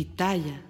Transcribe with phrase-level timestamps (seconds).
[0.00, 0.69] Pitaya.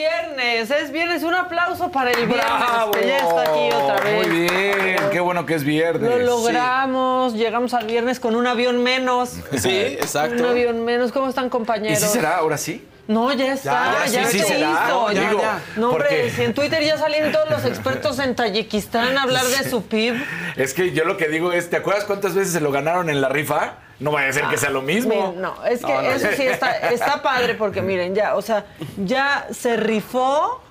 [0.00, 2.90] Viernes, es viernes, un aplauso para el viernes, ¡Bravo!
[2.90, 4.26] que ya está aquí otra vez.
[4.28, 6.02] Muy bien, qué bueno que es viernes.
[6.10, 9.30] Lo logramos, llegamos al viernes con un avión menos.
[9.56, 10.42] Sí, exacto.
[10.42, 11.98] Un avión menos, ¿cómo están ¿Y compañeros?
[11.98, 12.86] si será ahora sí?
[13.08, 14.84] No, ya está, Ya, ya, sí, sí será.
[14.86, 15.12] hizo.
[15.12, 15.60] Ya, Digo, ya.
[15.76, 19.46] No, hombre, Porque- si en Twitter ya salieron todos los expertos en Tayikistán a hablar
[19.46, 20.22] de su PIB.
[20.56, 23.22] Es que yo lo que digo es, ¿te acuerdas cuántas veces se lo ganaron en
[23.22, 23.76] la rifa?
[23.98, 25.14] No vaya a ser que sea lo mismo.
[25.14, 26.10] Miren, no, es que No, no.
[26.10, 28.66] eso sí está, está padre porque miren, ya, o sea,
[28.98, 30.62] ya se rifó,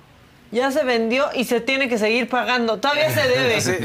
[0.52, 2.78] ya se vendió y se tiene que seguir pagando.
[2.78, 3.60] Todavía se debe.
[3.60, 3.76] Sí.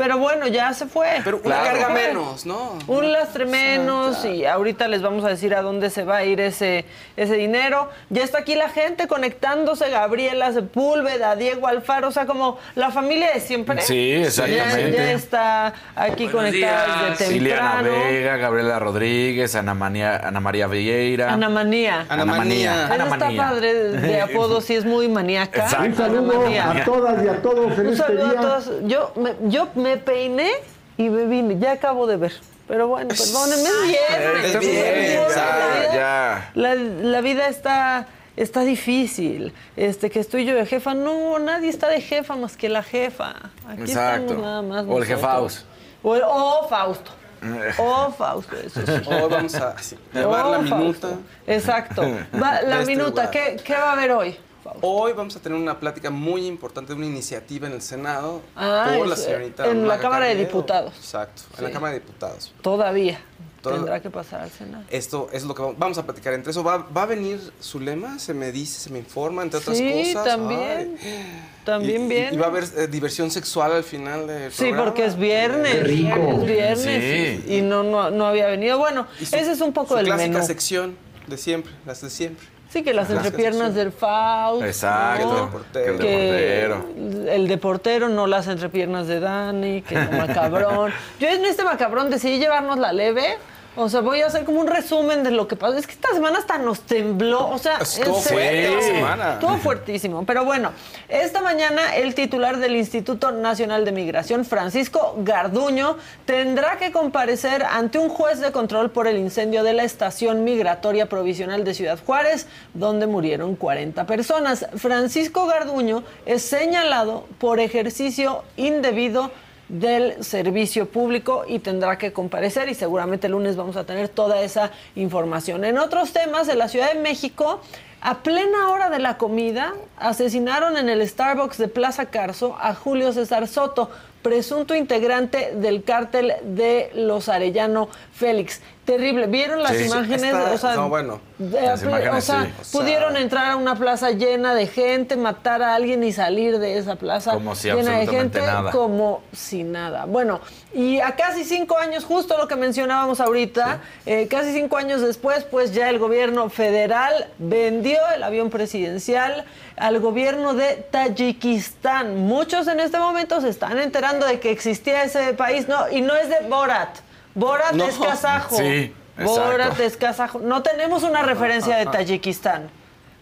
[0.00, 1.20] Pero bueno, ya se fue.
[1.22, 1.78] Pero una Claro.
[1.78, 2.78] carga menos, ¿no?
[2.86, 6.40] Un lastre menos y ahorita les vamos a decir a dónde se va a ir
[6.40, 6.86] ese,
[7.18, 7.90] ese dinero.
[8.08, 13.30] Ya está aquí la gente conectándose, Gabriela Sepúlveda, Diego Alfaro, o sea, como la familia
[13.34, 13.82] de siempre.
[13.82, 14.92] Sí, exactamente.
[14.92, 18.04] Ya, ya está aquí conectada desde Liliana temprano.
[18.04, 21.30] Vega, Gabriela Rodríguez, Ana, Manía- Ana María Vieira.
[21.30, 22.06] Ana Manía.
[22.08, 22.70] Ana Ana Manía.
[22.70, 22.86] Manía.
[22.94, 23.42] Ana está Manía.
[23.42, 25.64] padre de apodo, sí es muy maníaca.
[25.64, 25.84] Exacto.
[25.88, 26.70] Un saludo Manía.
[26.70, 28.40] a todas y a todos en Un este saludo a día.
[28.40, 28.70] todos.
[28.84, 30.50] Yo me, yo me peiné
[30.96, 31.58] y me vine.
[31.58, 32.32] Ya acabo de ver.
[32.68, 33.82] Pero bueno, perdónenme, es
[34.52, 34.60] viernes.
[34.60, 36.50] Viernes, La ya, vida- ya.
[36.54, 38.06] La, la vida está,
[38.36, 39.52] está difícil.
[39.76, 40.94] Este, que estoy yo de jefa.
[40.94, 43.34] No, nadie está de jefa más que la jefa.
[43.68, 44.22] Aquí Exacto.
[44.34, 44.84] estamos nada más.
[44.88, 45.64] O el jefaus.
[46.02, 47.10] O, el- o Fausto.
[47.78, 48.92] O Fausto, eso sí.
[49.08, 50.76] Hoy vamos a sí, llevar O la Fausto.
[50.76, 51.08] minuta.
[51.46, 52.02] Exacto.
[52.34, 53.30] Va- la este minuta.
[53.30, 54.36] ¿Qué, ¿Qué va a haber hoy?
[54.70, 54.86] Fausto?
[54.86, 58.94] Hoy vamos a tener una plática muy importante de una iniciativa en el Senado Ah,
[58.96, 60.34] por la es, señorita en la Cámara de.
[60.36, 60.94] Diputados.
[60.96, 62.52] Exacto, en la Cámara de Diputados.
[62.62, 63.20] Todavía.
[63.62, 64.84] Todo- Tendrá que pasar al Senado.
[64.88, 66.32] Esto es lo que vamos, vamos a platicar.
[66.32, 69.58] Entre eso va, va a venir su lema, se me dice, se me informa, entre
[69.60, 70.24] otras Sí, cosas.
[70.24, 70.96] también.
[71.02, 71.50] Ay.
[71.66, 72.34] También y, y- bien.
[72.34, 74.84] Y va a haber eh, diversión sexual al final del Sí, programa.
[74.86, 75.74] porque es viernes.
[75.74, 76.16] Qué rico.
[76.40, 77.42] Es viernes.
[77.44, 77.52] Sí.
[77.52, 78.78] Y, y no, no, no había venido.
[78.78, 80.46] Bueno, su- ese es un poco el clásica menú.
[80.46, 82.46] sección de siempre, las de siempre.
[82.70, 84.64] Sí, que las entrepiernas del Faust.
[84.64, 85.26] Exacto.
[85.26, 85.44] ¿no?
[85.44, 85.98] El portero.
[85.98, 87.32] Que el de portero.
[87.32, 90.92] el de portero, no las entrepiernas de Dani, que el macabrón.
[91.18, 93.38] Yo en este macabrón decidí llevarnos la leve.
[93.76, 95.76] O sea, voy a hacer como un resumen de lo que pasó.
[95.76, 97.48] Es que esta semana hasta nos tembló.
[97.48, 98.72] O sea, Estuvo en serio.
[98.72, 99.32] fuerte la semana.
[99.34, 100.26] Estuvo fuertísimo.
[100.26, 100.72] Pero bueno,
[101.08, 107.98] esta mañana el titular del Instituto Nacional de Migración, Francisco Garduño, tendrá que comparecer ante
[107.98, 112.48] un juez de control por el incendio de la estación migratoria provisional de Ciudad Juárez,
[112.74, 114.66] donde murieron 40 personas.
[114.76, 119.30] Francisco Garduño es señalado por ejercicio indebido
[119.70, 124.42] del servicio público y tendrá que comparecer y seguramente el lunes vamos a tener toda
[124.42, 125.64] esa información.
[125.64, 127.60] En otros temas, en la Ciudad de México,
[128.00, 133.12] a plena hora de la comida, asesinaron en el Starbucks de Plaza Carso a Julio
[133.12, 133.90] César Soto,
[134.22, 138.60] presunto integrante del cártel de los Arellano Félix.
[138.90, 139.26] Terrible.
[139.28, 139.84] ¿Vieron las Sí.
[139.84, 140.34] imágenes?
[140.34, 141.20] O sea, no, bueno.
[141.38, 142.52] de- Las imágenes, o sea, sí.
[142.60, 146.58] O sea- pudieron entrar a una plaza llena de gente, matar a alguien y salir
[146.58, 148.70] de esa plaza Como si llena de gente, nada.
[148.72, 150.04] como si nada.
[150.06, 150.40] Bueno,
[150.74, 155.44] y a casi cinco años, justo lo que mencionábamos ahorita, eh, casi cinco años después,
[155.44, 159.44] pues ya el gobierno federal vendió el avión presidencial
[159.76, 162.16] al gobierno de Tayikistán.
[162.18, 166.14] Muchos en este momento se están enterando de que existía ese país, no, y no
[166.16, 166.98] es de Borat.
[167.34, 167.84] Borat No.
[167.84, 168.56] es kazajo.
[168.56, 168.92] Sí,
[169.22, 170.38] Borat es kazajo.
[170.40, 172.68] No tenemos una referencia de Tayikistán.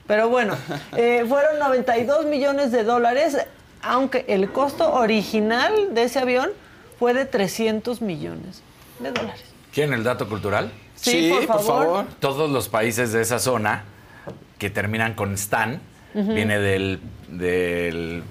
[0.06, 0.56] Pero bueno,
[0.96, 3.36] eh, fueron 92 millones de dólares,
[3.82, 6.50] aunque el costo original de ese avión
[6.98, 8.62] fue de 300 millones
[9.00, 9.44] de dólares.
[9.72, 10.72] ¿Quieren el dato cultural?
[10.94, 12.06] Sí, por favor.
[12.20, 13.84] Todos los países de esa zona
[14.58, 15.80] que terminan con stan,
[16.14, 18.24] viene del, del-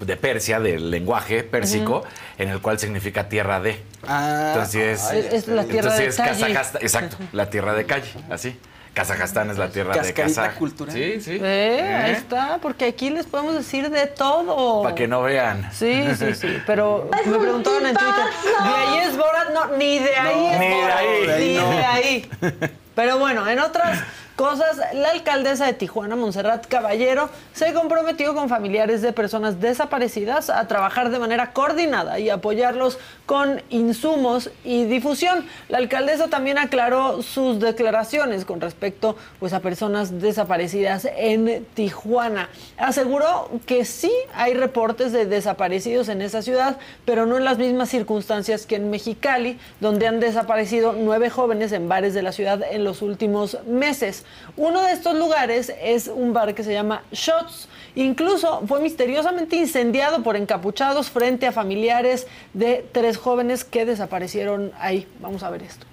[0.00, 2.04] de Persia, del lenguaje pérsico,
[2.38, 3.82] en el cual significa tierra de.
[4.06, 6.54] Ah, Entonces, Es la tierra entonces de es calle.
[6.54, 8.58] Kazajstán, exacto, la tierra de calle, así.
[8.92, 10.58] Kazajstán es la tierra de Cascarita Kazaj.
[10.58, 10.92] cultural.
[10.92, 11.38] Sí, sí.
[11.40, 14.82] Eh, Ahí está, porque aquí les podemos decir de todo.
[14.82, 15.70] Para que no vean.
[15.72, 18.24] Sí, sí, sí, pero me preguntaron en Twitter,
[18.64, 19.50] ¿de ahí es Borat?
[19.54, 21.46] No, ni de ahí es Ni de ahí.
[21.46, 21.70] ni No.
[21.70, 22.30] de ahí.
[22.96, 24.00] Pero bueno, en otras
[24.40, 30.66] cosas, la alcaldesa de Tijuana, Montserrat Caballero, se comprometió con familiares de personas desaparecidas a
[30.66, 35.44] trabajar de manera coordinada y apoyarlos con insumos y difusión.
[35.68, 42.48] La alcaldesa también aclaró sus declaraciones con respecto pues, a personas desaparecidas en Tijuana.
[42.78, 47.90] Aseguró que sí hay reportes de desaparecidos en esa ciudad, pero no en las mismas
[47.90, 52.84] circunstancias que en Mexicali, donde han desaparecido nueve jóvenes en bares de la ciudad en
[52.84, 54.24] los últimos meses.
[54.56, 57.68] Uno de estos lugares es un bar que se llama Shots.
[57.94, 65.06] Incluso fue misteriosamente incendiado por encapuchados frente a familiares de tres jóvenes que desaparecieron ahí.
[65.20, 65.86] Vamos a ver esto.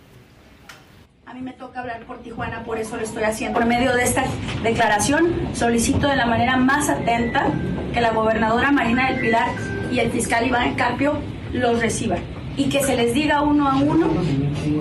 [1.26, 3.60] A mí me toca hablar por Tijuana, por eso lo estoy haciendo.
[3.60, 4.24] Por medio de esta
[4.64, 7.48] declaración, solicito de la manera más atenta
[7.94, 9.50] que la gobernadora Marina del Pilar
[9.92, 11.18] y el fiscal Iván Carpio
[11.52, 14.10] los reciban y que se les diga uno a uno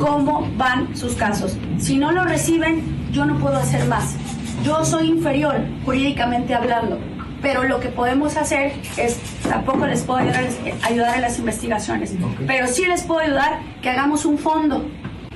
[0.01, 1.57] cómo van sus casos.
[1.79, 2.83] Si no lo reciben,
[3.13, 4.17] yo no puedo hacer más.
[4.65, 6.99] Yo soy inferior jurídicamente hablando,
[7.43, 10.49] pero lo que podemos hacer es, tampoco les puedo ayudar,
[10.83, 12.15] ayudar en las investigaciones,
[12.47, 14.85] pero sí les puedo ayudar que hagamos un fondo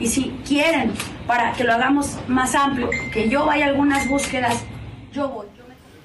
[0.00, 0.92] y si quieren,
[1.26, 4.64] para que lo hagamos más amplio, que yo vaya a algunas búsquedas,
[5.12, 5.59] yo voy.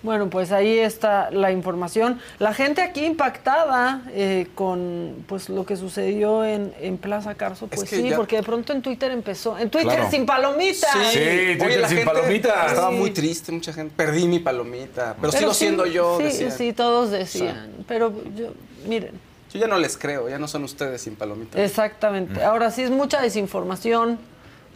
[0.05, 2.19] Bueno, pues ahí está la información.
[2.37, 7.79] La gente aquí impactada eh, con pues lo que sucedió en, en Plaza Carso, Es
[7.79, 10.11] pues que sí, ya- porque de pronto en Twitter empezó, en Twitter Claro.
[10.11, 10.91] sin palomitas.
[11.11, 11.19] Sí,
[11.57, 12.71] Twitter la sin gente palomitas.
[12.71, 12.95] Estaba Sí.
[12.97, 13.93] muy triste, mucha gente.
[13.97, 15.15] Perdí mi palomita.
[15.19, 16.17] Pero, Pero sigo sí, siendo yo.
[16.19, 16.51] Sí, decían.
[16.51, 17.71] sí, todos decían.
[17.87, 18.53] Pero yo,
[18.87, 19.19] miren,
[19.51, 21.59] Yo ya no les creo, ya no son ustedes sin palomita.
[21.63, 22.43] exactamente.
[22.43, 24.19] Ahora sí es mucha desinformación.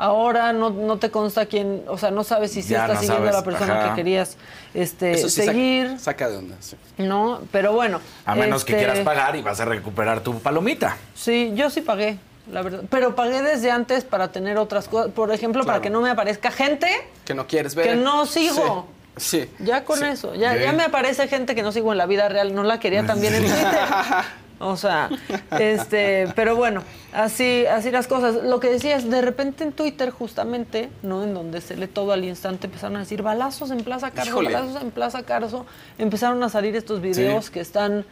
[0.02, 3.02] Ahora no, no te consta quién, o sea, no sabes si sí Ya estás no
[3.02, 3.90] siguiendo a la persona ajá.
[3.90, 4.38] que querías
[4.74, 6.56] este, Eso sí saca- seguir, Saca, de onda.
[6.62, 6.78] sí.
[6.98, 7.42] ¿no?
[7.52, 8.00] Pero bueno.
[8.26, 10.96] A menos que este, quieras pagar y vas a recuperar tu palomita.
[11.16, 12.18] Sí, yo sí pagué,
[12.50, 12.84] la verdad.
[12.90, 15.12] Pero pagué desde antes para tener otras cosas.
[15.12, 16.90] Por ejemplo, para que no me aparezca gente
[17.26, 17.88] Que no quieres ver.
[17.90, 18.88] que no sigo.
[19.18, 19.42] Sí.
[19.42, 19.50] sí.
[19.60, 20.34] Ya con eso.
[20.34, 22.56] Ya, ya me aparece gente que no sigo en la vida real.
[22.56, 23.68] No la quería también en Twitter.
[24.60, 25.10] O sea,
[25.58, 26.84] este, pero bueno,
[27.14, 28.44] así, así las cosas.
[28.44, 31.24] Lo que decía es, de repente en Twitter, justamente, ¿no?
[31.24, 34.54] En donde se lee todo al instante, empezaron a decir balazos en Plaza Carso, Híjole.
[34.54, 35.66] balazos en Plaza Carso.
[35.98, 37.52] Empezaron a salir estos videos Sí.
[37.54, 38.06] que están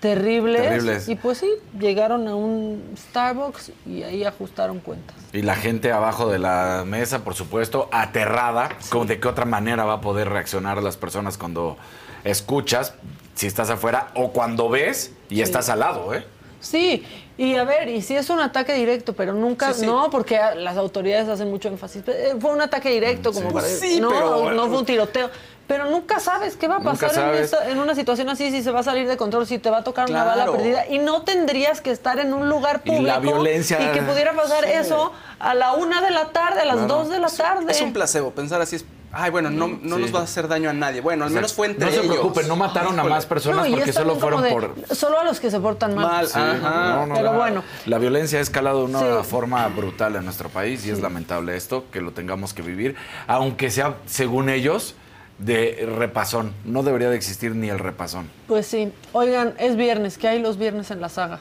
[0.00, 0.60] terribles.
[0.62, 1.08] Terribles.
[1.08, 5.16] Y pues sí, llegaron a un Starbucks y ahí ajustaron cuentas.
[5.32, 9.84] Y la gente abajo de la mesa, por supuesto, aterrada, como de qué otra manera
[9.84, 11.78] va a poder reaccionar las personas cuando
[12.24, 12.92] escuchas,
[13.34, 16.24] si estás afuera, o cuando ves y estás al lado, ¿eh?
[16.60, 17.04] Sí,
[17.36, 19.86] y a ver, y si es un ataque directo, pero nunca, Sí, sí.
[19.86, 22.02] no, porque las autoridades hacen mucho énfasis.
[22.06, 23.66] eh, Fue un ataque directo, como para
[24.00, 25.30] no, pero- no fue un tiroteo.
[25.66, 28.70] Pero nunca sabes qué va a pasar en, esta- en una situación así, si se
[28.70, 30.86] va a salir de control, si te va a tocar una bala perdida.
[30.88, 33.06] Y no tendrías que estar en un lugar Y público.
[33.06, 36.76] la violencia- Y que pudiera pasar eso a la una de la tarde, a las
[36.76, 36.94] Claro.
[36.96, 37.72] dos de la tarde.
[37.72, 38.30] Es un placebo.
[38.32, 38.84] Pensar así es.
[39.16, 40.02] Ay, bueno, no, no Sí.
[40.02, 41.00] nos va a hacer daño a nadie.
[41.00, 42.12] Bueno, al menos fue entre No se ellos.
[42.12, 44.74] preocupen, no mataron a más personas No, y porque solo fueron por...
[44.94, 46.06] Solo a los que se portan mal.
[46.06, 46.94] Mal, Sí, ajá.
[46.96, 47.62] no, no, Pero la- bueno.
[47.86, 49.28] La violencia ha escalado de una Sí.
[49.30, 53.70] forma brutal en nuestro país y es lamentable esto, que lo tengamos que vivir, aunque
[53.70, 54.94] sea, según ellos,
[55.38, 56.52] de repasón.
[56.64, 58.28] No debería de existir ni el repasón.
[58.46, 58.92] Pues sí.
[59.12, 60.16] Oigan, es viernes.
[60.18, 61.40] ¿Qué hay los viernes en la saga?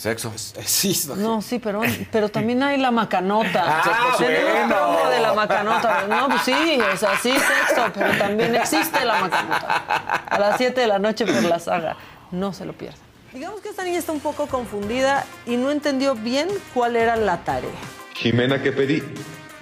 [0.00, 0.32] Sexo.
[0.56, 3.64] Eh, Sí, No, sí, pero, pero también hay la macanota.
[3.66, 4.74] Ah, Tenemos bueno.
[4.74, 6.06] promo de la macanota.
[6.08, 10.24] No, pues sí, o sea, sí sexo, pero también existe la macanota.
[10.26, 11.96] A las 7 de la noche por la saga.
[12.30, 12.98] No se lo pierdan.
[13.34, 17.44] Digamos que esta niña está un poco confundida y no entendió bien cuál era la
[17.44, 17.68] tarea.
[18.14, 19.02] Jimena, ¿qué pedí?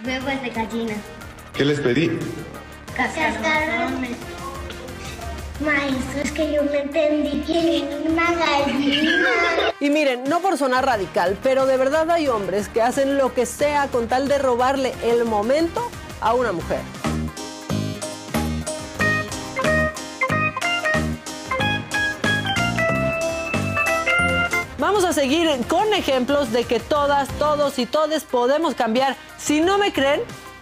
[0.06, 0.94] Huevos de gallina.
[1.52, 2.16] ¿Qué les pedí?
[2.96, 4.16] Cascarones.
[5.60, 9.28] Maestro, es que yo me entendí que una gallina.
[9.80, 13.44] Y miren, no por sonar radical, pero de verdad hay hombres que hacen lo que
[13.44, 16.80] sea con tal de robarle el momento a una mujer.
[24.78, 29.16] Vamos a seguir con ejemplos de que todas, todos y todes podemos cambiar.
[29.38, 30.20] Si no me creen,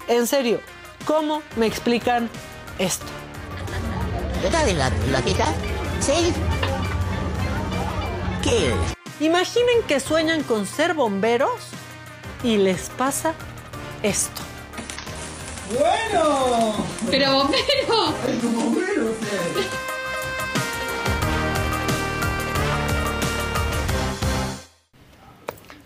[0.08, 0.60] en serio,
[1.04, 2.30] ¿cómo me explican
[2.78, 3.15] esto?
[4.46, 5.46] ¿Era de la, la tita?
[5.98, 6.32] Sí.
[8.44, 8.74] ¿Qué es?
[9.18, 11.50] Imaginen que sueñan con ser bomberos
[12.44, 13.34] y les pasa
[14.04, 14.42] esto.
[17.10, 18.14] Pero bombero.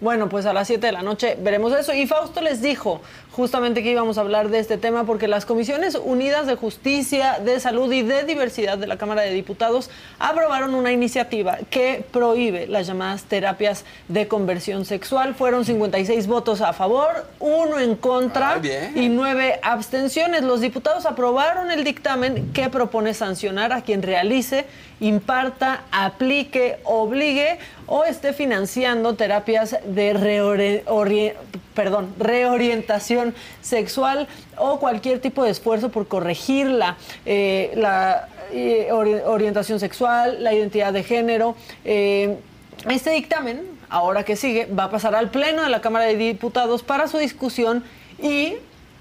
[0.01, 1.95] Bueno, pues a las 7 de la noche veremos eso.
[1.95, 3.01] Y Fausto les dijo
[3.33, 7.61] justamente que íbamos a hablar de este tema porque las Comisiones Unidas de Justicia, de
[7.61, 12.87] Salud y de Diversidad de la Cámara de Diputados aprobaron una iniciativa que prohíbe las
[12.87, 15.35] llamadas terapias de conversión sexual.
[15.35, 18.61] Fueron 56 votos a favor, uno en contra Ah,
[18.95, 20.43] y nueve abstenciones.
[20.43, 24.67] Los diputados aprobaron el dictamen que propone sancionar a quien realice,
[25.01, 31.33] imparta, aplique, obligue o esté financiando terapias de reore- ori-
[31.75, 33.20] perdón, reorientación
[33.61, 36.97] sexual o cualquier tipo de esfuerzo por corregir la,
[37.27, 37.73] eh,
[38.53, 41.55] eh, ori- orientación sexual, la identidad de género.
[41.85, 42.37] Eh,
[42.89, 46.83] este dictamen, ahora que sigue, va a pasar al Pleno de la Cámara de Diputados
[46.83, 47.85] para su discusión
[48.23, 48.55] y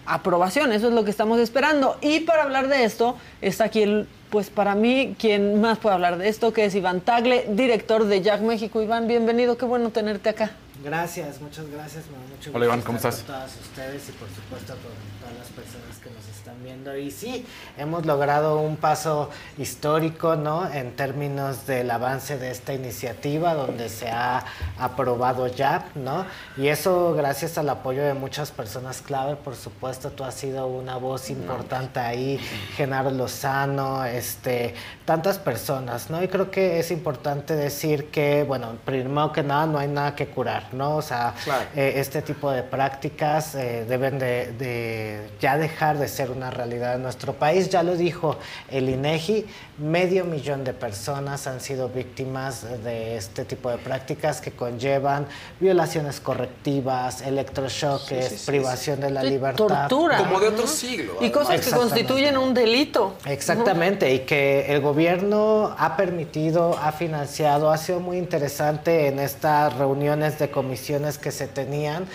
[0.05, 0.71] aprobación.
[0.73, 1.97] Eso es lo que estamos esperando.
[2.01, 6.17] Y para hablar de esto, está aquí el, pues para mí, quien más puede hablar
[6.17, 8.81] de esto, que es Iván Tagle, director de Jack México.
[8.81, 10.51] Iván, bienvenido, qué bueno tenerte acá.
[10.81, 12.05] Gracias, muchas gracias.
[12.05, 13.17] me da mucho Hola, Iván, ¿cómo estás?
[13.17, 16.95] Con todas ustedes y por supuesto con todas las personas que nos están viendo.
[16.95, 17.45] Y sí,
[17.77, 20.71] hemos logrado un paso histórico, ¿no?
[20.71, 24.45] En términos del avance de esta iniciativa, donde se ha
[24.77, 26.25] aprobado ya, ¿no?
[26.55, 30.95] Y eso gracias al apoyo de muchas personas clave, por supuesto, tú has sido una
[30.95, 32.39] voz importante ahí,
[32.77, 36.23] Genaro Lozano, este, tantas personas, ¿no?
[36.23, 40.27] Y creo que es importante decir que, bueno, primero que nada, no hay nada que
[40.27, 40.97] curar, ¿no?
[40.97, 41.65] O sea, Claro.
[41.75, 46.95] eh, este tipo de prácticas eh, deben de, de ya dejar de ser una realidad
[46.95, 47.69] en nuestro país.
[47.69, 48.37] Ya lo dijo
[48.69, 49.45] el INEGI,
[49.79, 55.25] medio millón de personas han sido víctimas de este tipo de prácticas que conllevan
[55.59, 59.87] violaciones correctivas, electrochoques, Sí, sí, sí, privación de la Sí, libertad.
[59.87, 60.17] tortura.
[60.17, 63.15] Como de otro siglo, Y cosas que constituyen un delito.
[63.25, 69.73] Exactamente, y que el gobierno ha permitido, ha financiado, ha sido muy interesante en estas
[69.77, 72.05] reuniones de comisiones que se tenían.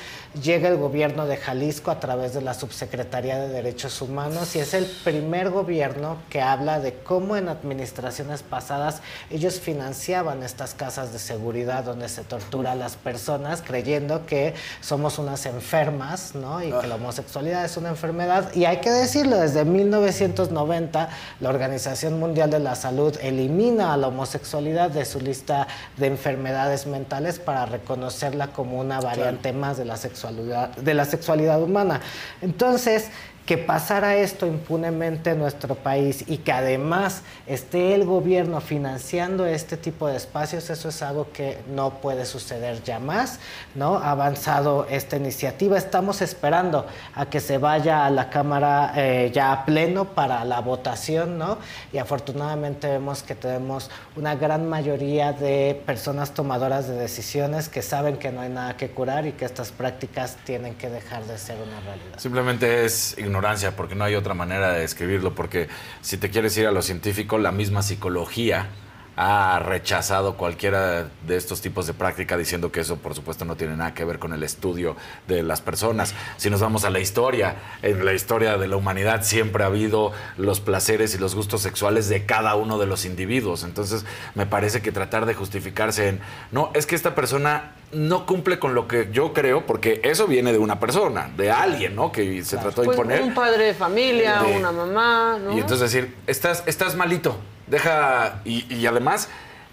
[0.42, 4.74] Llega el gobierno de Jalisco a través de la Subsecretaría de Derechos Humanos y es
[4.74, 9.00] el primer gobierno que habla de cómo en administraciones pasadas
[9.30, 15.20] ellos financiaban estas casas de seguridad donde se tortura a las personas creyendo que somos
[15.20, 16.60] unas enfermas, ¿no?
[16.60, 18.52] Y que la homosexualidad es una enfermedad.
[18.56, 24.08] Y hay que decirlo, desde 1990 la Organización Mundial de la Salud elimina a la
[24.08, 29.96] homosexualidad de su lista de enfermedades mentales para reconocerla como una variante más de la
[29.96, 32.00] sexualidad de la sexualidad humana.
[32.40, 33.08] Entonces,
[33.46, 39.76] que pasara esto impunemente en nuestro país y que además esté el gobierno financiando este
[39.76, 43.40] tipo de espacios, eso es algo que no puede suceder ya más,
[43.74, 43.98] ¿no?
[43.98, 49.52] Ha avanzado esta iniciativa, estamos esperando a que se vaya a la Cámara eh, ya
[49.52, 51.58] a pleno para la votación, ¿no?
[51.92, 58.16] Y afortunadamente vemos que tenemos una gran mayoría de personas tomadoras de decisiones que saben
[58.16, 61.56] que no hay nada que curar y que estas prácticas tienen que dejar de ser
[61.56, 62.18] una realidad.
[62.18, 65.68] Simplemente es ignorancia, porque no hay otra manera de describirlo, porque
[66.02, 68.68] si te quieres ir a lo científico, la misma psicología
[69.16, 73.76] ha rechazado cualquiera de estos tipos de práctica diciendo que eso por supuesto no tiene
[73.76, 74.96] nada que ver con el estudio
[75.28, 76.14] de las personas.
[76.36, 80.12] Si nos vamos a la historia, en la historia de la humanidad siempre ha habido
[80.36, 83.62] los placeres y los gustos sexuales de cada uno de los individuos.
[83.62, 88.58] Entonces me parece que tratar de justificarse en, no, es que esta persona no cumple
[88.58, 92.10] con lo que yo creo, porque eso viene de una persona, de alguien, ¿no?
[92.12, 93.22] Que se trató de Pues imponer.
[93.22, 95.52] un padre de familia, De- una mamá, ¿no?
[95.56, 97.36] Y entonces decir, estás, estás malito,
[97.66, 98.40] deja.
[98.44, 99.28] Y, y además,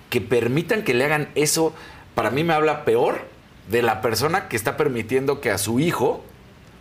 [0.09, 1.73] que permitan que le hagan eso,
[2.15, 3.21] para mí me habla peor
[3.69, 6.23] de la persona que está permitiendo que a su hijo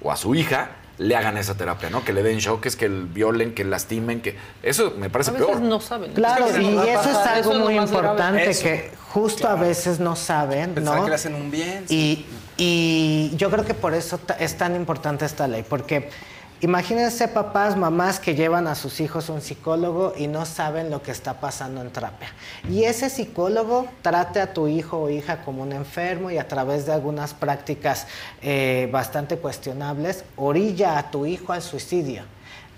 [0.02, 0.70] o a su hija
[1.00, 2.04] le hagan esa terapia, ¿no?
[2.04, 4.36] Que le den choques, que el violen, que lastimen, que.
[4.62, 5.60] Eso me parece a veces peor.
[5.62, 6.12] no saben.
[6.12, 10.74] Claro, Es que y eso es algo muy importante que justo a veces no saben,
[10.74, 11.04] Pensar ¿no?
[11.04, 11.84] que le hacen un bien.
[11.88, 12.26] Y,
[12.58, 16.10] y yo creo que por eso ta- es tan importante esta ley, porque
[16.60, 21.02] imagínense papás, mamás que llevan a sus hijos a un psicólogo y no saben lo
[21.02, 22.28] que está pasando en terapia.
[22.68, 26.86] Y ese psicólogo trate a tu hijo o hija como un enfermo y a través
[26.86, 28.06] de algunas prácticas
[28.42, 32.24] eh, bastante cuestionables, orilla a tu hijo al suicidio.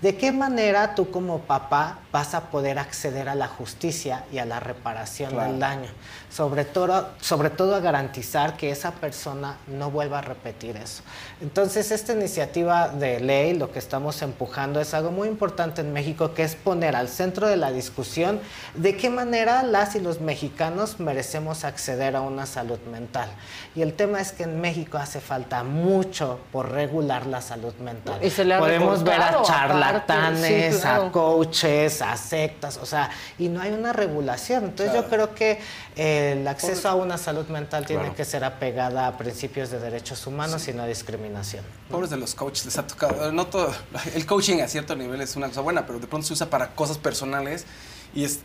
[0.01, 4.45] ¿De qué manera tú como papá vas a poder acceder a la justicia y a
[4.45, 5.49] la reparación Claro.
[5.51, 5.89] del daño?
[6.29, 11.01] Sobre todo, sobre todo a garantizar que esa persona no vuelva a repetir eso.
[11.41, 16.33] Entonces, esta iniciativa de ley, lo que estamos empujando es algo muy importante en México,
[16.35, 18.39] que es poner al centro de la discusión
[18.75, 23.29] de qué manera las y los mexicanos merecemos acceder a una salud mental.
[23.75, 28.23] Y el tema es que en México hace falta mucho por regular la salud mental.
[28.23, 31.07] Y se le ha Podemos ver a charlatanes, sí, claro.
[31.07, 34.65] a coaches, a sectas, o sea, y no hay una regulación.
[34.65, 35.59] Entonces yo creo que
[35.95, 38.15] eh, el acceso a una salud mental tiene Claro.
[38.15, 41.63] que ser apegada a principios de derechos humanos y no discriminación.
[41.89, 43.31] Pobres de los coaches, les ha tocado.
[43.31, 43.73] No todo,
[44.15, 46.75] el coaching a cierto nivel es una cosa buena, pero de pronto se usa para
[46.75, 47.65] cosas personales
[48.13, 48.39] y es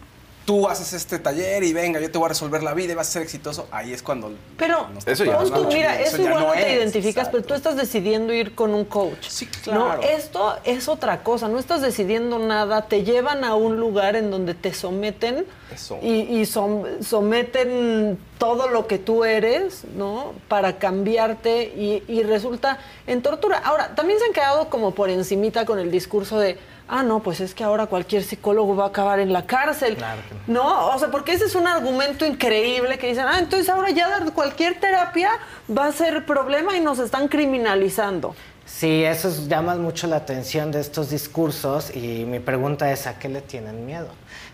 [0.49, 3.07] tú haces este taller y venga, yo te voy a resolver la vida y vas
[3.09, 3.69] a ser exitoso.
[3.71, 4.33] Ahí es cuando.
[4.57, 7.53] Pero Eso ya tú, mira, Eso eso igual no, no te es, identificas, pero tú
[7.53, 9.29] estás decidiendo ir con un coach.
[9.29, 9.97] Sí, claro.
[9.97, 14.31] No, esto es otra cosa, no estás decidiendo nada, te llevan a un lugar en
[14.31, 15.99] donde te someten Eso.
[16.01, 20.33] y, y som- someten todo lo que tú eres, ¿no?
[20.49, 23.59] Para cambiarte y, y resulta en tortura.
[23.59, 26.57] Ahora, también se han quedado como por encimita con el discurso de,
[26.89, 29.97] ah, no, pues es que ahora cualquier psicólogo va a acabar en la cárcel.
[29.97, 33.69] Claro que No, o sea, porque ese es un argumento increíble que dicen, ah, entonces
[33.69, 35.31] ahora ya dar cualquier terapia
[35.77, 38.35] va a ser problema y nos están criminalizando.
[38.65, 43.19] Sí, eso es- llama mucho la atención de estos discursos y mi pregunta es, ¿a
[43.19, 44.09] qué le tienen miedo?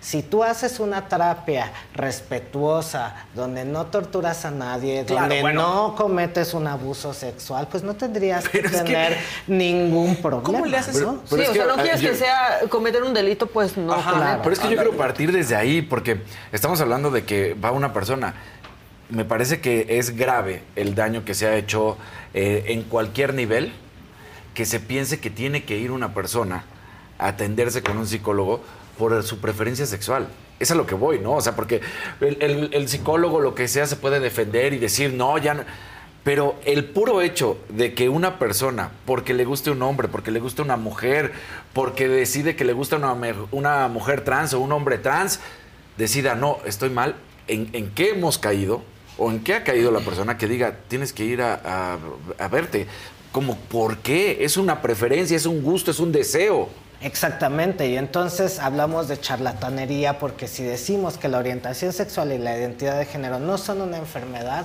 [0.05, 5.63] Si tú haces una terapia respetuosa, donde no torturas a nadie, Claro, donde bueno.
[5.63, 10.45] no cometes un abuso sexual, pues no tendrías que Pero es que- tener ningún problema.
[10.45, 11.01] ¿Cómo le haces?
[11.01, 11.23] ¿no?
[11.31, 13.95] Pero sí, o que, sea, no quieres yo- que sea cometer un delito, pues no.
[13.95, 14.13] Ajá.
[14.13, 14.41] claro.
[14.43, 16.21] Pero es que yo quiero partir desde ahí, porque
[16.53, 18.35] estamos hablando de que va una persona.
[19.09, 21.97] Me parece que es grave el daño que se ha hecho
[22.35, 23.73] eh, en cualquier nivel,
[24.53, 26.65] que se piense que tiene que ir una persona
[27.19, 28.61] a atenderse con un psicólogo
[28.99, 30.29] por su preferencia sexual.
[30.61, 31.33] Es a lo que voy, ¿no?
[31.33, 31.81] O sea, porque
[32.21, 35.65] el, psicólogo, lo que sea, se puede defender y decir, no, ya no.
[36.23, 40.41] Pero el puro hecho de que una persona, porque le guste un hombre, porque le
[40.41, 41.33] guste una mujer,
[41.75, 43.15] porque decide que le gusta una,
[43.51, 45.40] una mujer trans o un hombre trans,
[45.99, 47.16] decida, no, estoy mal,
[47.47, 48.83] ¿en, en qué hemos caído?
[49.18, 51.99] ¿O en qué ha caído la persona que diga, tienes que ir a, a-
[52.38, 52.87] a verte?
[53.31, 54.38] Como, ¿por qué?
[54.45, 56.68] Es una preferencia, es un gusto, es un deseo.
[57.05, 62.57] Exactamente, y entonces hablamos de charlatanería porque si decimos que la orientación sexual y la
[62.57, 64.64] identidad de género no son una enfermedad,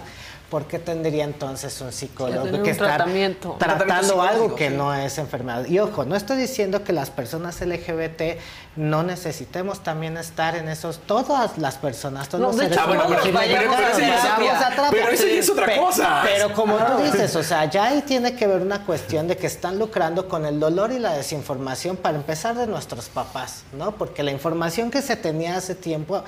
[0.50, 3.56] ¿por qué tendría entonces un psicólogo que tratamiento.
[3.58, 4.76] Tratamiento tratando algo que sí.
[4.76, 5.66] no es enfermedad?
[5.66, 8.40] Y ojo, no estoy diciendo que las personas LGBT
[8.76, 12.88] no necesitemos también estar en esos, todas las personas, todos No, los seres hecho,
[13.34, 14.90] vayamos a terapia.
[14.92, 16.22] Pero eso ya es otra Pe- cosa.
[16.24, 19.48] Pero como tú dices, o sea, ya ahí tiene que ver una cuestión de que
[19.48, 23.92] están lucrando con el dolor y la desinformación para empezar de nuestros papás, ¿no?
[23.94, 26.24] Porque la información que se tenía hace tiempo,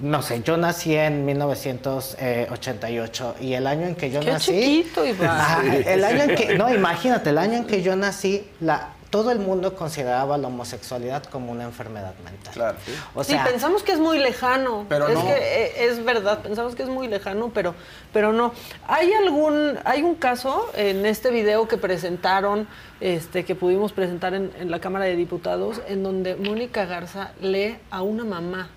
[0.00, 5.06] no sé, yo nací en 1988 y el año en que yo Qué nací, chiquito,
[5.06, 5.28] Iván.
[5.28, 9.30] Ajá, el año en que, no, imagínate, el año en que yo nací, la todo
[9.30, 12.52] el mundo consideraba la homosexualidad como una enfermedad mental.
[12.52, 12.78] Claro.
[13.14, 14.86] O sí, sea, pensamos que es muy lejano.
[14.88, 15.24] Pero es no.
[15.24, 17.74] que eh, es verdad, pensamos que es muy lejano, pero,
[18.12, 18.52] pero no.
[18.86, 22.66] Hay algún, hay un caso en este video que presentaron,
[23.00, 27.78] este, que pudimos presentar en, en la Cámara de Diputados, en donde Mónica Garza lee
[27.90, 28.70] a una mamá.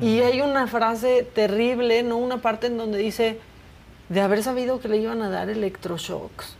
[0.00, 2.16] Y hay una frase terrible, ¿no?
[2.16, 3.38] Una parte en donde dice,
[4.08, 6.56] de haber sabido que le iban a dar electroshocks.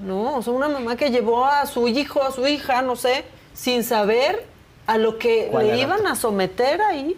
[0.00, 0.36] ¿no?
[0.36, 3.84] O sea, una mamá que llevó a su hijo, a su hija, no sé, sin
[3.84, 4.46] saber
[4.86, 7.16] a lo que ¿Cuál le iban a someter ahí,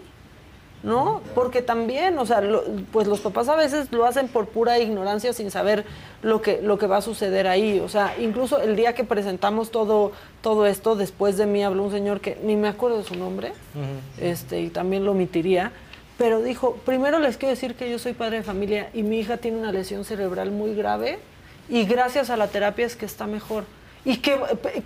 [0.82, 1.20] ¿no?
[1.34, 5.32] Porque también, o sea, lo- pues los papás a veces lo hacen por pura ignorancia
[5.32, 5.84] sin saber
[6.22, 7.78] lo que, lo que va a suceder ahí.
[7.80, 11.92] O sea, incluso el día que presentamos todo, todo esto, después de mí habló un
[11.92, 13.52] señor que ni me acuerdo de su nombre,
[14.20, 15.72] este, y también lo omitiría.
[16.18, 19.38] Pero dijo, primero les quiero decir que yo soy padre de familia y mi hija
[19.38, 21.18] tiene una lesión cerebral muy grave
[21.68, 23.64] y gracias a la terapia es que está mejor.
[24.04, 24.36] Y qué,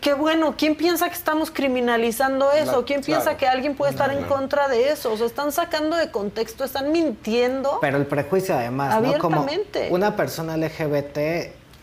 [0.00, 2.85] qué bueno, ¿quién piensa que estamos criminalizando eso?
[2.85, 3.22] ¿Quién claro.
[3.22, 5.12] piensa que alguien puede estar en contra de eso?
[5.12, 7.79] O sea, están sacando de contexto, están mintiendo.
[7.81, 9.18] Pero el prejuicio además, ¿no?
[9.18, 9.46] Como
[9.90, 11.18] una persona LGBT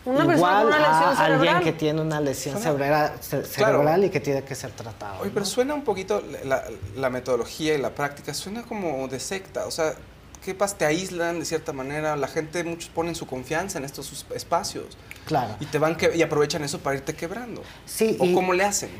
[0.04, 3.44] Una persona igual con una lesión a alguien que tiene una lesión cerebral, Claro.
[3.46, 5.14] cerebral y que tiene que ser tratado.
[5.20, 5.34] Oye, ¿no?
[5.34, 6.62] pero suena un poquito la,
[6.94, 9.66] la metodología y la práctica, suena como de secta.
[9.66, 9.94] O sea,
[10.44, 10.76] ¿qué pasa?
[10.78, 12.16] Te aíslan de cierta manera.
[12.16, 14.96] La gente, muchos ponen su confianza en estos sus- espacios.
[15.26, 15.56] Claro.
[15.60, 17.62] Y te van que, y aprovechan eso para irte quebrando.
[17.86, 18.90] Sí, ¿O y- cómo le hacen?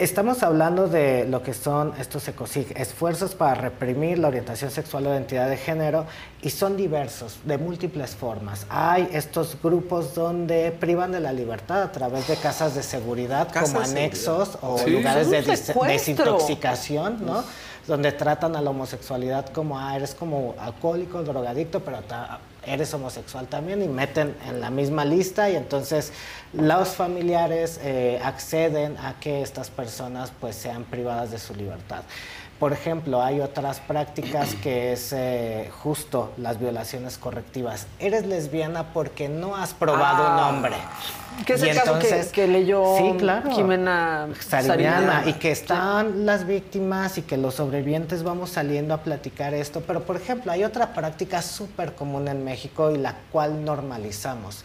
[0.00, 5.10] Estamos hablando de lo que son estos ECOSIG, esfuerzos para reprimir la orientación sexual o
[5.12, 6.06] identidad de género,
[6.40, 8.64] y son diversos, de múltiples formas.
[8.70, 13.72] Hay estos grupos donde privan de la libertad a través de casas de seguridad Casas
[13.72, 14.90] como anexos o Sí.
[14.90, 17.42] lugares de desintoxicación, ¿no?
[17.88, 21.98] Donde tratan a la homosexualidad como, ah, eres como alcohólico, drogadicto, pero
[22.64, 26.12] eres homosexual también y meten en la misma lista y entonces
[26.52, 32.02] los familiares eh, acceden a que estas personas pues sean privadas de su libertad.
[32.60, 37.86] Por ejemplo, hay otras prácticas que es eh, justo las violaciones correctivas.
[38.00, 40.34] Eres lesbiana porque no has probado Ah.
[40.50, 40.76] un hombre.
[41.46, 43.50] Que es Y el caso que, entonces- que leyó Sí, claro.
[43.50, 45.22] Jimena Sariñana, Sariñana.
[45.26, 49.82] y que están las víctimas y que los sobrevivientes vamos saliendo a platicar esto.
[49.86, 54.64] Pero, por ejemplo, hay otra práctica súper común en México y la cual normalizamos.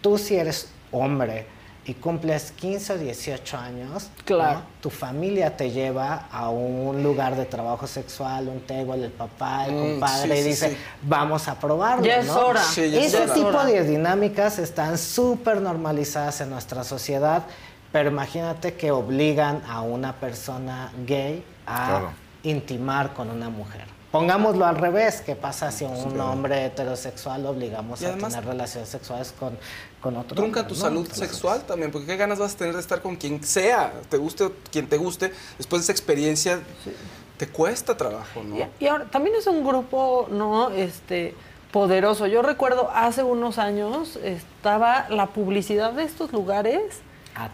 [0.00, 1.46] Tú si eres hombre
[1.88, 4.58] y cumples 15 o 18 años, Claro.
[4.58, 4.62] ¿no?
[4.80, 9.74] tu familia te lleva a un lugar de trabajo sexual, un table, el papá, el
[9.74, 10.76] Mm, compadre, sí, y dice, sí.
[11.02, 12.04] vamos a probarlo.
[12.04, 12.38] Ya es ¿no?
[12.46, 12.62] hora.
[12.62, 13.34] Sí, ya es Ese hora.
[13.34, 17.44] tipo de dinámicas están súper normalizadas en nuestra sociedad,
[17.92, 22.10] pero imagínate que obligan a una persona gay a Claro.
[22.42, 23.84] intimar con una mujer.
[24.20, 28.32] Pongámoslo al revés, ¿qué pasa si a un hombre heterosexual lo obligamos Y a además-
[28.34, 29.58] tener relaciones sexuales con,
[30.00, 30.86] con otro Trunca hombre, tu ¿no?
[30.86, 33.92] salud Entonces, sexual también, porque qué ganas vas a tener de estar con quien sea,
[34.08, 36.60] te guste o quien te guste, después de esa experiencia
[37.36, 38.56] te cuesta trabajo, ¿no?
[38.56, 40.70] Y, y ahora, también es un grupo, ¿no?
[40.70, 41.34] Este
[41.70, 42.26] poderoso.
[42.26, 46.80] Yo recuerdo hace unos años estaba la publicidad de estos lugares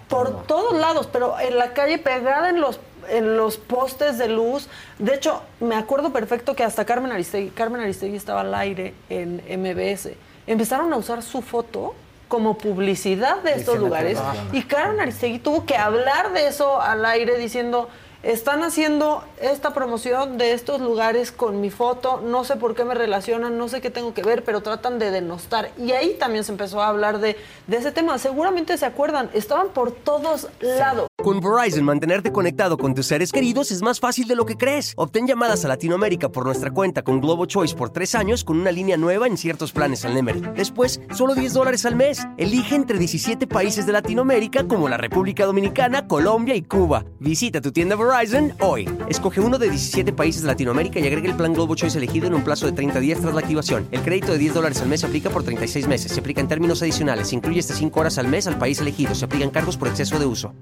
[0.08, 0.42] por todo.
[0.46, 4.68] todos lados, pero en la calle pegada en los en los postes de luz.
[4.98, 9.42] De hecho, me acuerdo perfecto que hasta Carmen Aristegui, Carmen Aristegui estaba al aire en
[9.48, 10.10] MBS.
[10.46, 11.94] Empezaron a usar su foto
[12.28, 14.18] como publicidad de estos lugares
[14.52, 17.90] y Carmen Aristegui tuvo que hablar de eso al aire diciendo
[18.22, 22.94] están haciendo esta promoción de estos lugares con mi foto, no sé por qué me
[22.94, 25.72] relacionan, no sé qué tengo que ver, pero tratan de denostar.
[25.76, 28.18] Y ahí también se empezó a hablar de, de ese tema.
[28.18, 31.08] Seguramente se acuerdan, estaban por todos lados.
[31.22, 34.92] Con Verizon, mantenerte conectado con tus seres queridos es más fácil de lo que crees.
[34.96, 38.72] Obtén llamadas a Latinoamérica por nuestra cuenta con Globo Choice por tres años con una
[38.72, 40.40] línea nueva en ciertos planes al Nemery.
[40.56, 42.26] Después, solo 10 dólares al mes.
[42.38, 47.04] Elige entre 17 países de Latinoamérica como la República Dominicana, Colombia y Cuba.
[47.20, 48.11] Visita tu tienda Verizon
[48.60, 48.88] hoy.
[49.08, 52.34] Escoge uno de 17 países de Latinoamérica y agrega el plan Globo Choice elegido en
[52.34, 53.88] un plazo de 30 días tras la activación.
[53.90, 56.12] El crédito de 10 dólares al mes se aplica por 36 meses.
[56.12, 57.28] Se aplica en términos adicionales.
[57.28, 59.14] Se incluye hasta 5 horas al mes al país elegido.
[59.14, 60.52] Se aplican cargos por exceso de uso.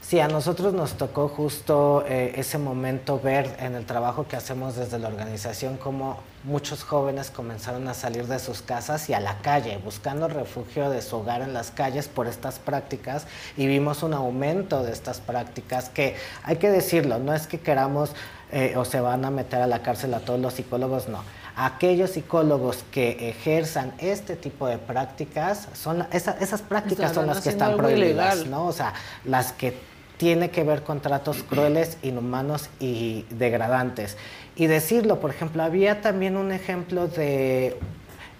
[0.00, 4.76] Sí, a nosotros nos tocó justo eh, ese momento ver en el trabajo que hacemos
[4.76, 9.38] desde la organización cómo muchos jóvenes comenzaron a salir de sus casas y a la
[9.38, 14.14] calle, buscando refugio de su hogar en las calles por estas prácticas y vimos un
[14.14, 18.12] aumento de estas prácticas que hay que decirlo, no es que queramos
[18.52, 21.20] eh, o se van a meter a la cárcel a todos los psicólogos, no.
[21.56, 27.40] Aquellos psicólogos que ejerzan este tipo de prácticas, son la- esa- esas prácticas son las
[27.40, 28.50] que están prohibidas, ilegal.
[28.50, 28.66] ¿no?
[28.66, 28.92] O sea,
[29.24, 29.76] las que
[30.16, 34.16] tiene que ver con tratos crueles, inhumanos y degradantes.
[34.56, 37.78] Y decirlo, por ejemplo, había también un ejemplo de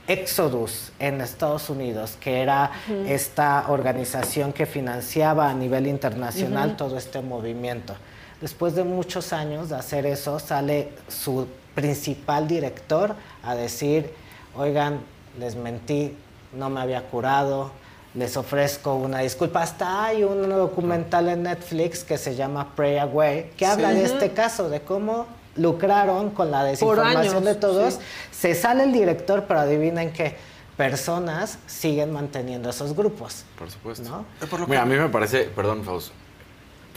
[0.08, 2.70] Exodus en Estados Unidos, que era
[3.06, 7.94] esta organización que financiaba a nivel internacional todo este movimiento.
[8.40, 14.10] Después de muchos años de hacer eso, sale su principal director a decir,
[14.56, 15.00] oigan,
[15.38, 16.16] les mentí,
[16.54, 17.72] no me había curado,
[18.14, 19.62] les ofrezco una disculpa.
[19.62, 24.32] Hasta hay un documental en Netflix que se llama Pray Away, que habla de este
[24.32, 27.94] caso, de cómo lucraron con la desinformación años, de todos.
[27.94, 28.00] sí.
[28.30, 30.36] Se sale el director, pero adivinen qué,
[30.76, 33.44] personas siguen manteniendo esos grupos.
[33.58, 34.08] Por supuesto.
[34.08, 34.26] ¿No?
[34.42, 36.12] Eh, por lo Mira, a mí me parece, perdón, Fausto,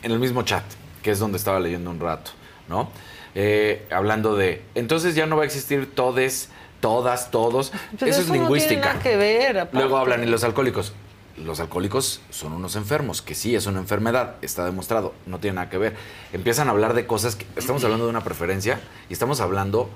[0.04, 0.63] en el mismo chat,
[1.02, 2.32] que es donde estaba leyendo un rato,
[2.67, 2.89] ¿no?
[3.36, 6.50] Eh, hablando de, entonces ya no va a existir todes,
[6.82, 7.72] todas, todos.
[7.98, 8.88] Pero eso es no tiene lingüística.
[8.88, 9.69] nada que ver.
[9.72, 10.93] Luego hablan y los alcohólicos.
[11.43, 15.69] Los alcohólicos son unos enfermos, que sí es una enfermedad, está demostrado, no tiene nada
[15.69, 15.95] que ver.
[16.34, 19.89] Empiezan a hablar de cosas que estamos hablando de una preferencia y estamos hablando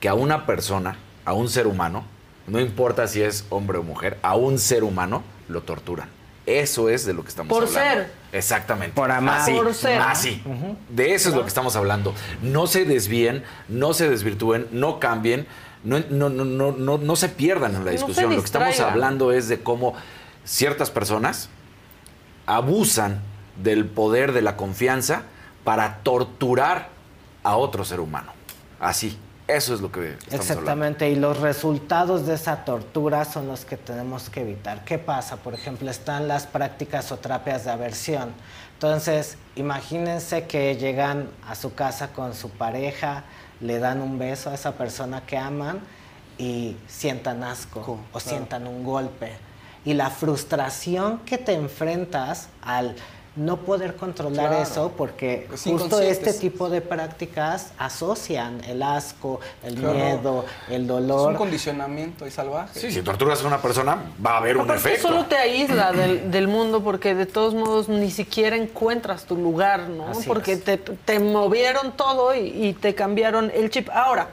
[0.00, 2.04] que a una persona, a un ser humano,
[2.46, 6.08] no importa si es hombre o mujer, a un ser humano lo torturan.
[6.46, 8.04] Eso es de lo que estamos Por hablando.
[8.04, 8.12] ser.
[8.32, 8.94] Exactamente.
[8.94, 9.40] Por amar.
[9.40, 10.00] Así, Por ser.
[10.00, 10.42] así.
[10.88, 12.14] De eso es lo que estamos hablando.
[12.40, 15.48] No se desvíen, no se desvirtúen, no cambien,
[15.82, 18.30] no, no, no, no, no, no se pierdan en la discusión.
[18.30, 19.94] lo que estamos hablando es de cómo
[20.46, 21.50] ciertas personas
[22.46, 23.20] abusan
[23.62, 25.24] del poder de la confianza
[25.64, 26.88] para torturar
[27.42, 28.32] a otro ser humano.
[28.80, 29.18] Así.
[29.48, 30.42] Eso es lo que estamos hablando.
[30.42, 34.84] Exactamente, y los resultados de esa tortura son los que tenemos que evitar.
[34.84, 35.36] ¿Qué pasa?
[35.36, 38.32] Por ejemplo, están las prácticas o terapias de aversión.
[38.72, 43.22] Entonces, imagínense que llegan a su casa con su pareja,
[43.60, 45.78] le dan un beso a esa persona que aman
[46.38, 48.28] y sientan asco o claro.
[48.28, 49.32] sientan un golpe.
[49.86, 52.94] Y la frustración que te enfrentas al
[53.36, 54.62] no poder controlar Claro.
[54.62, 59.94] eso, porque Es justo este tipo de prácticas asocian el asco, el Claro.
[59.94, 61.30] miedo, el Es dolor.
[61.32, 62.80] un condicionamiento ahí salvaje.
[62.80, 65.08] Sí, si torturas a una persona, va a haber un efecto.
[65.08, 69.88] solo te aísla del, del mundo porque de todos modos ni siquiera encuentras tu lugar,
[69.90, 70.08] ¿no?
[70.08, 70.64] Así porque es.
[70.64, 73.90] te, te movieron todo y, y te cambiaron el chip.
[73.92, 74.28] Ahora,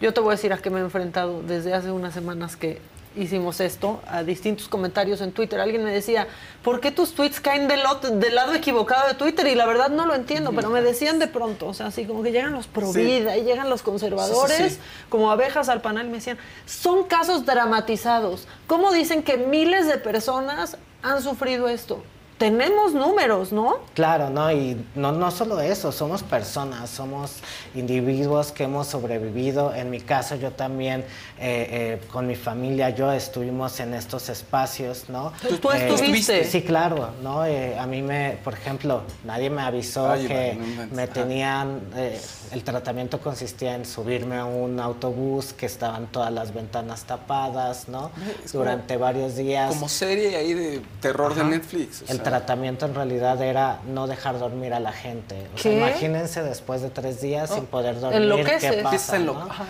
[0.00, 2.80] yo te voy a decir a qué me he enfrentado desde hace unas semanas que
[3.16, 5.60] hicimos esto, a distintos comentarios en Twitter.
[5.60, 6.26] Alguien me decía,
[6.62, 7.80] ¿por qué tus tweets caen del,
[8.20, 9.46] del lado equivocado de Twitter?
[9.46, 12.22] Y la verdad no lo entiendo, pero me decían de pronto, o sea, así como
[12.22, 13.00] que llegan los pro Sí.
[13.02, 14.80] vida y llegan los conservadores Sí, sí, sí.
[15.08, 18.46] como abejas al panel, me decían, son casos dramatizados.
[18.66, 22.02] ¿Cómo dicen que miles de personas han sufrido esto?
[22.38, 23.76] Tenemos números, ¿no?
[23.94, 24.52] Claro, ¿no?
[24.52, 27.36] Y no, no solo eso, somos personas, somos
[27.74, 29.74] individuos que hemos sobrevivido.
[29.74, 31.00] En mi caso, yo también,
[31.38, 35.32] eh, eh, con mi familia, yo estuvimos en estos espacios, ¿no?
[35.40, 36.44] Tú- tú estuviste.
[36.44, 37.46] Sí, claro, ¿no?
[37.46, 42.20] Eh, a mí me, por ejemplo, nadie me avisó Ay, que no me tenían, eh,
[42.52, 48.10] el tratamiento consistía en subirme a un autobús que estaban todas las ventanas tapadas, ¿no?
[48.44, 49.68] Es como- Durante varios días.
[49.74, 51.44] Como serie ahí de terror de.
[51.44, 52.02] Netflix.
[52.02, 52.24] o El sea.
[52.30, 55.46] Tratamiento en realidad era no dejar dormir a la gente.
[55.54, 58.22] O sea, imagínense después de tres días sin poder dormir.
[58.22, 58.76] Enloqueces.
[58.76, 59.42] ¿qué pasa, enlo- no?
[59.50, 59.64] Ajá,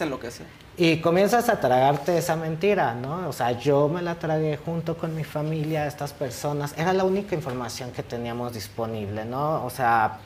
[0.00, 0.46] enloquecer.
[0.76, 3.28] Y comienzas a tragarte esa mentira, ¿no?
[3.28, 6.74] O sea, yo me la tragué junto con mi familia, estas personas.
[6.78, 9.64] Era la única información que teníamos disponible, ¿no?
[9.64, 10.18] O sea,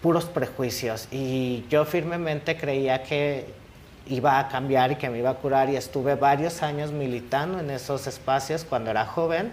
[0.00, 1.08] puros prejuicios.
[1.10, 3.46] Y yo firmemente creía que
[4.06, 7.70] iba a cambiar y que me iba a curar y estuve varios años militando en
[7.70, 9.52] esos espacios cuando era joven,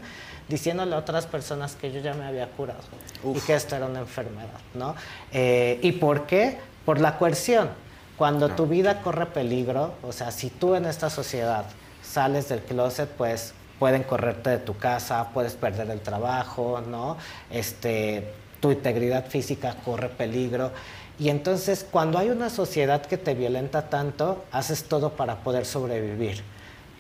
[0.50, 2.82] diciéndole a otras personas que yo ya me había curado
[3.24, 4.96] y que esto era una enfermedad, ¿no?
[5.32, 6.58] Eh, ¿Y por qué?
[6.86, 7.70] Por la coerción.
[8.18, 11.66] Cuando tu vida corre peligro, o sea, si tú en esta sociedad
[12.04, 17.16] sales del closet, pues pueden correrte de tu casa, puedes perder el trabajo, ¿no?
[17.50, 20.72] Este, tu integridad física corre peligro.
[21.18, 26.44] Y entonces, cuando hay una sociedad que te violenta tanto, haces todo para poder sobrevivir.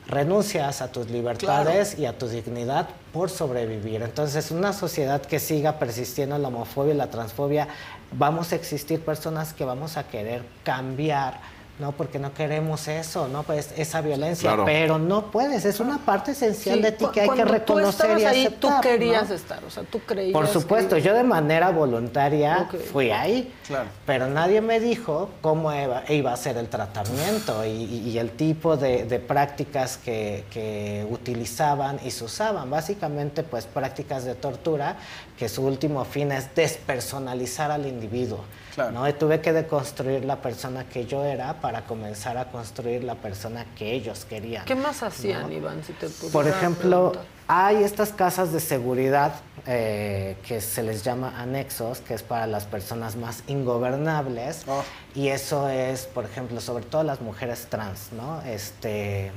[0.09, 4.01] Renuncias a tus libertades y a tu dignidad por sobrevivir.
[4.01, 7.67] Entonces, una sociedad que siga persistiendo en la homofobia y la transfobia,
[8.11, 11.39] vamos a existir personas que vamos a querer cambiar,
[11.79, 11.93] ¿no?
[11.93, 13.43] Porque no queremos eso, ¿no?
[13.43, 14.65] Pues esa violencia, Claro.
[14.65, 17.79] pero no puedes, es una parte esencial Sí, de ti que hay que reconocer tú
[17.79, 18.75] y estabas ahí, aceptar.
[18.75, 19.35] tú querías ¿no?
[19.35, 20.33] estar, o sea, tú creías.
[20.33, 23.89] Por supuesto, que- yo de manera voluntaria fui ahí, Claro.
[24.05, 28.31] pero nadie me dijo cómo iba, iba a ser el tratamiento y, y- y el
[28.31, 32.69] tipo de, de prácticas que, que utilizaban y se usaban.
[32.69, 34.97] Básicamente, pues prácticas de tortura
[35.37, 38.39] que su último fin es despersonalizar al individuo.
[38.79, 38.91] Claro.
[38.91, 39.09] ¿no?
[39.09, 43.65] Y tuve que deconstruir la persona que yo era para comenzar a construir la persona
[43.75, 44.65] que ellos querían.
[44.65, 47.39] ¿Qué más hacían, Iván, si te Por ejemplo, preguntar?
[47.47, 49.33] hay estas casas de seguridad
[49.65, 54.63] eh, que se les llama anexos, que es para las personas más ingobernables.
[54.67, 54.83] Oh.
[55.13, 58.41] Y eso es, por ejemplo, sobre todo las mujeres trans, ¿no?
[58.43, 59.31] Este,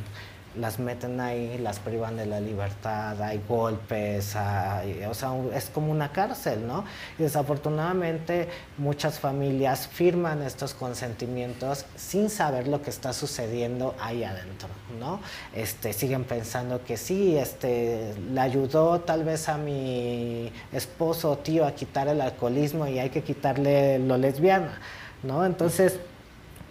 [0.57, 5.91] las meten ahí, las privan de la libertad, hay golpes, hay- o sea, es como
[5.91, 6.85] una cárcel, ¿no?
[7.19, 14.69] Y desafortunadamente muchas familias firman estos consentimientos sin saber lo que está sucediendo ahí adentro,
[14.99, 15.21] ¿no?
[15.55, 21.67] Este, siguen pensando que sí, este, le ayudó tal vez a mi esposo o tío
[21.67, 24.81] a quitar el alcoholismo y hay que quitarle lo lesbiana,
[25.23, 25.45] ¿no?
[25.47, 25.99] Entonces,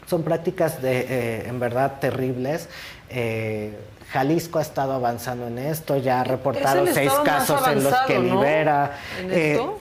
[0.08, 2.68] son prácticas de, eh, en verdad terribles.
[3.10, 3.78] Eh,
[4.12, 8.36] Jalisco ha estado avanzando en esto, ya ha reportado seis casos en los que ¿no?
[8.36, 8.98] libera.
[9.22, 9.80] ¿En Eh, esto?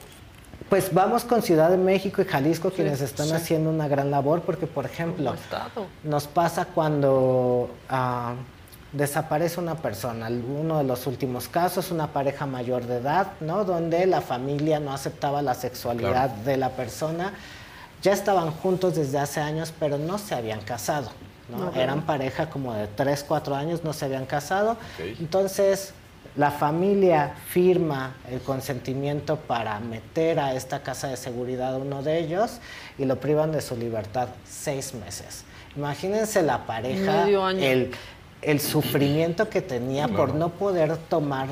[0.69, 3.33] pues vamos con Ciudad de México y Jalisco quienes están sí.
[3.35, 5.35] haciendo una gran labor porque, por ejemplo,
[6.05, 8.35] nos pasa cuando ah,
[8.93, 10.29] desaparece una persona.
[10.29, 13.65] Uno de los últimos casos, una pareja mayor de edad, ¿no?
[13.65, 17.33] Donde la familia no aceptaba la sexualidad de la persona.
[18.03, 21.11] Ya estaban juntos desde hace años, pero no se habían casado.
[21.49, 21.69] ¿no?
[21.69, 21.77] Ok.
[21.77, 24.73] Eran pareja como de 3, 4 años, no se habían casado.
[24.73, 25.19] Ok.
[25.21, 25.93] Entonces,
[26.37, 32.19] la familia firma el consentimiento para meter a esta casa de seguridad a uno de
[32.21, 32.59] ellos
[32.99, 35.45] y lo privan de su libertad seis meses.
[35.77, 37.91] Imagínense la pareja, el,
[38.43, 40.35] el sufrimiento que tenía por Claro.
[40.35, 41.49] no poder tomar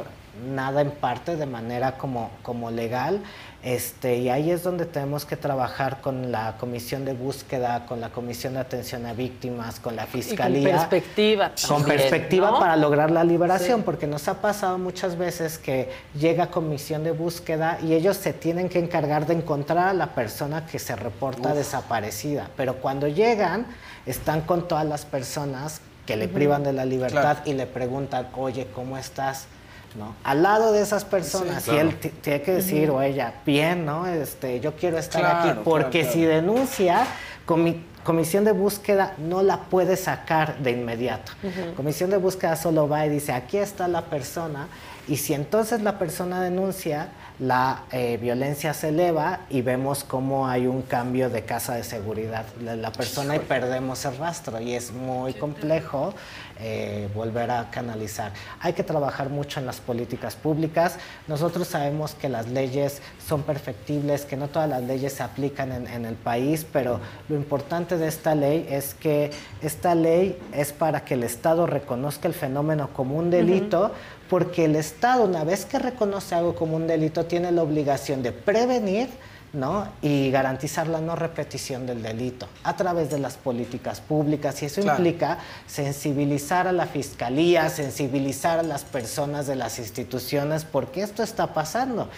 [0.55, 3.21] nada en parte de manera como, como legal.
[3.61, 8.11] Este, y ahí es donde tenemos que trabajar con la comisión de búsqueda, con la
[8.11, 10.63] comisión de atención a víctimas, con la fiscalía.
[10.63, 11.53] con perspectiva.
[11.67, 12.61] Con perspectiva ¿no?
[12.61, 13.83] para lograr la liberación, Sí.
[13.85, 18.69] porque nos ha pasado muchas veces que llega comisión de búsqueda y ellos se tienen
[18.69, 22.49] que encargar de encontrar a la persona que se reporta desaparecida.
[22.57, 23.67] Pero cuando llegan,
[24.07, 27.41] están con todas las personas que le privan de la libertad Claro.
[27.45, 29.47] y le preguntan, oye, ¿cómo estás?
[29.97, 30.15] ¿No?
[30.23, 33.87] Al lado de esas personas, Sí, y él ti- tiene que decir, o ella, bien,
[33.87, 34.07] ¿no?
[34.07, 36.13] Este, yo quiero estar Claro, aquí, porque claro.
[36.13, 37.07] si denuncia,
[37.47, 41.33] comi- comisión de búsqueda no la puede sacar de inmediato.
[41.75, 44.69] Comisión de búsqueda solo va y dice, aquí está la persona,
[45.09, 50.67] y si entonces la persona denuncia, la eh, violencia se eleva y vemos cómo hay
[50.67, 54.93] un cambio de casa de seguridad de la persona y perdemos el rastro y es
[54.93, 56.15] muy complejo
[56.61, 58.33] eh, volver a canalizar.
[58.59, 60.99] Hay que trabajar mucho en las políticas públicas.
[61.29, 65.87] Nosotros sabemos que las leyes son perfectibles, que no todas las leyes se aplican en,
[65.87, 66.99] en el país, pero
[67.29, 69.31] lo importante de esta ley es que
[69.63, 73.93] esta ley es para que el Estado reconozca el fenómeno como un delito,
[74.29, 78.33] porque el Estado, una vez que reconoce algo como un delito, tiene la obligación de
[78.33, 79.09] prevenir
[79.53, 79.89] ¿no?
[80.03, 84.63] y garantizar la no repetición del delito a través de las políticas públicas.
[84.63, 84.99] Y eso Claro.
[84.99, 91.55] implica sensibilizar a la fiscalía, sensibilizar a las personas de las instituciones, porque esto está
[91.55, 92.09] pasando.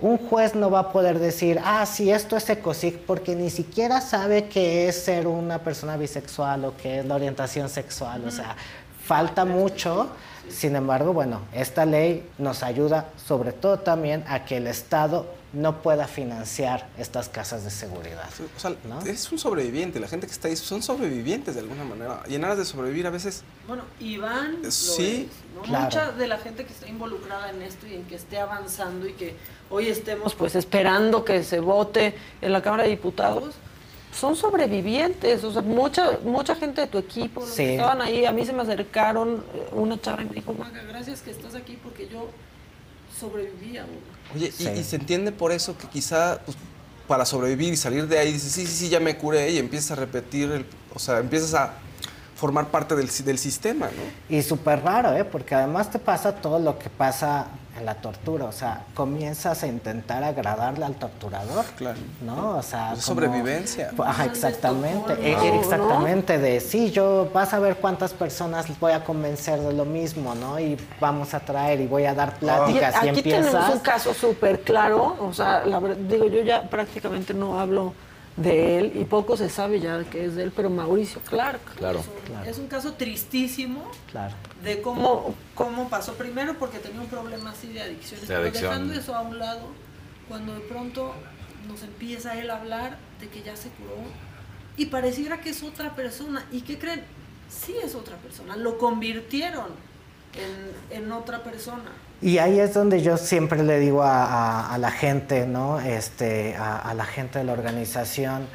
[0.00, 4.00] Un juez no va a poder decir, ah, sí, esto es ecosic, porque ni siquiera
[4.00, 8.24] sabe qué es ser una persona bisexual o qué es la orientación sexual.
[8.26, 8.56] O sea,
[9.04, 10.08] falta mucho.
[10.48, 15.82] Sin embargo, bueno, esta ley nos ayuda sobre todo también a que el Estado no
[15.82, 18.28] pueda financiar estas casas de seguridad.
[18.56, 19.98] O sea, es un sobreviviente.
[19.98, 22.22] La gente que está ahí son sobrevivientes de alguna manera.
[22.28, 23.42] Y en aras de sobrevivir a veces...
[23.66, 25.62] Bueno, Iván, Sí, es, ¿no?
[25.62, 25.84] claro.
[25.86, 29.14] mucha de la gente que está involucrada en esto y en que esté avanzando y
[29.14, 29.34] que
[29.70, 33.54] hoy estemos pues esperando que se vote en la Cámara de Diputados,
[34.12, 37.56] son sobrevivientes, o sea, mucha mucha gente de tu equipo, los Sí.
[37.64, 40.82] que estaban ahí, a mí se me acercaron eh, una chava y me dijo, Maga,
[40.88, 42.28] gracias que estás aquí porque yo
[43.18, 43.86] sobrevivía.
[44.34, 44.68] Oye, y- Sí.
[44.68, 46.56] y, se entiende por eso que quizá pues,
[47.08, 49.92] para sobrevivir y salir de ahí dices, sí, sí, sí, ya me curé y empiezas
[49.92, 51.74] a repetir, el, o sea, empiezas a
[52.36, 54.34] formar parte del, si- del sistema, ¿no?
[54.36, 55.24] Y súper raro, ¿eh?
[55.24, 58.44] Porque además te pasa todo lo que pasa en la tortura.
[58.46, 61.64] O sea, comienzas a intentar agradarle al torturador.
[61.76, 61.98] Claro.
[62.24, 62.56] ¿No?
[62.58, 63.90] O sea, Es como- sobrevivencia.
[64.04, 65.12] Ajá, exactamente.
[65.12, 65.60] Estocolmo, eh, ¿no?
[65.60, 66.38] exactamente.
[66.38, 70.58] De sí, yo vas a ver cuántas personas voy a convencer de lo mismo, ¿no?
[70.58, 73.46] Y vamos a traer y voy a dar pláticas y, aquí empiezas.
[73.52, 77.92] tenemos un caso súper claro, o sea, la ver- digo, yo ya prácticamente no hablo
[78.42, 81.60] de él y poco se sabe ya que es de él, pero Mauricio Clark.
[81.76, 82.00] Claro.
[82.00, 82.50] Es un, Claro.
[82.50, 84.34] es un caso tristísimo Claro.
[84.62, 88.70] de cómo, cómo pasó primero porque tenía un problema así de adicciones, De pero adicción.
[88.72, 89.66] dejando eso a un lado,
[90.28, 91.12] cuando de pronto
[91.68, 93.96] nos empieza él a hablar de que ya se curó
[94.76, 96.46] y pareciera que es otra persona.
[96.50, 97.02] ¿Y qué creen?
[97.48, 99.66] Sí es otra persona, lo convirtieron
[100.90, 101.90] en, en otra persona.
[102.22, 105.80] Y ahí es donde yo siempre le digo a, la gente, ¿no?
[105.80, 108.46] Este, a, a la gente de la organización,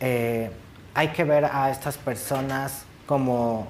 [0.00, 0.50] eh,
[0.94, 3.68] hay que ver a estas personas como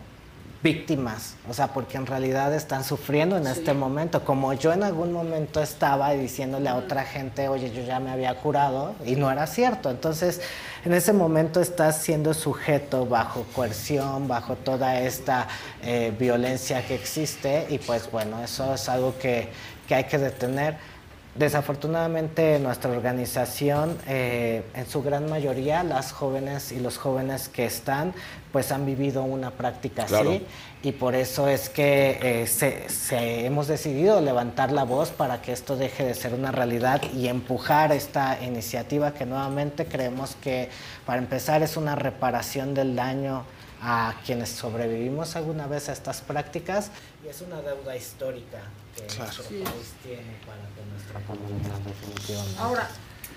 [0.62, 5.12] víctimas, o sea, porque en realidad están sufriendo en este momento, como yo en algún
[5.12, 9.46] momento estaba diciéndole a otra gente, oye, yo ya me había curado, y no era
[9.46, 9.88] cierto.
[9.88, 10.40] Entonces,
[10.84, 15.46] en ese momento estás siendo sujeto bajo coerción, bajo toda esta
[15.82, 19.50] eh, violencia que existe, y pues bueno, eso es algo que,
[19.86, 20.97] que hay que detener.
[21.38, 28.12] Desafortunadamente nuestra organización, eh, en su gran mayoría, las jóvenes y los jóvenes que están,
[28.50, 30.30] pues han vivido una práctica Claro.
[30.30, 30.44] así
[30.82, 35.52] y por eso es que eh, se, se- hemos decidido levantar la voz para que
[35.52, 40.70] esto deje de ser una realidad y empujar esta iniciativa que nuevamente creemos que
[41.06, 43.44] para empezar es una reparación del daño
[43.80, 46.90] a quienes sobrevivimos alguna vez a estas prácticas
[47.24, 48.58] y es una deuda histórica
[48.96, 49.62] que nuestro Sí.
[49.64, 52.58] país tiene para con nuestra comunidad definitivamente.
[52.60, 52.88] Ahora,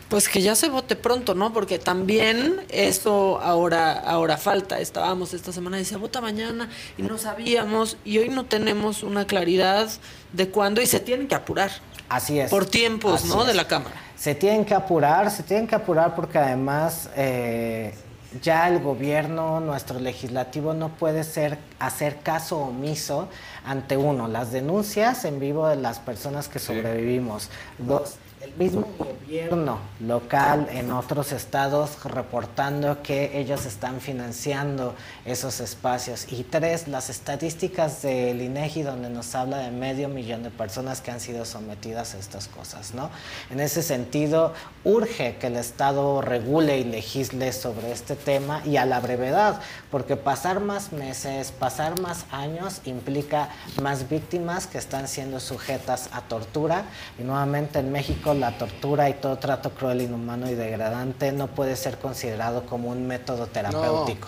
[0.09, 1.53] pues que ya se vote pronto, ¿no?
[1.53, 4.79] Porque también esto ahora, ahora falta.
[4.79, 9.25] Estábamos esta semana y decía vota mañana y no sabíamos y hoy no tenemos una
[9.25, 9.89] claridad
[10.33, 11.71] de cuándo y se tienen que apurar
[12.09, 12.49] Así es.
[12.49, 13.45] por tiempos, Así ¿no?
[13.45, 13.95] De la cámara.
[14.17, 17.95] Se tienen que apurar, se tienen que apurar porque además eh,
[18.41, 23.27] ya el gobierno, nuestro legislativo no puede ser hacer caso omiso
[23.65, 27.49] ante uno, las denuncias en vivo de las personas que sobrevivimos.
[27.77, 28.15] Dos,
[28.57, 36.31] mismo gobierno local en otros estados reportando que ellos están financiando esos espacios.
[36.31, 41.11] Y tres, las estadísticas del INEGI donde nos habla de medio millón de personas que
[41.11, 43.09] han sido sometidas a estas cosas, ¿no?
[43.49, 48.85] En ese sentido, urge que el Estado regule y legisle sobre este tema y a
[48.85, 53.49] la brevedad, porque pasar más meses, pasar más años implica
[53.81, 56.85] más víctimas que están siendo sujetas a tortura.
[57.19, 61.77] Y nuevamente en México la tortura y todo trato cruel, inhumano y degradante no puede
[61.77, 64.27] ser considerado como un método terapéutico.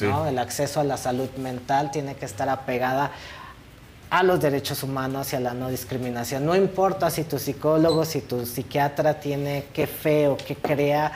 [0.00, 0.26] ¿no?
[0.26, 3.12] El acceso a la salud mental tiene que estar apegada
[4.10, 6.44] a los derechos humanos y a la no discriminación.
[6.44, 11.12] No importa si tu psicólogo, si tu psiquiatra tiene qué fe o qué crea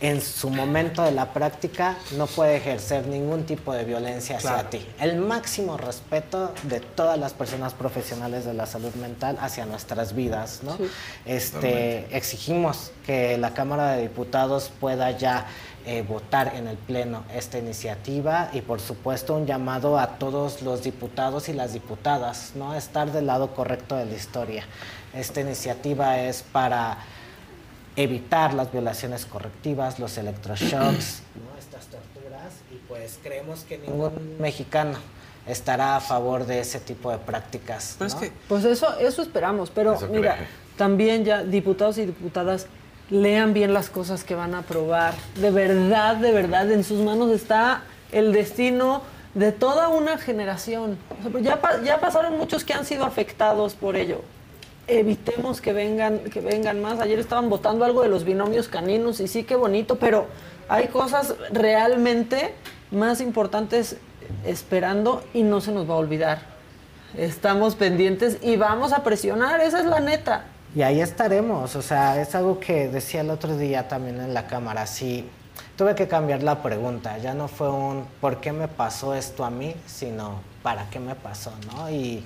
[0.00, 4.86] en su momento de la práctica no puede ejercer ningún tipo de violencia hacia ti.
[4.98, 10.60] El máximo respeto de todas las personas profesionales de la salud mental hacia nuestras vidas,
[10.62, 10.78] ¿no?
[11.26, 15.46] Este, exigimos que la Cámara de Diputados pueda ya
[15.86, 20.82] eh, votar en el Pleno esta iniciativa y por supuesto un llamado a todos los
[20.82, 22.74] diputados y las diputadas, ¿no?
[22.74, 24.64] Estar del lado correcto de la historia.
[25.12, 26.98] Esta iniciativa es para
[27.96, 31.58] evitar las violaciones correctivas, los electroshocks, ¿no?
[31.58, 34.98] estas torturas, y pues creemos que ningún mexicano
[35.46, 37.96] estará a favor de ese tipo de prácticas.
[38.00, 38.06] ¿no?
[38.48, 40.36] Pues eso, eso esperamos, pero Eso mira,
[40.76, 42.66] también ya diputados y diputadas
[43.10, 45.14] lean bien las cosas que van a aprobar.
[45.36, 47.82] De verdad, de verdad, en sus manos está
[48.12, 49.02] el destino
[49.34, 50.98] de toda una generación.
[51.18, 54.22] O sea, pues ya, ya pasaron muchos que han sido afectados por ello.
[54.98, 56.98] Evitemos que vengan, que vengan más.
[57.00, 60.26] Ayer estaban votando algo de los binomios caninos y sí, qué bonito, pero
[60.68, 62.54] hay cosas realmente
[62.90, 63.96] más importantes
[64.44, 66.42] esperando y no se nos va a olvidar.
[67.16, 70.44] Estamos pendientes y vamos a presionar, esa es la neta.
[70.74, 74.46] Y ahí estaremos, o sea, es algo que decía el otro día también en la
[74.46, 75.28] cámara, sí,
[75.80, 79.50] tuve que cambiar la pregunta, ya no fue un ¿por qué me pasó esto a
[79.50, 79.74] mí?
[79.86, 81.52] sino ¿para qué me pasó?
[81.74, 81.88] ¿no?
[81.88, 82.22] Y,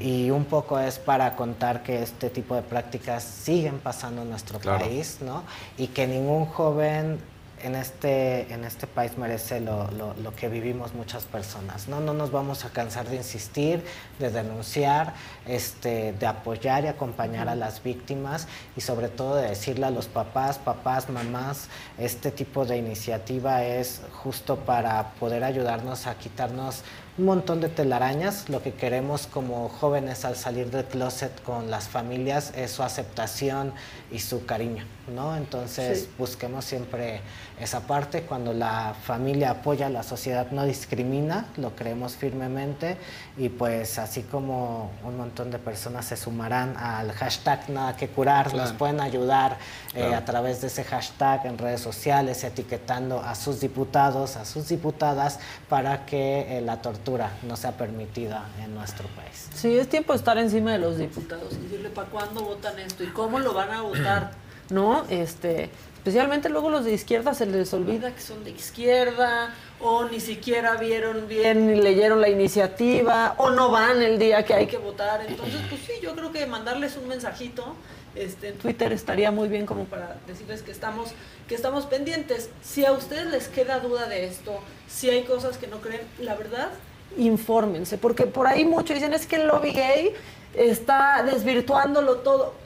[0.00, 4.58] y un poco es para contar que este tipo de prácticas siguen pasando en nuestro
[4.58, 4.86] Claro.
[4.86, 5.42] país, ¿no?
[5.76, 7.18] Y que ningún joven
[7.64, 11.88] en este, en este país merece lo, lo- lo que vivimos muchas personas.
[11.88, 11.98] ¿no?
[12.00, 13.82] no nos vamos a cansar de insistir,
[14.18, 15.14] de denunciar,
[15.46, 20.06] este, de apoyar y acompañar a las víctimas y sobre todo de decirle a los
[20.08, 26.82] papás, papás, mamás, este tipo de iniciativa es justo para poder ayudarnos a quitarnos
[27.16, 28.48] un montón de telarañas.
[28.48, 33.72] Lo que queremos como jóvenes al salir del closet con las familias es su aceptación
[34.10, 34.84] y su cariño,
[35.14, 35.36] ¿no?
[35.36, 36.08] Entonces Sí.
[36.18, 37.20] busquemos siempre
[37.60, 38.22] esa parte.
[38.22, 42.96] Cuando la familia apoya, la sociedad no discrimina, lo creemos firmemente
[43.36, 48.46] y pues así como un montón de personas se sumarán al hashtag nada que curar,
[48.54, 48.78] nos Claro.
[48.78, 49.58] pueden ayudar
[49.92, 50.16] eh, Claro.
[50.16, 55.40] a través de ese hashtag en redes sociales, etiquetando a sus diputados, a sus diputadas,
[55.68, 59.48] para que eh, la tortura no sea permitida en nuestro país.
[59.52, 63.02] Sí, es tiempo de estar encima de los diputados y decirle para cuándo votan esto
[63.02, 64.30] y cómo lo van a votar,
[64.70, 65.04] ¿no?
[65.10, 65.70] Este,
[66.04, 70.76] especialmente luego los de izquierda se les olvida que son de izquierda o ni siquiera
[70.76, 75.24] vieron bien ni leyeron la iniciativa o no van el día que hay que votar.
[75.26, 77.74] Entonces, pues sí, yo creo que mandarles un mensajito
[78.14, 81.12] este, en Twitter estaría muy bien como para decirles que estamos,
[81.48, 82.50] que estamos pendientes.
[82.62, 86.34] Si a ustedes les queda duda de esto, si hay cosas que no creen, la
[86.34, 86.68] verdad,
[87.16, 90.12] infórmense, porque por ahí muchos dicen es que el lobby gay
[90.54, 92.63] está desvirtuándolo todo.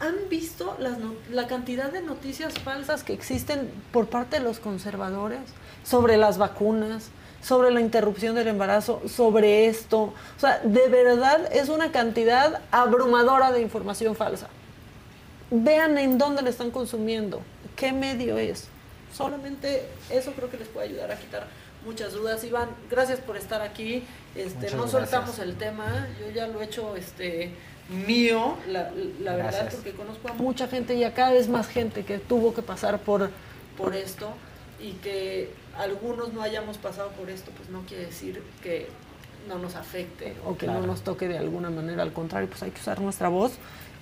[0.00, 4.58] ¿Han visto las no- la cantidad de noticias falsas que existen por parte de los
[4.58, 5.40] conservadores
[5.84, 7.10] sobre las vacunas,
[7.42, 10.00] sobre la interrupción del embarazo, sobre esto?
[10.02, 14.48] O sea, de verdad es una cantidad abrumadora de información falsa.
[15.50, 17.42] Vean en dónde le están consumiendo,
[17.76, 18.68] qué medio es.
[19.12, 21.46] Solamente eso creo que les puede ayudar a quitar
[21.84, 22.42] muchas dudas.
[22.44, 24.04] Iván, gracias por estar aquí.
[24.36, 25.10] Este, Muchas no gracias.
[25.10, 27.52] soltamos el tema, yo ya lo he hecho este
[27.90, 29.74] mío, la, la verdad, Gracias.
[29.74, 33.00] porque conozco a mucha gente y a cada vez más gente que tuvo que pasar
[33.00, 33.30] por,
[33.76, 34.30] por esto
[34.80, 38.88] y que algunos no hayamos pasado por esto, pues no quiere decir que
[39.48, 42.70] no nos afecte o que no nos toque de alguna manera, al contrario, pues hay
[42.70, 43.52] que usar nuestra voz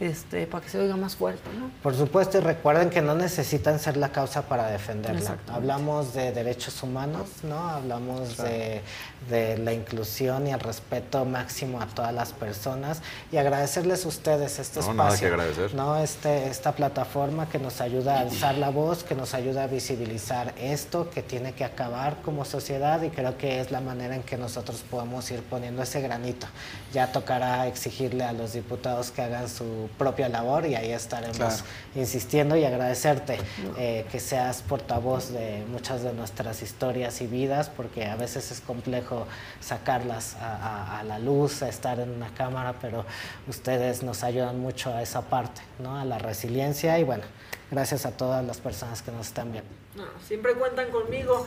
[0.01, 1.71] este, para que se oiga más fuerte, ¿no?
[1.83, 5.37] Por supuesto, y recuerden que no necesitan ser la causa para defenderla.
[5.53, 7.69] Hablamos de derechos humanos, ¿no?
[7.69, 8.83] Hablamos de,
[9.29, 14.59] de la inclusión y el respeto máximo a todas las personas y agradecerles a ustedes
[14.59, 14.95] este No, espacio.
[15.05, 15.75] nada que agradecer.
[15.75, 15.97] ¿no?
[15.99, 20.55] Este, esta plataforma que nos ayuda a alzar la voz, que nos ayuda a visibilizar
[20.59, 24.37] esto, que tiene que acabar como sociedad y creo que es la manera en que
[24.37, 26.47] nosotros podemos ir poniendo ese granito.
[26.93, 31.55] Ya tocará exigirle a los diputados que hagan su propia labor y ahí estaremos Claro.
[31.95, 33.39] insistiendo y agradecerte
[33.77, 38.61] eh, que seas portavoz de muchas de nuestras historias y vidas, porque a veces es
[38.63, 39.27] complejo
[39.61, 43.05] sacarlas a, a- a la luz, a estar en una cámara, pero
[43.49, 45.97] ustedes nos ayudan mucho a esa parte, ¿no?
[45.99, 47.25] a la resiliencia y bueno,
[47.71, 49.69] gracias a todas las personas que nos están viendo.
[49.95, 51.47] No, siempre cuentan conmigo.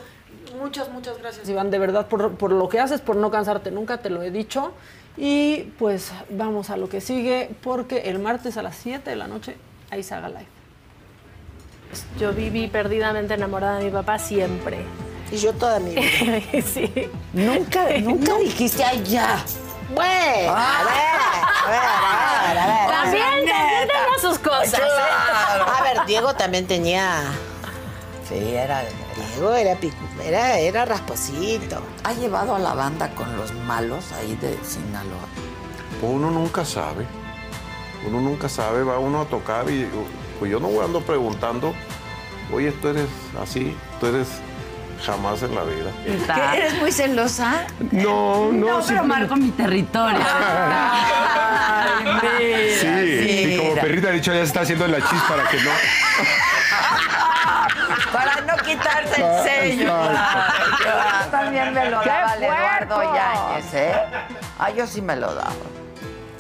[0.58, 3.98] Muchas, muchas gracias, Iván, de verdad, por, por lo que haces, por no cansarte nunca,
[4.02, 4.72] te lo he dicho.
[5.18, 9.28] Y pues vamos a lo que sigue, porque el martes a las 7 de la
[9.28, 9.58] noche
[9.90, 10.48] hay Saga Live.
[12.20, 14.80] Yo viví perdidamente enamorada de mi papá siempre.
[15.32, 16.62] Y yo toda mi vida.
[16.74, 16.92] sí.
[17.34, 19.44] Nunca, nunca dijiste, ay, ya.
[19.94, 21.02] Güey, a ver,
[21.58, 22.88] a ver, a ver, a ver.
[22.88, 24.80] También, también tenía sus cosas.
[24.80, 25.68] ¿eh?
[25.68, 27.24] A ver, Diego también tenía.
[28.28, 28.84] Sí, era.
[29.22, 29.78] Diego era,
[30.24, 31.82] era, era rasposito.
[32.04, 35.28] ¿Ha llevado a la banda con los malos ahí de Sinaloa?
[36.02, 37.06] Uno nunca sabe.
[38.08, 39.88] Uno nunca sabe, va uno a tocar y
[40.40, 41.74] pues yo no voy ando preguntando,
[42.52, 43.06] oye, tú eres
[43.42, 44.28] así, tú eres
[45.06, 45.92] jamás en la vida.
[46.04, 47.68] ¿Qué, ¿Eres muy celosa?
[47.92, 48.80] No, no.
[48.80, 50.20] No, pero marco mi territorio.
[52.24, 53.82] Ay, Sí, mira, y como mira.
[53.84, 55.72] perrita ha dicho, ya se está haciendo la chis para que no.
[58.12, 59.94] Para no quitarse el sello.
[60.84, 63.16] Yo también me lo ¡Qué daba el Eduardo!
[63.16, 63.94] Yáñez, ¿eh?
[64.60, 65.52] Ah, yo sí me lo daba.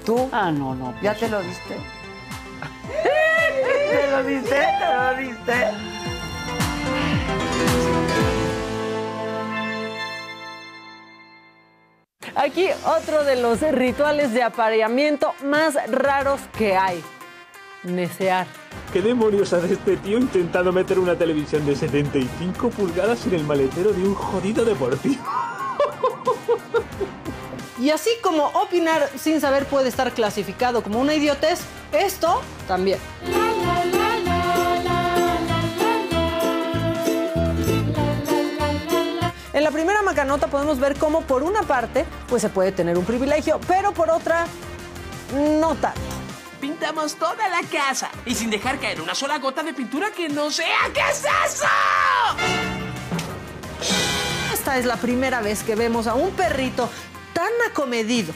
[0.05, 0.29] ¿Tú?
[0.31, 0.93] Ah, no, no.
[1.01, 1.75] ¿Ya te lo diste?
[3.03, 4.55] ¿Te lo diste?
[4.55, 5.91] ¿Te lo diste?
[12.35, 17.03] Aquí otro de los rituales de apareamiento más raros que hay.
[17.83, 18.47] Necear.
[18.93, 23.91] ¿Qué demonios hace este tío intentando meter una televisión de 75 pulgadas en el maletero
[23.91, 25.23] de un jodido deportivo?
[27.79, 31.61] Y así como opinar sin saber puede estar clasificado como una idiotez,
[31.91, 32.99] esto también.
[39.53, 43.05] En la primera macanota podemos ver cómo por una parte pues se puede tener un
[43.05, 44.45] privilegio, pero por otra
[45.59, 46.20] no tanto.
[46.61, 50.51] Pintamos toda la casa y sin dejar caer una sola gota de pintura que no
[50.51, 50.91] sea.
[50.93, 51.65] ¿Qué es eso?
[54.53, 56.87] Esta es la primera vez que vemos a un perrito
[57.33, 58.31] tan acomedido.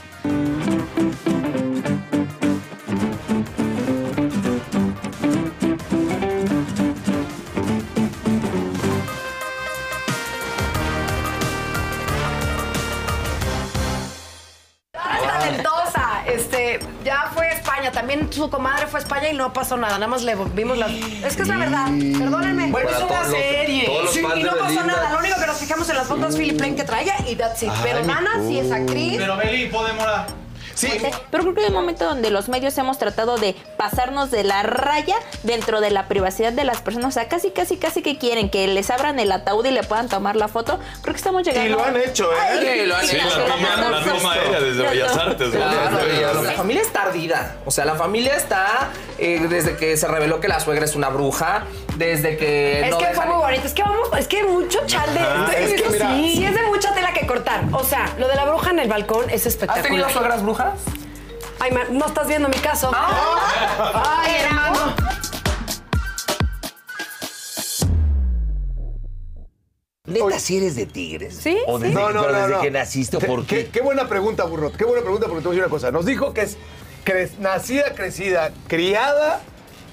[18.05, 20.85] También su comadre fue a España y no pasó nada, nada más le vimos la...
[20.85, 22.67] Es que es la verdad, perdónenme.
[22.67, 23.89] Bueno, es una serie.
[24.11, 24.83] Sí, y no pasó Belinda.
[24.83, 25.13] nada.
[25.13, 27.71] Lo único que nos fijamos en las fotos Philip Lane que traía y that's it.
[27.81, 29.15] Pero Nana sí es actriz.
[29.17, 30.05] Pero Beli, podemos...
[30.75, 30.89] Sí,
[31.31, 34.61] Pero creo que hay un momento donde los medios hemos tratado de pasarnos de la
[34.63, 37.09] raya dentro de la privacidad de las personas.
[37.09, 40.09] O sea, casi, casi, casi que quieren que les abran el ataúd y le puedan
[40.09, 40.79] tomar la foto.
[41.01, 41.67] Creo que estamos llegando.
[41.69, 42.35] Y lo han hecho, ¿eh?
[42.39, 43.29] Ay, Sí, lo han sí, hecho.
[43.29, 47.55] sí, La toma- aérea desde Bellas Artes, la familia está ardida.
[47.65, 51.09] O sea, la familia está eh, desde que se reveló que la suegra es una
[51.09, 51.63] bruja,
[51.95, 52.81] desde que.
[52.85, 55.19] Es no que fue dejan- muy bonito, es que vamos, es que mucho chal de
[55.65, 56.33] es que mira- sí.
[56.37, 57.63] sí es de mucha tela que cortar.
[57.71, 59.85] O sea, lo de la bruja en el balcón es espectacular.
[59.85, 60.64] ¿Has tenido suegras brujas?
[61.59, 62.91] Ay, no estás viendo mi caso.
[62.93, 64.93] Ay, hermano.
[70.07, 71.35] ¿Neta si eres de Tigres?
[71.35, 72.61] Sí, ¿O desde, No, no, pero no, desde no.
[72.61, 73.67] que naciste Qué- por qué?
[73.67, 74.75] Qué buena pregunta, Burrot.
[74.77, 75.91] Qué buena pregunta porque te voy a decir una cosa.
[75.91, 76.57] Nos dijo que es
[77.03, 79.41] cre- nacida, crecida, criada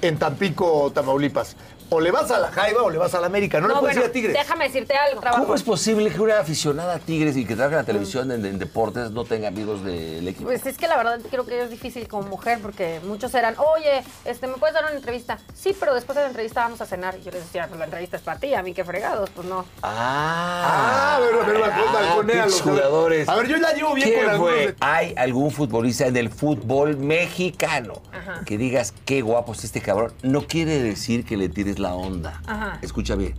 [0.03, 1.55] en Tampico, Tamaulipas.
[1.95, 3.61] O le vas a la Jaiba o le vas a la América.
[3.61, 4.33] No, le puedes ir a Tigres.
[4.33, 5.21] déjame decirte algo.
[5.31, 8.43] ¿Cómo es posible que una aficionada a Tigres y que trabaja en la televisión en,
[8.45, 10.45] en deportes no tenga amigos del equipo?
[10.45, 14.03] Pues es que la verdad creo que es difícil como mujer porque muchos eran, oye,
[14.25, 15.37] este, ¿me puedes dar una entrevista?
[15.53, 17.15] Sí, pero después de la entrevista vamos a cenar.
[17.19, 19.47] Y yo les decía, pues la entrevista es para ti, a mí qué fregados, pues
[19.47, 19.65] no.
[19.83, 23.29] Ah, Ah, pero, pero, balcón, balconéalos, pinches jugadores.
[23.29, 24.51] A ver, yo la llevo bien ¿Quién con fue?
[24.67, 28.41] de- ¿Hay algún futbolista en el fútbol mexicano Ajá.
[28.45, 30.13] que digas qué guapo es este cabrón?
[30.23, 32.41] No quiere decir que le tires la onda.
[32.47, 32.79] Ajá.
[32.81, 33.35] Escucha bien.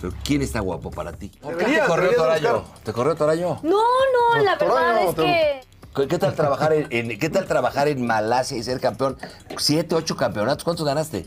[0.00, 1.28] Pero ¿quién está guapo para ti?
[1.40, 2.64] ¿Por qué te corrió Torayo?
[2.84, 3.58] ¿Te corrió Torayo?
[3.62, 6.06] No, no, la verdad es que...
[6.08, 9.16] ¿Qué tal trabajar en, en- qué tal trabajar en Malasia y ser campeón?
[9.56, 10.62] Siete, ocho campeonatos.
[10.62, 11.26] ¿Cuántos ganaste?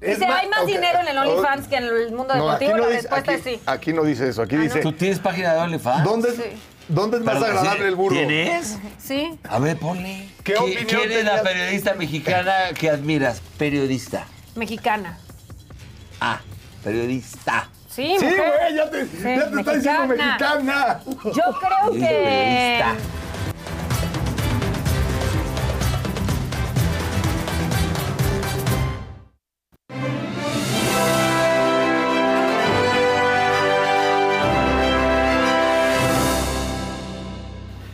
[0.00, 2.76] Dice, hay más dinero en el OnlyFans que en el mundo No, aquí deportivo.
[2.76, 3.62] no, la dice, respuesta aquí, es sí.
[3.64, 4.42] aquí no dice eso.
[4.42, 4.80] Aquí dice.
[4.80, 6.02] ¿Tú tienes página de OnlyFans?
[6.04, 6.40] ¿Dónde, es-
[6.88, 7.88] ¿Dónde es más Perdón, agradable ¿sí?
[7.88, 8.16] el burro?
[8.16, 8.78] ¿Tienes?
[8.98, 9.38] Sí.
[9.48, 10.28] A ver, ponle.
[10.42, 11.42] ¿Qué ¿Qui- opinión ¿Quién es la tenías?
[11.42, 13.40] periodista mexicana que admiras?
[13.56, 14.26] Periodista.
[14.56, 15.18] Mexicana.
[16.26, 16.40] Ah,
[16.82, 17.68] periodista.
[17.88, 18.52] Sí, Sí, mujer.
[18.58, 21.00] güey, ya te, Sí, ya te está diciendo mexicana.
[21.06, 21.98] Yo creo que.
[22.06, 22.96] Periodista.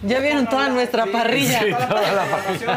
[0.03, 1.61] Ya vieron toda nuestra parrilla.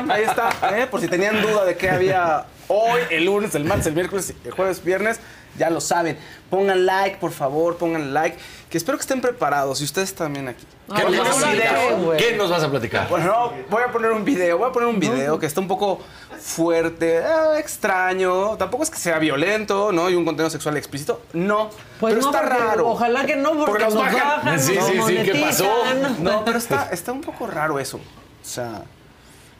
[0.09, 0.87] Ahí está, ¿eh?
[0.87, 4.51] por si tenían duda de qué había hoy, el lunes, el martes, el miércoles, el
[4.51, 5.19] jueves, viernes,
[5.57, 6.17] ya lo saben.
[6.49, 8.37] Pongan like, por favor, pongan like,
[8.69, 10.65] que espero que estén preparados y ustedes también aquí.
[10.95, 11.65] ¿Qué nos vas a video.
[11.71, 12.17] platicar?
[12.17, 13.07] ¿Qué nos vas a platicar?
[13.09, 15.99] Bueno, voy a poner un video, voy a poner un video que está un poco
[16.39, 20.09] fuerte, eh, extraño, tampoco es que sea violento, ¿no?
[20.09, 21.69] Y un contenido sexual explícito, no.
[21.99, 22.87] Pues pero no, está porque- raro.
[22.89, 24.19] ojalá que no, porque nos nos bajan.
[24.19, 25.71] bajan, Sí, sí, sí, ¿qué pasó?
[26.19, 27.97] No, pero está, está un poco raro eso.
[27.97, 28.83] O sea,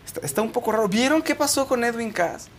[0.06, 0.88] está, está un poco raro.
[0.90, 2.50] ¿Vieron qué pasó con Edwin Cass?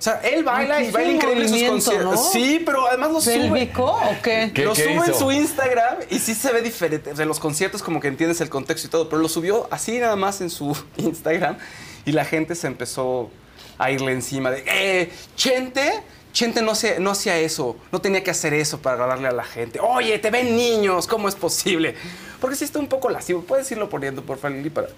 [0.00, 2.14] O sea, él baila y baila increíble sus conciertos.
[2.14, 2.16] ¿no?
[2.32, 3.34] Sí, pero además lo sube.
[3.34, 4.50] ¿Pélvico o qué?
[4.54, 7.12] ¿Qué- lo qué sube en su Instagram y sí se ve diferente.
[7.12, 10.16] De los conciertos como que entiendes el contexto y todo, pero lo subió así nada
[10.16, 11.58] más en su Instagram
[12.06, 13.30] y la gente se empezó
[13.76, 16.02] a irle encima de, eh, Chente,
[16.32, 19.44] Chente no, hacía- no hacía eso, no tenía que hacer eso para agradarle a la
[19.44, 19.80] gente.
[19.80, 21.96] Oye, te ven niños, ¿cómo es posible?
[22.40, 23.42] Porque sí está un poco lascivo.
[23.42, 24.88] Puedes irlo poniendo, por favor, Lili, para,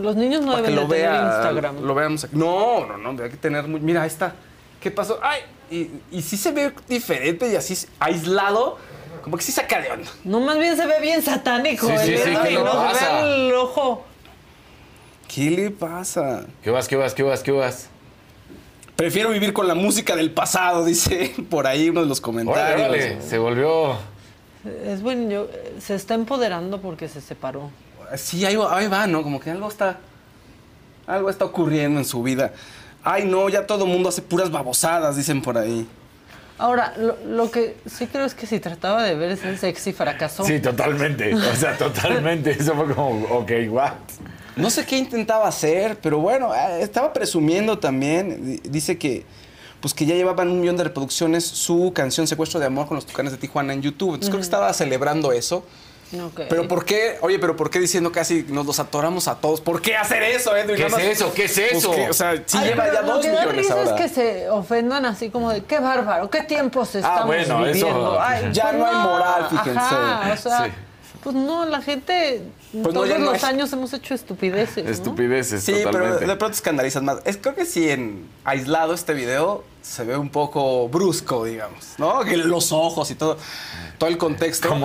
[0.00, 1.82] Los niños no para que deben de lo tener vea, Instagram.
[1.84, 2.36] Lo veamos aquí.
[2.36, 3.80] No, no, no, hay que tener muy...
[3.80, 4.34] Mira, ahí está.
[4.80, 5.18] ¿Qué pasó?
[5.22, 8.78] Ay, y, y sí se ve diferente y así aislado,
[9.22, 10.08] como que sí saca de onda.
[10.22, 11.86] No, más bien se ve bien satánico.
[11.88, 13.12] Sí, sí, el sí, dedo ¿qué le no se pasa?
[13.22, 14.04] ve el ojo.
[15.34, 16.46] ¿Qué le pasa?
[16.62, 17.88] ¿Qué vas, qué vas, qué vas, qué vas?
[18.96, 22.88] Prefiero vivir con la música del pasado, dice por ahí uno de los comentarios.
[22.88, 23.96] Órale, se volvió...
[24.84, 27.70] Es bueno, yo, se está empoderando porque se separó.
[28.16, 29.22] Sí, ahí va, ahí va, ¿no?
[29.22, 29.98] Como que algo está.
[31.06, 32.52] Algo está ocurriendo en su vida.
[33.04, 35.86] Ay, no, ya todo el mundo hace puras babosadas, dicen por ahí.
[36.58, 40.44] Ahora, lo, lo que sí creo es que si trataba de ver ese sexy fracasó.
[40.44, 41.32] Sí, totalmente.
[41.32, 42.50] O sea, totalmente.
[42.50, 43.92] Eso fue como, ok, what?
[44.56, 48.44] No sé qué intentaba hacer, pero bueno, eh, estaba presumiendo también.
[48.62, 49.24] Di- Dice que,
[49.80, 53.06] pues que ya llevaban un millón de reproducciones su canción Secuestro de Amor con los
[53.06, 54.14] Tucanes de Tijuana en YouTube.
[54.14, 55.64] Entonces creo que estaba celebrando eso.
[56.24, 56.42] Ok.
[56.48, 57.18] Pero ¿por qué?
[57.20, 59.60] Oye, pero ¿por qué diciendo casi nos los atoramos a todos?
[59.60, 60.76] ¿Por qué hacer eso, Edwin?
[60.76, 61.34] ¿Qué Nada es eso?
[61.34, 61.90] ¿Qué es Pues eso?
[61.90, 63.84] que, o sea, sí Ay, lleva ya lo dos que millones ahora.
[63.84, 67.86] es que se ofendan así como de qué bárbaro, qué tiempos estamos Ah, bueno, eso-
[67.86, 68.20] viviendo.
[68.20, 69.78] Ay, Ya pues no hay moral, fíjense.
[69.80, 70.70] Ajá, o sea, Sí.
[71.24, 72.40] pues no, la gente
[72.82, 74.84] Pues no, todos ya no los es- años hemos hecho estupideces.
[74.84, 74.90] ¿no?
[74.90, 77.18] Estupideces, Sí, pero de pronto escandalizas más.
[77.24, 82.24] Es, creo que sí, en aislado este video se ve un poco brusco, digamos, ¿no?
[82.24, 83.38] Que los ojos y todo,
[83.98, 84.76] todo el contexto.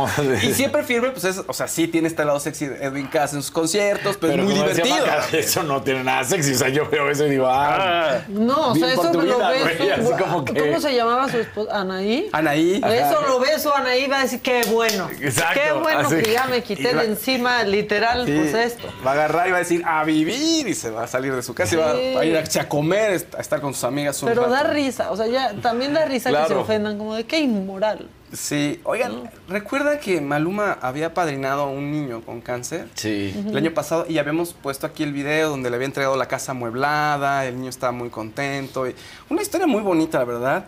[0.44, 3.34] Y siempre firme, pues es, o sea, sí tiene este lado sexy de Edwin Cass
[3.34, 4.96] en sus conciertos, pero, es muy divertido.
[4.98, 6.54] Maca, eso no tiene nada sexy.
[6.54, 8.20] O sea, yo veo eso y digo, ah.
[8.28, 9.82] No, o sea, eso tu lo vida, ves.
[9.92, 11.80] así como que- ¿Cómo se llamaba su esposa?
[11.80, 12.30] ¿Anaí?
[12.32, 12.76] Anaí.
[12.76, 12.86] Eso
[13.18, 13.28] Ajá.
[13.28, 15.10] lo ves o Anaí va a decir, qué bueno.
[15.20, 16.16] Exacto, Qué bueno así.
[16.22, 18.88] que ya me quité de encima, literal, Sí, pues esto.
[19.06, 21.44] Va a agarrar y va a decir a vivir y se va a salir de
[21.44, 24.22] su casa y va a ir a, a comer, a estar con sus amigas.
[24.24, 27.26] un Pero da risa, o sea, ya también da risa que se ofendan, como de
[27.26, 28.08] qué inmoral.
[28.34, 32.88] Sí, oigan, ¿recuerdan que Maluma había padrinado a un niño con cáncer?
[32.96, 33.34] Sí.
[33.46, 36.54] El año pasado y habíamos puesto aquí el video donde le había entregado la casa
[36.54, 38.88] amueblada, el niño estaba muy contento.
[38.88, 38.96] y-
[39.30, 40.66] una historia muy bonita, la verdad.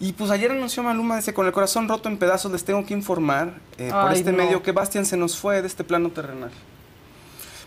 [0.00, 2.94] Y pues ayer anunció Maluma, dice, con el corazón roto en pedazos les tengo que
[2.94, 4.38] informar eh, por este no.
[4.38, 6.50] medio que Bastian se nos fue de este plano terrenal.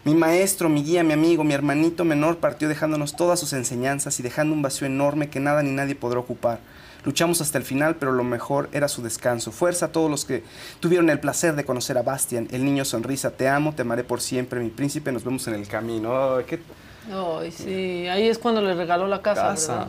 [0.04, 4.24] Mi maestro, mi guía, mi amigo, mi hermanito menor partió dejándonos todas sus enseñanzas y
[4.24, 6.60] dejando un vacío enorme que nada ni nadie podrá ocupar.
[7.06, 9.52] Luchamos hasta el final, pero lo mejor era su descanso.
[9.52, 10.44] Fuerza a todos los que
[10.80, 12.48] tuvieron el placer de conocer a Bastian.
[12.52, 15.68] El niño sonrisa, te amo, te amaré por siempre, mi príncipe, nos vemos en el
[15.68, 16.36] camino.
[16.36, 16.60] Ay, qué
[17.12, 19.74] Ay, sí, ahí es cuando le regaló la casa, casa.
[19.74, 19.88] ¿verdad?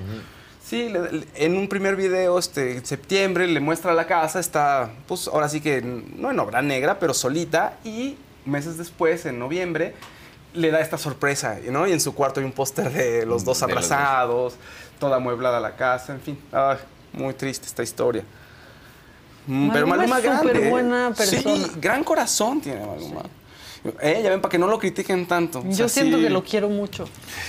[0.65, 4.91] Sí, le- le- en un primer video, este, en septiembre, le muestra la casa, está,
[5.07, 9.95] pues ahora sí que no en obra negra, pero solita, y meses después, en noviembre,
[10.55, 11.87] le da esta sorpresa, ¿no?
[11.87, 13.93] Y en su cuarto hay un póster de los dos De los dos.
[13.93, 14.55] abrazados,
[14.99, 16.39] toda amueblada la casa, en fin.
[16.53, 16.79] Ay,
[17.13, 18.25] muy triste esta historia.
[19.47, 20.53] Mm, Pero Maluma es grande.
[20.69, 21.13] ¿eh?
[21.15, 21.15] persona.
[21.15, 23.23] Sí, gran corazón tiene Maluma.
[24.01, 25.59] Eh, ya ven, para que no lo critiquen tanto.
[25.61, 27.05] O Yo sea, siento sí- que lo quiero mucho.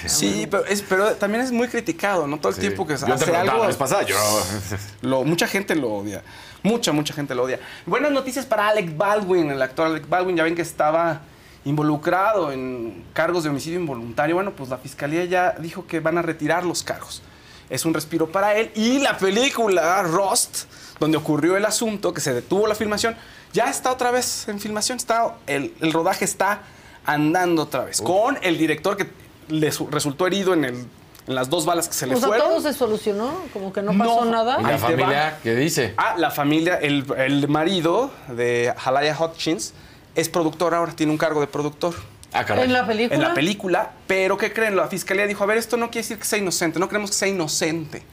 [0.05, 2.37] Sí, pero, es, pero también es muy criticado, ¿no?
[2.37, 2.61] Todo el Sí.
[2.61, 3.69] tiempo que Yo te hace algo.
[3.77, 4.15] pasada, yo-
[5.01, 6.23] Lo, mucha gente lo odia.
[6.61, 7.59] Mucha, mucha gente lo odia.
[7.85, 10.35] Buenas noticias para Alec Baldwin, el actor Alec Baldwin.
[10.35, 11.21] Ya ven que estaba
[11.63, 16.21] involucrado en cargos de homicidio involuntario, bueno, pues la fiscalía ya dijo que van a
[16.21, 17.21] retirar los cargos.
[17.69, 18.71] Es un respiro para él.
[18.75, 20.65] Y la película Rust,
[20.99, 23.15] donde ocurrió el asunto, que se detuvo la filmación,
[23.55, 24.97] ya está otra vez en filmación.
[24.97, 26.61] Está, el, el rodaje está
[27.05, 28.01] andando otra vez.
[28.01, 29.07] Con el director que
[29.47, 30.85] le su- resultó herido en, el-
[31.27, 32.47] en las dos balas que se le O sea, fueron.
[32.47, 34.57] todo se solucionó, como que no pasó nada.
[34.59, 35.93] ¿Y la familia qué dice?
[35.97, 39.73] Ah, la familia, el, el marido de Halaya Hutchins
[40.15, 41.95] es productor ahora, tiene un cargo de productor.
[42.33, 42.65] Ah, caray.
[42.65, 43.15] ¿En la película?
[43.15, 44.75] En la película, pero ¿qué creen?
[44.75, 47.15] La fiscalía dijo, a ver, esto no quiere decir que sea inocente, no creemos que
[47.17, 48.03] sea inocente.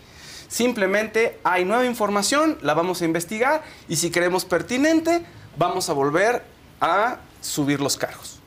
[0.53, 5.24] Simplemente hay nueva información, la vamos a investigar y si creemos pertinente,
[5.57, 6.42] vamos a volver
[6.78, 8.38] a subir los cargos.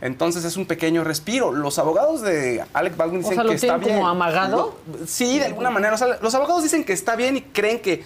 [0.00, 1.52] Entonces es un pequeño respiro.
[1.52, 3.96] Los abogados de Alec Baldwin O dicen sea, ¿lo que está bien.
[3.96, 4.78] como amagado?
[4.90, 5.94] Lo- sí, de alguna manera.
[5.94, 8.02] O sea, los abogados dicen que está bien y creen que,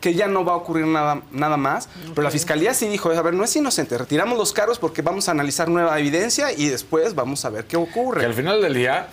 [0.00, 1.88] que ya no va a ocurrir nada, nada más.
[2.08, 3.96] Pero la fiscalía sí dijo, a ver, no es inocente.
[3.96, 7.76] Retiramos los cargos porque vamos a analizar nueva evidencia y después vamos a ver qué
[7.76, 8.20] ocurre.
[8.22, 9.06] Que al final del día,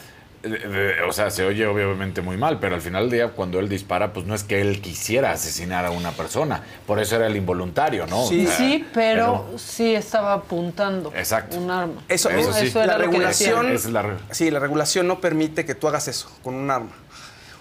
[1.07, 4.13] o sea, se oye obviamente muy mal, pero al final del día cuando él dispara,
[4.13, 6.63] pues no es que él quisiera asesinar a una persona.
[6.85, 8.25] Por eso era el involuntario, ¿no?
[8.27, 11.57] Sí, O sea, sí, pero, sí estaba apuntando Exacto.
[11.57, 12.01] un arma.
[12.07, 12.67] Eso, eso sí.
[12.67, 13.71] Eso era la lo que regulación.
[13.71, 14.17] es la.
[14.31, 16.91] Sí, la regulación no permite que tú hagas eso con un arma.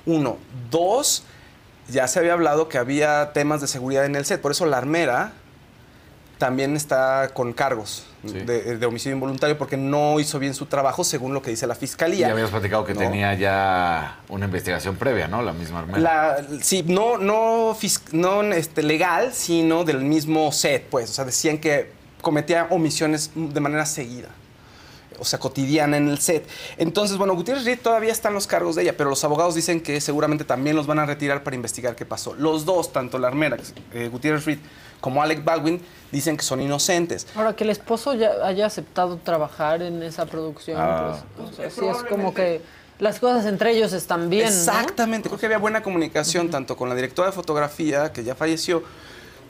[0.07, 0.37] Uno.
[0.71, 1.25] Dos,
[1.89, 4.41] ya se había hablado que había temas de seguridad en el set.
[4.41, 5.33] Por eso la armera
[6.39, 11.35] también está con cargos de, de homicidio involuntario porque no hizo bien su trabajo según
[11.35, 12.31] lo que dice la Y fiscalía.
[12.31, 13.01] habías platicado que ¿no?
[13.01, 15.43] tenía ya una investigación previa, ¿no?
[15.43, 15.99] La misma armera.
[15.99, 17.77] La, sí, no, no,
[18.13, 21.11] no este, legal, sino del mismo set, pues.
[21.11, 24.29] O sea, decían que cometía omisiones de manera seguida.
[25.21, 26.45] O sea, cotidiana en el set.
[26.77, 30.01] Entonces, bueno, Gutiérrez Reed todavía están los cargos de ella, pero los abogados dicen que
[30.01, 32.35] seguramente también los van a retirar para investigar qué pasó.
[32.35, 33.57] Los dos, tanto la armera,
[33.93, 34.59] eh, Gutiérrez Reed,
[35.05, 37.27] como Alec Baldwin, dicen que son inocentes.
[37.37, 41.23] Ahora, que el esposo ya haya aceptado trabajar en esa producción, Ah.
[41.37, 42.63] pues, o sea, sí es como que
[42.99, 44.49] las cosas entre ellos están bien, ¿no?
[44.51, 48.83] Exactamente, creo que había buena comunicación tanto con la directora de fotografía, que ya falleció,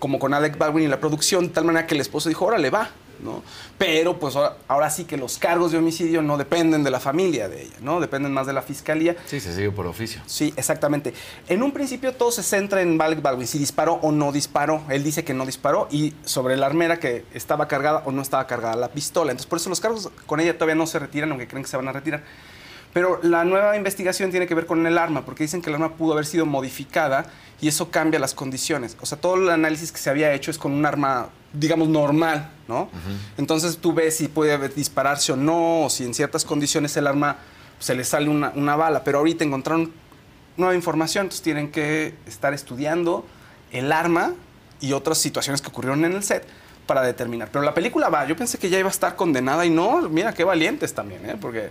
[0.00, 2.70] como con Alec Baldwin y la producción, de tal manera que el esposo dijo, órale,
[2.70, 2.88] va,
[3.24, 3.42] ¿no?
[3.78, 7.48] Pero pues ahora, ahora sí que los cargos de homicidio no dependen de la familia
[7.48, 8.00] de ella, ¿no?
[8.00, 9.16] Dependen más de la fiscalía.
[9.26, 10.20] Sí, se sigue por oficio.
[10.26, 11.14] Sí, exactamente.
[11.48, 14.82] En un principio todo se centra en Alec Baldwin, si disparó o no disparó.
[14.88, 18.46] Él dice que no disparó y sobre la armera que estaba cargada o no estaba
[18.46, 19.32] cargada la pistola.
[19.32, 21.76] Entonces por eso los cargos con ella todavía no se retiran, aunque creen que se
[21.76, 22.22] van a retirar.
[22.92, 25.94] Pero la nueva investigación tiene que ver con el arma, porque dicen que el arma
[25.94, 27.26] pudo haber sido modificada
[27.60, 28.96] y eso cambia las condiciones.
[29.00, 32.50] O sea, todo el análisis que se había hecho es con un arma, digamos, normal,
[32.68, 32.90] ¿no?
[33.38, 37.38] Entonces tú ves si puede dispararse o no, o si en ciertas condiciones el arma
[37.78, 39.04] se le sale una, una bala.
[39.04, 39.92] Pero ahorita encontraron
[40.56, 43.24] nueva información, entonces tienen que estar estudiando
[43.72, 44.34] el arma
[44.80, 46.46] y otras situaciones que ocurrieron en el set
[46.86, 47.48] para determinar.
[47.50, 50.34] Pero la película va, yo pensé que ya iba a estar condenada y no, mira
[50.34, 51.36] qué valientes también, ¿eh?
[51.40, 51.70] Porque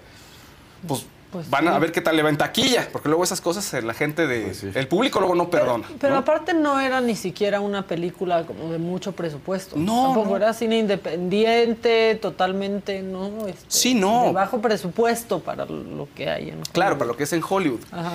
[0.88, 1.06] pues,
[1.50, 3.94] van a ver qué tal le va en taquilla, porque luego esas cosas eh, la
[3.94, 5.86] gente de el público luego no perdona.
[6.00, 6.20] Pero ¿no?
[6.20, 9.76] aparte no era ni siquiera una película como de mucho presupuesto.
[9.78, 10.36] No, Tampoco no.
[10.38, 13.48] era cine independiente, totalmente, ¿no?
[13.48, 14.26] Este, Sí, no.
[14.26, 17.82] De bajo presupuesto para lo que hay en Claro, para lo que es en Hollywood.
[17.92, 18.12] Ajá.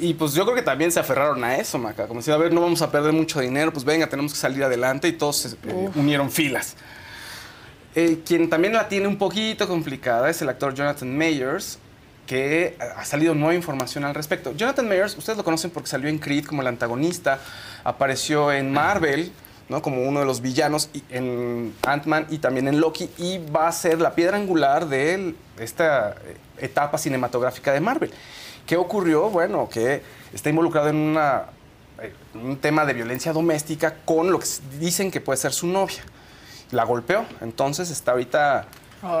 [0.00, 2.06] Y pues yo creo que también se aferraron a eso, Maca.
[2.06, 4.62] Como si, a ver, no vamos a perder mucho dinero, pues venga, tenemos que salir
[4.62, 5.96] adelante y todos se, eh, Uf.
[5.96, 6.76] unieron filas.
[7.96, 11.78] Eh, quien también la tiene un poquito complicada es el actor Jonathan Mayers,
[12.30, 14.52] que ha salido nueva información al respecto.
[14.54, 17.40] Jonathan Mayers, ustedes lo conocen porque salió en Creed como el antagonista,
[17.82, 19.32] apareció en Marvel,
[19.68, 19.82] ¿no?
[19.82, 24.00] como uno de los villanos en Ant-Man y también en Loki, y va a ser
[24.00, 28.12] la piedra angular de esta eh, etapa cinematográfica de Marvel.
[28.64, 29.28] ¿Qué ocurrió?
[29.28, 30.00] Bueno, que
[30.32, 31.46] está involucrado en una,
[32.00, 34.46] eh, un tema de violencia doméstica con lo que
[34.78, 36.04] dicen que puede ser su novia.
[36.70, 38.68] La golpeó, entonces está ahorita,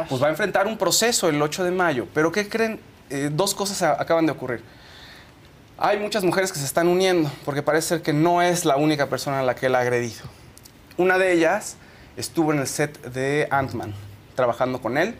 [0.08, 2.06] pues va a enfrentar un proceso el 8 de mayo.
[2.14, 2.88] Pero ¿qué creen?
[3.10, 4.62] Eh, dos cosas acaban de ocurrir.
[5.76, 9.08] Hay muchas mujeres que se están uniendo porque parece ser que no es la única
[9.08, 10.22] persona a la que él ha agredido.
[10.96, 11.76] Una de ellas
[12.16, 13.94] estuvo en el set de Ant-Man
[14.36, 15.16] trabajando con él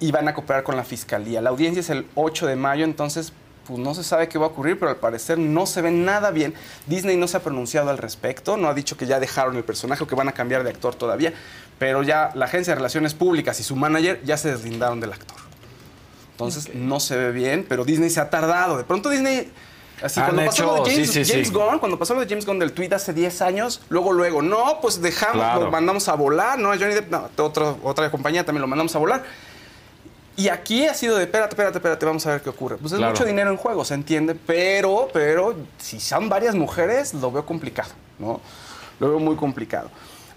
[0.00, 1.40] y van a cooperar con la fiscalía.
[1.40, 3.32] La audiencia es el 8 de mayo, entonces
[3.66, 6.30] pues no se sabe qué va a ocurrir, pero al parecer no se ve nada
[6.30, 6.54] bien.
[6.86, 10.02] Disney no se ha pronunciado al respecto, no ha dicho que ya dejaron el personaje
[10.02, 11.34] o que van a cambiar de actor todavía,
[11.78, 15.47] pero ya la agencia de relaciones públicas y su manager ya se deslindaron del actor.
[16.38, 18.76] Entonces no se ve bien, pero Disney se ha tardado.
[18.78, 19.50] De pronto Disney...
[20.00, 21.52] Así, Han cuando pasó lo de James, sí, sí, James sí.
[21.54, 24.78] Gunn, cuando pasó lo de James Gunn del tweet hace 10 años, luego, luego, no,
[24.80, 25.64] pues dejamos, Claro.
[25.64, 26.70] lo mandamos a volar, ¿no?
[26.70, 29.24] A Johnny Depp, no, otra, otra compañía también lo mandamos a volar.
[30.36, 32.76] Y aquí ha sido de, espérate, espérate, espérate, vamos a ver qué ocurre.
[32.76, 33.12] Pues es Claro.
[33.12, 37.90] mucho dinero en juego, se entiende, pero, pero si son varias mujeres, lo veo complicado,
[38.20, 38.40] ¿no?
[39.00, 39.90] Lo veo muy complicado.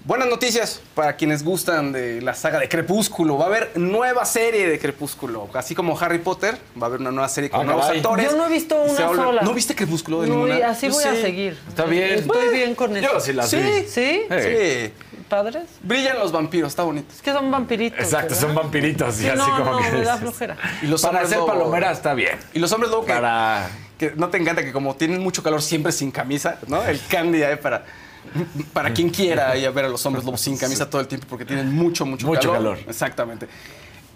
[0.03, 3.37] Buenas noticias para quienes gustan de la saga de Crepúsculo.
[3.37, 5.47] Va a haber nueva serie de Crepúsculo.
[5.53, 7.99] Así como Harry Potter, va a haber una nueva serie con Ah, nuevos caray.
[7.99, 8.31] actores.
[8.31, 9.41] Yo no he visto una sola.
[9.43, 10.57] ¿No viste Crepúsculo de No, ninguna?
[10.57, 11.59] y así Yo voy a seguir.
[11.69, 12.17] Está bien.
[12.19, 13.13] Estoy bien con eso.
[13.13, 13.57] Yo sí las Sí.
[13.57, 13.71] vi.
[13.87, 14.21] ¿Sí?
[14.27, 14.93] Sí.
[15.29, 15.65] ¿Padres?
[15.83, 17.13] Brillan los vampiros, está bonito.
[17.13, 17.99] Es que son vampiritos.
[17.99, 18.41] Exacto, ¿verdad?
[18.41, 19.83] son vampiritos y Sí, así no, como no, que.
[19.83, 20.19] me da dices.
[20.19, 20.57] flojera.
[20.81, 22.39] Y los Para hacer palomera está bien.
[22.53, 23.69] Y los hombres que, Para.
[23.99, 26.83] que no te encanta que como tienen mucho calor siempre sin camisa, ¿no?
[26.83, 27.85] El candy ahí para,
[28.73, 31.27] para quien quiera ir a ver a los hombres lobos sin camisa todo el tiempo
[31.29, 32.75] porque tienen mucho, mucho, Mucho calor.
[32.77, 32.89] calor.
[32.89, 33.47] Exactamente.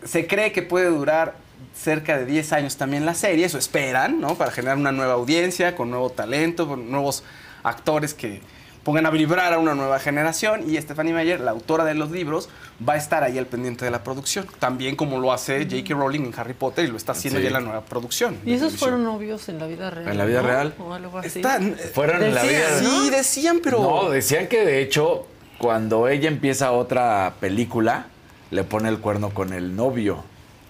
[0.03, 1.35] Se cree que puede durar
[1.73, 4.35] cerca de 10 años también la serie, eso esperan, ¿no?
[4.35, 7.23] Para generar una nueva audiencia, con nuevo talento, con nuevos
[7.63, 8.41] actores que
[8.85, 12.49] pongan a vibrar a una nueva generación y Stephanie Meyer, la autora de los libros,
[12.87, 15.95] va a estar ahí al pendiente de la producción, también como lo hace J.K.
[15.95, 17.43] Rowling en Harry Potter y lo está haciendo Sí.
[17.43, 18.37] ya en la nueva producción.
[18.45, 20.07] ¿Y esos fueron novios en la vida real?
[20.11, 20.47] ¿En la vida no?
[20.47, 20.75] real?
[20.79, 21.39] O algo así.
[21.39, 22.81] Están- Fueron en la vida.
[22.83, 22.89] ¿no?
[23.03, 23.81] Sí, decían, pero...
[23.81, 25.25] No, decían que de hecho,
[25.57, 28.05] cuando ella empieza otra película,
[28.51, 30.23] le pone el cuerno con el novio,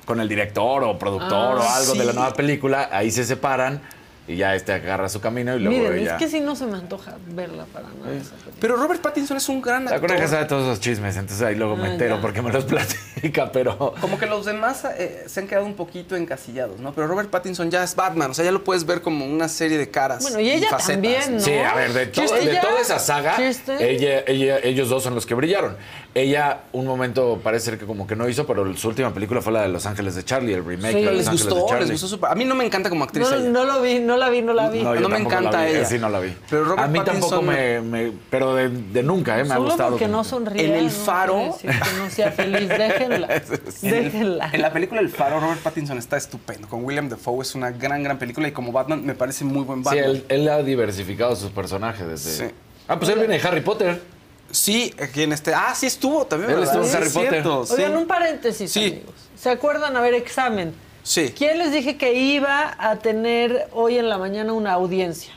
[0.05, 2.87] con el director o productor Ah, o algo de la nueva película.
[2.93, 3.81] Ahí se separan
[4.27, 6.13] y ya este agarra su camino y luego Miren, ella.
[6.15, 8.11] es que sí no se me antoja verla para nada.
[8.15, 8.55] esa película.
[8.59, 10.09] Pero Robert Pattinson es un gran La actor.
[10.09, 12.21] coneja sabe todos esos chismes, entonces ahí luego me Ah, entero ya.
[12.21, 13.93] porque me los platica, pero.
[14.01, 16.93] Como que los demás eh, se han quedado un poquito encasillados, ¿no?
[16.93, 19.77] Pero Robert Pattinson ya es Batman, o sea, ya lo puedes ver como una serie
[19.77, 20.23] de caras.
[20.23, 21.39] Bueno, y ella también, ¿no?
[21.39, 23.37] Sí, a ver, de, to- de toda esa saga,
[23.79, 25.77] ella, ella- ellos dos son los que brillaron.
[26.17, 29.51] Ella, un momento parece ser que como que no hizo, pero su última película fue
[29.51, 30.99] la de Los Ángeles de Charlie, el remake Sí.
[31.01, 31.79] de Los Les Ángeles de Charlie.
[31.81, 32.29] les gustó súper.
[32.31, 33.49] A mí no me encanta como actriz No, ella.
[33.49, 34.81] no lo vi, no la vi, no la vi.
[34.81, 35.83] no me encanta vi, ella.
[35.85, 36.33] Sí, no la vi.
[36.49, 39.43] Pero Robert a mí tampoco me, me- Pero de, de nunca, ¿eh?
[39.43, 39.89] Me ha gustado.
[39.89, 40.65] porque como no sonríe.
[40.67, 42.69] En El Faro- que no sea feliz.
[42.77, 43.27] Déjenla.
[43.35, 44.49] En, el- Déjenla.
[44.53, 46.69] en la película El Faro, Robert Pattinson está estupendo.
[46.69, 49.79] Con William Defoe es una gran, gran película y como Batman me parece muy buen
[49.79, 50.05] Sí, Batman.
[50.05, 52.47] él, él ha diversificado sus personajes desde.
[52.47, 52.53] Sí.
[52.87, 54.14] Ah, pues él viene de Harry Potter.
[54.51, 55.53] Sí, aquí en este.
[55.53, 56.51] Ah, sí estuvo también.
[56.51, 57.45] Él estuvo en Harry Potter.
[57.47, 58.85] Oigan, un paréntesis, Sí.
[58.85, 59.15] amigos.
[59.37, 59.95] ¿Se acuerdan?
[59.97, 60.73] A ver, examen.
[61.03, 61.33] Sí.
[61.37, 65.33] ¿Quién les dije que iba a tener hoy en la mañana una audiencia?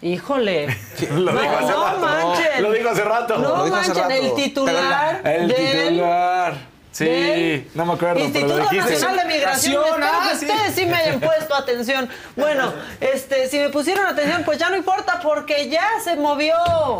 [0.00, 0.66] Híjole.
[1.10, 1.98] Lo no, dijo hace no rato.
[2.00, 2.62] manchen.
[2.62, 3.38] Lo dijo hace rato.
[3.38, 4.14] No Lo dijo hace manchen, rato.
[4.14, 6.54] el titular El del titular.
[6.92, 8.92] Sí, del no me acuerdo, Instituto dijiste.
[8.92, 9.84] Nacional de Migración.
[10.02, 10.46] Ah, que sí.
[10.46, 12.08] ustedes sí me hayan puesto atención.
[12.36, 16.54] Bueno, este, si me pusieron atención, pues ya no importa porque ya se movió.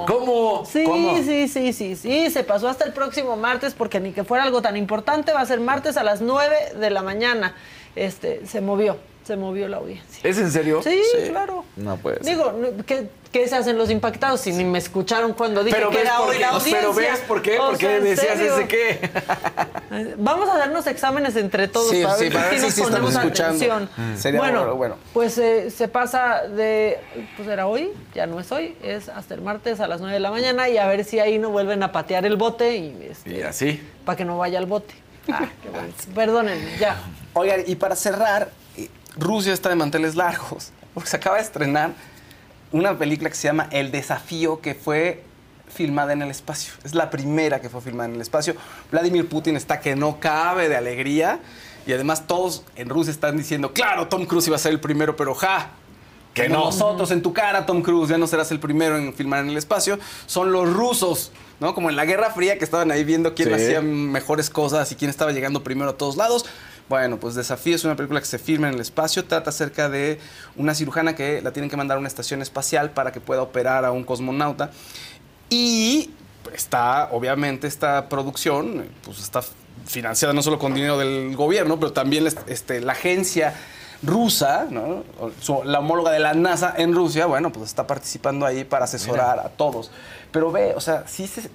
[0.07, 0.65] ¿Cómo?
[0.65, 1.17] Sí, ¿Cómo?
[1.23, 2.31] sí, sí, sí, sí.
[2.31, 5.33] Se pasó hasta el próximo martes porque ni que fuera algo tan importante.
[5.33, 7.55] Va a ser martes a las 9 de la mañana.
[7.95, 10.21] Este, se movió, se movió la audiencia.
[10.29, 10.81] ¿Es en serio?
[10.83, 11.67] Sí, claro.
[11.77, 12.27] No puede ser.
[12.27, 12.69] Digo, no,
[13.33, 16.39] ¿qué, se hacen los impactados si ni me escucharon cuando dije pero que era hoy
[16.39, 16.79] la audiencia?
[16.81, 18.57] pero ves por qué, O por qué sea, ¿en decías serio?
[18.59, 19.11] ese qué.
[20.19, 22.75] Vamos a darnos exámenes entre todos Sí, para sí, ver para si ver si nos
[22.75, 23.65] sí estamos ponemos escuchando.
[23.75, 23.91] atención.
[23.97, 24.17] Mm.
[24.19, 24.97] Sería bueno, bueno, bueno.
[25.13, 26.99] pues eh, se pasa de,
[27.37, 30.21] pues era hoy, ya no es hoy, es hasta el martes a las 9 de
[30.21, 33.39] la mañana y a ver si ahí no vuelven a patear el bote y este,
[33.39, 33.83] Y así.
[34.05, 34.95] para que no vaya al bote.
[35.31, 35.89] Ah, qué bueno.
[36.15, 36.97] Perdónenme, ya.
[37.35, 41.91] Oigan, y para cerrar, eh, Rusia está de manteles largos, porque se acaba de estrenar
[42.73, 45.23] una película que se llama El Desafío, que fue
[45.73, 46.73] filmada en el espacio.
[46.85, 48.55] Es la primera que fue filmada en el espacio.
[48.91, 51.41] Vladimir Putin está que no cabe de alegría.
[51.87, 55.17] Y además todos en Rusia están diciendo, claro, Tom Cruise iba a ser el primero,
[55.17, 55.71] pero ja.
[56.35, 56.67] Que no.
[56.67, 59.57] Nosotros en tu cara, Tom Cruise, ya no serás el primero en filmar en el
[59.57, 59.99] espacio.
[60.27, 61.75] Son los rusos, ¿no?
[61.75, 63.55] Como en la Guerra Fría que estaban ahí viendo quién Sí.
[63.55, 66.47] hacía mejores cosas y quién estaba llegando primero a todos lados.
[66.89, 69.25] Bueno, pues Desafío es una película que se filma en el espacio.
[69.25, 70.19] Trata acerca de
[70.57, 73.85] una cirujana que la tienen que mandar a una estación espacial para que pueda operar
[73.85, 74.71] a un cosmonauta.
[75.49, 76.11] Y
[76.55, 79.43] está, obviamente, esta producción, pues está
[79.87, 83.55] financiada no solo con dinero del gobierno, pero también este, la agencia
[84.03, 85.05] rusa, ¿no?
[85.21, 88.85] O su- la homóloga de la NASA en Rusia, bueno, pues está participando ahí para
[88.85, 89.91] asesorar a todos.
[90.31, 91.49] Pero ve, o sea, sí se,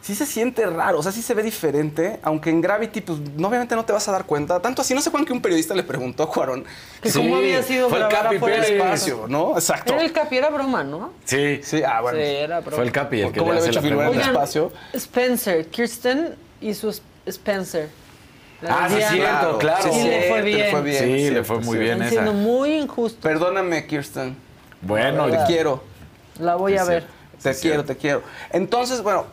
[0.00, 3.48] sí se siente raro, o sea, sí se ve diferente, aunque en Gravity, pues no,
[3.48, 4.60] obviamente no te vas a dar cuenta.
[4.60, 6.64] Tanto así, no sé cuándo que un periodista le preguntó a Cuarón
[7.02, 8.70] Que cómo había sido fue el Capi del Pérez.
[8.70, 9.54] espacio, ¿no?
[9.54, 9.92] Exacto.
[9.92, 11.12] Era el capi, era broma, ¿no?
[11.24, 11.60] Sí.
[11.62, 12.18] Sí, ah, bueno.
[12.18, 12.76] Sí, era broma.
[12.76, 14.72] Fue el Capi el que ¿Cómo le había la hecho filmar en el espacio?
[14.94, 17.88] Spencer, Kirsten y su Sp- Spencer.
[18.62, 19.84] La Ah, sí, cierto, claro.
[19.92, 20.58] Le fue bien.
[20.58, 21.04] le fue bien.
[21.04, 21.82] Sí, le fue muy sí.
[21.84, 22.10] bien Están esa.
[22.10, 23.20] siendo muy injustos.
[23.22, 24.36] Perdóname, Kirsten.
[24.82, 25.84] Bueno, Te quiero.
[26.40, 27.06] La voy a Sí, ver.
[27.42, 28.22] Te Sí, quiero, te quiero.
[28.50, 29.26] Entonces, bueno,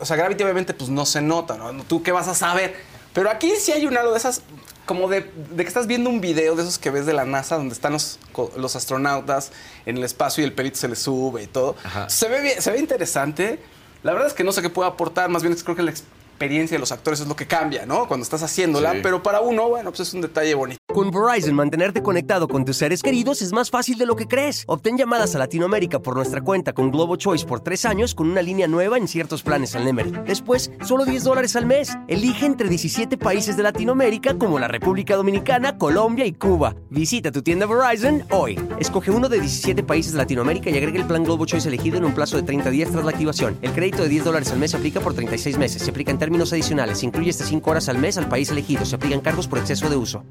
[0.00, 1.82] o sea, Gravity obviamente pues no se nota, ¿no?
[1.84, 2.74] ¿Tú qué vas a saber?
[3.12, 4.42] Pero aquí sí hay un algo de esas,
[4.84, 7.56] como de, de que estás viendo un video de esos que ves de la NASA
[7.56, 8.18] donde están los,
[8.56, 9.52] los astronautas
[9.86, 11.76] en el espacio y el pelito se les sube y todo.
[11.84, 12.08] Ajá.
[12.10, 13.58] Se ve, bien- se ve interesante.
[14.02, 15.92] La verdad es que no sé qué puede aportar, más bien es creo que la
[16.36, 18.06] experiencia de los actores es lo que cambia, ¿no?
[18.06, 18.98] Cuando estás haciéndola, Sí.
[19.02, 20.78] pero para uno, bueno, pues es un detalle bonito.
[20.92, 24.64] Con Verizon, mantenerte conectado con tus seres queridos es más fácil de lo que crees.
[24.66, 28.42] Obtén llamadas a Latinoamérica por nuestra cuenta con Globo Choice por tres años con una
[28.42, 30.12] línea nueva en ciertos planes al Nemery.
[30.26, 31.96] Después, solo 10 dólares al mes.
[32.08, 36.74] Elige entre 17 países de Latinoamérica como la República Dominicana, Colombia y Cuba.
[36.90, 38.58] Visita tu tienda Verizon hoy.
[38.78, 42.04] Escoge uno de 17 países de Latinoamérica y agrega el plan Globo Choice elegido en
[42.04, 43.58] un plazo de 30 días tras la activación.
[43.62, 45.82] El crédito de 10 dólares al mes se aplica por 36 meses.
[45.82, 46.98] Se aplica en términos adicionales.
[46.98, 48.84] Se incluye hasta 5 horas al mes al país elegido.
[48.84, 50.24] Se aplican cargos por exceso de uso.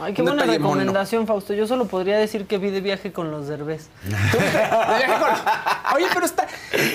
[0.00, 0.74] Ay, qué buena detalle mono.
[0.80, 1.52] recomendación, Fausto.
[1.52, 3.90] Yo solo podría decir que vi de viaje con los derbés.
[5.94, 6.46] Oye, pero está,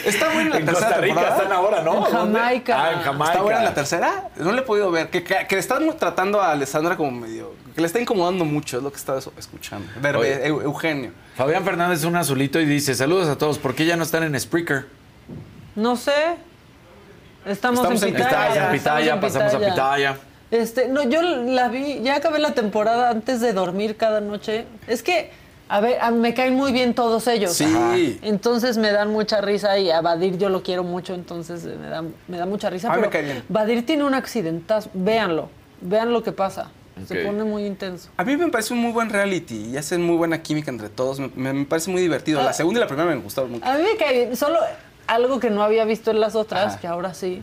[0.06, 1.38] está buena la En tercera Costa Rica temporada.
[1.38, 2.08] están ahora, ¿no?
[2.08, 2.12] En.
[2.14, 2.84] Jamaica.
[2.84, 3.32] Ah, en Jamaica.
[3.32, 4.30] ¿Está buena la tercera?
[4.38, 5.10] No le he podido ver.
[5.12, 7.54] Que, que, que le están tratando a Alessandra como medio...
[7.76, 9.88] Que le está incomodando mucho, es lo que estaba escuchando.
[10.02, 11.12] Eu- Eugenio.
[11.38, 13.60] Fabián Fernández, un azulito, y dice: Saludos a todos.
[13.60, 14.88] ¿Por qué ya no están en Spreaker?
[15.76, 16.36] No sé.
[17.46, 18.30] Estamos, Estamos en en pitaya.
[18.38, 20.18] Pitaya, estamos Pitaya, en pasamos a Pitaya.
[20.52, 24.66] Este, no, yo la vi, ya acabé la temporada antes de dormir cada noche.
[24.88, 25.32] Es que,
[25.68, 27.54] a ver, a- me caen muy bien todos ellos.
[27.54, 27.66] Sí.
[27.66, 27.96] Ajá.
[28.24, 31.88] Entonces me dan mucha risa y a Badir yo lo quiero mucho, entonces eh, me
[31.88, 32.88] da, me da mucha risa.
[32.92, 33.44] A mí me pero cae bien.
[33.48, 35.50] Badir tiene un accidentazo, véanlo,
[35.82, 36.72] vean lo que pasa.
[37.08, 38.10] Se pone muy intenso.
[38.18, 41.18] A mí me parece un muy buen reality y hacen muy buena química entre todos.
[41.22, 42.42] Me, me- me parece muy divertido.
[42.44, 43.66] La segunda y la primera me gustaron mucho.
[43.66, 44.60] A mí me cae bien, solo
[45.14, 46.80] algo que no había visto en las otras, Ajá.
[46.80, 47.42] que ahora sí.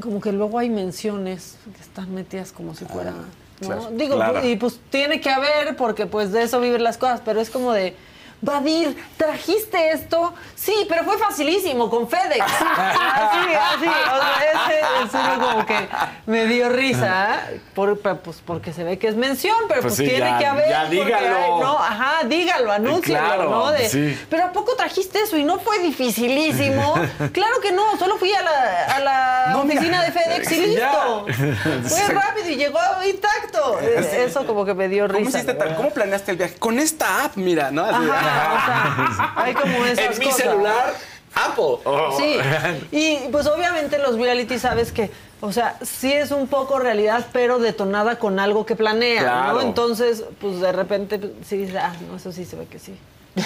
[0.00, 3.12] Como que luego hay menciones que están metidas como si fuera.
[3.12, 3.66] ¿no?
[3.66, 4.46] claro, Digo, claro.
[4.46, 7.72] y pues tiene que haber, porque pues de eso viven las cosas, pero es como
[7.72, 7.94] de.
[8.42, 10.34] Vadir, ¿trajiste esto?
[10.54, 12.40] Sí, pero fue facilísimo, con FedEx.
[12.44, 13.86] así, así.
[13.86, 15.88] O sea, ese es uno como que
[16.26, 17.40] me dio risa,
[17.74, 20.46] por- pues porque se ve que es mención, pero Pues pues, sí, tiene ya- que
[20.46, 20.68] haber.
[20.68, 21.36] ya dígalo.
[21.36, 23.70] hay- no, ajá, dígalo, anúncialo, Claro, ¿no?
[23.72, 24.18] De, sí.
[24.28, 26.94] pero ¿a poco trajiste eso y no fue dificilísimo?
[27.32, 29.80] claro que no, solo fui a la, a la No, mira.
[29.80, 31.26] oficina de FedEx y listo.
[31.88, 32.78] Fue rápido y llegó
[33.08, 33.78] intacto.
[33.80, 35.30] Eh, Eso como que me dio ¿Cómo risa.
[35.38, 35.68] hiciste tal?
[35.68, 35.76] verdad.
[35.76, 36.54] ¿Cómo planeaste el viaje?
[36.58, 37.84] Con esta app, mira, ¿no?
[37.84, 40.40] Así, Ajá, o sea, hay como esas En mi cosas.
[40.42, 40.94] celular,
[41.34, 41.78] Apple.
[42.16, 42.38] Sí,
[42.92, 45.10] y pues obviamente los reality sabes que,
[45.40, 49.52] o sea, sí es un poco realidad, pero detonada con algo que planea, Claro.
[49.54, 49.60] ¿no?
[49.60, 52.94] Entonces, pues de repente pues, sí dices, ah, no, eso sí se ve que sí.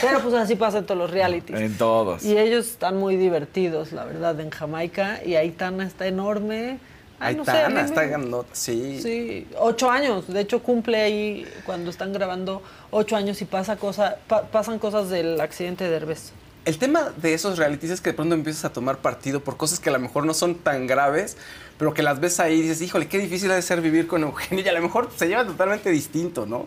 [0.00, 1.58] Pero pues así pasa en todos los realities.
[1.58, 2.24] En todos.
[2.24, 5.18] Y ellos están muy divertidos, la verdad, en Jamaica.
[5.26, 6.78] Y Aitana está enorme.
[7.20, 7.52] Ay, no sé,
[7.84, 9.00] está, grandota, sí.
[9.02, 10.26] Sí, ocho años.
[10.26, 15.10] De hecho, cumple ahí cuando están grabando ocho años y pasa cosa, pa- pasan cosas
[15.10, 16.32] del accidente de Derbez.
[16.64, 19.80] El tema de esos realities es que de pronto empiezas a tomar partido por cosas
[19.80, 21.36] que a lo mejor no son tan graves,
[21.78, 24.22] pero que las ves ahí y dices, híjole, qué difícil ha de ser vivir con
[24.22, 26.66] Eugenio y a lo mejor se lleva totalmente distinto, ¿no?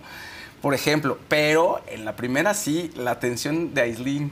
[0.61, 4.31] Por ejemplo, pero en la primera sí, la tensión de Aislinn.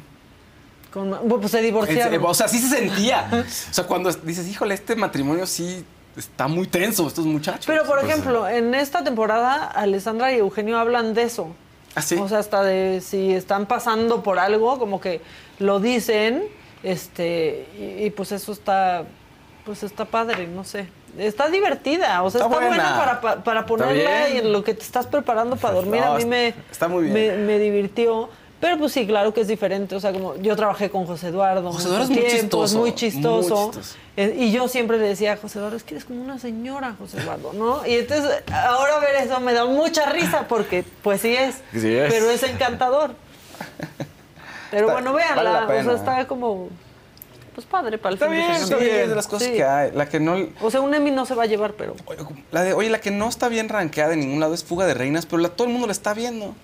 [0.91, 2.23] Con- pues se divorciaron.
[2.25, 3.29] O sea, sí se sentía.
[3.69, 5.85] O sea, cuando dices, híjole, este matrimonio sí
[6.15, 7.65] está muy tenso, estos muchachos.
[7.65, 11.47] Pero, por Pues, ejemplo, en esta temporada, Alessandra y Eugenio hablan de eso.
[11.95, 12.15] ¿Ah, sí?
[12.15, 15.21] O sea, hasta de si están pasando por algo, como que
[15.59, 16.43] lo dicen,
[16.83, 19.03] este, y, y pues eso está,
[19.65, 20.87] pues está padre, no sé.
[21.17, 22.97] Está divertida, o sea, Está está, buena, buena.
[22.97, 25.99] para, pa- para Está ponerla y en lo que te estás preparando para dormir.
[26.01, 27.13] No, a mí me, está muy bien.
[27.13, 28.29] me, me divirtió.
[28.61, 29.95] Pero pues sí, claro que es diferente.
[29.95, 31.71] O sea, como yo trabajé con José Eduardo.
[31.73, 33.71] José Eduardo es muy chistoso, muy muy chistoso.
[34.15, 36.95] Eh, y yo siempre le decía a José Eduardo, es que eres como una señora,
[36.99, 37.85] José Eduardo, ¿no?
[37.87, 41.55] Y entonces, ahora ver eso me da mucha risa porque, pues sí es.
[41.73, 42.13] Sí es.
[42.13, 43.15] Pero es encantador.
[44.69, 45.61] Pero Está- bueno, vale véanla.
[45.61, 46.69] la o sea, está como.
[47.55, 48.63] Pues padre para el Está fin de bien, semana.
[48.63, 49.53] está bien, es de las cosas Sí.
[49.55, 49.91] que hay.
[49.91, 50.37] La que no...
[50.61, 51.95] O sea, un Emmy no se va a llevar, pero.
[52.51, 54.93] La de, oye, la que no está bien rankeada en ningún lado es Fuga de
[54.93, 56.55] Reinas, pero la- todo el mundo la está viendo.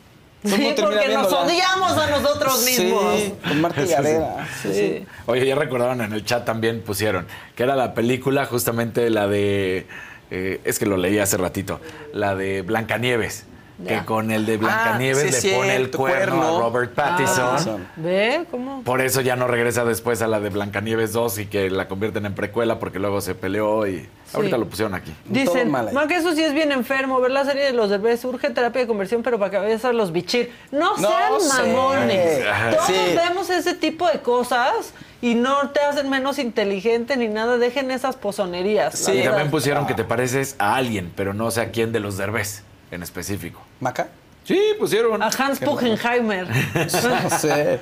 [0.46, 3.16] Sí, porque nos odiamos a nosotros mismos.
[3.20, 3.92] Sí, con Marta sí.
[3.92, 4.48] Gareda.
[4.62, 5.06] Sí, sí.
[5.26, 9.88] Oye, ya recordaron en el chat también pusieron que era la película justamente la de
[10.30, 11.82] eh, es que lo leí hace ratito,
[12.14, 13.46] la de Blancanieves.
[13.80, 14.00] Ya.
[14.00, 16.58] Que con el de Blancanieves Ah, sí, le pone el cuerno, cuerno.
[16.58, 17.86] a Robert Pattinson.
[17.88, 18.46] Ah, ¿Ve?
[18.50, 18.82] ¿Cómo?
[18.82, 22.26] Por eso ya no regresa después a la de Blancanieves 2 y que la convierten
[22.26, 25.14] en precuela porque luego se peleó y ahorita lo pusieron aquí.
[25.26, 28.50] Dicen, ma que eso sí es bien enfermo, ver la serie de los derbés urge
[28.50, 30.52] terapia de conversión, pero para cabeza los bichir.
[30.72, 32.40] No, No sean mamones.
[32.72, 32.94] Todos Sí.
[33.16, 37.58] vemos ese tipo de cosas y no te hacen menos inteligente ni nada.
[37.60, 39.08] Dejen esas pozonerías.
[39.08, 42.00] la y también pusieron que te pareces a alguien, pero no sé a quién de
[42.00, 43.62] los derbés en específico.
[43.80, 44.08] ¿Maca?
[44.44, 45.22] Sí, pusieron.
[45.22, 46.48] A Hans Qué Puckenheimer.
[46.48, 47.80] No sé.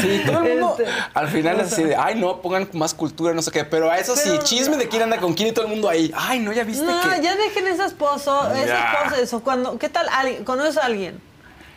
[0.00, 0.76] Sí, todo el mundo.
[0.78, 3.64] Este, al final es así de, ay, no, pongan más cultura, no sé qué.
[3.64, 6.10] Pero a eso sí, chisme de quién anda con quién y todo el mundo ahí.
[6.16, 7.22] Ay, no, ya viste No, que.
[7.22, 8.94] ya dejen esas pozos, esas Ya.
[9.10, 9.32] poses.
[9.34, 10.06] O cuando, ¿qué tal?
[10.10, 11.20] alguien- ¿Conoces a alguien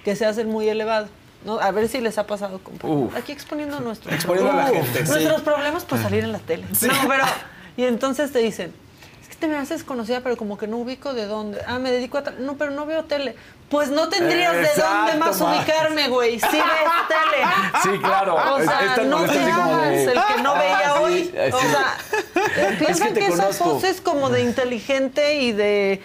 [0.06, 1.08] que se hace muy elevado?
[1.46, 1.60] ¿no?
[1.60, 3.12] A ver si les ha pasado con.
[3.16, 4.88] Aquí exponiendo nuestros Exponiendo a la problemas.
[4.90, 5.12] gente, sí.
[5.12, 6.66] Nuestros problemas por salir en la tele.
[6.82, 7.24] No, pero
[7.78, 8.74] y entonces te dicen,
[9.40, 11.62] te me haces conocida, pero como que no ubico de dónde.
[11.68, 13.36] Ah, me dedico a no, pero no veo tele.
[13.70, 16.40] Pues no tendrías de dónde más ubicarme, güey.
[16.40, 17.46] Sí ves tele.
[17.84, 18.36] Sí, claro.
[18.36, 21.32] O sea, no te hagas de- el que no veía Ah, sí, hoy.
[21.34, 21.68] eh, O sí.
[21.68, 21.98] sea,
[22.58, 26.02] eh, piensan te que esa voz es como de inteligente y de,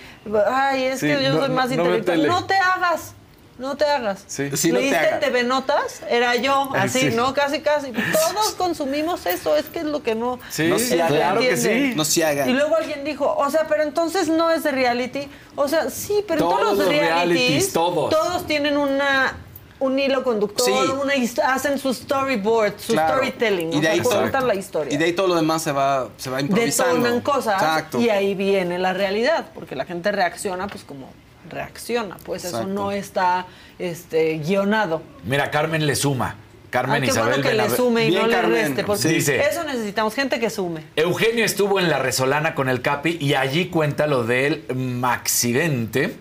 [0.51, 2.26] ay, es Sí, que yo no- soy más no- inteligente.
[2.28, 3.14] No te hagas.
[3.61, 4.25] No te hagas.
[4.27, 4.51] Sí.
[4.57, 5.21] Sí, no te ¿Leíste hagas.
[5.21, 6.01] TV Notas?
[6.09, 7.11] Era yo, así, sí.
[7.15, 7.35] ¿no?
[7.35, 7.93] Casi, casi.
[7.93, 10.41] Todos consumimos eso, es que es lo que no...
[10.49, 11.15] Sí, No se haga.
[11.15, 11.93] claro que sí.
[11.95, 12.47] No se haga.
[12.49, 15.29] Y luego alguien dijo, o sea, pero entonces no es de reality.
[15.57, 18.11] O sea, sí, pero Todos todos los realities, realities, todos.
[18.11, 19.37] todos tienen una
[19.81, 20.73] un hilo conductor, Sí.
[21.03, 21.15] una
[21.55, 23.15] hacen su storyboard, su Claro.
[23.15, 24.03] storytelling, Y de ahí
[24.45, 24.93] la historia.
[24.93, 26.97] Y de ahí todo lo demás se va, se va improvisando.
[26.97, 27.99] Detonan cosas Exacto.
[27.99, 31.09] y ahí viene la realidad, porque la gente reacciona pues como
[31.51, 33.46] reacciona, pues eso no está
[33.78, 35.03] este guionado.
[35.24, 36.36] Mira, Carmen le suma.
[36.70, 38.53] Carmen Ay, qué Isabel bueno que le sume y Bien, no le Carmen.
[38.68, 39.40] reste, porque Sí, dice.
[39.42, 40.84] eso necesitamos, gente que sume.
[40.94, 44.64] Eugenio estuvo en la Resolana con el Capi y allí cuenta lo del
[45.03, 46.14] accidente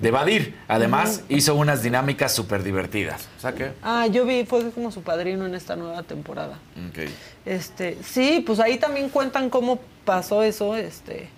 [0.00, 0.56] de Badir.
[0.66, 3.28] Además, hizo unas dinámicas súper divertidas.
[3.38, 3.70] O sea que.
[3.82, 6.58] Ah, yo vi, fue como su padrino en esta nueva temporada.
[6.90, 7.08] Ok.
[7.46, 11.28] Este, sí, pues ahí también cuentan cómo pasó eso, este,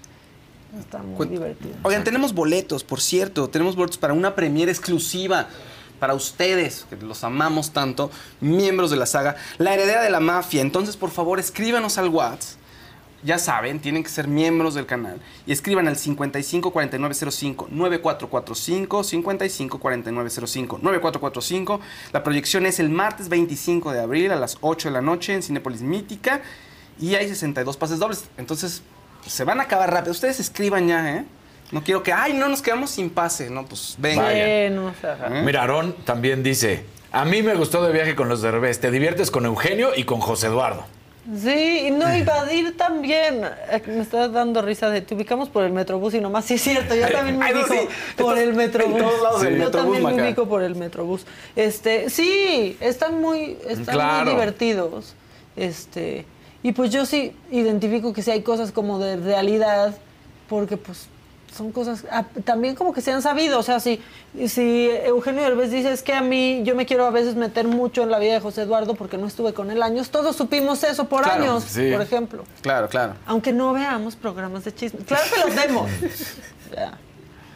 [0.79, 1.75] está muy divertido.
[1.83, 3.49] Oigan, tenemos boletos, por cierto.
[3.49, 5.49] Tenemos boletos para una premiere exclusiva
[5.99, 8.11] para ustedes, que los amamos tanto,
[8.41, 10.61] miembros de la saga, La Heredera de la Mafia.
[10.61, 12.61] Entonces, por favor, escríbanos al WhatsApp.
[13.23, 15.21] Ya saben, tienen que ser miembros del canal.
[15.47, 21.81] Y escriban al 554905 9445 554905 9445.
[22.13, 25.43] La proyección es el martes 25 de abril a las 8 de la noche en
[25.43, 26.43] Cinepolis Mítica.
[27.01, 28.27] Y hay 62 pases dobles.
[28.37, 28.83] Entonces,
[29.27, 30.13] se van a acabar rápido.
[30.13, 31.25] Ustedes escriban ya, ¿eh?
[31.73, 33.51] No quiero que, ay, no nos quedamos sin pase.
[33.51, 34.29] No, pues venga.
[34.33, 35.41] Eh, no se haga.
[35.41, 35.43] ¿Eh?
[35.43, 38.79] Mira, Aarón también dice: A mí me gustó de viaje con los de revés.
[38.81, 40.85] Te diviertes con Eugenio y con José Eduardo.
[41.43, 43.43] Sí, y no, y Badir también.
[43.73, 46.63] Eh, Me está dando risa de te ubicamos por el Metrobús y nomás sí es
[46.63, 47.81] cierto, yo también me ubico sí.
[48.17, 48.95] por Estás el Metrobús.
[48.97, 51.27] en todos lados del yo Metrobús, también me ubico por el Metrobús.
[51.57, 54.25] Este, sí, están muy, están Claro.
[54.25, 55.15] muy divertidos.
[55.57, 56.25] Este,
[56.69, 59.95] y pues yo sí identifico que sí hay cosas como de realidad,
[60.49, 61.07] porque pues
[61.57, 64.03] son cosas ah, también como que se han sabido, o sea, si,
[64.49, 68.03] si Eugenio Derbez dice es que a mí yo me quiero a veces meter mucho
[68.03, 71.05] en la vida de José Eduardo porque no estuve con él años, todos supimos eso
[71.09, 71.91] por Claro, años, sí.
[71.93, 72.45] por ejemplo.
[72.63, 73.15] Claro, claro.
[73.27, 75.01] Aunque no veamos programas de chisme.
[75.01, 75.91] Claro que los vemos.
[76.77, 76.99] Ya.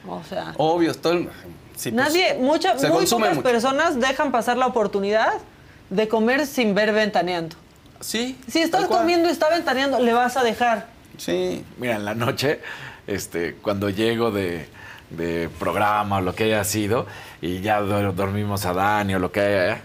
[0.08, 1.28] O sea, Obvio, todo el-
[1.76, 3.42] sí, pues, nadie, muchas, se muy pocas mucho.
[3.42, 5.32] personas dejan pasar la oportunidad
[5.90, 7.56] de comer sin ver ventaneando.
[8.00, 8.38] Sí.
[8.50, 10.88] Si estás comiendo y está ventaneando, le vas a dejar.
[11.18, 11.64] Sí.
[11.78, 12.60] Mira, en la noche,
[13.06, 14.66] este, cuando llego de,
[15.10, 17.06] de programa o lo que haya sido,
[17.42, 19.80] y ya do- dormimos a Dani o lo que haya,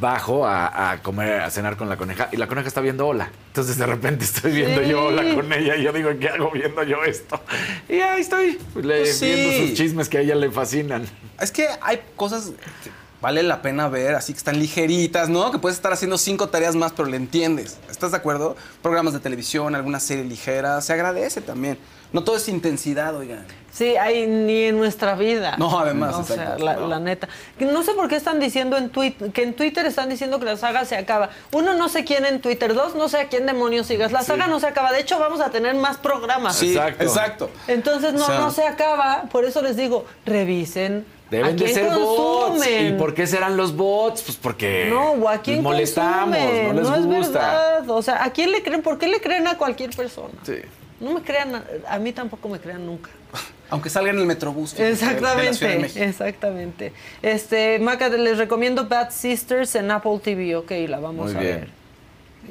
[0.00, 3.30] bajo a, a comer, a cenar con la coneja, y la coneja está viendo hola.
[3.48, 4.88] Entonces de repente estoy viendo Sí.
[4.90, 7.40] yo hola con ella, y yo digo, ¿qué hago viendo yo esto?
[7.88, 9.26] Y ahí estoy, le- Pues sí.
[9.26, 11.04] viendo sus chismes que a ella le fascinan.
[11.40, 12.52] Es que hay cosas
[12.84, 12.90] que
[13.22, 15.50] vale la pena ver, así que están ligeritas, ¿no?
[15.50, 17.78] Que puedes estar haciendo cinco tareas más, pero le entiendes.
[17.90, 18.56] ¿Estás de acuerdo?
[18.82, 21.78] Programas de televisión, alguna serie ligera, se agradece también.
[22.12, 23.46] No todo es intensidad, oigan.
[23.72, 25.56] Sí, hay ni en nuestra vida.
[25.56, 26.62] No, además, O sea, exacto.
[26.64, 26.86] la, No.
[26.88, 27.26] la neta.
[27.58, 30.58] No sé por qué están diciendo en Twitter, que en Twitter están diciendo que la
[30.58, 31.30] saga se acaba.
[31.52, 32.74] Uno, no sé quién en Twitter.
[32.74, 34.12] Dos, no sé a quién demonios sigas.
[34.12, 34.92] La saga no se acaba.
[34.92, 36.56] De hecho, vamos a tener más programas.
[36.56, 37.02] Sí, Exacto.
[37.04, 37.50] exacto.
[37.66, 39.22] Entonces, no, O sea- no se acaba.
[39.32, 41.06] Por eso les digo, revisen.
[41.32, 42.66] Deben ¿A de ser bots.
[42.68, 44.20] ¿Y por qué serán los bots?
[44.22, 46.76] Pues porque No, o a quién los molestamos, consumen?
[46.76, 47.38] no les es gusta.
[47.40, 47.90] verdad.
[47.90, 48.82] O sea, ¿a quién le creen?
[48.82, 50.34] ¿Por qué le creen a cualquier persona?
[50.42, 50.56] Sí.
[51.00, 53.08] No me crean, a, a mí tampoco me crean nunca.
[53.70, 54.74] Aunque salga en el Metrobús.
[54.74, 56.04] fíjate, de la Ciudad de Exactamente, México.
[56.04, 56.92] exactamente.
[57.22, 61.60] Este, Maca, les recomiendo Bad Sisters en Apple TV, ok, la vamos Muy a bien.
[61.60, 61.68] ver.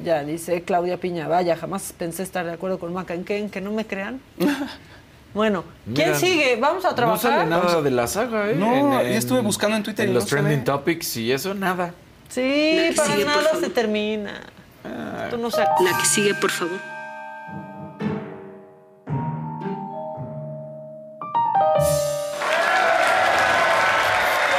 [0.04, 3.14] Ya, dice Claudia Piña, vaya, jamás pensé estar de acuerdo con Maca.
[3.14, 3.38] ¿En qué?
[3.38, 4.20] ¿En que no me crean?
[5.34, 5.64] Bueno,
[5.94, 6.56] ¿quién Mira, sigue?
[6.60, 7.20] ¿Vamos a No trabajar?
[7.32, 8.54] sale nada de la saga, ¿eh?
[8.54, 11.94] No, ya estuve buscando en Twitter En y los no trending topics y eso, nada.
[12.28, 14.42] Sí, La para sigue, nada se termina.
[14.84, 15.28] Ah.
[15.30, 15.60] Tú no sé.
[15.80, 16.78] La que sigue, por favor.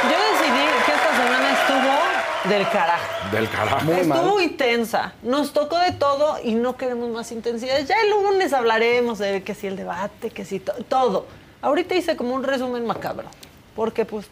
[0.02, 3.04] Yo decidí que esta semana estuvo del carajo.
[3.34, 3.84] Del carajo.
[3.84, 4.18] Muy mal.
[4.20, 5.12] Estuvo intensa.
[5.22, 7.78] Nos tocó de todo y no queremos más intensidad.
[7.86, 11.26] Ya el lunes hablaremos de que si el debate, que si to- todo.
[11.62, 13.26] Ahorita hice como un resumen macabro.
[13.74, 14.26] Porque pues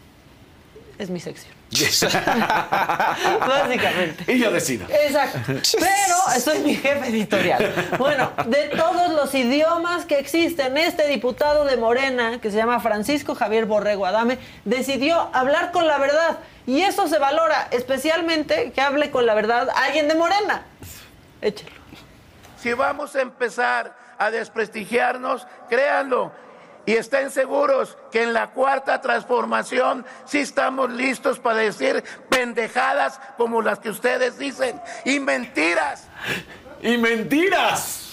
[0.99, 1.53] es mi sección.
[3.41, 4.33] Básicamente.
[4.33, 4.87] Y yo decido.
[4.89, 5.39] Exacto.
[5.47, 7.73] Pero soy mi jefe editorial.
[7.99, 13.35] Bueno, de todos los idiomas que existen, este diputado de Morena, que se llama Francisco
[13.35, 16.39] Javier Borrego Adame, decidió hablar con la verdad.
[16.67, 20.63] Y eso se valora, especialmente que hable con la verdad alguien de Morena.
[21.41, 21.73] Échelo.
[22.61, 26.33] Si vamos a empezar a desprestigiarnos, créanlo.
[26.85, 33.63] Y estén seguros que en la cuarta transformación sí estamos listos para decir pendejadas como
[33.63, 36.09] las que ustedes dicen y mentiras.
[36.83, 38.09] Y mentiras.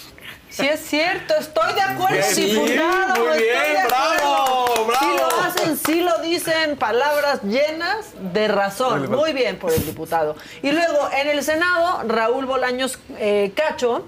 [0.51, 3.23] Sí es cierto, estoy de acuerdo, Bien, diputado.
[3.25, 4.17] muy estoy bien, de acuerdo.
[4.17, 4.67] bravo,
[4.99, 5.41] Sí lo bravo.
[5.43, 9.09] hacen, sí lo dicen, palabras llenas de razón.
[9.11, 10.35] Muy bien por el diputado.
[10.63, 14.05] Y luego, en el Senado, Raúl Bolaños eh, Cacho,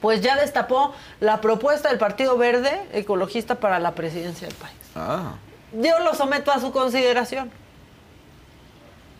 [0.00, 4.76] pues ya destapó la propuesta del Partido Verde Ecologista para la presidencia del país.
[4.94, 5.32] Ah.
[5.72, 7.50] Yo lo someto a su consideración.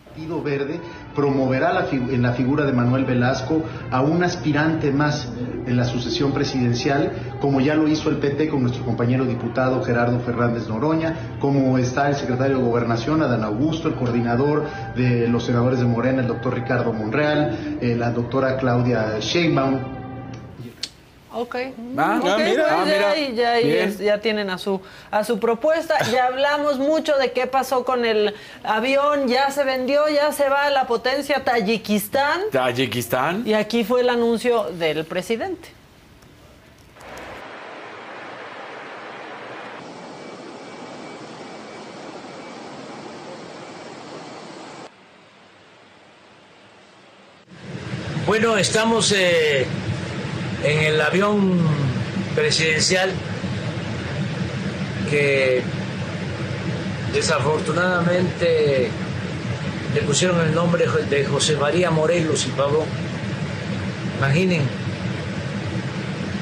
[0.09, 0.81] Partido Verde
[1.15, 3.61] promoverá la figu- en la figura de Manuel Velasco
[3.91, 5.29] a un aspirante más
[5.67, 10.19] en la sucesión presidencial, como ya lo hizo el PT con nuestro compañero diputado Gerardo
[10.21, 14.65] Fernández Noroña, como está el secretario de Gobernación, Adán Augusto, el coordinador
[14.95, 19.98] de los senadores de Morena, el doctor Ricardo Monreal, eh, la doctora Claudia Sheinbaum,
[21.31, 21.55] Ok.
[21.97, 23.85] Ah, Ok, ah, mira, pues ah, ya, mira.
[23.89, 24.81] ya tienen a su,
[25.11, 25.95] a su propuesta.
[26.11, 28.33] Ya hablamos mucho de qué pasó con el
[28.63, 29.27] avión.
[29.27, 32.41] Ya se vendió, ya se va a la potencia Tayikistán.
[32.51, 33.43] Tayikistán.
[33.47, 35.69] Y aquí fue el anuncio del presidente.
[48.25, 49.65] Bueno, estamos eh,
[50.63, 51.59] en el avión
[52.35, 53.11] presidencial
[55.09, 55.61] que
[57.13, 58.89] desafortunadamente
[59.93, 62.85] le pusieron el nombre de José María Morelos y Pavón.
[64.17, 64.61] Imaginen,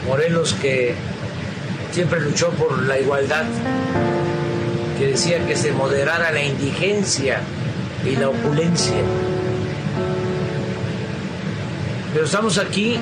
[0.08, 0.96] Morelos que
[1.92, 3.46] siempre luchó por la igualdad,
[4.98, 7.42] que decía que se moderara la indigencia
[8.06, 8.98] y la opulencia.
[12.14, 13.00] Pero estamos aquí,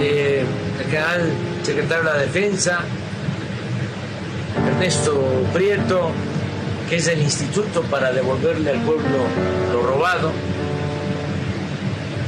[0.00, 0.44] eh,
[0.80, 1.32] el general
[1.62, 2.80] secretario de la Defensa,
[4.66, 6.10] Ernesto Prieto,
[6.88, 9.18] que es del Instituto para devolverle al pueblo
[9.72, 10.32] lo robado,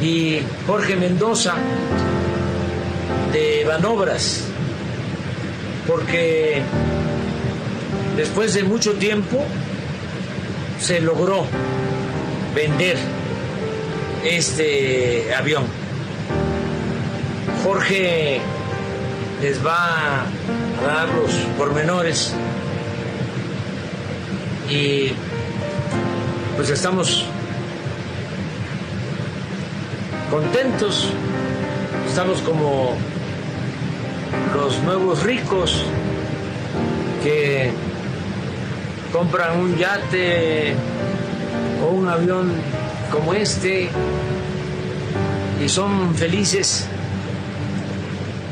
[0.02, 1.54] y Jorge Mendoza,
[3.32, 4.44] de Banobras,
[5.86, 6.62] porque
[8.16, 9.44] después de mucho tiempo
[10.80, 11.44] se logró
[12.54, 12.96] vender
[14.24, 15.79] este avión.
[17.64, 18.40] Jorge
[19.42, 22.34] les va a dar los pormenores.
[24.68, 25.12] Y
[26.56, 27.26] pues estamos
[30.30, 31.08] contentos,
[32.06, 32.94] estamos como
[34.54, 35.84] los nuevos ricos
[37.22, 37.72] que
[39.12, 40.74] compran un yate
[41.82, 42.52] o un avión
[43.10, 43.90] como este
[45.62, 46.86] y son felices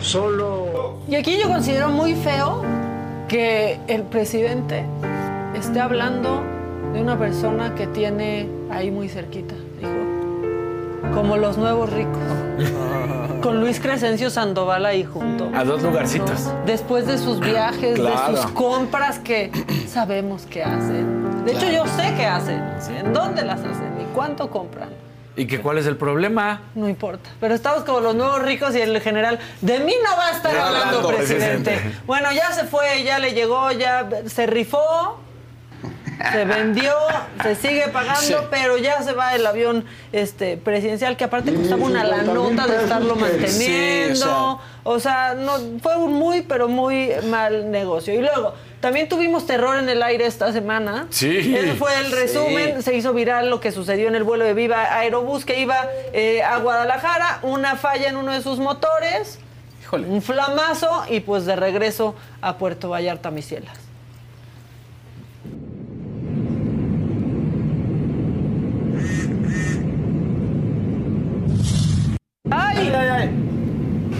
[0.02, 2.62] solo Y aquí yo considero muy feo
[3.28, 4.84] que el presidente
[5.54, 6.42] esté hablando
[6.92, 12.22] de una persona que tiene ahí muy cerquita, dijo, como los nuevos ricos.
[13.42, 15.48] Con Luis Crescencio Sandoval ahí junto.
[15.54, 16.50] A dos lugarcitos.
[16.66, 18.32] Después de sus viajes, Claro.
[18.32, 19.52] de sus compras que
[19.88, 21.44] sabemos que hacen.
[21.44, 22.60] De hecho, yo sé qué hacen,
[22.98, 24.88] en dónde las hacen y cuánto compran.
[25.39, 26.62] ¿Y que cuál es el problema?
[26.74, 27.31] No importa.
[27.39, 29.39] Pero estamos como los nuevos ricos y el general.
[29.60, 31.70] De mí no va a estar hablando, hablando, presidente.
[31.70, 32.01] presidente.
[32.06, 35.20] Bueno, ya se fue, ya le llegó, ya se rifó.
[36.32, 36.93] Se vendió,
[37.44, 38.35] se sigue pagando, Sí.
[38.51, 42.66] pero ya se va el avión este presidencial que aparte costaba una la 50,000 nota
[42.66, 44.16] de estarlo manteniendo.
[44.16, 48.12] Sí, o o sea, no fue un muy pero muy mal negocio.
[48.15, 51.06] Y luego también tuvimos terror en el aire esta semana.
[51.10, 51.55] Sí.
[51.55, 52.76] Ese fue el resumen.
[52.76, 52.82] Sí.
[52.82, 56.42] Se hizo viral lo que sucedió en el vuelo de Viva Aerobús que iba eh,
[56.42, 57.40] a Guadalajara.
[57.42, 59.40] Una falla en uno de sus motores.
[59.90, 63.78] Un flamazo y pues de regreso a Puerto Vallarta, mis cielas.
[72.50, 73.30] ¡Ay!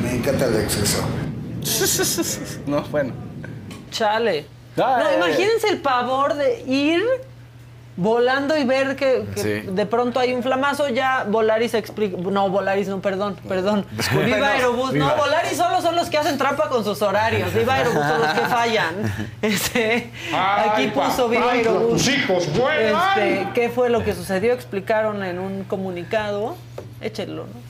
[0.03, 1.07] Me encanta el exceso.
[2.67, 3.28] No, bueno.
[3.91, 4.47] Chale.
[4.77, 7.03] No, imagínense el pavor de ir
[7.97, 9.69] volando y ver que, que Sí.
[9.73, 13.85] de pronto hay un flamazo, ya Volaris explica, no, Volaris no, perdón, perdón,
[14.25, 15.07] Viva Aerobús, Viva.
[15.09, 18.33] no, Volaris solo son los que hacen trampa con sus horarios, Viva Aerobús son los
[18.35, 18.95] que fallan,
[19.43, 23.03] este, aquí puso Viva Aerobús, tus hijos vuelan.
[23.19, 24.53] este, ¿qué fue lo que sucedió?
[24.53, 26.55] Explicaron en un comunicado,
[27.01, 27.69] échenlo, ¿no?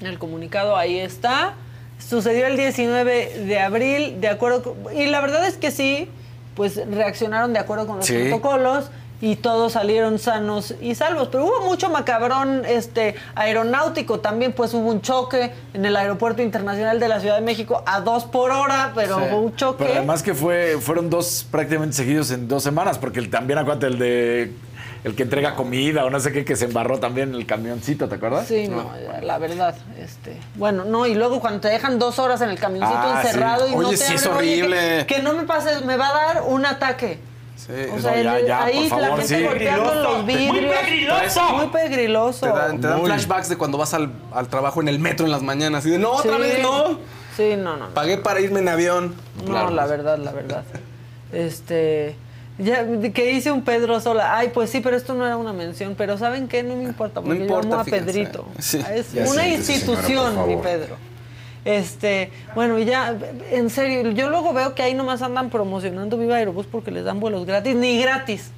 [0.00, 1.54] En el comunicado ahí está.
[1.98, 6.08] Sucedió el 19 de abril, de acuerdo con- y la verdad es que sí,
[6.54, 8.14] pues reaccionaron de acuerdo con los Sí.
[8.28, 8.90] protocolos
[9.20, 11.28] y todos salieron sanos y salvos.
[11.32, 17.00] Pero hubo mucho macabrón este aeronáutico también, pues hubo un choque en el aeropuerto internacional
[17.00, 19.24] de la Ciudad de México a dos por hora, pero Sí.
[19.30, 19.84] hubo un choque.
[19.84, 23.86] Pero además que fue, fueron dos prácticamente seguidos en dos semanas, porque el- también acuérdate
[23.86, 24.52] el de
[25.04, 28.08] el que entrega comida o no sé qué, que se embarró también en el camioncito,
[28.08, 28.46] ¿te acuerdas?
[28.48, 28.90] Sí, no,
[29.22, 32.98] la verdad, este, bueno, no, y luego cuando te dejan dos horas en el camioncito
[32.98, 33.72] Ah, encerrado sí.
[33.72, 35.06] y no te sí, es abren, oye, que- horrible.
[35.06, 37.18] que, no me pase, me va a dar un ataque.
[37.56, 37.72] Sí.
[37.96, 39.44] O sea, No, ya, ya, ahí por la favor, gente sí.
[39.44, 40.74] golpeando los Muy vidrios.
[40.74, 41.42] pegriloso.
[41.52, 42.46] Muy pegriloso.
[42.46, 43.06] Te dan, te dan Muy.
[43.06, 45.86] flashbacks de cuando vas al, al trabajo en el metro en las mañanas.
[45.86, 46.40] Y de, no, otra Sí.
[46.42, 46.98] vez no.
[47.36, 47.88] Sí, no, no.
[47.88, 47.94] no.
[47.94, 49.14] Pagué para irme en avión.
[49.46, 50.64] No, la verdad, la verdad.
[51.32, 52.16] Este.
[52.56, 54.36] Ya, que hice un Pedro sola.
[54.36, 55.94] Ay, pues sí, pero esto no era una mención.
[55.96, 56.62] Pero ¿saben qué?
[56.62, 58.06] No me importa, porque importa, yo amo a fíjense.
[58.06, 58.46] Pedrito.
[58.58, 58.80] Sí.
[58.92, 60.56] Es Ya una institución, señora, mi.
[60.56, 60.96] Pedro.
[61.64, 63.16] Este, bueno, y ya,
[63.50, 67.20] en serio, yo luego veo que ahí nomás andan promocionando Viva Aerobús porque les dan
[67.20, 68.50] vuelos gratis, ni gratis.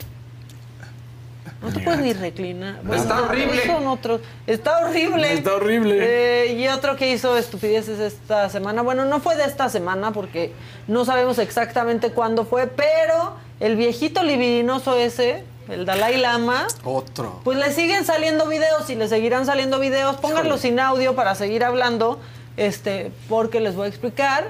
[1.63, 2.81] No te puedes ni reclinar.
[2.83, 3.67] Bueno, Está no, horrible.
[3.67, 4.21] Son otros.
[4.47, 5.33] Está horrible.
[5.33, 5.99] Está horrible.
[6.01, 8.83] Eh, y otro que hizo estupideces esta semana.
[8.83, 10.53] Bueno, no fue de esta semana porque
[10.87, 17.41] no sabemos exactamente cuándo fue, pero el viejito libidinoso ese, el Dalai Lama, Otro.
[17.45, 20.17] pues le siguen saliendo videos y le seguirán saliendo videos.
[20.17, 22.21] Pónganlo sin audio para seguir hablando,
[22.57, 24.49] este, porque les voy a explicar.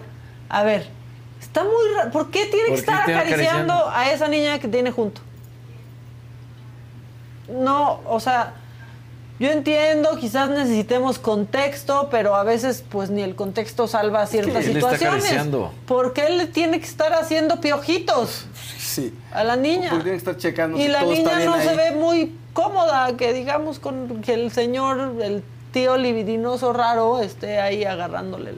[0.49, 0.89] A ver,
[1.41, 2.11] está muy raro.
[2.11, 3.91] ¿Por qué tiene que ¿Por qué estar está acariciando, acariciando?
[3.91, 5.21] a esa niña que tiene junto?
[7.49, 8.55] No, o sea,
[9.39, 14.77] yo entiendo, quizás necesitemos contexto, pero a veces pues ni el contexto salva ciertas él
[14.77, 15.25] está situaciones.
[15.25, 15.73] acariciando.
[15.87, 18.47] ¿Por qué él le tiene que estar haciendo piojitos
[18.97, 19.13] Sí.
[19.31, 19.91] a la niña?
[19.91, 21.69] Porque tienen que estar checando Y si la todo está niña bien no ahí.
[21.69, 25.43] se ve muy cómoda, que digamos con que el señor, el
[25.73, 28.57] tío libidinoso raro, esté ahí agarrándole el,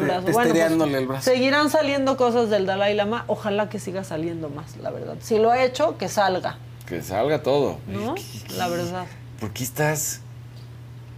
[0.00, 0.24] brazo.
[0.24, 1.30] testereándole el brazo.
[1.30, 5.16] Seguirán saliendo cosas del Dalai Lama, ojalá que siga saliendo más, la verdad.
[5.20, 7.76] Si lo ha hecho, que salga, Que salga todo.
[7.86, 8.14] ¿no?
[8.56, 9.04] La verdad.
[9.38, 10.22] ¿Por qué estás?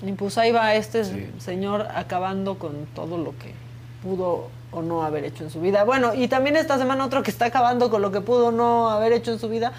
[0.02, 1.05] Y pues ahí va este
[1.39, 3.55] señor acabando con todo lo que
[4.02, 5.84] pudo o no haber hecho en su vida.
[5.84, 9.12] Bueno, y también esta semana otro que está acabando con lo que pudo no haber
[9.12, 9.72] hecho en su vida.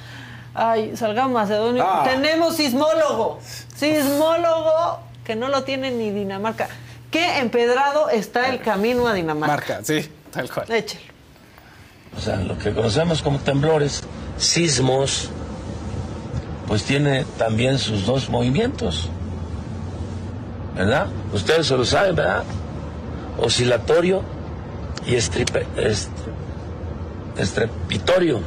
[0.54, 1.84] Ay, salgamos Macedonio.
[1.86, 2.04] Ah.
[2.04, 3.40] Tenemos sismólogo.
[3.76, 6.68] Sismólogo que no lo tiene ni Dinamarca.
[7.10, 9.56] Qué empedrado está el camino a Dinamarca.
[9.56, 10.72] Marca, sí, tal cual.
[10.72, 11.12] Échelo.
[12.18, 14.04] O sea, lo que conocemos como temblores,
[14.38, 15.30] sismos,
[16.68, 19.10] pues tiene también sus dos movimientos.
[20.76, 21.08] ¿Verdad?
[21.34, 22.44] Ustedes se lo saben, ¿verdad?
[23.42, 24.24] Oscilatorio
[25.06, 26.10] y estripe- est-
[27.38, 28.40] estrepitorio.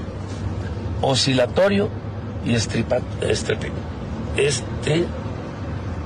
[1.02, 1.88] Oscilatorio
[2.46, 3.72] y estripa, estrepi-
[4.36, 5.04] este,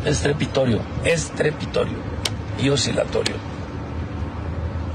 [0.05, 1.97] estrepitorio, estrepitorio
[2.61, 3.37] y oscilatorio.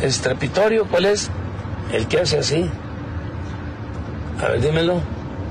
[0.01, 1.29] Estrepitorio, ¿cuál es?
[1.93, 2.69] El que hace así.
[4.43, 5.01] A ver, dímelo.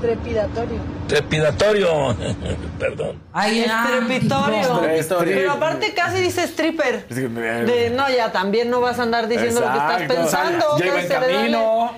[0.03, 0.79] Trepidatorio.
[1.07, 2.15] Trepidatorio.
[2.79, 3.21] Perdón.
[3.33, 4.83] Estrepitorio.
[4.83, 5.35] Estrepitorio.
[5.37, 7.05] Pero aparte casi dice stripper.
[7.09, 10.77] Es De, no, ya también no vas a andar diciendo lo que estás pensando.
[10.77, 11.91] Ya iba que en se le da camino.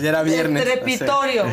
[0.00, 0.64] Ya era viernes.
[0.64, 1.44] Estrepitorio.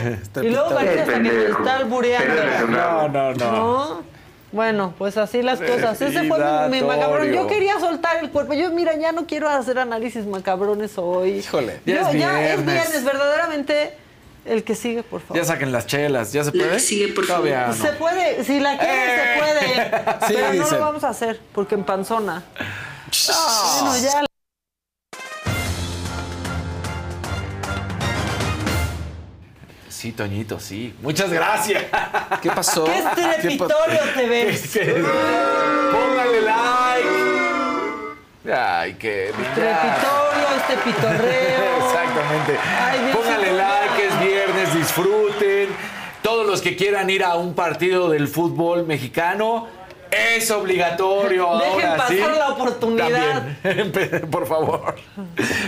[0.44, 2.68] y luego parece hasta que me está albureando.
[2.68, 3.52] No, no, no.
[3.52, 4.03] ¿No?
[4.52, 5.99] Bueno, pues así las cosas.
[5.99, 6.38] Ese fue
[6.69, 7.32] mi, mi macabrón.
[7.34, 8.53] Yo quería soltar el cuerpo.
[8.53, 11.40] Yo, mira, ya no quiero hacer análisis macabrones hoy.
[11.40, 11.82] Híjole.
[11.84, 14.05] Yo- Ya es ya es viernes, verdaderamente.
[14.45, 15.38] El que sigue, por favor.
[15.38, 16.80] Ya saquen las chelas, ¿ya se puede?
[17.27, 17.73] Todavía no.
[17.73, 19.65] Se puede, si la quieren, se puede.
[20.27, 20.80] Sí, pero no dicen.
[20.80, 22.43] lo vamos a hacer, porque en panzona.
[23.81, 24.26] Bueno, ya.
[29.89, 30.93] Sí, Toñito, sí.
[31.01, 31.84] Muchas gracias.
[32.41, 32.84] ¿Qué pasó?
[32.84, 34.61] ¿Qué estrepitorio te ves?
[35.91, 37.09] Póngale like.
[38.53, 41.77] Ay, qué Estrepitorio, este pitorreo.
[41.88, 42.59] Exactamente.
[42.80, 43.57] Ay, Dios Póngale mío.
[43.57, 45.70] like, es viernes, disfruten.
[46.22, 49.68] Todos los que quieran ir a un partido del fútbol mexicano,
[50.12, 51.49] es obligatorio.
[51.57, 52.40] Dejen ahora pasar sí.
[52.40, 53.57] la oportunidad.
[53.64, 53.91] También,
[54.32, 54.95] por favor.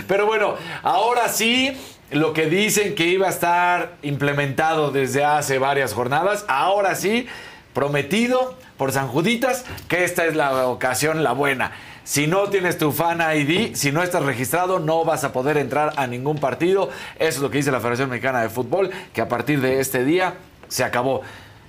[0.06, 1.76] Pero bueno, ahora sí,
[2.10, 7.26] lo que dicen que iba a estar implementado desde hace varias jornadas, ahora sí,
[7.74, 11.72] prometido por San Juditas que esta es la ocasión, la buena.
[12.08, 15.92] Si no tienes tu fan ID, si no estás registrado, no vas a poder entrar
[15.96, 16.88] a ningún partido.
[17.18, 20.06] Eso es lo que dice la Federación Mexicana de Fútbol, que a partir de este
[20.06, 20.36] día
[20.68, 21.20] se acabó.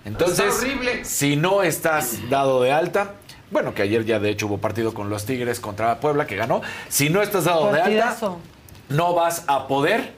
[0.06, 0.66] Entonces,
[1.04, 3.16] si no estás dado de alta,
[3.52, 6.62] bueno, que ayer ya de hecho hubo partido con los Tigres contra Puebla que ganó,
[6.88, 8.16] si no estás dado de alta,
[8.88, 10.14] no vas a poder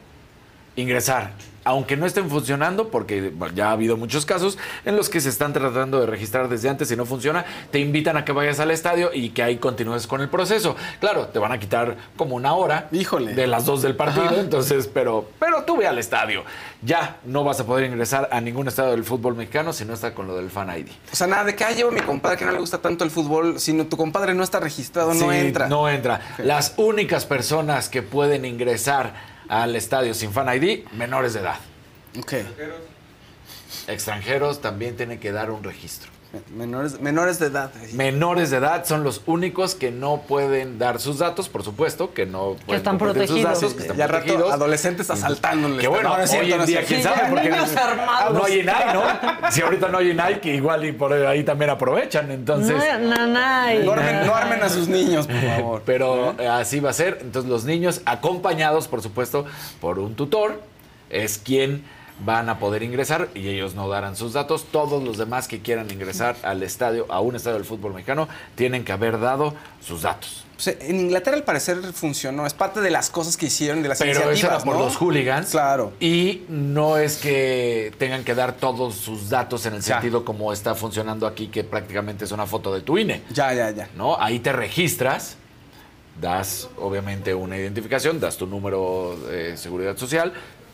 [0.76, 1.32] ingresar.
[1.64, 5.54] Aunque no estén funcionando, porque ya ha habido muchos casos en los que se están
[5.54, 9.12] tratando de registrar desde antes y no funciona, te invitan a que vayas al estadio
[9.14, 10.76] y que ahí continúes con el proceso.
[11.00, 14.40] Claro, te van a quitar como una hora de las dos del partido, Ajá.
[14.40, 16.44] entonces, pero, pero tú ve al estadio.
[16.82, 20.14] Ya no vas a poder ingresar a ningún estadio del fútbol mexicano si no está
[20.16, 20.88] con lo del Fan ID.
[21.12, 23.04] O sea, nada de que ah, llevo a mi compadre que no le gusta tanto
[23.04, 25.68] el fútbol, sino tu compadre no está registrado, no Sí, entra.
[25.68, 26.22] No entra.
[26.40, 29.14] Las únicas personas que pueden ingresar
[29.52, 31.60] al estadio sin Fan ID, menores de edad.
[32.18, 32.34] Ok.
[33.88, 36.10] Extranjeros también tienen que dar un registro.
[36.56, 37.72] Menores, menores de edad.
[37.92, 42.26] Menores de edad son los únicos que no pueden dar sus datos, por supuesto, que
[42.26, 43.62] no pueden están compartir sus protegidos.
[43.62, 44.54] datos, que están Y al rato, protegidos.
[44.54, 45.80] adolescentes asaltándoles.
[45.80, 47.50] Que bueno, No, no es cierto, hoy en no día, quién Sí, sabe, ya, porque
[47.50, 48.34] niños armados.
[48.34, 49.52] no hay INAI, ¿no?
[49.52, 52.78] Si ahorita no hay INAI, que igual y por ahí también aprovechan, entonces...
[53.02, 53.84] No, nanay.
[53.84, 55.82] No armen, no armen a sus niños, por favor.
[55.86, 57.18] Pero eh, así va a ser.
[57.22, 59.46] Entonces los niños, acompañados, por supuesto,
[59.82, 60.62] por un tutor,
[61.10, 61.84] es quien
[62.26, 64.66] van a poder ingresar y ellos no darán sus datos.
[64.72, 68.84] Todos los demás que quieran ingresar al estadio, a un estadio del fútbol mexicano, tienen
[68.84, 70.46] que haber dado sus datos.
[70.66, 72.46] En Inglaterra al parecer funcionó.
[72.46, 74.86] Es parte de las cosas que hicieron, de las Pero eso iniciativas, era por ¿no?
[74.86, 75.50] los hooligans.
[75.50, 75.94] Claro.
[76.00, 79.96] Y no es que tengan que dar todos sus datos en el Ya.
[79.96, 83.24] sentido como está funcionando aquí, que prácticamente es una foto de tu INE.
[83.32, 83.90] Ya, ya, ya.
[83.96, 84.22] ¿no?
[84.22, 85.38] Ahí te registras,
[86.22, 90.32] das obviamente una identificación, das tu número de seguridad social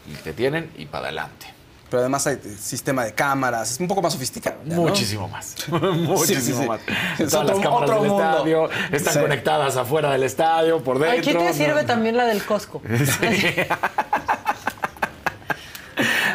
[0.07, 1.47] y te tienen y para adelante.
[1.89, 3.71] Pero además hay sistema de cámaras.
[3.71, 4.57] Es un poco más sofisticado.
[4.65, 4.81] ya, ¿no?
[4.81, 5.55] Muchísimo más.
[5.69, 6.67] Muchísimo Sí, sí, sí.
[6.67, 6.81] más.
[7.17, 8.29] Es Todas otro- las cámaras otro del mundo.
[8.29, 9.19] estadio están Sí.
[9.21, 11.19] conectadas afuera del estadio, por dentro.
[11.19, 11.53] Aquí te ¿no?
[11.53, 12.81] sirve también la del Costco.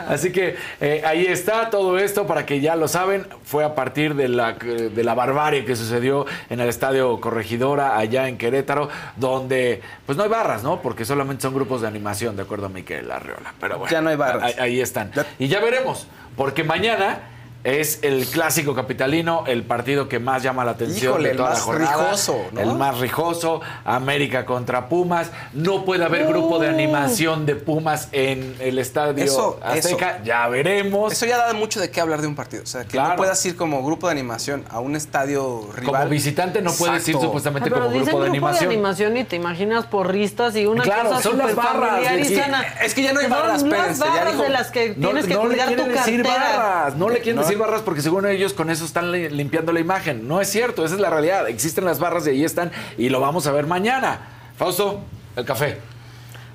[0.09, 3.27] Así que eh, ahí está todo esto para que ya lo saben.
[3.45, 8.29] Fue a partir de la, de la barbarie que sucedió en el estadio Corregidora, allá
[8.29, 10.81] en Querétaro, donde pues no hay barras, ¿no?
[10.81, 13.55] Porque solamente son grupos de animación, de acuerdo a Miquel Arriola.
[13.61, 14.45] Pero bueno, Ya no hay barras.
[14.45, 15.11] Ahí, ahí están.
[15.39, 16.07] Y ya veremos,
[16.37, 17.19] porque mañana.
[17.65, 21.49] Es el clásico capitalino, el partido que más llama la atención Híjole, de el toda
[21.51, 21.97] la más jornada.
[22.05, 22.61] rijoso, ¿no?
[22.61, 25.31] El más rijoso, América contra Pumas.
[25.53, 30.11] No puede haber grupo de animación de Pumas en el estadio Eso, Azteca.
[30.17, 30.25] eso.
[30.25, 31.13] Ya veremos.
[31.13, 32.65] Eso ya da mucho de qué hablar de un partido.
[32.65, 33.11] O sea, que Claro.
[33.11, 35.95] no puedas ir como grupo de animación a un estadio rival.
[36.01, 37.27] Como visitante no puedes ir Exacto.
[37.29, 39.17] supuestamente Ah, pero como dicen grupo de animación.
[39.17, 42.35] y te imaginas porristas y una Claro, cosa son las barras, y.
[42.83, 45.35] Es que ya no hay Son barras, las barras de las que No, tienes que
[45.35, 46.57] no le cuidar tu quieren decir cartera.
[46.59, 47.52] barras, no le quieren No.
[47.53, 50.27] Decir barras porque según ellos con eso están li- limpiando la imagen.
[50.29, 51.49] No es cierto, esa es la realidad.
[51.49, 54.21] Existen las barras y ahí están y lo vamos a ver mañana.
[54.57, 55.01] Fausto,
[55.37, 55.79] el café.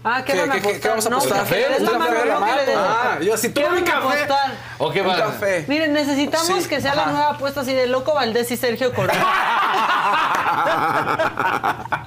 [0.03, 0.81] Ah, ¿qué, ¿Qué- van a qué- qué- apostar?
[0.81, 1.45] qué vamos a No, apostar?
[1.45, 2.53] que le des la ¿Un mano, café la no, mano?
[2.77, 3.97] Ah, yo así, ¿Qué tú mi café.
[3.97, 4.51] apostar?
[4.77, 5.17] ¿O qué va?
[5.17, 5.65] café.
[5.67, 9.25] Miren, necesitamos Sí, que sea la nueva apuesta así de Loco Valdés y Sergio Corona.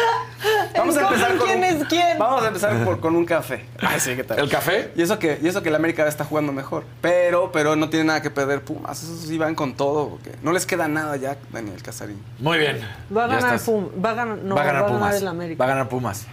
[0.76, 2.18] Vamos a empezar con ¿Quién un- es quién?
[2.18, 3.64] Vamos a empezar por- con un café.
[3.80, 4.38] Ay, sí, ¿qué tal?
[4.38, 4.92] ¿El café?
[4.94, 6.84] Y eso que, y eso que el América está jugando mejor.
[7.00, 9.02] Pero, pero no tiene nada que perder Pumas.
[9.02, 10.08] Esos sí van con todo.
[10.10, 12.22] Porque no les queda nada ya, Daniel Casarín.
[12.38, 12.78] Muy bien.
[13.14, 13.62] Va a ganar estás.
[13.64, 15.16] Pum, va a ganar, no, va a ganar Pumas.
[15.16, 15.58] el América.
[15.58, 16.26] Va a ganar Pumas.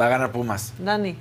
[0.00, 0.72] Va a ganar Pumas.
[0.78, 1.16] Dani,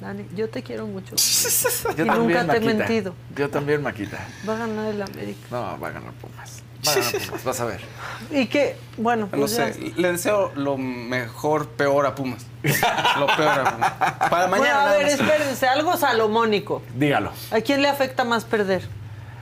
[0.00, 1.14] Dani, yo te quiero mucho.
[1.96, 2.74] Yo y también, nunca te he Maquita.
[2.78, 3.14] mentido.
[3.36, 4.18] Yo también, Maquita.
[4.48, 5.46] Va a ganar el América.
[5.50, 6.62] No, va a ganar Pumas.
[6.86, 7.80] Va a ganar Pumas, vas a ver.
[8.30, 9.72] Y que, bueno, No pues ya.
[9.72, 12.46] sé, le deseo lo mejor, peor a Pumas.
[12.62, 13.92] lo peor a Pumas.
[14.30, 14.56] Para mañana.
[14.58, 16.82] Bueno, a ver, espérense, algo salomónico.
[16.94, 17.32] Dígalo.
[17.50, 18.88] ¿A quién le afecta más perder?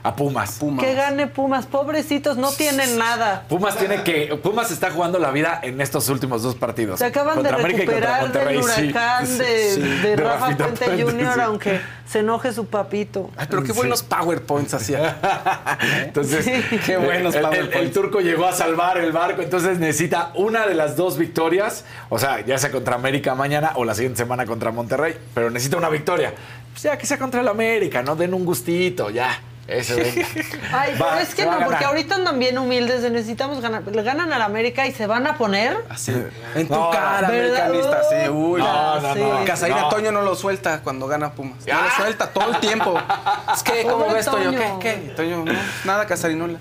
[0.03, 0.59] A Pumas.
[0.79, 3.43] Que gane Pumas, pobrecitos, no tienen nada.
[3.47, 4.35] Pumas tiene que.
[4.41, 6.97] Pumas está jugando la vida en estos últimos dos partidos.
[6.99, 8.81] Se acaban Contra de América y contra recuperar del sí.
[8.89, 9.81] huracán de, Sí.
[9.81, 11.39] de Rafa Rafita Puente Puente, Jr., sí.
[11.41, 13.29] aunque se enoje su papito.
[13.37, 15.17] Ay, pero qué buenos PowerPoints hacía.
[16.03, 16.45] Entonces,
[16.85, 17.75] Qué buenos el, el- PowerPoints.
[17.75, 22.17] el turco llegó a salvar el barco, entonces necesita una de las dos victorias, o
[22.19, 25.89] sea, ya sea contra América mañana o la siguiente semana contra Monterrey, pero necesita una
[25.89, 26.33] victoria.
[26.71, 29.39] Pues ya que sea contra el América, no den un gustito, ya.
[29.71, 30.27] Eso, venga.
[30.73, 33.83] Ay, Va, pero es que a no, porque ahorita andan bien humildes, de necesitamos ganar.
[33.83, 35.77] Le ganan al América y se van a poner.
[35.89, 36.11] Así.
[36.55, 37.67] En tu No, cara, ¿verdad?
[37.67, 38.01] americanista.
[38.09, 38.59] Sí, uy.
[38.61, 39.45] No, no, no.
[39.45, 39.89] Casarín No.
[39.89, 41.65] Toño no lo suelta cuando gana Pumas.
[41.65, 41.85] No Ah.
[41.85, 42.99] lo suelta todo el tiempo.
[43.53, 44.51] Es que, ¿cómo Pobre ves, Toño?
[44.51, 44.79] Toño.
[44.79, 44.93] ¿Qué?
[45.07, 45.13] ¿Qué?
[45.15, 45.53] Toño, no,
[45.85, 46.59] nada, Casarinola.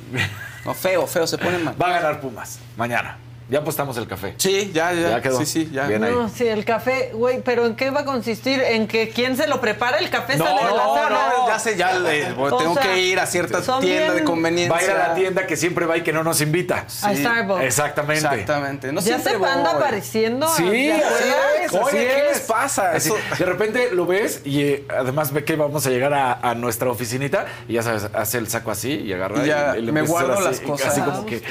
[0.64, 1.74] No, feo, feo, se pone mal.
[1.80, 3.16] Va a ganar Pumas mañana.
[3.50, 4.34] Ya apostamos el café.
[4.36, 5.10] Sí, ya, ya.
[5.10, 5.38] Ya quedó.
[5.40, 5.86] Sí, sí, ya.
[5.86, 6.12] Bien ahí.
[6.12, 8.60] No, sí, el café, güey, pero ¿en qué va a consistir?
[8.62, 9.98] ¿En que quién se lo prepara?
[9.98, 11.32] El café No, sale de la no, sala.
[11.36, 14.72] no, ya sé, ya le- tengo sea, que ir a cierta tienda de conveniencia.
[14.72, 16.86] Va a ir a la tienda que siempre va y que no nos invita.
[17.02, 17.62] A Starbucks.
[17.64, 18.14] Exactamente.
[18.24, 18.92] Exactamente.
[18.92, 19.80] No ya se anda voy.
[19.82, 20.48] apareciendo.
[20.54, 21.24] Sí, ¿te así
[21.64, 22.38] es, Oye, así ¿qué es.
[22.38, 22.92] les pasa?
[22.92, 26.54] Así, de repente lo ves y eh, además ve que vamos a llegar a, a
[26.54, 29.92] nuestra oficinita y ya sabes, hace el saco así y agarra Y ya y, le
[29.92, 30.88] me guardo así, las cosas.
[30.92, 31.42] Así como que,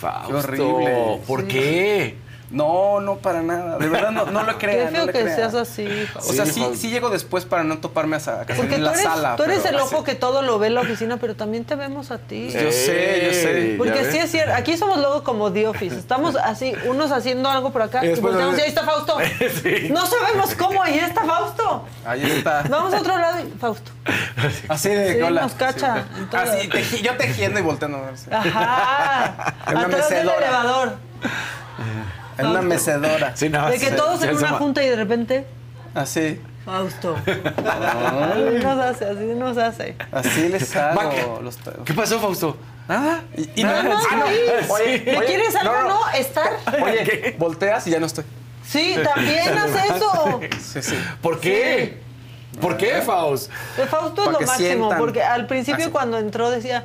[0.00, 0.36] Fausto.
[0.38, 1.20] Horrible.
[1.26, 2.18] ¿Por qué?
[2.52, 3.78] No, no para nada.
[3.78, 4.88] De verdad, no, no lo crean.
[4.88, 5.36] Qué feo no que crean.
[5.36, 5.86] seas así.
[6.16, 8.90] O sea, sí, sí llego después para no toparme hasta acá Porque en tú la
[8.90, 9.36] eres, sala.
[9.36, 11.76] tú eres pero- el ojo que todo lo ve en la oficina, pero también te
[11.76, 12.48] vemos a ti.
[12.50, 13.74] Yo sé, yo sé.
[13.78, 14.24] Porque ¿Ya sí ves?
[14.24, 15.96] es cierto, aquí somos luego como The Office.
[15.96, 19.16] Estamos así, unos haciendo algo por acá Y y, volteamos y ahí está Fausto.
[19.90, 21.84] No sabemos cómo, ahí está Fausto.
[22.04, 22.64] Ahí está.
[22.68, 23.92] Vamos a otro lado y Fausto.
[24.68, 26.04] Así de Sí, nos cacha.
[26.32, 28.28] Así, teji- yo tejiendo y volteando a verse.
[28.34, 29.54] Ajá.
[29.68, 30.94] En Atrás del elevador.
[32.38, 33.36] En una mecedora.
[33.36, 35.46] Sí, no, De que sí, todos sí, en se una junta y de repente,
[35.94, 36.40] Así.
[36.64, 37.16] Fausto.
[37.26, 39.96] Así nos hace, así nos hace.
[40.12, 41.02] Así les hago.
[41.02, 41.16] Maca.
[41.42, 42.56] los ¿Qué pasó, Fausto?
[42.86, 43.22] Nada.
[43.36, 44.38] Y, y Nada ah, ahí.
[44.68, 46.08] Oye, ¿Le oye, quieres algo, no, no, no.
[46.10, 46.50] Estar.
[46.82, 48.24] Oye, volteas y ya no estoy.
[48.66, 50.40] Sí, también haz eso.
[50.60, 50.96] Sí, sí.
[51.22, 51.98] ¿Por qué?
[52.60, 53.50] ¿Por qué, Faust?
[53.78, 54.98] El Fausto es lo máximo, sientan.
[54.98, 55.92] porque al principio Así.
[55.92, 56.84] cuando entró decía,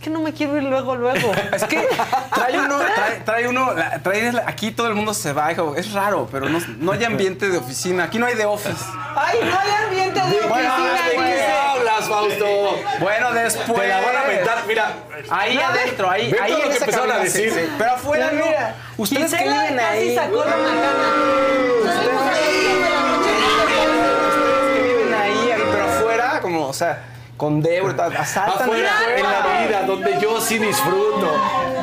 [0.00, 1.30] es que no me quiero ir luego, luego.
[1.52, 1.86] Es que
[2.34, 5.92] trae uno, trae, trae uno, la- trae aquí todo el mundo se va, hijo, es
[5.92, 8.82] raro, pero no, no hay ambiente de oficina, aquí no hay de office.
[9.14, 11.04] Ay, no hay ambiente de Bueno, oficina.
[11.04, 12.78] ¿de qué hablas, Fausto?
[13.00, 13.80] Bueno, después.
[13.82, 14.92] Te la van a mentar, mira.
[15.28, 17.52] Ahí No, adentro, ahí, ahí lo que esa empezaron a cabina, decir.
[17.52, 17.60] sí.
[17.76, 18.46] Pero afuera no.
[18.46, 20.14] mira, Ustedes que viven ahí.
[20.14, 21.94] sacó la macana.
[21.94, 23.30] Salimos a las 10 de la noche.
[24.30, 27.02] Ustedes que viven ahí, pero afuera, como, o sea,
[27.40, 31.26] con Débora, asaltan Afuera, allá en la vida, donde yo sí disfruto.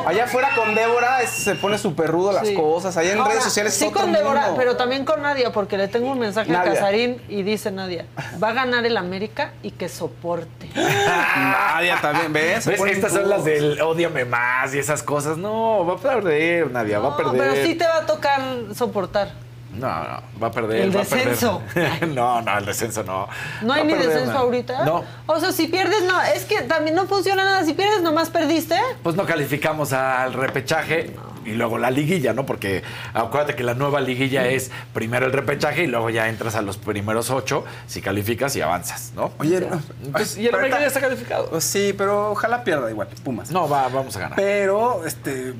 [0.06, 2.54] Allá afuera con Débora es- se pone súper rudo las Sí.
[2.54, 2.96] cosas.
[2.96, 4.54] Allá en Ahora, redes sociales es Sí, otro con Débora, mundo.
[4.56, 6.70] pero también con Nadia, porque le tengo un mensaje Nadia.
[6.70, 8.06] a Casarín y dice Nadia,
[8.40, 10.68] va a ganar el América y que soporte.
[10.76, 12.62] Nadia también, ¿ves?
[12.62, 12.78] Se ¿Ves?
[12.78, 13.36] ponen Estas son rudos.
[13.38, 15.36] las del ódiame más y esas cosas.
[15.38, 17.36] No, va a perder, Nadia, va a No, perder.
[17.50, 18.40] pero sí te va a tocar
[18.76, 19.32] soportar.
[19.78, 20.82] No, no, va a perder.
[20.82, 21.28] El va a perder.
[21.30, 21.62] descenso.
[22.14, 23.28] no, no, el descenso no.
[23.62, 24.38] ¿No hay ni perder, descenso no.
[24.40, 24.84] ahorita?
[24.84, 26.20] No, O sea, si pierdes, no.
[26.22, 27.64] Es que también no funciona nada.
[27.64, 28.76] Si pierdes, nomás perdiste.
[29.02, 31.14] pues no calificamos al repechaje
[31.44, 32.44] y luego la liguilla, ¿no?
[32.44, 32.82] Porque
[33.14, 36.76] acuérdate que la nueva liguilla es primero el repechaje y luego ya entras a los
[36.76, 39.32] primeros ocho si calificas y avanzas, ¿no?
[39.38, 39.80] Oye, no.
[40.12, 41.48] Pues, y el América está- ya está calificado.
[41.48, 43.50] Pues sí, pero ojalá pierda igual, Pumas.
[43.50, 44.36] No, va, vamos a ganar.
[44.36, 45.54] Pero, este.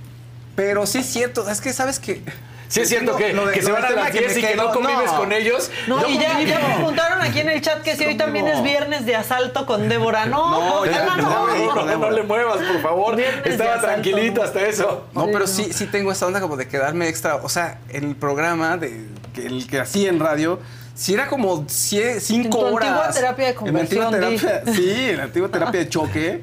[0.57, 2.23] Pero sí es cierto, es que sabes que.
[2.69, 4.71] Sí es cierto que, que se van a las que me 10 y que no
[4.73, 5.17] convives no.
[5.19, 5.71] con ellos.
[5.87, 8.63] No, y ya, ya me preguntaron aquí en el chat que si hoy también es
[8.63, 10.27] viernes de asalto con Débora.
[10.27, 13.21] No, No, le muevas, por favor.
[13.21, 14.47] Estaba tranquilito no.
[14.47, 15.07] hasta eso.
[15.15, 15.47] No, pero no.
[15.47, 17.37] sí, sí tengo esta onda como de quedarme extra.
[17.37, 20.61] O sea, el programa de que el que hacía en radio,
[20.95, 22.89] sí era como cie- cinco En tu horas.
[22.91, 26.41] antigua terapia de En mi antigua conversión, terapia, sí, en la antigua terapia de choque.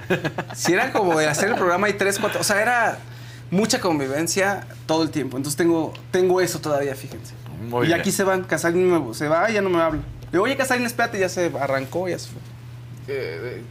[0.56, 2.42] Sí era como de hacer el programa y tres, cuatro.
[2.42, 2.98] O sea, era
[3.56, 5.38] mucha convivencia todo el tiempo.
[5.38, 7.34] Entonces tengo, tengo eso todavía, fíjense.
[7.69, 7.99] Muy y bien.
[7.99, 10.02] aquí se van, Casarín me- se va y ya no me habla.
[10.26, 12.41] Le digo, oye, Casarín, espérate, ya se arrancó, ya se fue.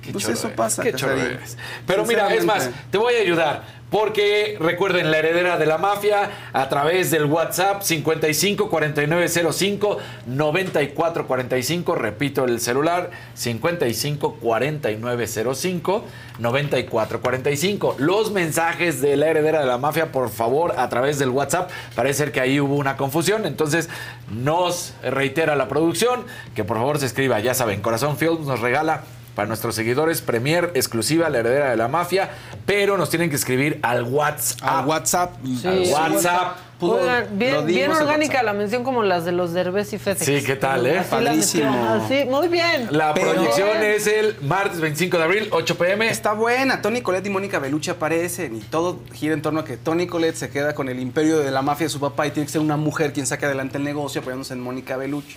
[0.01, 1.57] Qué Pues choro eso eres, pasa, Qué.
[1.87, 3.65] Pero mira, es más, te voy a ayudar.
[3.95, 11.95] Porque recuerden la heredera de la mafia a través del WhatsApp 55 4905 9445.
[11.95, 16.05] Repito el celular 55 4905
[16.41, 17.95] 9445.
[17.99, 21.71] Los mensajes de la heredera de la mafia, por favor, a través del WhatsApp.
[21.95, 23.47] Parece que ahí hubo una confusión.
[23.47, 23.89] Entonces,
[24.29, 26.25] nos reitera la producción
[26.57, 27.39] que por favor se escriba.
[27.39, 29.05] Ya saben, Corazón Films nos regala
[29.35, 32.31] para nuestros seguidores, Premier exclusiva, la heredera de la mafia,
[32.67, 34.59] pero nos tienen que escribir al WhatsApp.
[34.63, 35.33] Al WhatsApp.
[35.65, 36.57] Al WhatsApp.
[36.81, 40.25] Oigan, bien, lo orgánica la mención como las de los Derbez y Fedex.
[40.25, 40.99] Sí, ¿qué tal, eh?
[40.99, 41.89] Así Padrísimo.
[41.89, 42.89] así, muy bien.
[42.91, 46.09] La Pero- proyección es el martes 25 de abril, 8 pm.
[46.11, 46.83] Está buena.
[46.83, 50.37] Tony Colette y Mónica Bellucci aparecen y todo gira en torno a que Tony Colette
[50.37, 52.61] se queda con el imperio de la mafia de su papá y tiene que ser
[52.61, 55.37] una mujer quien saque adelante el negocio apoyándose en Mónica Bellucci.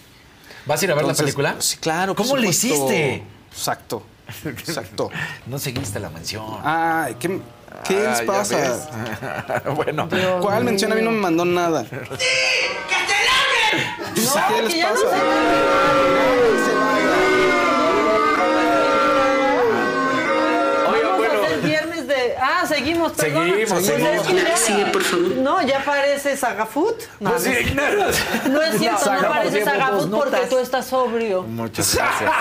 [0.65, 1.55] ¿Vas a ir a ver Entonces, la película?
[1.59, 2.13] Sí, claro.
[2.13, 2.87] ¿Cómo le supuesto.
[2.93, 3.23] hiciste?
[3.51, 4.03] Exacto.
[4.45, 5.09] Exacto.
[5.47, 6.43] No seguiste la mención.
[6.63, 7.39] Ay, ¿qué,
[7.85, 9.63] qué Ah, les pasa?
[9.75, 10.09] bueno,
[10.41, 10.91] ¿Cuál mención?
[10.91, 11.85] A mí no me mandó nada.
[14.17, 15.09] No, ¿Qué les que ya no pasa?
[15.09, 16.66] se Oigan, Vamos
[22.77, 23.11] seguimos.
[23.13, 24.11] Seguimos, Pues seguimos.
[24.15, 25.27] es que ya- Sigue, por favor.
[25.37, 26.95] No, ya parece Sagafood.
[27.19, 27.97] No, Pues sí, no, claro.
[28.49, 31.43] no es cierto, no parece dos porque tú estás sobrio.
[31.43, 32.31] Muchas gracias.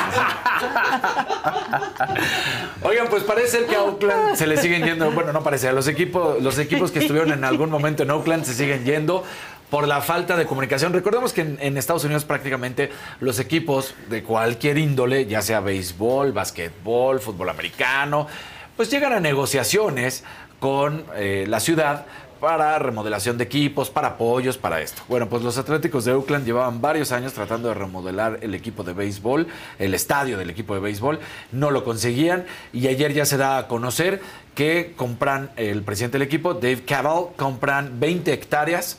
[2.83, 5.73] Oigan, pues parece ser que a Oakland se le siguen yendo, bueno, no parece, a
[5.73, 9.25] los equipos, los equipos que estuvieron en algún momento en Oakland se siguen yendo
[9.71, 10.93] por la falta de comunicación.
[10.93, 12.91] Recordemos que en, en Estados Unidos prácticamente
[13.21, 18.29] los equipos de cualquier índole, ya sea béisbol, basquetbol, fútbol americano,
[18.77, 20.25] pues llegan a negociaciones
[20.61, 22.07] con eh, la ciudad
[22.41, 25.03] para remodelación de equipos, para apoyos, para esto.
[25.09, 28.93] Bueno, pues los Atléticos de Oakland llevaban varios años tratando de remodelar el equipo de
[28.93, 29.47] béisbol,
[29.79, 31.19] el estadio del equipo de béisbol,
[31.53, 34.21] no lo conseguían y ayer ya se da a conocer
[34.55, 38.99] que compran, el presidente del equipo, Dave Cavall, compran 20 hectáreas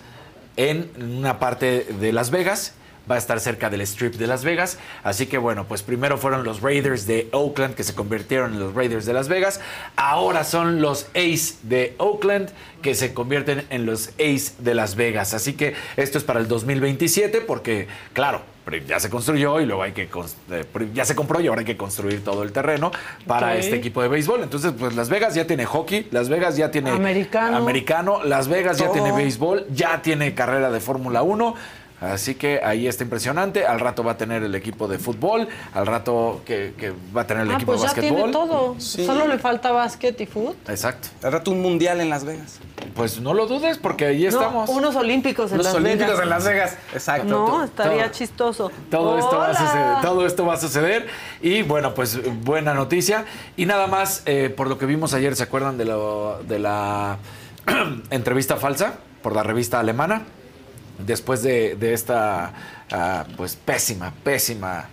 [0.56, 2.74] en una parte de Las Vegas.
[3.10, 4.78] Va a estar cerca del Strip de Las Vegas.
[5.04, 8.74] Así que bueno, pues primero fueron los Raiders de Oakland que se convirtieron en los
[8.74, 9.60] Raiders de Las Vegas.
[9.96, 12.50] Ahora son los Ace de Oakland
[12.82, 15.34] que se convierten en los Ace de Las Vegas.
[15.34, 18.42] Así que esto es para el 2027 porque, claro,
[18.86, 20.10] ya se construyó y luego hay que
[20.52, 22.92] eh, ya se compró y ahora hay que construir todo el terreno
[23.26, 24.44] para este equipo de béisbol.
[24.44, 27.58] Entonces, pues Las Vegas ya tiene hockey, Las Vegas ya tiene Americano.
[27.58, 31.56] americano, Las Vegas ya tiene béisbol, ya tiene carrera de Fórmula 1.
[32.00, 33.66] Así que ahí está impresionante.
[33.66, 37.28] Al rato va a tener el equipo de fútbol, al rato que, que va a
[37.28, 38.18] tener el Ah, equipo pues de ya básquetbol.
[38.18, 38.76] tiene todo.
[38.78, 39.04] Sí.
[39.06, 40.56] Solo le falta básquet y fútbol.
[40.68, 41.08] Exacto.
[41.24, 42.60] Al rato un mundial en Las Vegas.
[42.96, 44.70] Pues no lo dudes porque ahí No, estamos.
[44.70, 46.24] unos olímpicos en Los Las olímpicos Vegas.
[46.24, 46.78] en Las Vegas.
[46.94, 47.26] Exacto.
[47.28, 48.12] No, estaría Todo.
[48.14, 48.72] chistoso.
[48.92, 51.08] Todo esto, va a suceder, todo esto va a suceder
[51.42, 53.26] y bueno, pues buena noticia.
[53.56, 57.18] Y nada más, eh, por lo que vimos ayer, ¿se acuerdan de, lo- de la
[58.12, 60.24] entrevista falsa por la revista alemana?
[61.00, 62.52] Después de, de esta
[62.92, 64.86] ah, pues pésima, pésima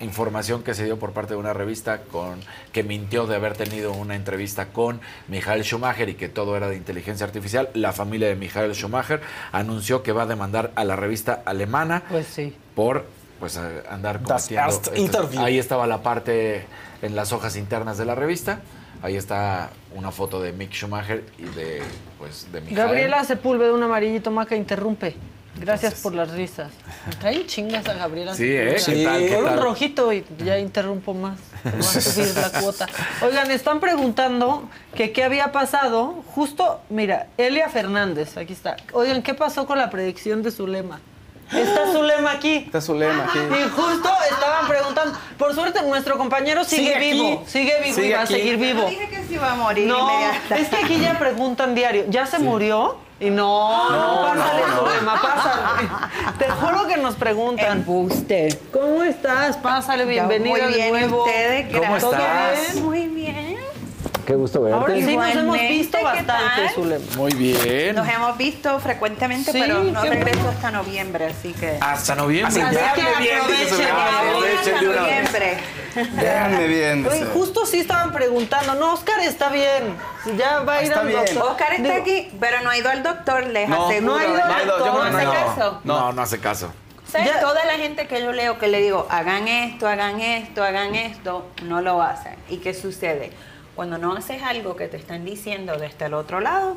[0.00, 2.40] información que se dio por parte de una revista con
[2.72, 4.98] que mintió de haber tenido una entrevista con
[5.28, 7.68] Michael Schumacher y que todo era de inteligencia artificial.
[7.74, 9.20] La familia de Michael Schumacher
[9.52, 12.56] anunció que va a demandar a la revista alemana Pues sí.
[12.74, 13.04] por
[13.38, 14.62] pues a- andar cometiendo
[15.44, 16.64] ahí estaba la parte
[17.02, 18.60] en las hojas internas de la revista
[19.02, 21.82] ahí está una foto de Mick Schumacher y de
[22.18, 25.16] pues de Gabriela Sepúlveda, un amarillito maca, interrumpe.
[25.58, 26.70] Gracias por las risas.
[27.06, 28.34] Me traen chingas a Gabriela.
[28.34, 28.78] Sí, ¿eh?
[28.78, 29.18] Sepúlveda.
[29.18, 31.38] ¿Qué tal, qué Por un rojito y ya interrumpo más.
[31.64, 32.86] Va a subir la cuota.
[33.22, 36.22] Oigan, están preguntando que qué había pasado.
[36.34, 38.76] Justo, mira, Elia Fernández, aquí está.
[38.92, 41.00] Oigan, ¿qué pasó con la predicción de Zulema?
[41.52, 42.56] Está Zulema aquí.
[42.66, 43.38] Está su lema aquí.
[43.38, 45.18] Y justo estaban preguntando.
[45.36, 47.42] Por suerte, nuestro compañero sigue, vivo.
[47.46, 48.34] Sigue vivo y va aquí.
[48.34, 48.86] a seguir vivo.
[48.88, 50.56] Dije que se iba a morir No, inmediata.
[50.58, 52.96] es que aquí ya preguntan diario, ¿ya se murió?
[53.18, 54.88] Y no, no, No, pásale, no, no.
[54.88, 55.88] Zulema, pásale.
[56.38, 57.78] Te juro que nos preguntan.
[57.78, 58.58] Embuste.
[58.72, 59.56] ¿Cómo estás?
[59.58, 61.24] Pásale, bienvenida muy bien, de nuevo.
[61.24, 62.74] ustedes, ¿Cómo estás?
[62.76, 63.56] Muy bien.
[64.30, 64.78] Qué gusto verte.
[64.78, 66.68] Ahora sí nos hemos visto ¿qué bastante?
[66.72, 67.04] Zulema.
[67.16, 70.50] muy bien Nos hemos visto frecuentemente, Sí, pero no regreso bueno.
[70.52, 71.78] hasta noviembre, así que...
[71.80, 75.10] hasta noviembre Así ya aprovechen, de una vez.
[75.32, 75.58] noviembre.
[76.22, 77.06] Déjame bien.
[77.10, 78.74] Oye, justo sí estaban preguntando.
[78.76, 79.96] No, Oscar está bien.
[80.38, 81.18] Ya va a ir Está al bien.
[81.24, 81.42] doctor.
[81.50, 84.12] Oscar está Digo, aquí, pero no ha ido al doctor, les No, aseguro.
[84.12, 84.92] no ha ido al No doctor.
[84.92, 85.32] que ¿No hace no.
[85.32, 85.80] caso?
[85.82, 86.72] no no hace caso
[87.10, 87.26] ¿Sabes?
[87.26, 90.94] Ya- Toda la gente que yo leo que le digo, hagan esto, hagan esto, hagan
[90.94, 92.36] esto, no lo hacen.
[92.48, 93.32] ¿Y qué sucede?
[93.80, 96.76] Cuando no haces algo que te están diciendo desde el otro lado,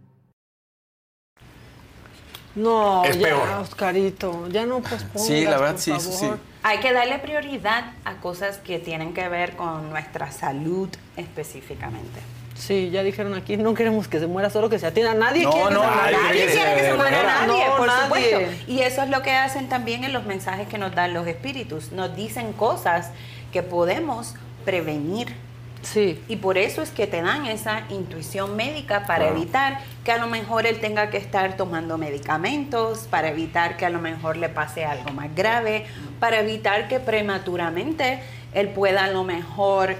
[2.55, 3.47] No, Es ya, peor.
[3.61, 4.47] Oscarito.
[4.49, 6.19] Ya no pospongas, Sí, la verdad, por sí, sí, sí.
[6.25, 6.39] favor.
[6.63, 12.19] hay que darle prioridad a cosas que tienen que ver con nuestra salud específicamente.
[12.55, 15.13] Sí, ya dijeron aquí, no queremos que se muera, solo que se atienda.
[15.15, 16.01] Nadie No, quiere que no, se muera.
[16.11, 18.03] nadie Nadie quiere que se muera nadie, No, por nadie.
[18.03, 18.71] supuesto.
[18.71, 21.91] Y eso es lo que hacen también en los mensajes que nos dan los espíritus.
[21.91, 23.09] Nos dicen cosas
[23.51, 25.33] que podemos prevenir.
[25.81, 26.23] Sí.
[26.27, 30.27] Y por eso es que te dan esa intuición médica para evitar que a lo
[30.27, 34.85] mejor él tenga que estar tomando medicamentos, para evitar que a lo mejor le pase
[34.85, 35.85] algo más grave,
[36.19, 38.21] para evitar que prematuramente
[38.53, 39.95] él pueda a lo mejor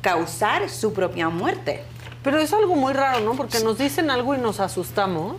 [0.00, 1.82] causar su propia muerte.
[2.22, 3.34] Pero es algo muy raro, ¿no?
[3.34, 5.36] Porque nos dicen algo y nos asustamos.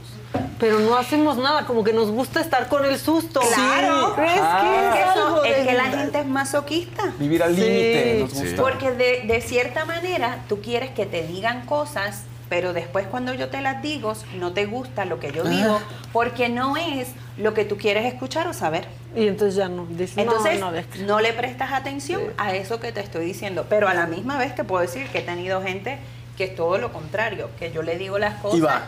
[0.60, 3.40] Pero no hacemos nada, como que nos gusta estar con el susto.
[3.40, 7.14] Claro, ¿Crees que es, es eso, algo es que la gente es masoquista.
[7.18, 8.62] Vivir al límite nos gusta.
[8.62, 13.48] Porque de, de cierta manera tú quieres que te digan cosas, pero después cuando yo
[13.50, 15.80] te las digo, no te gusta lo que yo digo,
[16.12, 17.08] porque no es
[17.38, 18.86] lo que tú quieres escuchar o saber.
[19.16, 19.86] Y entonces ya no.
[19.86, 20.72] dices, no, Entonces, no,
[21.08, 23.66] no, de- le prestas atención a eso que te estoy diciendo.
[23.70, 26.00] Pero a la misma vez te puedo decir que he tenido gente
[26.38, 28.58] que es todo lo contrario, que yo le digo las cosas.
[28.58, 28.82] Y va.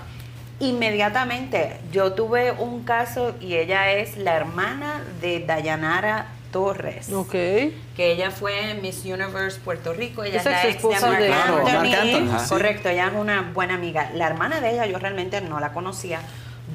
[0.61, 7.11] Inmediatamente, yo tuve un caso y ella es la hermana de Dayanara Torres.
[7.11, 7.31] Ok.
[7.31, 7.73] Que
[8.11, 10.23] ella fue Miss Universe Puerto Rico.
[10.23, 11.93] Ella Es es, la ex de Anthony.
[11.93, 12.47] Anthony, ajá.
[12.47, 14.11] Correcto, ella es una buena amiga.
[14.13, 16.21] La hermana de ella yo realmente no la conocía.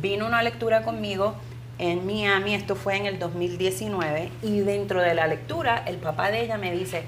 [0.03, 1.37] Vino una lectura conmigo
[1.79, 6.41] en Miami, esto fue en el 2019, y dentro de la lectura el papá de
[6.41, 7.05] ella me dice,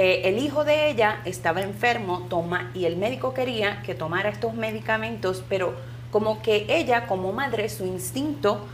[0.00, 4.54] eh, el hijo de ella estaba enfermo toma, y el médico quería que tomara estos
[4.54, 5.74] medicamentos, pero
[6.12, 8.64] como que ella como madre, su instinto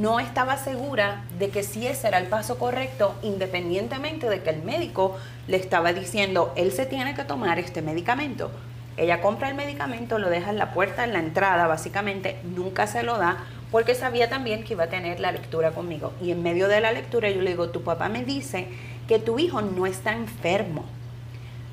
[0.00, 4.64] no estaba segura de que si ese era el paso correcto, independientemente de que el
[4.64, 5.16] médico
[5.46, 8.50] le estaba diciendo, él se tiene que tomar este medicamento.
[8.96, 13.04] Ella compra el medicamento, lo deja en la puerta, en la entrada, básicamente, nunca se
[13.04, 16.12] lo da, porque sabía también que iba a tener la lectura conmigo.
[16.20, 18.66] Y en medio de la lectura yo le digo, tu papá me dice
[19.08, 20.84] que tu hijo no está enfermo.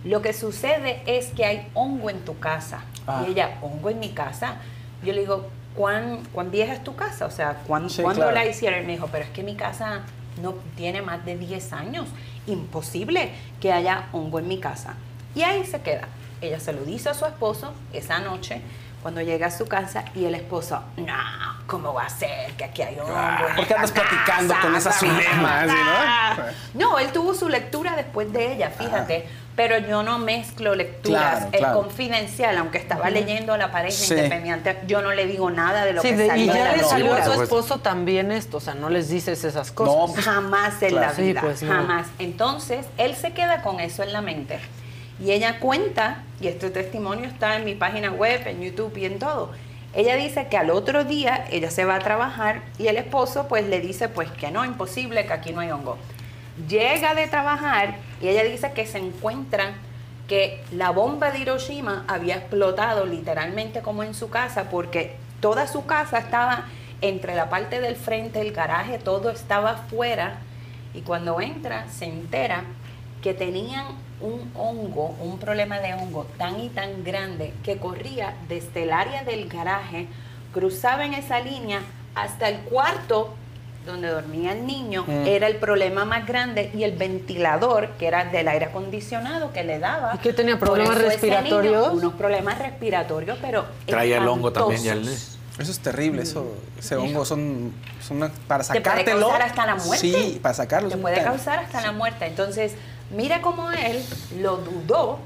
[0.04, 2.82] Lo que sucede es que hay hongo en tu casa.
[3.08, 3.24] Ah.
[3.28, 4.56] Y ella, hongo en mi casa.
[5.04, 7.26] Yo le digo, ¿cuán, cuán vieja es tu casa?
[7.26, 8.36] O sea, ¿cuán- Sí, ¿cuándo claro.
[8.36, 8.84] la hicieron?
[8.84, 10.02] Y me dijo, pero es que mi casa
[10.42, 12.08] no tiene más de 10 años.
[12.48, 13.32] Imposible
[13.62, 14.96] que haya hongo en mi casa.
[15.36, 16.08] Y ahí se queda.
[16.42, 18.62] Ella se lo dice a su esposo esa noche
[19.04, 21.14] cuando llega a su casa y el esposo, no,
[21.68, 23.14] ¿cómo va a ser que aquí hay hongo?
[23.50, 25.74] en ¿Por qué andas platicando con esa zulema, no?
[26.74, 29.28] No, él tuvo su lectura después de ella, fíjate.
[29.56, 31.36] Pero yo no mezclo lecturas.
[31.36, 31.82] Claro, es claro.
[31.84, 34.16] confidencial, aunque estaba leyendo a la pareja Sí.
[34.16, 36.84] independiente, yo no le digo nada de lo Sí, que de- salió y ya le
[36.84, 40.16] salió a su esposo también esto, o sea, no les dices esas cosas.
[40.16, 41.08] No, jamás en Claro.
[41.08, 41.72] la Sí, vida, pues, no.
[41.72, 42.08] jamás.
[42.18, 44.60] Entonces, él se queda con eso en la mente.
[45.20, 49.20] Y ella cuenta, y este testimonio está en mi página web, en YouTube y en
[49.20, 49.52] todo.
[49.96, 53.68] Ella dice que al otro día ella se va a trabajar y el esposo pues
[53.68, 55.98] le dice pues que no, imposible, que aquí no hay hongo.
[56.68, 59.76] Llega de trabajar y ella dice que se encuentra
[60.28, 65.86] que la bomba de Hiroshima había explotado literalmente como en su casa porque toda su
[65.86, 66.66] casa estaba
[67.02, 70.40] entre la parte del frente, el garaje, todo estaba afuera
[70.96, 72.64] y cuando entra se entera
[73.22, 73.86] que tenían
[74.24, 79.24] un hongo, un problema de hongo tan y tan grande que corría desde el área
[79.24, 80.08] del garaje,
[80.54, 81.82] cruzaba en esa línea
[82.16, 83.34] hasta el cuarto
[83.86, 85.28] donde dormía el niño, Mm.
[85.28, 89.78] era el problema más grande y el ventilador, que era del aire acondicionado que le
[89.80, 90.14] daba.
[90.16, 91.88] ¿Y qué tenía, problemas niño, respiratorios?
[91.94, 94.94] unos problemas respiratorios, pero Trae el hongo también, ya.
[95.60, 99.20] Eso es terrible, eso, ese hongo son, son una- para Te puede sacártelo.
[99.28, 99.98] causar hasta la muerte.
[99.98, 100.88] Sí, para sacarlo.
[100.90, 102.26] Te es puede causar hasta la muerte.
[102.26, 102.74] Entonces,
[103.16, 104.04] mira cómo él
[104.42, 105.20] lo dudó,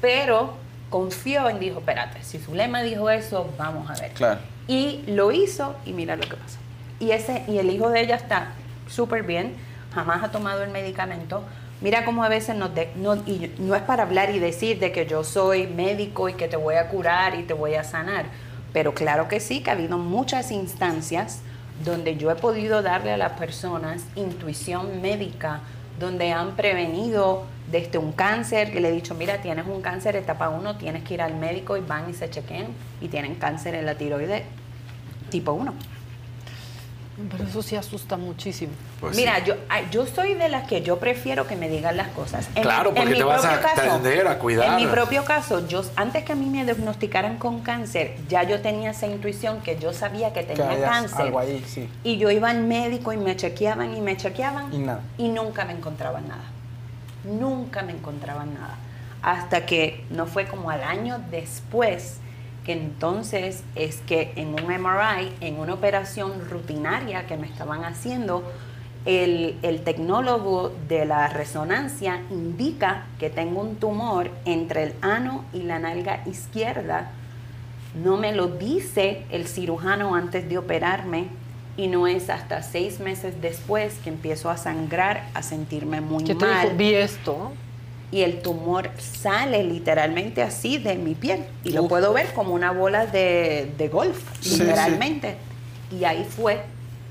[0.00, 0.54] pero
[0.90, 4.12] confió en, dijo, espérate, si Zulema dijo eso, vamos a ver.
[4.12, 4.40] Claro.
[4.68, 6.58] Y lo hizo y mira lo que pasó.
[7.00, 8.52] Y, ese, y el hijo de ella está
[8.88, 9.54] súper bien,
[9.94, 11.42] jamás ha tomado el medicamento.
[11.80, 14.92] Mira cómo a veces nos de- no, y no es para hablar y decir de
[14.92, 18.26] que yo soy médico y que te voy a curar y te voy a sanar,
[18.72, 21.40] pero claro que sí, que ha habido muchas instancias
[21.84, 25.60] donde yo he podido darle a las personas intuición médica,
[26.02, 30.50] donde han prevenido desde un cáncer, que le he dicho, mira, tienes un cáncer etapa
[30.50, 32.66] 1, tienes que ir al médico y van y se chequean
[33.00, 34.42] y tienen cáncer en la tiroides
[35.30, 35.72] tipo 1.
[37.30, 38.72] Pero eso sí asusta muchísimo.
[38.98, 39.42] Pues Mira, sí.
[39.48, 39.54] yo,
[39.90, 42.48] yo soy de las que yo prefiero que me digan las cosas.
[42.60, 44.68] Claro, porque mi te vas propio a atender, a cuidar.
[44.80, 48.60] En mi propio caso, yo antes que a mí me diagnosticaran con cáncer, ya yo
[48.62, 51.20] tenía esa intuición que yo sabía que tenía cáncer.
[51.26, 51.86] algo ahí, sí.
[52.02, 55.00] Y yo iba al médico y me chequeaban y me chequeaban Y nada.
[55.18, 56.44] y nunca me encontraban nada.
[57.24, 58.76] Nunca me encontraban nada.
[59.22, 62.16] Hasta que no fue como al año después
[62.64, 68.44] que entonces es que en un MRI, en una operación rutinaria que me estaban haciendo,
[69.04, 75.62] el, el tecnólogo de la resonancia indica que tengo un tumor entre el ano y
[75.62, 77.10] la nalga izquierda.
[78.02, 81.26] No me lo dice el cirujano antes de operarme
[81.76, 86.34] y no es hasta seis meses después que empiezo a sangrar, a sentirme muy te
[86.34, 86.62] mal.
[86.62, 87.52] dijo, vi esto.
[88.12, 91.44] Y el tumor sale literalmente así de mi piel.
[91.64, 91.88] Y lo Uf.
[91.88, 95.36] puedo ver como una bola de, de golf, Sí, literalmente.
[95.90, 96.62] Y ahí fue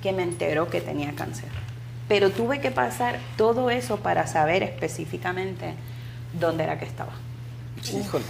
[0.02, 1.49] que me enteró que tenía cáncer.
[2.07, 5.73] Pero tuve que pasar todo eso para saber específicamente
[6.40, 7.14] dónde era que estaba.
[7.91, 8.23] Híjole.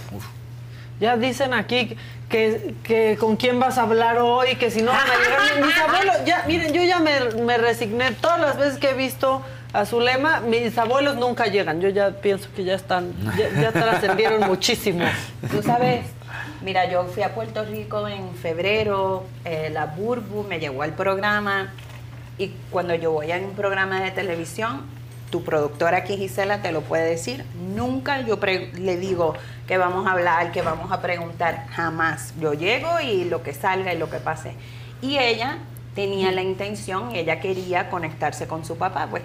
[1.00, 1.96] Ya dicen aquí
[2.28, 5.66] que, que con quién vas a hablar hoy, que si no van a llegar.
[5.66, 8.12] Mis abuelos, ya, miren, yo ya me, me resigné.
[8.12, 9.42] Todas las veces que he visto
[9.72, 11.80] a Zulema, mis abuelos nunca llegan.
[11.80, 15.04] Yo ya pienso que ya están, ya, ya trascendieron muchísimo.
[15.50, 16.04] Tú sabes,
[16.62, 21.72] mira, yo fui a Puerto Rico en febrero, eh, la Burbu me llevó al programa
[22.38, 24.82] y cuando yo voy a un programa de televisión,
[25.30, 29.34] tu productora aquí, Gisela, te lo puede decir, nunca yo le digo
[29.66, 32.34] que vamos a hablar, que vamos a preguntar, jamás.
[32.38, 34.54] Yo llego y lo que salga y lo que pase.
[35.00, 35.56] Y ella
[35.94, 39.22] tenía la intención, ella quería conectarse con su papá, pues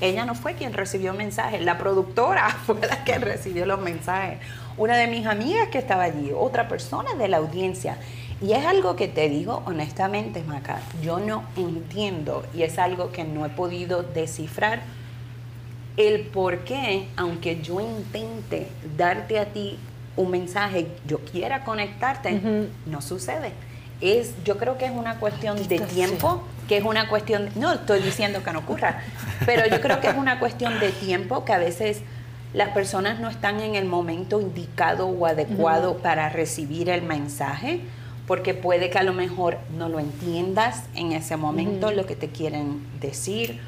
[0.00, 4.38] ella no fue quien recibió mensajes, la productora fue la que recibió los mensajes.
[4.76, 7.98] Una de mis amigas que estaba allí, otra persona de la audiencia.
[8.40, 13.24] Y es algo que te digo honestamente, Maca, yo no entiendo y es algo que
[13.24, 14.80] no he podido descifrar
[15.98, 19.78] el por qué, aunque yo intente darte a ti
[20.16, 22.40] un mensaje, yo quiera conectarte,
[22.86, 23.52] no sucede.
[24.00, 28.00] Es, yo creo que es una cuestión de tiempo, que es una cuestión, no estoy
[28.00, 29.02] diciendo que no ocurra,
[29.44, 32.02] pero yo creo que es una cuestión de tiempo que a veces
[32.52, 37.80] las personas no están en el momento indicado o adecuado para recibir el mensaje,
[38.26, 42.28] porque puede que a lo mejor no lo entiendas en ese momento lo que te
[42.28, 43.60] quieren decir,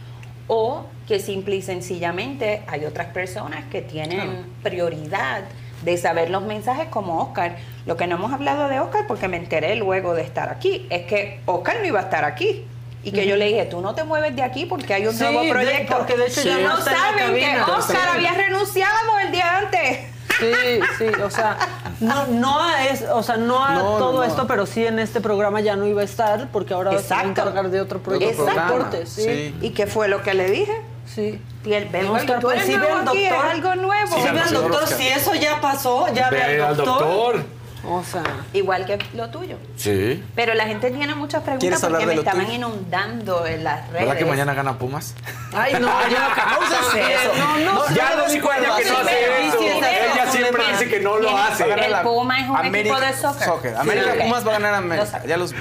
[0.48, 5.44] o que simple y sencillamente hay otras personas que tienen prioridad
[5.82, 7.56] de saber los mensajes como Oscar.
[7.86, 11.06] Lo que no hemos hablado de Oscar, porque me enteré luego de estar aquí, es
[11.06, 12.64] que Oscar no iba a estar aquí.
[13.04, 15.24] Y que yo le dije, tú no te mueves de aquí porque hay un Sí,
[15.24, 15.96] nuevo de- proyecto.
[15.98, 17.60] porque de hecho ya no no saben que.
[17.72, 19.98] Oscar había renunciado el día antes.
[20.38, 21.56] Sí, sí, o sea,
[22.00, 24.24] no, no a, es, o sea, no a No, todo no.
[24.24, 27.20] esto, pero sí en este programa ya no iba a estar porque ahora se va
[27.20, 28.46] a encargar de otro proyecto.
[28.48, 28.72] Exacto.
[28.74, 29.54] Deportes, sí.
[29.60, 30.72] ¿Y qué fue lo que le dije?
[31.06, 31.40] Sí.
[31.62, 33.46] Piel, ven, Oscar, tú pues eres sí ve al doctor.
[33.46, 34.16] algo nuevo.
[34.16, 37.44] Sí, ve al doctor, si eso ya pasó, ya ve, Ve al doctor.
[37.84, 38.22] O sea,
[38.52, 39.56] Igual que lo tuyo.
[39.76, 40.22] Sí.
[40.36, 42.56] Pero la gente tiene muchas preguntas ¿Quieres hablar porque me estaban tuyo?
[42.56, 44.06] inundando en las redes.
[44.06, 45.16] ¿Verdad que mañana gana Pumas?
[45.52, 47.32] Ay, no, ya no uses eso.
[47.36, 49.58] No, no, No, ya no lo dijo ella que no hace eso.
[49.60, 51.64] Ella siempre dice que no lo hace.
[51.72, 53.46] El Puma es un equipo de soccer.
[53.48, 53.76] soccer.
[53.76, 54.14] América.
[54.22, 55.22] Pumas va a ganar a América.
[55.26, 55.52] Ya los.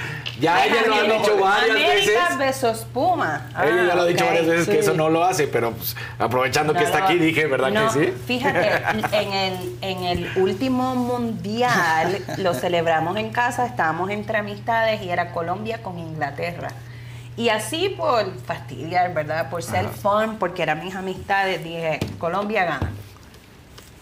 [0.42, 2.38] Ya ella lo ha dicho varias veces.
[2.38, 3.48] versus Puma.
[3.62, 4.50] Ella ya lo ha dicho Ah, varias ok.
[4.50, 7.92] veces que eso no lo hace, pero pues, aprovechando que está aquí, dije, ¿verdad no,
[7.92, 8.12] que sí?
[8.26, 8.82] Fíjate,
[9.12, 15.30] en el, en el último mundial lo celebramos en casa, estábamos entre amistades y era
[15.30, 16.70] Colombia con Inglaterra.
[17.36, 19.48] Y así por fastidiar, ¿verdad?
[19.48, 22.90] Por ser fun, porque eran mis amistades, dije, Colombia gana.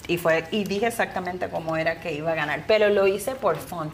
[0.09, 3.57] Y, fue, y dije exactamente cómo era que iba a ganar, pero lo hice por
[3.57, 3.93] fun.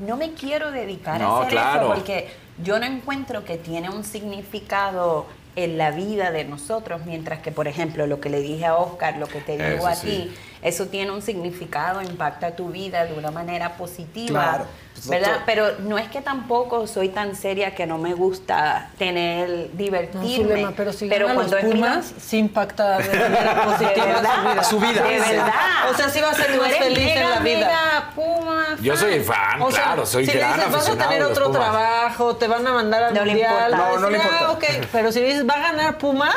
[0.00, 1.80] No me quiero dedicar No, a hacer claro.
[1.86, 2.28] eso porque
[2.62, 5.26] yo no encuentro que tiene un significado
[5.56, 9.16] en la vida de nosotros, mientras que, por ejemplo, lo que le dije a Oscar,
[9.16, 10.06] lo que te digo Eso a sí.
[10.06, 14.64] ti, eso tiene un significado, impacta tu vida de una manera positiva, Claro.
[15.06, 15.42] Pues, ¿verdad?
[15.46, 20.36] Pero no es que tampoco soy tan seria que no me gusta tener, no, divertirme.
[20.36, 24.06] Zulema, pero si pero ganan los cuando es mi- Pumas, sí impacta de manera positiva
[24.06, 25.02] De verdad, su vida.
[25.02, 25.52] De verdad.
[25.90, 27.58] O sea, sí va a ser más feliz en mega, la vida.
[27.66, 30.96] mega Puma Yo soy fan, O sea, claro, soy si le gran dices, vas a
[30.96, 31.60] tener otro Pumas.
[31.60, 33.52] trabajo, te van a mandar al No le mundial.
[33.52, 33.78] importa.
[33.78, 34.46] va a No, no le decir, importa.
[34.50, 34.86] "Ah, ok".
[34.92, 36.34] Pero si dices, va a ganar Pumas,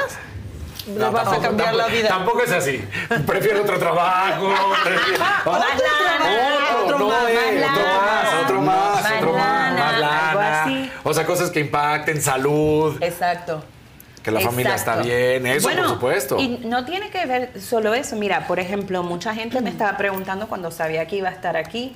[0.93, 2.07] le No, vas a cambiar tampoco- la vida.
[2.09, 2.85] Tampoco es así.
[3.25, 4.53] Prefiero otro trabajo.
[4.83, 9.73] prefiero- Otro trabajo, Otro, no, más, eh, más otro más, otro más, Más otro más,
[9.73, 9.93] lana, más
[10.29, 10.63] algo lana.
[10.63, 10.91] así.
[11.03, 13.63] O sea, cosas que impacten, salud, Exacto.
[14.23, 15.09] que la familia está Exacto.
[15.09, 16.39] bien, eso Bueno, por supuesto.
[16.39, 18.15] Y no tiene que ver solo eso.
[18.15, 21.95] Mira, por ejemplo, mucha gente me estaba preguntando cuando sabía que iba a estar aquí.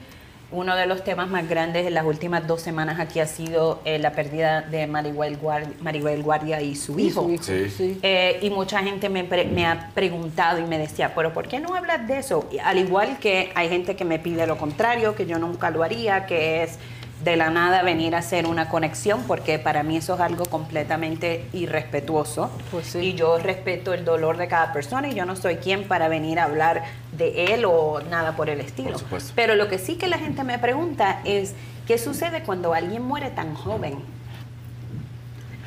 [0.51, 3.97] Uno de los temas más grandes en las últimas dos semanas aquí ha sido eh,
[3.99, 7.23] la pérdida de Maribel Guardia, Maribel Guardia y su Y hijo.
[7.23, 7.69] su hijo, Sí.
[7.69, 7.99] sí.
[8.03, 11.59] Eh, y mucha gente me, pre- me ha preguntado y me decía, pero ¿por qué
[11.59, 12.47] no hablas de eso?
[12.51, 15.83] Y al igual que hay gente que me pide lo contrario, que yo nunca lo
[15.83, 16.77] haría, que es
[17.25, 21.45] de la nada venir a hacer una conexión, porque para mí eso es algo completamente
[21.53, 22.51] irrespetuoso.
[22.71, 22.99] Pues sí.
[22.99, 26.39] Y yo respeto el dolor de cada persona y yo no soy quien para venir
[26.39, 26.83] a hablar
[27.17, 28.99] de él o nada por el estilo.
[29.09, 29.19] Por.
[29.35, 31.55] Pero lo que sí que la gente me pregunta es,
[31.87, 33.97] ¿qué sucede cuando alguien muere tan joven?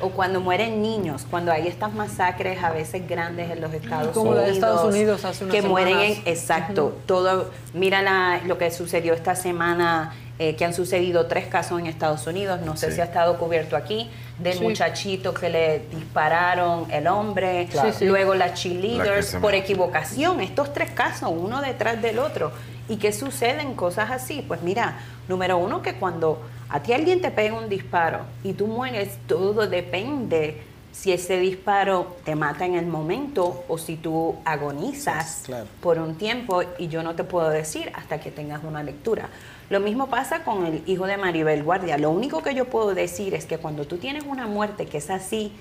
[0.01, 4.29] o cuando mueren niños, cuando hay estas masacres a veces grandes en los Estados Como
[4.29, 4.45] Unidos.
[4.47, 9.13] de Estados Unidos hace unas Que mueren en, exacto, todo, mira la- lo que sucedió
[9.13, 12.95] esta semana, eh, que han sucedido tres casos en Estados Unidos, no sé Sí.
[12.95, 14.63] si ha estado cubierto aquí, del Sí.
[14.63, 17.91] muchachito que le dispararon el hombre, Claro.
[17.91, 18.05] Sí, sí.
[18.05, 22.53] luego las La cheerleaders se por equivocación, estos tres casos, uno detrás del otro.
[22.87, 24.43] ¿Y qué suceden cosas así?
[24.47, 24.97] Pues mira,
[25.27, 29.67] número uno, que cuando a ti alguien te pega un disparo y tú mueres, todo
[29.67, 30.63] depende
[30.93, 35.65] si ese disparo te mata en el momento o si tú agonizas Claro.
[35.81, 39.29] por un tiempo y yo no te puedo decir hasta que tengas una lectura.
[39.69, 41.97] Lo mismo pasa con el hijo de Maribel Guardia.
[41.99, 45.11] Lo único que yo puedo decir es que cuando tú tienes una muerte que es
[45.11, 45.51] así,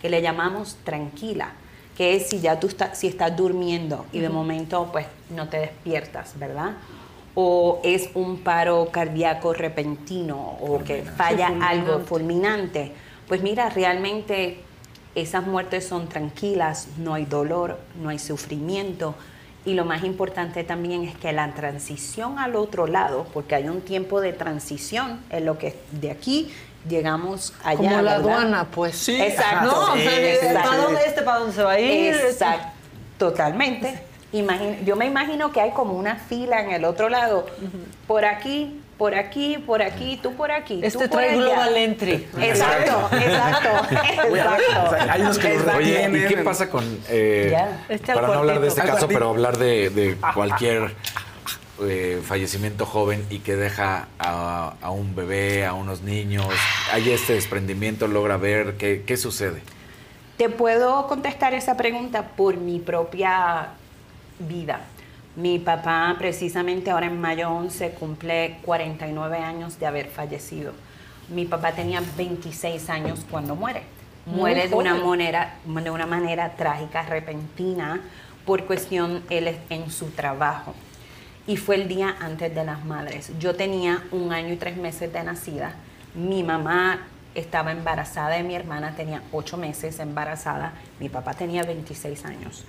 [0.00, 1.52] que le llamamos tranquila,
[1.94, 5.58] que es si ya tú estás, si estás durmiendo y de momento pues no te
[5.58, 6.76] despiertas, ¿verdad?
[7.34, 12.92] O es un paro cardíaco repentino o que falla algo fulminante.
[13.26, 14.60] Pues mira, realmente
[15.14, 19.14] esas muertes son tranquilas, no hay dolor, no hay sufrimiento.
[19.64, 23.80] Y lo más importante también es que la transición al otro lado, porque hay un
[23.82, 26.50] tiempo de transición en lo que de aquí
[26.88, 27.76] llegamos allá.
[27.76, 28.32] Como la ¿verdad?
[28.32, 28.96] aduana, pues.
[28.96, 29.20] Sí.
[29.20, 29.66] Exacto.
[29.66, 30.68] No, o sea, Exacto.
[30.70, 32.14] ¿para dónde este, para dónde se va a ir?
[32.14, 32.68] Exacto.
[33.18, 34.00] Totalmente.
[34.32, 37.46] Imagina- yo me imagino que hay como una fila en el otro lado.
[38.06, 40.80] Por aquí, por aquí, por aquí, tú por aquí.
[40.82, 41.38] Este tú por trae allá.
[41.40, 42.28] Global Entry.
[42.40, 44.96] Exacto, exacto, exacto.
[45.10, 45.78] Hay unos que los Exacto.
[45.78, 46.84] Oye, ¿y qué pasa con...
[47.08, 47.84] eh, Ya.
[47.88, 50.94] Este para no hablar de este caso, pero hablar de, de cualquier
[51.82, 56.46] eh, fallecimiento joven y que deja a, a un bebé, a unos niños,
[56.92, 59.62] hay este desprendimiento, logra ver qué, qué sucede.
[60.36, 63.68] Te puedo contestar esa pregunta por mi propia
[64.40, 64.80] vida.
[65.38, 70.72] Mi papá precisamente ahora en mayo 11 cumple 49 años de haber fallecido.
[71.28, 73.82] Mi papá tenía 26 años cuando muere.
[74.26, 78.00] Muere de una, manera, de una manera trágica, repentina,
[78.44, 80.74] por cuestión él en su trabajo.
[81.46, 83.30] Y fue el día antes de las madres.
[83.38, 85.76] Yo tenía un año y tres meses de nacida.
[86.16, 87.06] Mi mamá
[87.36, 90.72] estaba embarazada de mi hermana, tenía ocho meses embarazada.
[90.98, 92.64] Mi papá tenía 26 años.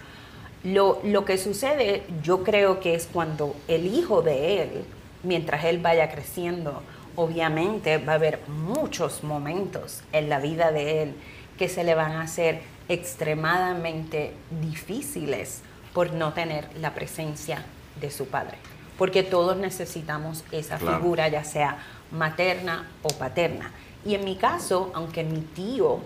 [0.63, 4.85] Lo, lo que sucede, yo creo que es cuando el hijo de él,
[5.23, 6.83] mientras él vaya creciendo,
[7.15, 11.13] obviamente va a haber muchos momentos en la vida de él
[11.57, 15.61] que se le van a hacer extremadamente difíciles
[15.93, 17.63] por no tener la presencia
[17.99, 18.57] de su padre.
[18.97, 20.97] Porque todos necesitamos esa Claro.
[20.97, 21.77] figura, ya sea
[22.11, 23.71] materna o paterna.
[24.05, 25.99] Y en mi caso, aunque mi tío,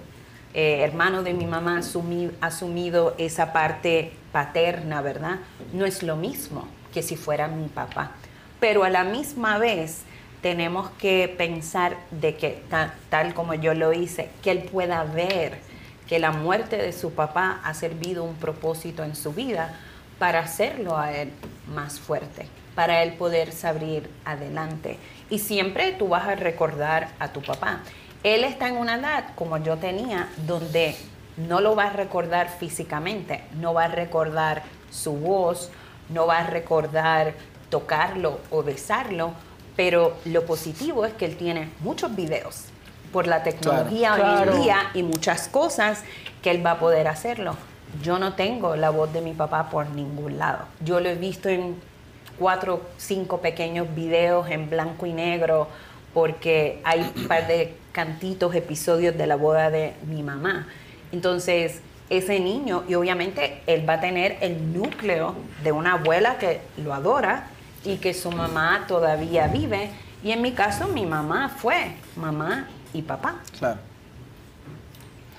[0.53, 5.38] eh, hermano de mi mamá, ha asumido esa parte paterna, ¿verdad?
[5.73, 8.11] No es lo mismo que si fuera mi papá.
[8.59, 10.03] Pero a la misma vez
[10.41, 15.57] tenemos que pensar de que, ta- tal como yo lo hice, que él pueda ver
[16.07, 19.73] que la muerte de su papá ha servido un propósito en su vida
[20.19, 21.31] para hacerlo a él
[21.73, 24.97] más fuerte, para él poder salir adelante.
[25.30, 27.80] Y siempre tú vas a recordar a tu papá.
[28.24, 30.95] Él está en una edad como yo tenía, donde
[31.38, 35.70] no lo va a recordar físicamente, no va a recordar su voz,
[36.10, 37.34] no va a recordar
[37.70, 39.32] tocarlo o besarlo,
[39.76, 42.66] pero lo positivo es que él tiene muchos videos
[43.12, 44.24] por la tecnología Claro.
[44.24, 44.64] hoy en Claro.
[44.64, 46.04] día y muchas cosas
[46.41, 47.56] que él va a poder hacerlo.
[48.02, 50.60] Yo no tengo la voz de mi papá por ningún lado.
[50.80, 51.76] Yo lo he visto en
[52.40, 55.68] cuatro, cinco pequeños videos en blanco y negro
[56.14, 60.68] porque hay un par de cantitos, episodios de la boda de mi mamá.
[61.14, 61.80] Entonces,
[62.10, 66.94] ese niño, y obviamente él va a tener el núcleo de una abuela que lo
[66.94, 67.48] adora
[67.86, 69.91] y que su mamá todavía vive.
[70.24, 73.36] Y en mi caso, mi mamá fue mamá y papá.
[73.57, 73.80] Claro.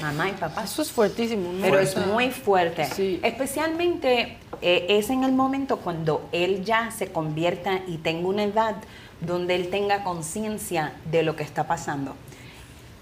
[0.00, 0.64] Mamá y papá.
[0.64, 1.62] Eso es fuertísimo, ¿no?
[1.62, 2.84] Pero es muy fuerte.
[2.86, 3.20] Sí.
[3.22, 8.76] Especialmente eh, es en el momento cuando él ya se convierta y tenga una edad
[9.20, 12.16] donde él tenga conciencia de lo que está pasando.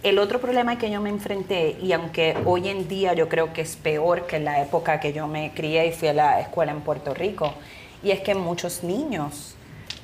[0.03, 3.61] El otro problema que yo me enfrenté, y aunque hoy en día yo creo que
[3.61, 6.73] es peor que en la época que yo me crié y fui a la escuela
[6.73, 7.55] en Puerto Rico,
[8.03, 9.55] y es que muchos niños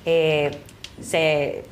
[0.05, 0.53] eh,
[1.01, 1.65] se,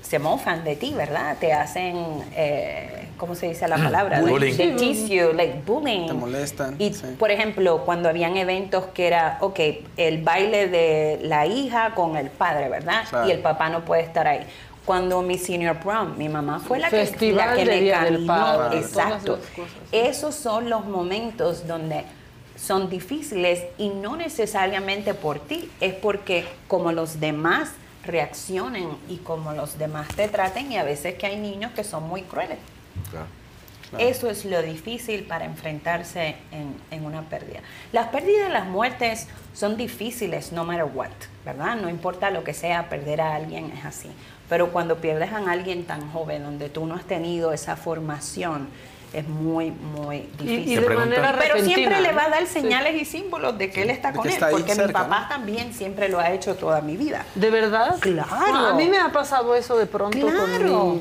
[0.00, 1.36] se mofan de ti, ¿verdad?
[1.38, 1.96] Te hacen,
[2.34, 4.22] eh, ¿cómo se dice la palabra?
[4.22, 4.56] Bullying.
[4.56, 6.08] They tease you, like bullying.
[6.08, 6.74] Te molestan.
[6.80, 7.06] Y, sí.
[7.16, 9.60] por ejemplo, cuando habían eventos que era, ok,
[9.96, 13.04] el baile de la hija con el padre, ¿verdad?
[13.08, 13.28] Claro.
[13.28, 14.40] Y el papá no puede estar ahí.
[14.88, 17.04] Cuando mi senior prom, mi mamá fue la que,
[17.34, 18.26] la que de me Día del caminó.
[18.26, 19.38] Padre, Exacto.
[19.92, 22.06] Esos son los momentos donde
[22.56, 29.52] son difíciles y no necesariamente por ti, es porque como los demás reaccionen y como
[29.52, 32.56] los demás te traten y a veces que hay niños que son muy crueles.
[33.98, 37.60] Eso es lo difícil para enfrentarse en, en una pérdida.
[37.92, 41.10] Las pérdidas, las muertes son difíciles, no matter what,
[41.44, 41.76] ¿verdad?
[41.76, 44.08] No importa lo que sea, perder a alguien es así.
[44.48, 48.68] Pero cuando pierdes a alguien tan joven, donde tú no has tenido esa formación,
[49.12, 50.68] es muy, muy difícil.
[50.68, 52.60] y de manera Pero repentina, siempre le va a dar Sí.
[52.60, 56.18] señales y símbolos de que él está con él, porque mi papá también siempre lo
[56.18, 57.24] ha hecho toda mi vida.
[57.34, 57.96] ¿De verdad?
[58.00, 58.34] Claro.
[58.68, 60.38] A mí me ha pasado eso de pronto Claro.
[60.38, 60.50] con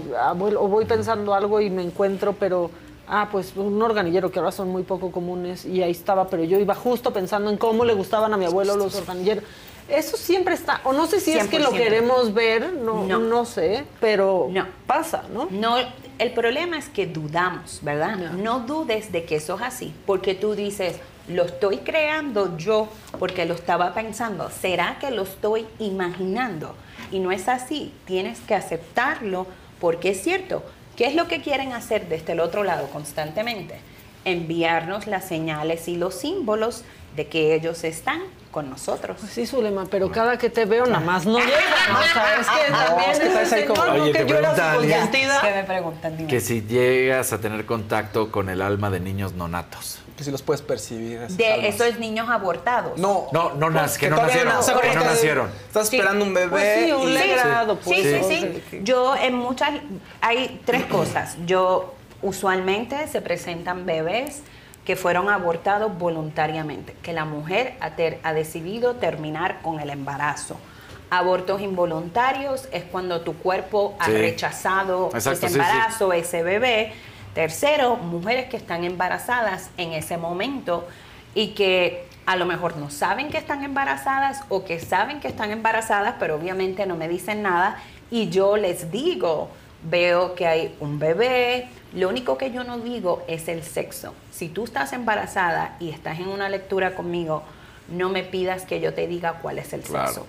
[0.10, 0.62] mi abuelo.
[0.62, 2.70] O voy pensando algo y me encuentro, pero
[3.10, 6.60] Ah, pues un organillero que ahora son muy poco comunes y ahí estaba, pero yo
[6.60, 9.46] iba justo pensando en cómo le gustaban a mi abuelo los organilleros.
[9.90, 11.78] Eso siempre está, o no sé si es que lo 100%.
[11.78, 13.46] queremos ver, no, no.
[13.46, 14.50] sé, pero
[14.86, 15.48] pasa, ¿no?
[15.50, 15.78] No,
[16.20, 18.18] el problema es que dudamos, ¿verdad?
[18.18, 18.60] No.
[18.62, 20.98] dudes de que eso es así, porque tú dices,
[21.28, 22.88] lo estoy creando yo
[23.20, 24.50] porque lo estaba pensando.
[24.50, 26.76] ¿Será que lo estoy imaginando?
[27.12, 27.94] Y no es así.
[28.06, 29.46] Tienes que aceptarlo
[29.80, 30.64] porque es cierto.
[30.96, 33.80] ¿Qué es lo que quieren hacer desde el otro lado constantemente?
[34.26, 36.84] Enviarnos las señales y los símbolos
[37.16, 38.22] de que ellos están
[38.52, 39.18] con nosotros.
[39.20, 41.52] Pues sí, Zulema, pero cada que te veo nada más no llega.
[42.00, 43.94] O sea, es que No, también es que ese ahí como- ¿no?
[44.04, 45.42] Oye, que te yo era consentida.
[45.42, 46.18] ¿Qué me preguntan?
[46.18, 46.30] Dime.
[46.30, 50.00] Que si llegas a tener contacto con el alma de niños nonatos.
[50.18, 51.18] Que si los puedes percibir.
[51.18, 51.76] esas De almas.
[51.76, 52.98] esos niños abortados.
[52.98, 54.58] No, No, no, nas- que no todavía nacieron.
[54.58, 55.50] o sea, que no que nacieron.
[55.68, 55.96] Estás Sí.
[55.98, 56.50] esperando un bebé.
[56.50, 57.98] Pues sí, un legrado, pues.
[58.02, 58.64] Sí, sí, Sí.
[58.72, 58.80] sí.
[58.84, 59.70] Yo en muchas,
[60.22, 61.36] hay tres cosas.
[61.46, 61.94] Yo
[62.24, 64.42] usualmente se presentan bebés
[64.88, 70.56] que fueron abortados voluntariamente, que la mujer ha, ter- ha decidido terminar con el embarazo.
[71.10, 74.14] Abortos involuntarios es cuando tu cuerpo ha Sí.
[74.14, 75.60] rechazado Exacto, ese sí, sí.
[75.60, 76.94] embarazo, ese bebé.
[77.34, 80.88] Tercero, mujeres que están embarazadas en ese momento
[81.36, 85.52] y que a lo mejor no saben que están embarazadas o que saben que están
[85.52, 87.78] embarazadas, pero obviamente no me dicen nada
[88.10, 89.50] y yo les digo,
[89.84, 91.68] veo que hay un bebé,
[91.98, 94.14] lo único que yo no digo es el sexo.
[94.32, 97.44] Si tú estás embarazada y estás en una lectura conmigo,
[97.90, 100.08] no me pidas que yo te diga cuál es el Claro.
[100.08, 100.28] sexo.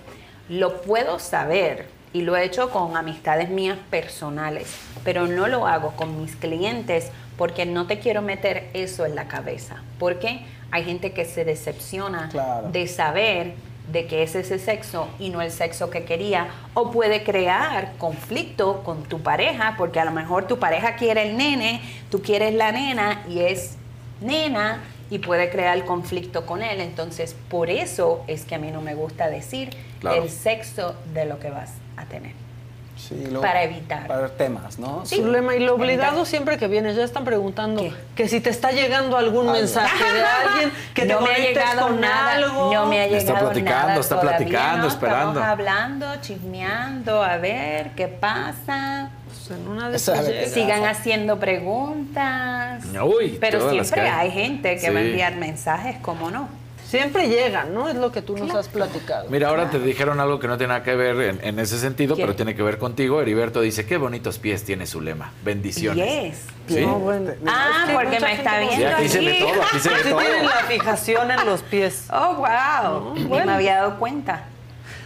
[0.49, 5.91] Lo puedo saber y lo he hecho con amistades mías personales, pero no lo hago
[5.95, 9.83] con mis clientes porque no te quiero meter eso en la cabeza.
[9.99, 10.41] Porque
[10.71, 12.69] hay gente que se decepciona Claro.
[12.71, 13.53] de saber
[13.91, 18.83] de que es ese sexo y no el sexo que quería, o puede crear conflicto
[18.83, 22.71] con tu pareja, porque a lo mejor tu pareja quiere el nene, tú quieres la
[22.71, 23.77] nena y es
[24.21, 26.81] nena y puede crear conflicto con él.
[26.81, 30.23] Entonces, por eso es que a mí no me gusta decir Claro.
[30.23, 32.33] el sexo de lo que vas a tener.
[33.07, 34.05] Sí, Para evitar.
[34.07, 35.03] Para temas, ¿no?
[35.05, 37.81] Zulema, y lo obligado siempre que vienes, ya están preguntando
[38.15, 41.87] que si te está llegando algún mensaje de alguien, que te no me ha llegado
[41.87, 42.73] con nada, algo.
[42.73, 44.87] no me ha Está llegado platicando, nada está todavía, platicando, ¿no?
[44.89, 45.29] esperando.
[45.39, 49.09] Estamos hablando, chismeando, a ver qué pasa.
[49.27, 50.47] Pues en una de llega.
[50.49, 52.83] Sigan haciendo preguntas.
[53.03, 54.31] Uy, Pero siempre hay.
[54.31, 55.07] gente que va a Sí.
[55.09, 56.49] enviar mensajes, ¿cómo no?
[56.89, 57.87] Siempre llegan, ¿no?
[57.87, 59.29] Es lo que tú nos has platicado.
[59.29, 62.15] Mira, ahora te dijeron algo que no tiene nada que ver en, en ese sentido,
[62.15, 63.21] pero tiene que ver contigo.
[63.21, 65.31] Heriberto dice, qué bonitos pies tiene su lema.
[65.43, 66.39] Bendiciones.
[66.67, 66.75] Yes.
[66.77, 66.83] ¿Sí?
[66.83, 67.31] No, bueno.
[67.45, 69.89] Ah, Es que porque me está gente Sí, viendo aquí se ve todo, aquí se
[69.89, 70.19] ve Sí todo.
[70.19, 72.05] tienen la fijación en los pies.
[72.11, 73.13] Oh, wow.
[73.13, 73.45] Ni bueno.
[73.45, 74.45] me había dado cuenta.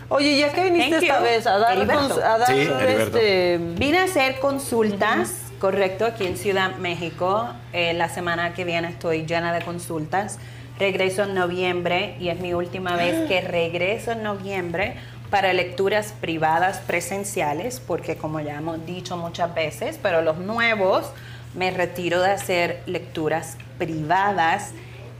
[0.07, 1.23] Oye, ¿ya que viniste Thank esta you.
[1.23, 1.47] vez?
[1.47, 3.57] A dar, a dar Sí, este...
[3.77, 7.49] Vine a hacer consultas, correcto, aquí en Ciudad México.
[7.73, 10.39] Eh, la semana que viene estoy llena de consultas.
[10.79, 14.95] Regreso en noviembre y es mi última vez que regreso en noviembre
[15.29, 21.11] para lecturas privadas presenciales, porque como ya hemos dicho muchas veces, pero los nuevos
[21.55, 24.71] me retiro de hacer lecturas privadas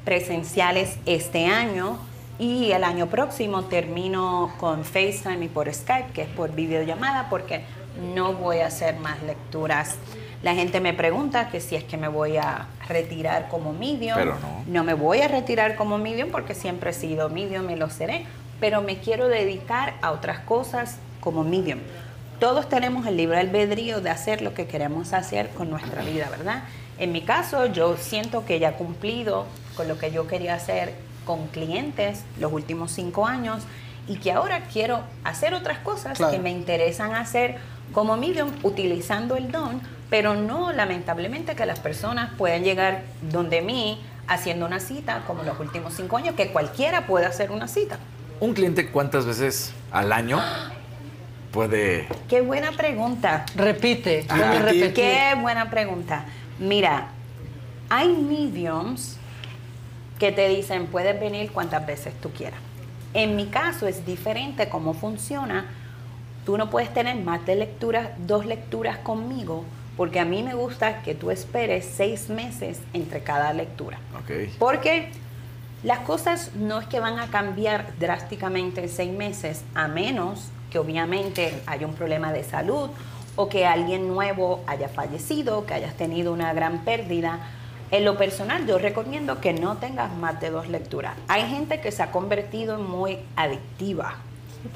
[0.05, 1.97] presenciales este año
[2.39, 7.61] y el año próximo termino con FaceTime y por Skype, que es por videollamada, porque
[8.13, 9.97] no voy a hacer más lecturas.
[10.43, 14.15] La gente me pregunta que si es que me voy a retirar como medium.
[14.15, 14.63] Pero no.
[14.67, 18.25] No me voy a retirar como medium porque siempre he sido medium y lo seré,
[18.59, 21.79] pero me quiero dedicar a otras cosas como medium.
[22.39, 26.63] Todos tenemos el libre albedrío de hacer lo que queremos hacer con nuestra vida, ¿verdad?
[26.99, 29.45] En mi caso, yo siento que ya he cumplido
[29.77, 30.93] con lo que yo quería hacer
[31.25, 33.63] con clientes los últimos cinco años
[34.09, 36.33] y que ahora quiero hacer otras cosas Claro.
[36.33, 37.55] que me interesan hacer
[37.93, 39.81] como medium utilizando el don,
[40.13, 45.59] pero no lamentablemente que las personas puedan llegar donde mí haciendo una cita como los
[45.59, 47.97] últimos cinco años, que cualquiera puede hacer una cita.
[48.39, 50.39] ¿Un cliente cuántas veces al año
[51.51, 52.07] puede...?
[52.29, 53.47] Qué buena pregunta.
[53.55, 54.93] Repite, Ah, repetir.
[54.93, 56.25] Qué buena pregunta.
[56.59, 57.07] Mira,
[57.89, 59.17] hay mediums
[60.19, 62.59] que te dicen puedes venir cuantas veces tú quieras.
[63.15, 65.65] En mi caso es diferente cómo funciona.
[66.45, 69.65] Tú no puedes tener más de lecturas, dos lecturas conmigo,
[69.97, 73.99] porque a mí me gusta que tú esperes seis meses entre cada lectura.
[74.19, 74.31] Ok.
[74.59, 75.09] Porque
[75.83, 80.79] las cosas no es que van a cambiar drásticamente en seis meses, a menos que
[80.79, 82.89] obviamente haya un problema de salud
[83.35, 87.39] o que alguien nuevo haya fallecido, que hayas tenido una gran pérdida.
[87.91, 91.15] En lo personal, yo recomiendo que no tengas más de dos lecturas.
[91.27, 94.15] Hay gente que se ha convertido en muy adictiva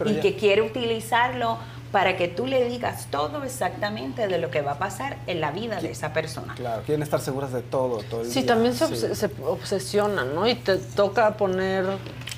[0.05, 1.57] y ya- que quiere utilizarlo
[1.91, 5.51] para que tú le digas todo exactamente de lo que va a pasar en la
[5.51, 6.53] vida de esa persona.
[6.55, 8.47] Claro, quieren estar seguras de todo, todo el Sí, día.
[8.53, 8.93] también se, Sí.
[8.93, 10.47] obs- se obsesionan, ¿no?
[10.47, 11.85] Y te toca poner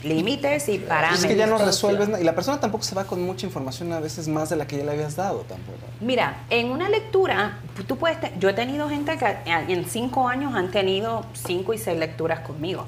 [0.03, 0.75] límites y
[1.13, 2.21] Es que ya no resuelves nada.
[2.21, 4.77] Y la persona tampoco se va con mucha información, a veces más de la que
[4.77, 5.77] ya le habías dado tampoco.
[5.99, 7.57] Mira, en una lectura,
[7.87, 11.77] tú puedes, te- yo he tenido gente que en cinco años han tenido cinco y
[11.77, 12.85] seis lecturas conmigo.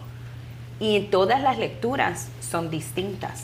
[0.80, 3.44] Y todas las lecturas son distintas.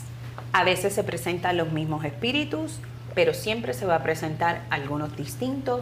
[0.52, 2.78] A veces se presentan los mismos espíritus,
[3.18, 5.80] pero siempre se va a presentar algunos distintos.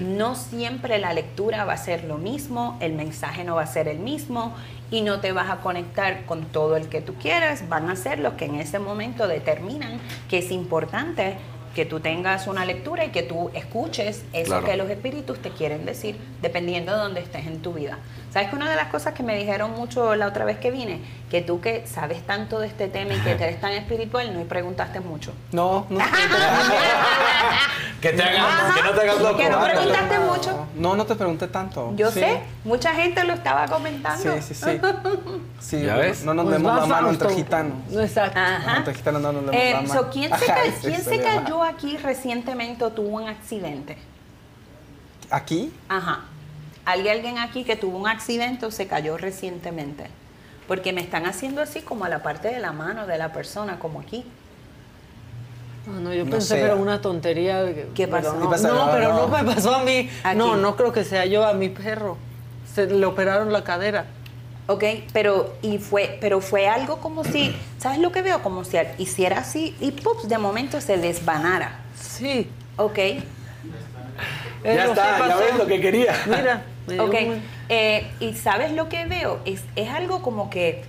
[0.00, 3.88] No siempre la lectura va a ser lo mismo, el mensaje no va a ser
[3.88, 4.54] el mismo
[4.88, 7.68] y no te vas a conectar con todo el que tú quieras.
[7.68, 9.98] Van a ser los que en ese momento determinan
[10.28, 11.34] que es importante
[11.74, 14.66] que tú tengas una lectura y que tú escuches eso Claro.
[14.66, 17.98] que los espíritus te quieren decir, dependiendo de dónde estés en tu vida.
[18.38, 21.00] ¿Sabes que una de las cosas que me dijeron mucho la otra vez que vine?
[21.28, 25.00] Que tú que sabes tanto de este tema y que eres tan espiritual, no preguntaste
[25.00, 25.32] mucho.
[25.50, 25.98] No, no.
[28.00, 29.36] Que te hagan, que no te hagas loco.
[29.38, 30.66] Que no preguntaste mucho.
[30.76, 31.92] No, no te pregunté tanto.
[31.96, 32.20] Yo Sí.
[32.20, 34.34] sé, mucha gente lo estaba comentando.
[34.36, 34.80] Sí, sí, sí.
[35.58, 36.22] Sí, ¿Ya no- ves?
[36.22, 37.76] no nos Pues demos la mano entre gitanos.
[37.92, 38.38] Exacto.
[38.38, 38.76] Ajá.
[38.76, 39.94] Entre gitanos no nos demos Eh, la mano.
[39.94, 43.98] so, ¿quién, se, ca- quién se cayó aquí recientemente o tuvo un accidente?
[45.28, 45.72] ¿Aquí?
[45.88, 46.20] Ajá.
[46.88, 50.06] ¿Hay alguien aquí que tuvo un accidente o se cayó recientemente?
[50.66, 53.78] Porque me están haciendo así como a la parte de la mano de la persona,
[53.78, 54.24] como aquí.
[55.86, 56.54] Ah, no, yo No pensé sé.
[56.56, 57.62] que era una tontería.
[57.94, 58.32] ¿Qué pasó?
[58.32, 58.68] Pero ¿Qué no, pasó?
[58.68, 59.28] no, No, pero no.
[59.28, 59.28] no.
[59.28, 60.08] me pasó a mí.
[60.22, 60.62] ¿A no, quién?
[60.62, 62.16] no creo que sea yo, a mi perro.
[62.74, 64.06] Se le operaron la cadera.
[64.66, 68.42] Ok, pero y fue, pero fue algo como si, ¿sabes lo que veo?
[68.42, 71.80] Como si hiciera así y pups, de momento se desvanara.
[72.00, 72.48] Sí.
[72.76, 72.96] Ok.
[74.64, 76.14] Ya Eso está, sí ya ves lo que quería.
[76.26, 76.62] Mira,
[76.98, 77.14] Ok,
[77.68, 79.40] eh, y ¿sabes lo que veo?
[79.44, 80.82] Es, es algo como que,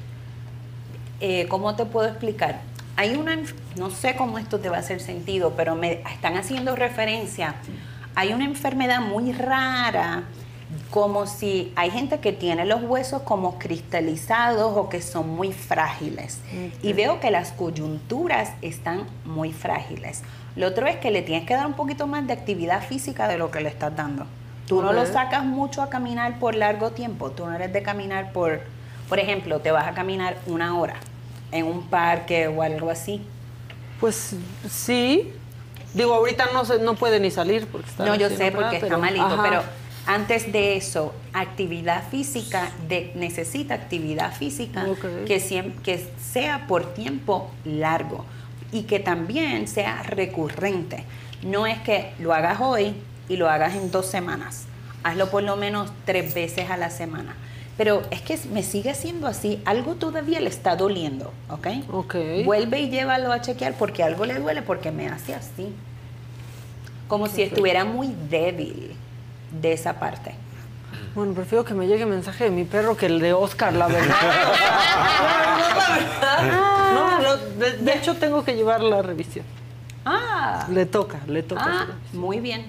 [1.20, 2.62] eh, ¿cómo te puedo explicar?
[2.96, 3.38] Hay una,
[3.78, 7.56] no sé cómo esto te va a hacer sentido, pero me están haciendo referencia.
[8.16, 10.24] Hay una enfermedad muy rara,
[10.92, 16.40] como si hay gente que tiene los huesos como cristalizados o que son muy frágiles.
[16.82, 20.24] Y veo que las coyunturas están muy frágiles.
[20.56, 23.38] Lo otro es que le tienes que dar un poquito más de actividad física de
[23.38, 24.26] lo que le estás dando.
[24.70, 27.32] Tú no lo sacas mucho a caminar por largo tiempo.
[27.32, 28.62] Tú no eres de caminar por,
[29.10, 30.94] por ejemplo, te vas a caminar una hora
[31.52, 33.20] en un parque o algo así.
[34.00, 34.36] Pues
[34.70, 35.34] sí.
[35.96, 38.96] Digo, ahorita no se, no puede ni salir porque está No, yo sé porque está
[39.00, 39.42] malito, ajá.
[39.42, 39.64] pero
[40.06, 44.86] antes de eso, actividad física, de, necesita actividad física
[45.26, 48.24] que, que sea por tiempo largo
[48.72, 51.06] y que también sea recurrente.
[51.42, 52.94] No es que lo hagas hoy
[53.30, 54.66] y lo hagas en dos semanas.
[55.04, 57.36] Hazlo por lo menos tres veces a la semana.
[57.78, 61.68] Pero es que me sigue siendo así, algo todavía le está doliendo, ¿ok?
[61.94, 62.16] Ok.
[62.44, 65.74] Vuelve y llévalo a chequear porque algo le duele porque me hace así.
[67.08, 68.94] Como si estuviera muy débil
[69.62, 70.36] de esa parte.
[71.16, 74.16] Bueno, prefiero que me llegue mensaje de mi perro que el de Oscar, la verdad.
[76.94, 79.46] no, lo- de, de hecho tengo que llevar la revisión.
[80.06, 80.66] Ah.
[80.70, 81.64] Le toca, le toca.
[81.66, 82.66] Ah, muy bien,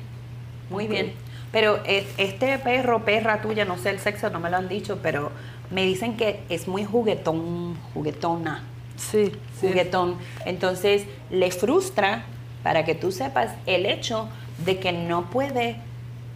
[0.70, 1.12] muy bien.
[1.52, 4.98] Pero es- este perro, perra tuya, no sé el sexo, no me lo han dicho,
[5.02, 5.30] pero
[5.70, 8.62] me dicen que es muy juguetón, juguetona.
[8.97, 10.16] Sí, Juguetón.
[10.44, 12.24] Entonces, le frustra,
[12.62, 14.28] para que tú sepas, el hecho
[14.64, 15.76] de que no puede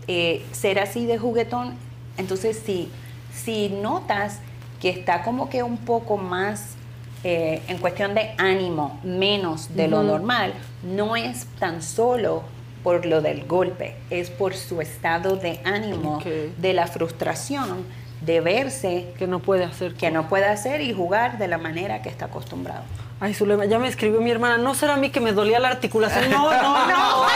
[0.09, 1.75] eh, ser así de juguetón.
[2.17, 2.91] Entonces, si,
[3.35, 4.41] si notas
[4.81, 6.75] que está como que un poco más
[7.23, 10.53] eh, en cuestión de ánimo, menos de lo normal,
[10.83, 12.43] no es tan solo
[12.85, 16.23] por lo del golpe, es por su estado de ánimo,
[16.59, 17.85] de la frustración,
[18.21, 22.01] de verse que no puede hacer que no puede hacer y jugar de la manera
[22.03, 22.83] que está acostumbrado.
[23.21, 24.59] Ay, Zulema, ya me escribió mi hermana.
[24.59, 26.31] No será a mí que me dolía la articulación.
[26.31, 27.25] No, no, no.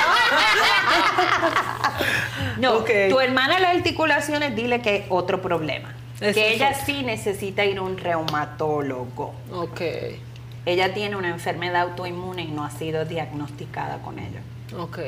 [2.58, 2.90] No, Ok.
[3.08, 5.94] tu hermana las articulaciones, dile que es otro problema.
[6.18, 6.82] Que ella otro.
[6.86, 9.32] sí necesita ir a un reumatólogo.
[9.52, 9.80] Ok.
[10.66, 14.40] Ella tiene una enfermedad autoinmune y no ha sido diagnosticada con ello.
[14.78, 14.98] Ok.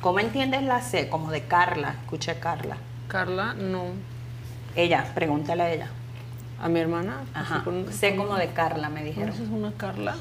[0.00, 1.08] ¿Cómo entiendes la C?
[1.08, 1.94] Como de Carla.
[2.02, 2.76] Escuché Carla.
[3.08, 3.84] Carla, no.
[4.76, 5.88] Ella, pregúntale a ella.
[6.60, 7.22] ¿A mi hermana?
[7.34, 7.64] Ajá.
[7.90, 9.30] Sé como de Carla, me dijeron.
[9.30, 10.14] ¿Conoces una Carla?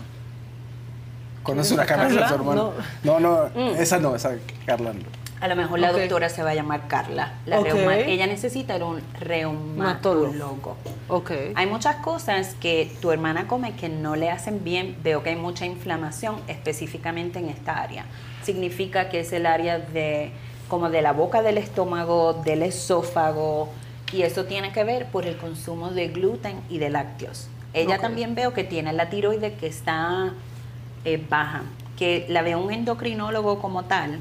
[1.43, 2.05] ¿Conoces una Carla?
[2.07, 2.27] ¿Carla?
[2.29, 2.63] Su hermana.
[3.03, 3.75] No, no, Mm.
[3.79, 4.31] esa no, esa
[4.65, 5.01] Carla no.
[5.39, 7.33] A lo mejor la doctora se va a llamar Carla.
[7.45, 10.77] La reuma- ella necesita ir a un reumatólogo.
[11.09, 11.31] Ok.
[11.55, 14.97] Hay muchas cosas que tu hermana come que no le hacen bien.
[15.03, 18.05] Veo que hay mucha inflamación específicamente en esta área.
[18.47, 20.31] Significa que es el área de
[20.69, 23.67] como de la boca del estómago, del esófago
[24.13, 27.49] y eso tiene que ver por el consumo de gluten y de lácteos.
[27.73, 30.31] Ella también veo que tiene la tiroide que está
[31.03, 31.63] eh, baja.
[31.97, 34.17] que la vea un endocrinólogo como tal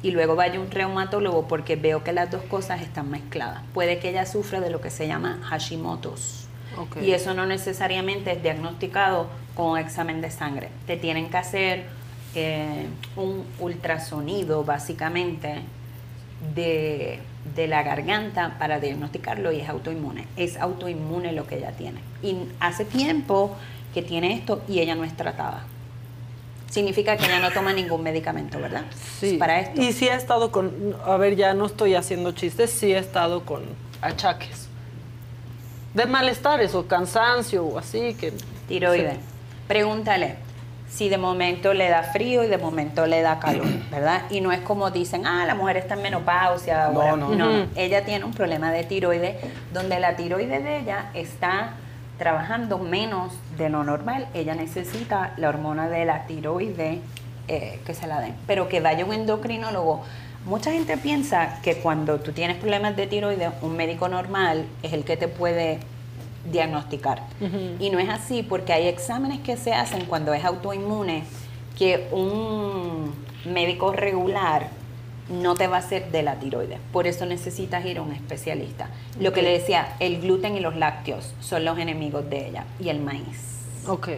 [0.00, 3.62] y luego vaya un reumatólogo porque veo que las dos cosas están mezcladas.
[3.74, 6.46] Puede que ella sufra de lo que se llama Hashimoto's.
[6.78, 6.98] Ok.
[7.02, 9.26] Y eso no necesariamente es diagnosticado
[9.56, 10.68] con un examen de sangre.
[10.86, 11.95] Te tienen que hacer
[12.36, 12.86] eh,
[13.16, 15.62] un ultrasonido, básicamente,
[16.54, 17.20] de,
[17.54, 20.26] de la garganta para diagnosticarlo y es autoinmune.
[20.36, 22.00] Es autoinmune lo que ella tiene.
[22.22, 23.56] Y hace tiempo
[23.94, 25.64] que tiene esto y ella no es tratada.
[26.70, 28.84] Significa que ella no toma ningún medicamento, ¿verdad?
[29.20, 29.36] Sí.
[29.38, 29.80] Para esto.
[29.80, 33.44] Y sí he estado con, a ver, ya no estoy haciendo chistes, sí he estado
[33.44, 33.62] con
[34.02, 34.68] achaques.
[35.94, 38.32] De malestares o cansancio o así que...
[38.68, 39.14] Tiroides.
[39.14, 39.20] Sí.
[39.68, 40.45] Pregúntale
[40.88, 44.22] si de momento le da frío y de momento le da calor, ¿verdad?
[44.30, 46.88] Y no es como dicen, ah, la mujer está en menopausia.
[46.88, 47.16] No, ahora".
[47.16, 47.34] no.
[47.34, 47.66] no.
[47.74, 49.36] Ella tiene un problema de tiroides
[49.72, 51.74] donde la tiroides de ella está
[52.18, 54.28] trabajando menos de lo normal.
[54.34, 56.98] Ella necesita la hormona de la tiroides
[57.48, 58.34] eh, que se la den.
[58.46, 60.02] Pero que vaya un endocrinólogo.
[60.46, 65.04] Mucha gente piensa que cuando tú tienes problemas de tiroides, un médico normal es el
[65.04, 65.80] que te puede
[66.50, 67.22] diagnosticar.
[67.80, 71.24] Y no es así porque hay exámenes que se hacen cuando es autoinmune
[71.78, 73.12] que un
[73.44, 74.68] médico regular
[75.28, 76.78] no te va a hacer de la tiroides.
[76.92, 78.88] Por eso necesitas ir a un especialista.
[79.20, 82.88] Lo que le decía, el gluten y los lácteos son los enemigos de ella y
[82.90, 83.24] el maíz.
[83.88, 84.08] Ok.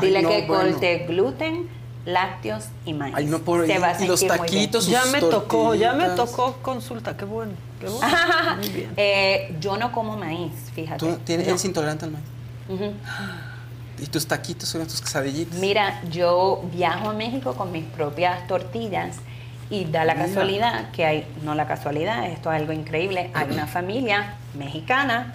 [0.00, 0.70] Dile Ay, no, que bueno.
[0.72, 1.68] corte gluten,
[2.06, 3.14] lácteos y maíz.
[3.16, 4.60] Ay, no, por- Se va a y los sentir muy bien.
[4.62, 7.52] taquitos, Ya me tocó, ya me tocó consulta, qué bueno.
[7.82, 8.56] Qué bueno.
[8.56, 8.92] Muy bien.
[8.96, 10.98] Eh, yo no como maíz, fíjate.
[10.98, 11.52] Tú tienes, No.
[11.52, 12.24] eres intolerante al maíz.
[13.98, 15.58] Y tus taquitos son tus quesadillitas.
[15.58, 19.16] Mira, yo viajo a México con mis propias tortillas
[19.70, 20.26] y da la Mira.
[20.26, 25.34] casualidad que hay, no la casualidad, esto es algo increíble, hay una familia mexicana,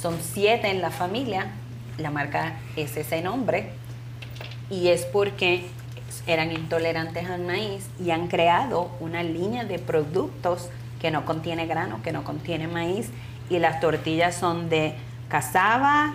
[0.00, 1.48] son siete en la familia,
[1.98, 3.70] la marca es ese nombre
[4.70, 5.66] y es porque
[6.26, 10.68] eran intolerantes al maíz y han creado una línea de productos
[11.00, 13.10] que no contiene grano, que no contiene maíz
[13.50, 14.94] y las tortillas son de
[15.28, 16.14] cassava,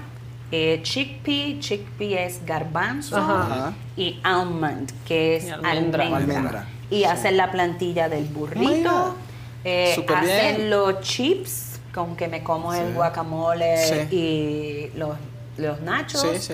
[0.51, 3.73] eh, chickpea, chickpea es garbanzo Ajá.
[3.97, 6.03] y almond, que es Y almendra.
[6.05, 6.17] almendra.
[6.37, 6.67] Almendra.
[6.89, 9.15] Y hacen la plantilla del burrito,
[9.63, 10.69] eh, hacen bien.
[10.69, 12.93] los chips con que me como el Sí.
[12.93, 13.77] guacamole
[14.09, 14.15] Sí.
[14.15, 15.15] y los,
[15.57, 16.51] los nachos.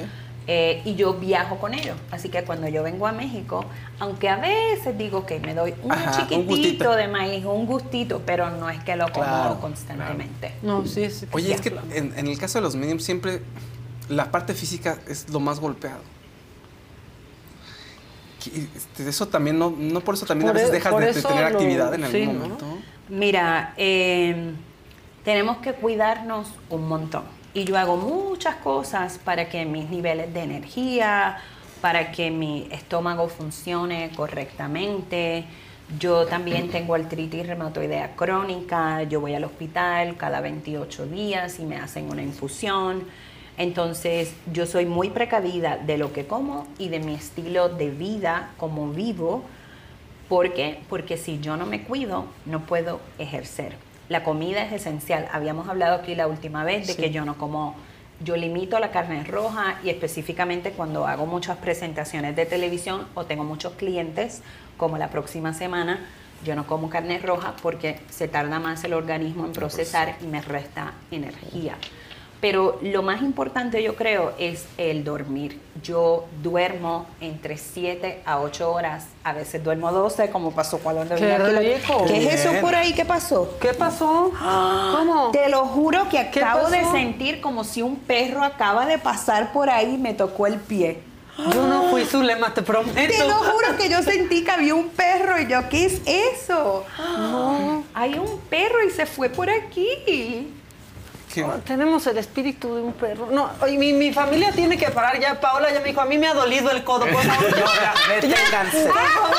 [0.48, 1.96] Eh, y yo viajo con ellos.
[2.10, 3.66] Así que cuando yo vengo a México,
[4.00, 8.50] aunque a veces digo que me doy un Ajá, chiquitito de maíz, un gustito, pero
[8.50, 10.54] no es que lo como Claro, constantemente.
[10.64, 11.28] No, sí, sí.
[11.34, 13.42] Oye, es que en, en el caso de los mediums siempre
[14.08, 16.02] la parte física es lo más golpeado.
[18.76, 21.22] Este, eso también no, no por eso también Por a veces e- dejas de, de
[21.22, 22.34] tener lo- actividad en algún sí, ¿no?
[22.34, 22.66] momento.
[23.10, 24.54] Mira, eh,
[25.24, 27.24] tenemos que cuidarnos un montón.
[27.54, 31.38] Y yo hago muchas cosas para que mis niveles de energía,
[31.82, 35.46] para que mi estómago funcione correctamente.
[35.98, 39.02] Yo también tengo artritis reumatoidea crónica.
[39.04, 43.04] Yo voy al hospital cada 28 días y me hacen una infusión.
[43.58, 48.52] Entonces, yo soy muy precavida de lo que como y de mi estilo de vida,
[48.58, 49.44] como vivo.
[50.30, 50.80] ¿Por qué?
[50.88, 53.89] Porque si yo no me cuido, no puedo ejercer.
[54.10, 55.28] La comida es esencial.
[55.32, 57.02] Habíamos hablado aquí la última vez de Sí.
[57.02, 57.76] que yo no como,
[58.24, 63.44] yo limito la carne roja y específicamente cuando hago muchas presentaciones de televisión o tengo
[63.44, 64.42] muchos clientes,
[64.78, 66.00] como la próxima semana,
[66.44, 70.42] yo no como carne roja porque se tarda más el organismo en procesar y me
[70.42, 71.76] resta energía.
[72.42, 75.60] Pero lo más importante yo creo es el dormir.
[75.84, 81.38] Yo duermo entre 7 a 8 horas, a veces duermo 12, como pasó cuando ¡Qué
[81.38, 82.06] la- rico!
[82.08, 82.94] ¿Qué es eso por ahí?
[82.94, 83.58] ¿Qué pasó?
[83.60, 84.32] ¿Qué pasó?
[84.40, 85.32] ¿Cómo?
[85.32, 89.52] Te lo juro que ¿Qué acabo de sentir como si un perro acaba de pasar
[89.52, 91.02] por ahí y me tocó el pie.
[91.54, 92.94] Yo no fui Zulema, te prometo.
[93.14, 96.86] Te lo juro que yo sentí que había un perro y yo, ¿qué es eso?
[96.98, 97.84] No.
[97.94, 100.54] Hay un perro y se fue por aquí.
[101.34, 103.28] Qué- Oh, tenemos el espíritu de un perro.
[103.32, 105.40] No, y mi, mi familia tiene que parar ya.
[105.40, 107.06] Paola ya me dijo, a mí me ha dolido el codo.
[107.06, 108.86] Por favor, ya, deténganse.
[108.88, 109.36] Por favor.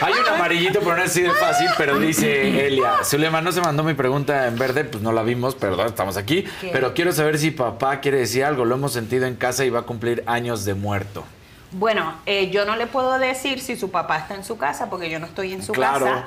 [0.00, 3.60] Hay un amarillito, pero no es así de fácil, pero dice Elia, Zulema, no se
[3.60, 6.70] mandó mi pregunta en verde, pues no la vimos, perdón, estamos aquí, ¿Qué?
[6.72, 9.80] pero quiero saber si papá quiere decir algo, lo hemos sentido en casa y va
[9.80, 11.24] a cumplir años de muerto.
[11.70, 15.10] Bueno, eh, yo no le puedo decir si su papá está en su casa porque
[15.10, 16.06] yo no estoy en su Claro.
[16.06, 16.24] casa.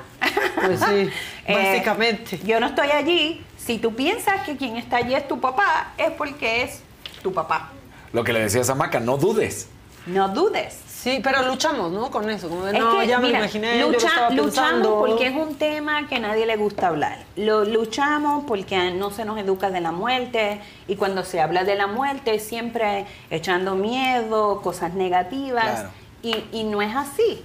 [0.66, 1.10] Pues sí,
[1.46, 2.38] Eh, básicamente.
[2.44, 3.44] Yo no estoy allí.
[3.64, 6.80] Si tú piensas que quien está allí es tu papá, es porque es
[7.22, 7.70] tu papá.
[8.12, 9.68] Lo que le decías a Maca, no dudes.
[10.06, 10.78] No dudes.
[10.88, 12.10] Sí, pero luchamos, ¿no?
[12.10, 12.48] Con eso.
[12.48, 15.54] Como de, Es no, que, ya me imaginé, yo lo lucha- luchamos porque es un
[15.56, 17.18] tema que a nadie le gusta hablar.
[17.36, 21.74] Lo luchamos porque no se nos educa de la muerte y cuando se habla de
[21.76, 25.64] la muerte siempre echando miedo, cosas negativas.
[25.64, 25.90] Claro.
[26.22, 27.42] Y, y no es así.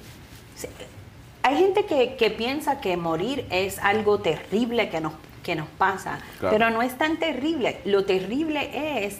[1.44, 5.14] Hay gente que, que piensa que morir es algo terrible que nos,
[5.48, 6.56] que nos pasa, Claro.
[6.56, 7.80] pero no es tan terrible.
[7.86, 9.18] Lo terrible es,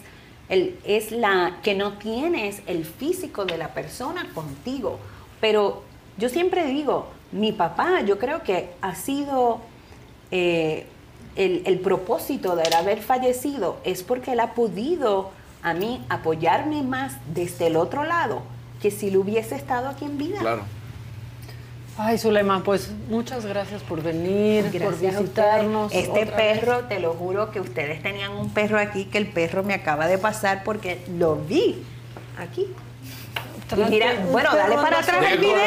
[0.50, 4.98] el, es la que no tienes el físico de la persona contigo.
[5.40, 5.82] Pero
[6.18, 9.60] yo siempre digo, mi papá, yo creo que ha sido
[10.30, 10.86] eh,
[11.36, 15.30] el, el propósito de él haber fallecido es porque él ha podido
[15.62, 18.42] a mí apoyarme más desde el otro lado
[18.82, 20.38] que si lo hubiese estado aquí en vida.
[20.40, 20.62] Claro.
[22.00, 25.92] Ay, Zulema, pues muchas gracias por venir, por Gracias visitarnos.
[25.92, 26.30] Este vez.
[26.30, 30.06] perro, te lo juro que ustedes tenían un perro aquí que el perro me acaba
[30.06, 31.82] de pasar porque lo vi
[32.38, 32.68] aquí.
[33.76, 35.58] Y bueno, dale para atrás ¿De el qué video.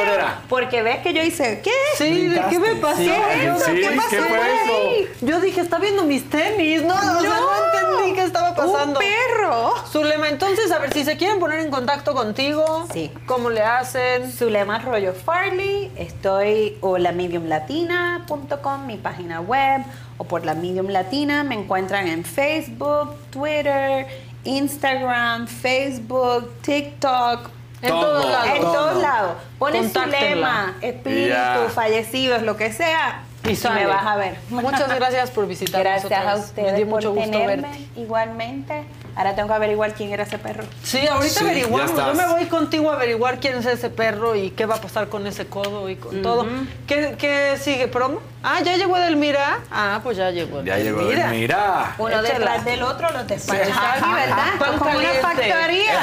[0.49, 1.71] Porque ves que yo hice, ¿qué?
[1.97, 2.97] Sí, ¿de qué me pasó?
[2.97, 3.53] ¿Qué?
[3.65, 5.07] ¿Qué ¿Qué pasó ahí?
[5.21, 6.81] Yo dije, está viendo mis tenis.
[6.83, 8.99] No, o sea, no entendí qué estaba pasando.
[8.99, 9.73] Un perro.
[9.91, 13.11] Zulema, entonces, a ver, si se quieren poner en contacto contigo, Sí.
[13.27, 14.31] ¿cómo le hacen?
[14.31, 19.83] Zulema Arroyo Farley, estoy o la mediumlatina.com, mi página web,
[20.17, 24.07] o por la Medium Latina, me encuentran en Facebook, Twitter,
[24.43, 27.49] Instagram, Facebook, TikTok.
[27.81, 28.01] En Todo.
[28.01, 28.47] todos lados.
[28.55, 28.73] En Todo.
[28.73, 29.31] todos lados.
[29.57, 30.19] Pones Contáctenla.
[30.19, 33.81] Zulema, espíritu, fallecidos, lo que sea, y, sale.
[33.81, 34.35] me vas a ver.
[34.49, 37.87] Muchas gracias por visitarnos Gracias a ustedes Me dio por mucho gusto tenerme, verte.
[37.95, 38.83] igualmente.
[39.15, 40.63] Ahora tengo que averiguar quién era ese perro.
[40.83, 41.95] Sí, ahorita Sí, averiguamos.
[41.95, 45.09] Yo me voy contigo a averiguar quién es ese perro y qué va a pasar
[45.09, 46.45] con ese codo y con todo.
[46.87, 47.87] ¿Qué, qué sigue?
[47.89, 48.19] ¿Promo?
[48.41, 49.59] Ah, ya llegó Edelmira.
[49.69, 51.01] Ah, pues ya llegó Ya llegó.
[51.01, 52.21] Uno Échala.
[52.21, 54.45] detrás del otro los despachas Ajá, aquí, ¿verdad?
[54.59, 55.93] Pan Como una factoría.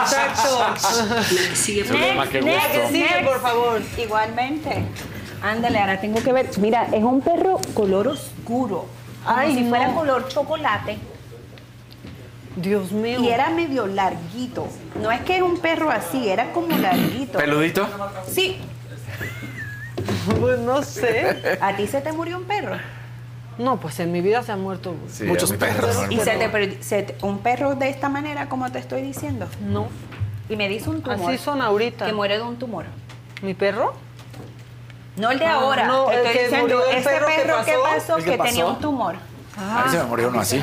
[0.00, 0.74] Exacto.
[1.54, 2.40] sigue, next, gusto.
[2.46, 3.24] next, next.
[3.24, 3.82] por favor.
[3.98, 4.84] Igualmente.
[5.42, 6.48] Ándale, ahora tengo que ver.
[6.58, 8.86] Mira, es un perro color oscuro.
[9.24, 9.68] Como Ay, si no.
[9.68, 10.98] fuera color chocolate.
[12.56, 13.20] Dios mío.
[13.20, 14.68] Y era medio larguito.
[15.00, 17.38] No es que es un perro así, era como larguito.
[17.38, 17.86] ¿Peludito?
[18.30, 18.58] Sí.
[20.40, 21.58] Pues no sé.
[21.60, 22.76] ¿A ti se te murió un perro?
[23.58, 25.96] No, pues en mi vida se han muerto Sí, muchos perros.
[26.10, 29.46] ¿Y se te, se te- un perro de esta manera como te estoy diciendo?
[29.60, 29.88] No.
[30.48, 31.30] Y me dice un tumor.
[31.30, 32.06] Así son ahorita.
[32.06, 32.86] Que muere de un tumor.
[33.42, 33.94] ¿Mi perro?
[35.16, 35.86] No el de Ah, ahora.
[35.86, 37.82] no, te estoy que diciendo, ese perro que que pasó.
[37.82, 38.68] pasó, ¿El que, que tenía pasó?
[38.74, 39.14] un tumor.
[39.56, 40.62] A mí se me murió uno así.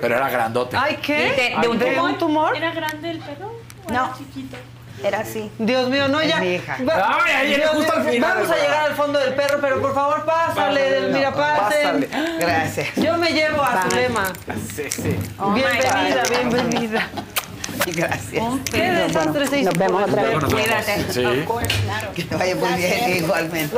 [0.00, 0.76] Pero era grandote.
[0.76, 1.26] Ay, ¿qué?
[1.26, 2.10] ¿Y de- de un ¿De tumor?
[2.10, 2.56] un tumor?
[2.56, 3.52] ¿Era grande el perro?
[3.86, 4.04] ¿O No.
[4.06, 4.56] era chiquito?
[5.02, 5.48] Era así.
[5.58, 6.40] Dios mío, no, Es ya.
[6.40, 6.76] mi hija.
[6.88, 9.80] Va- Ay, ahí Dios justo al final, Vamos a llegar al fondo del perro, pero
[9.80, 12.08] por favor, pásale, Delmira, pasen.
[12.40, 12.88] Gracias.
[12.96, 14.32] Yo me llevo a Zulema.
[14.74, 15.16] Sí, sí.
[15.38, 17.08] Oh bienvenida, bienvenida.
[17.94, 18.44] Gracias.
[18.72, 20.44] Qué desastre se hizo Nos vemos otra vez.
[20.44, 21.12] Cuídate.
[21.12, 21.24] Sí.
[21.24, 22.12] Of course, claro.
[22.14, 23.76] Que te vaya muy bien igualmente.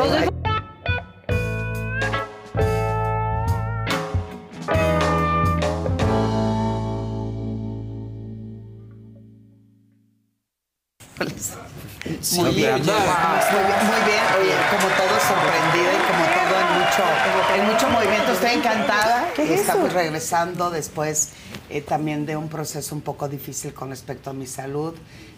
[12.32, 14.22] Muy bien, muy bien, muy bien.
[14.40, 18.32] Oye, como todo sorprendido y como todo en mucho, en mucho movimiento.
[18.32, 19.28] Estoy encantada.
[19.54, 21.30] Estamos regresando después
[21.70, 24.94] eh, también de un proceso un poco difícil con respecto a mi salud.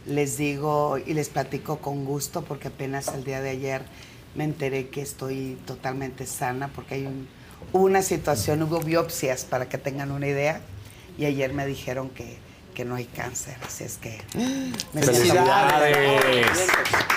[0.06, 3.82] Les digo y les platico con gusto porque apenas el día de ayer
[4.34, 7.28] me enteré que estoy totalmente sana porque hay un-
[7.72, 10.60] una situación, hubo biopsias para que tengan una idea
[11.16, 12.38] y ayer me dijeron que,
[12.72, 13.56] que no hay cáncer.
[13.66, 14.20] Así es que
[14.92, 16.68] me Felicidades.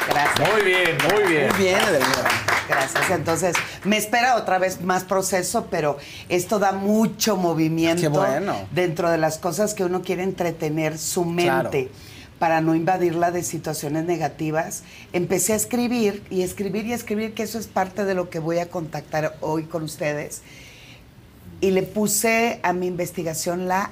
[0.08, 0.52] Gracias.
[0.52, 1.50] Muy bien, muy bien.
[1.50, 2.30] Muy bien, Edelmira.
[2.68, 3.12] Gracias.
[3.12, 5.98] Entonces, me espera otra vez más proceso, pero
[6.30, 8.56] esto da mucho movimiento Qué bueno.
[8.72, 11.92] dentro de las cosas que uno quiere entretener su mente.
[12.40, 14.84] Para no invadirla de situaciones negativas,
[15.14, 18.60] empecé a escribir y escribir y escribir, que eso es parte de lo que voy
[18.60, 20.42] a contactar hoy con ustedes.
[21.62, 23.92] Y le puse a mi investigación la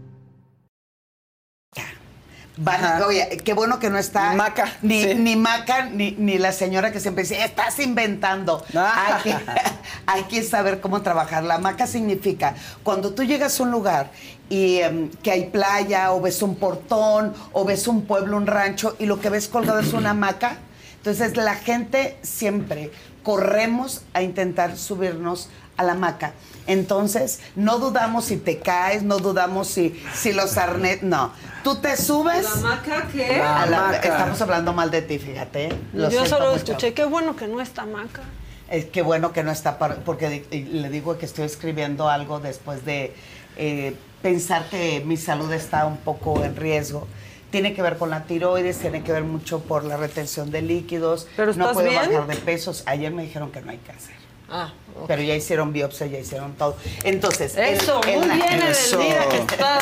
[2.57, 5.15] Van- oye, qué bueno que no está Maca, ni, sí.
[5.15, 8.63] ni Maca ni, ni la señora que siempre dice, estás inventando.
[8.75, 9.15] Ah.
[9.15, 9.37] Hay, que,
[10.05, 11.43] hay que saber cómo trabajar.
[11.43, 12.53] La maca significa
[12.83, 14.11] cuando tú llegas a un lugar
[14.49, 18.95] y em, que hay playa o ves un portón o ves un pueblo, un rancho
[18.99, 20.57] y lo que ves colgado es una hamaca.
[20.97, 22.91] Entonces la gente siempre
[23.23, 26.33] corremos a intentar subirnos a la hamaca.
[26.67, 31.03] Entonces, no dudamos si te caes, no dudamos si, si los arnetes.
[31.03, 31.31] No.
[31.63, 32.43] Tú te subes.
[32.43, 33.35] ¿La hamaca qué?
[33.41, 33.97] a la- hamaca.
[34.09, 35.65] estamos hablando mal de ti, fíjate.
[35.65, 35.73] ¿eh?
[35.93, 36.57] Lo Yo solo mucho.
[36.57, 38.21] escuché, qué bueno que no está maca.
[38.69, 42.85] Es que bueno que no está, para- porque le digo que estoy escribiendo algo después
[42.85, 43.13] de
[43.57, 47.07] eh, pensar que mi salud está un poco en riesgo.
[47.51, 51.27] Tiene que ver con la tiroides, tiene que ver mucho por la retención de líquidos.
[51.35, 52.01] ¿Pero no puedo bien?
[52.09, 52.83] bajar de pesos.
[52.85, 54.15] Ayer me dijeron que no hay cáncer.
[54.53, 54.69] Ah.
[55.07, 56.75] Pero ya hicieron biopsia, ya hicieron todo.
[57.03, 58.61] Entonces, en- Eso, muy la- bien.
[58.61, 59.79] Edelmira, que está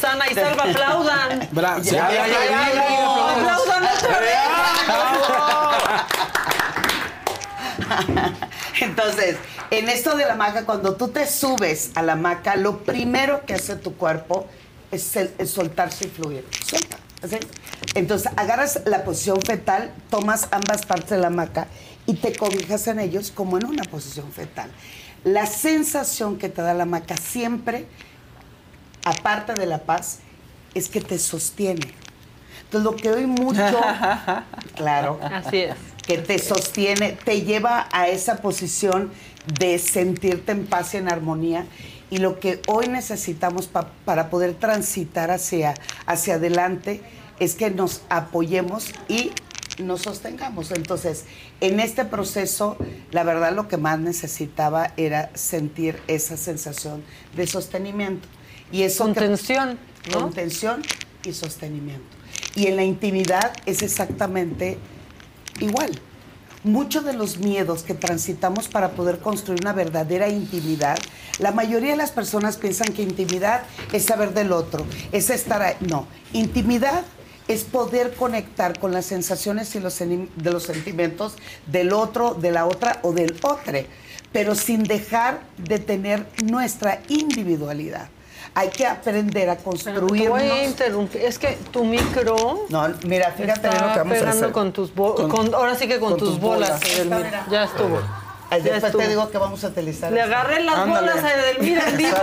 [0.00, 1.48] sana y salva, aplaudan.
[1.52, 3.32] Bra- Ya, ya, ya, ya, ya.
[3.32, 4.38] Aplaudan otra vez.
[8.80, 9.36] Entonces,
[9.70, 13.54] en esto de la hamaca, cuando tú te subes a la hamaca, lo primero que
[13.54, 14.46] hace tu cuerpo
[14.90, 16.46] es, el- es soltarse y fluir.
[16.66, 16.96] Suelta.
[17.28, 17.38] ¿sí?
[17.94, 21.66] Entonces, agarras la posición fetal, tomas ambas partes de la hamaca
[22.08, 24.68] y te cobijas en ellos como en una posición fetal.
[25.24, 27.86] La sensación que te da la hamaca siempre,
[29.04, 30.18] aparte de la paz,
[30.74, 31.86] es que te sostiene.
[32.64, 33.62] Entonces, lo que doy mucho,
[34.76, 35.74] claro, Así es.
[36.06, 39.10] que te sostiene, te lleva a esa posición
[39.58, 41.66] de sentirte en paz y en armonía.
[42.10, 45.74] Y lo que hoy necesitamos pa- para poder transitar hacia,
[46.06, 47.02] hacia adelante
[47.38, 49.30] es que nos apoyemos y
[49.78, 50.70] nos sostengamos.
[50.72, 51.24] Entonces,
[51.60, 52.76] en este proceso,
[53.10, 57.02] la verdad lo que más necesitaba era sentir esa sensación
[57.36, 58.26] de sostenimiento.
[58.72, 59.78] Y eso que- Contención,
[60.12, 60.20] ¿no?
[60.20, 60.82] Contención
[61.24, 62.04] y sostenimiento.
[62.54, 64.78] Y en la intimidad es exactamente
[65.60, 65.90] igual.
[66.64, 70.98] Muchos de los miedos que transitamos para poder construir una verdadera intimidad,
[71.38, 75.76] la mayoría de las personas piensan que intimidad es saber del otro, es estar ahí.
[75.80, 77.04] No, intimidad
[77.48, 81.34] es poder conectar con las sensaciones y los, de los sentimientos
[81.66, 83.58] del otro, de la otra o del otro,
[84.32, 88.08] pero sin dejar de tener nuestra individualidad.
[88.54, 90.28] Hay que aprender a Te construirnos.
[90.28, 91.22] voy a interrumpir.
[91.22, 92.66] Es que tu micro.
[92.70, 94.52] No, mira, fíjate bien lo está que vamos a hacer.
[94.52, 96.84] con tus Con- con- ahora sí que con, con tus, tus bolas, bolas.
[96.98, 97.46] Edelmira.
[97.50, 98.00] Ya estuvo.
[98.50, 99.02] Ay, Después estuvo.
[99.02, 100.10] te digo que vamos a utilizar.
[100.12, 101.08] Le agarré las Ándale.
[101.12, 102.16] bolas a Edelmira en vivo.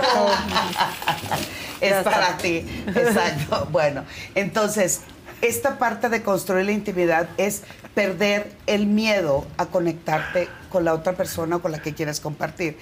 [1.80, 2.36] es para está.
[2.38, 2.66] ti.
[2.94, 3.68] Exacto.
[3.70, 4.04] Bueno,
[4.34, 5.00] entonces,
[5.42, 7.62] esta parte de construir la intimidad es
[7.94, 12.78] perder el miedo a conectarte con la otra persona con la que quieres compartir.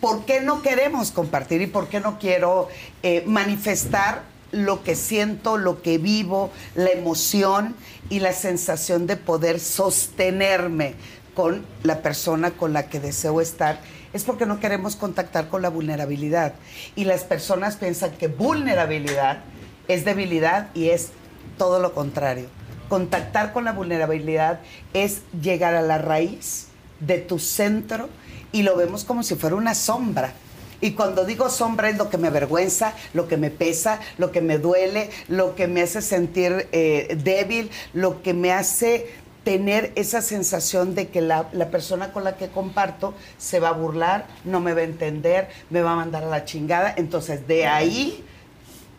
[0.00, 2.68] ¿Por qué no queremos compartir y por qué no quiero
[3.02, 4.22] eh, manifestar
[4.52, 7.74] lo que siento, lo que vivo, la emoción
[8.10, 10.94] y la sensación de poder sostenerme
[11.34, 13.80] con la persona con la que deseo estar?
[14.12, 16.52] Es porque no queremos contactar con la vulnerabilidad.
[16.96, 19.42] Y las personas piensan que vulnerabilidad
[19.88, 21.10] es debilidad y es
[21.56, 22.46] todo lo contrario.
[22.88, 24.60] Contactar con la vulnerabilidad
[24.92, 26.68] es llegar a la raíz
[27.00, 28.08] de tu centro
[28.52, 30.32] y lo vemos como si fuera una sombra.
[30.80, 34.42] Y cuando digo sombra es lo que me avergüenza, lo que me pesa, lo que
[34.42, 39.08] me duele, lo que me hace sentir eh, débil, lo que me hace
[39.44, 43.72] tener esa sensación de que la, la persona con la que comparto se va a
[43.72, 46.92] burlar, no me va a entender, me va a mandar a la chingada.
[46.96, 48.24] Entonces, de ahí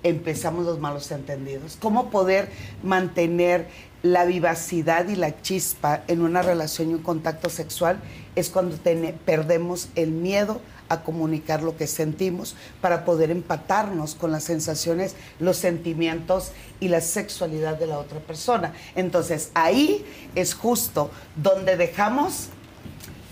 [0.06, 1.78] empezamos los malos entendidos.
[1.82, 2.50] ¿Cómo poder
[2.84, 3.68] mantener
[4.04, 8.00] la vivacidad y la chispa en una relación y un contacto sexual?
[8.36, 8.78] Es cuando
[9.26, 15.58] perdemos el miedo a comunicar lo que sentimos para poder empatarnos con las sensaciones, los
[15.58, 18.74] sentimientos y la sexualidad de la otra persona.
[18.96, 20.06] Entonces ahí
[20.36, 22.50] es justo donde dejamos,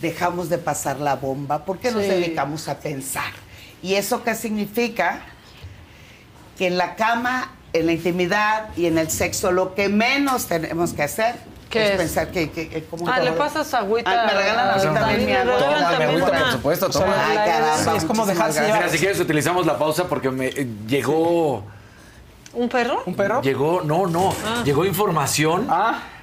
[0.01, 3.31] dejamos de pasar la bomba porque nos dedicamos a pensar.
[3.83, 5.32] ¿Y eso qué significa?
[6.57, 10.93] Que en la cama, en la intimidad y en el sexo lo que menos tenemos
[10.93, 11.35] que hacer
[11.69, 11.97] ¿Qué es, es?
[11.97, 14.11] pensar que, que, que como un Ah, le pasas agüita.
[14.11, 17.15] Ah, me regalan agüita a- también, mi Toma, agüita, una- por supuesto, o sea, toma.
[17.27, 18.77] Ay, caramba, Sí, es como muchísimas dejarse gracias.
[18.77, 21.63] Mira, si quieres utilizamos la pausa porque me eh, llegó
[22.53, 23.01] ¿Un perro?
[23.07, 23.41] ¿Un perro?
[23.41, 24.61] llegó no, no, Ah.
[24.63, 25.67] llegó información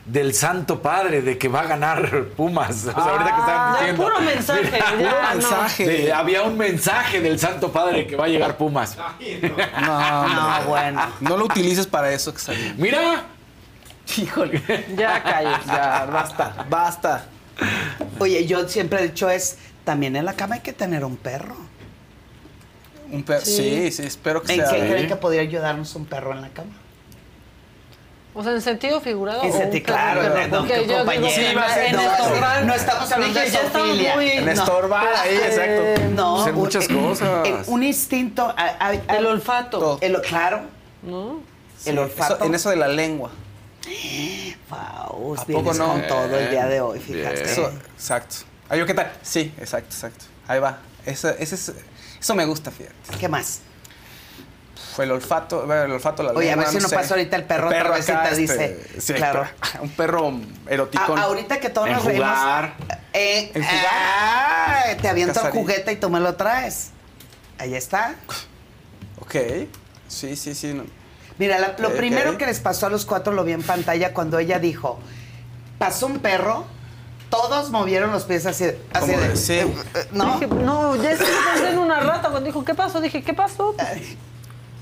[0.06, 2.86] del Santo Padre de que va a ganar Pumas.
[2.86, 4.02] O sea, ahorita que estaban Ah, diciendo.
[4.04, 5.28] puro mensaje, Mira, ya, Puro no.
[5.34, 5.86] mensaje.
[5.86, 8.96] de- había un mensaje del Santo Padre que va a llegar Pumas.
[9.80, 11.02] No, No, bueno.
[11.20, 12.74] No lo utilices para eso, Excelente.
[12.80, 13.24] Mira,
[14.16, 14.60] Híjole.
[14.96, 15.64] Ya calles.
[15.66, 17.24] Ya, basta, basta.
[18.18, 21.54] Oye, yo siempre he dicho es, también en la cama hay que tener un perro.
[23.12, 23.44] Un perro.
[23.44, 23.92] Sí.
[23.92, 24.70] sí, espero que ¿En sea.
[24.70, 26.70] qué creen que podría ayudarnos un perro en la cama?
[28.32, 29.42] O sea, en sentido figurado.
[29.42, 31.34] En sentido, claro, no, yo digo compañera.
[31.34, 35.08] que Sí, va a ser- en no, estorbar- no estamos hablando de muy- En estorbar,
[35.16, 36.02] ahí, exacto.
[36.14, 37.68] No, Hacen un- muchas cosas.
[37.68, 38.44] Un instinto.
[38.44, 39.98] a- a- a- El olfato.
[40.00, 40.62] el- claro.
[41.02, 41.40] ¿No?
[41.78, 42.34] Sí, el olfato.
[42.36, 43.30] eso- en eso de la lengua.
[44.68, 45.92] Faust, ¿A vienes poco no?
[45.92, 47.42] con todo el día de hoy, fíjate.
[47.42, 48.36] Eso, exacto.
[48.76, 49.10] Yo qué tal?
[49.22, 50.24] Sí, exacto, exacto.
[50.46, 50.78] Ahí va.
[51.04, 51.72] Eso, ese es-
[52.20, 52.94] eso me gusta, fíjate.
[53.18, 53.60] ¿Qué más?
[54.94, 56.96] Fue el olfato, bueno, el olfato, la Oye, a ver si no sé.
[56.96, 59.46] pasa ahorita el perro te dice, este, sí, claro.
[59.82, 60.32] Un perro
[60.68, 61.18] eroticón.
[61.18, 62.28] A- ahorita que todos nos reímos.
[63.12, 63.86] Eh, Enjugar.
[63.90, 66.90] ah, te aviento un juguete y tú me lo traes.
[67.58, 68.14] Ahí está.
[69.20, 69.34] Ok.
[70.08, 70.74] Sí, sí, sí.
[70.74, 70.84] no.
[71.38, 74.38] Mira, la- lo primero que les pasó a los cuatro lo vi en pantalla cuando
[74.38, 74.98] ella dijo,
[75.78, 76.66] pasó un perro,
[77.30, 79.52] todos movieron los pies así, así de, sí.
[79.54, 80.34] eh, eh, ¿no?
[80.38, 82.28] Dije, no, ya estoy pensando en una rata.
[82.30, 83.00] Cuando dijo, ¿qué pasó?
[83.00, 83.74] Dije, ¿qué pasó?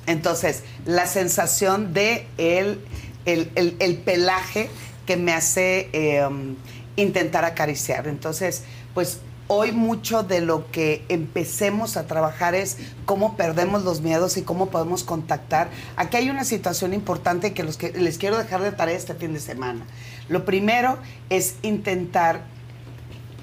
[0.09, 2.81] Entonces, la sensación de el,
[3.27, 4.69] el, el- el pelaje
[5.07, 6.57] que me hace eh, um,
[6.97, 8.09] intentar acariciar.
[8.09, 8.65] Entonces,
[8.95, 12.77] pues hoy mucho de lo que empecemos a trabajar es
[13.07, 15.69] cómo perdemos los miedos y cómo podemos contactar.
[15.97, 19.33] Aquí hay una situación importante que, los que les quiero dejar de tarea este fin
[19.33, 19.87] de semana.
[20.29, 20.99] Lo primero
[21.31, 22.43] es intentar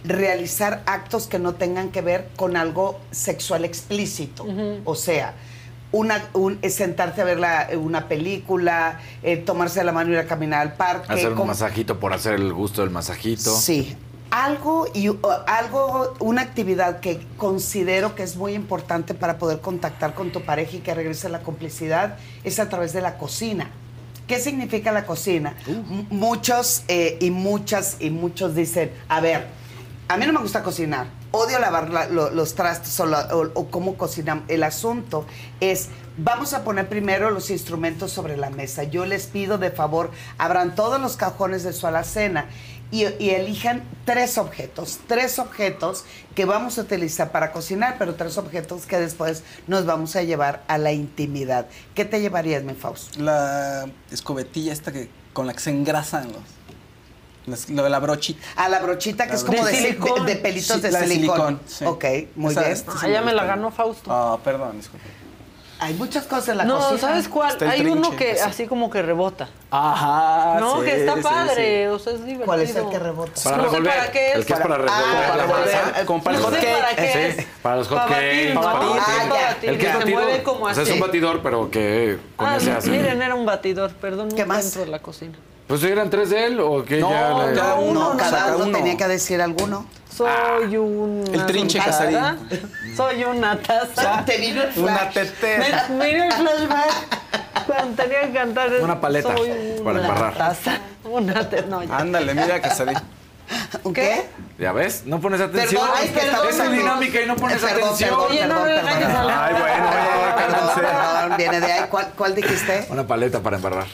[0.04, 4.46] realizar actos que no tengan que ver con algo sexual explícito.
[4.86, 5.34] O sea,
[5.91, 10.26] una, un, sentarte a ver la- una película, eh, tomarse la mano y ir a
[10.26, 11.12] caminar al parque.
[11.14, 13.56] Hacer un masajito por hacer el gusto del masajito.
[13.56, 13.95] Sí.
[14.32, 15.18] Algo y uh,
[15.48, 20.76] algo, una actividad que considero que es muy importante para poder contactar con tu pareja
[20.78, 23.70] y que regrese la complicidad es a través de la cocina.
[24.28, 25.56] ¿Qué significa la cocina?
[25.68, 29.45] M- Muchos eh, y muchas y muchos dicen, a ver,
[30.10, 31.06] a mí no me gusta cocinar,
[31.36, 34.45] odio lavar la- lo- los trastes o, la- o cómo cocinamos.
[34.48, 35.26] El asunto
[35.60, 38.84] es, vamos a poner primero los instrumentos sobre la mesa.
[38.84, 42.45] Yo les pido de favor, abran todos los cajones de su alacena
[42.91, 46.06] y, y elijan tres objetos, tres objetos
[46.36, 50.64] que vamos a utilizar para cocinar, pero tres objetos que después nos vamos a llevar
[50.68, 51.68] a la intimidad.
[51.95, 53.20] ¿Qué te llevarías, mi Fausto?
[53.20, 56.41] La escobetilla esta que con la que se engrasan los.
[57.48, 58.40] Las- lo de la brochita.
[58.56, 60.06] A la brochita que La es como de, brochita.
[60.06, 61.60] si- de- de pelitos Sí, de la silicón.
[61.66, 61.86] sí.
[61.86, 62.06] Ok,
[62.36, 62.74] muy Esa- bien.
[62.74, 64.12] esta sí Ah, ya me la ganó Fausto.
[64.12, 65.06] Ah, perdón, disculpe.
[65.78, 67.00] Hay muchas cosas en la no, cocina.
[67.00, 67.52] ¿sabes cuál?
[67.52, 68.44] Está el Hay uno trinche, que ese.
[68.44, 69.50] así como que rebota.
[69.70, 70.58] Ajá.
[70.62, 72.46] no, sí, que está sí, padre, o sea, es divertido.
[72.46, 73.42] ¿Cuál es el que rebota?
[73.44, 74.36] Para No sé para qué es.
[74.38, 76.06] El que es para revolver Ah, para revolver.
[76.06, 76.80] Como para el No hot sé cake.
[76.82, 77.48] para qué Sí, es.
[77.62, 78.54] para los hot Para batir.
[78.54, 78.62] ¿no?
[78.62, 79.02] para batir.
[79.02, 79.50] Ah, para ya.
[79.52, 80.24] El que que es se batidor.
[80.24, 80.92] mueve como o sea, es así.
[80.94, 82.90] un batidor, pero que con Ah, ese hace.
[82.90, 84.64] miren, era un batidor, perdón, ¿Qué no más?
[84.64, 85.38] dentro de la cocina.
[85.68, 87.46] Pues eran tres de él o que No, ya.
[87.48, 88.78] le- ya No, uno, cada saca uno, uno.
[88.78, 89.86] tenía que decir alguno.
[90.16, 91.24] Soy un.
[91.34, 92.20] El trinche casarín.
[92.96, 94.24] Soy una taza.
[94.26, 95.14] Te vino el Una flash.
[95.14, 95.66] tetera.
[95.66, 97.66] Mira, mira el flashback.
[97.66, 98.70] Cuando tenía que cantar.
[98.82, 99.50] Una paleta Soy
[99.84, 100.38] para una embarrar.
[100.38, 100.78] taza.
[101.04, 101.98] Una te- no, ya.
[101.98, 102.98] Ándale, mira casarín.
[103.84, 104.26] ¿Un qué?
[104.58, 105.04] ¿Ya ves?
[105.06, 105.82] No pones atención.
[105.86, 108.10] Perdón, es que estamos es tu en- dinámica y no pones Perdón, atención.
[108.12, 109.28] perdón, Oye, no perdón, perdón.
[109.28, 111.86] la- Ay, bueno, oye, Perdón, perdón, viene de ahí.
[111.90, 112.86] ¿Cuál, cuál dijiste?
[112.90, 113.86] Una paleta para embarrar.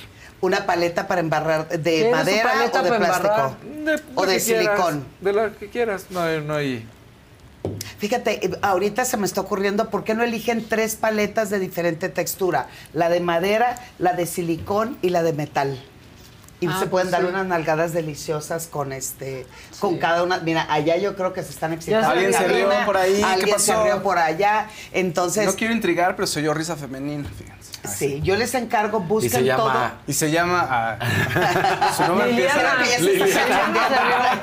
[0.41, 3.55] Una paleta para embarrar de ¿Quieres su madera o de plástico.
[4.15, 5.05] O de quieras, silicón.
[5.21, 6.05] De la que quieras.
[6.09, 6.87] No, hay- no hay.
[7.99, 12.09] Fíjate, eh, ahorita se me está ocurriendo, ¿por qué no eligen tres paletas de diferente
[12.09, 12.67] textura?
[12.93, 15.79] La de madera, la de silicón y la de metal.
[16.59, 17.27] Y Ah, se pueden pues dar sí.
[17.27, 19.47] unas nalgadas deliciosas con este,
[19.79, 20.39] con cada una.
[20.39, 22.07] Mira, allá yo creo que se están excitando.
[22.09, 24.67] Alguien se rió por ahí, ¿qué Alguien se rió por allá.
[24.91, 27.70] Entonces, No quiero intrigar, pero soy yo risa femenina, fíjense.
[27.87, 29.91] Sí, yo les encargo, busquen se llama- todo.
[30.07, 30.67] Y se llama.
[30.69, 32.73] ah, su nombre Liliana.
[32.97, 32.99] empieza.
[33.01, 34.41] Liliana.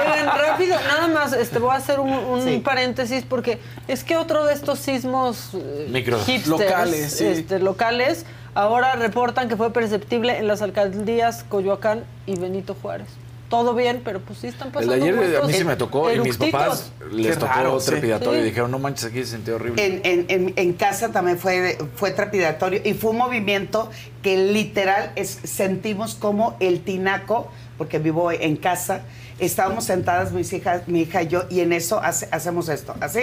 [0.00, 2.58] Oigan, rápido, nada más, este, voy a hacer un, un Sí.
[2.58, 6.18] paréntesis porque es que otro de estos sismos eh, Micro.
[6.20, 7.26] hipsters, Locales, sí.
[7.26, 13.08] este, locales, ahora reportan que fue perceptible en las alcaldías Coyoacán y Benito Juárez.
[13.48, 16.12] Todo bien, pero pues sí están El pasando de ayer a mí sí me tocó
[16.12, 18.46] y mis papás les Qué tocó raro, trepidatorio Sí.
[18.46, 19.84] y dijeron, no manches, aquí se sintió horrible.
[19.86, 23.90] En, en- en- en casa también fue, fue trepidatorio y fue un movimiento
[24.22, 27.48] que literal es, sentimos como el tinaco,
[27.78, 29.00] porque vivo en casa,
[29.38, 33.20] estábamos sentadas mis hijas, mi hija y yo, y en eso hace- hacemos esto, así,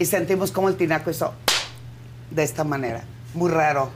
[0.00, 1.32] y sentimos como el tinaco hizo
[2.32, 3.02] de esta manera,
[3.34, 3.90] muy raro,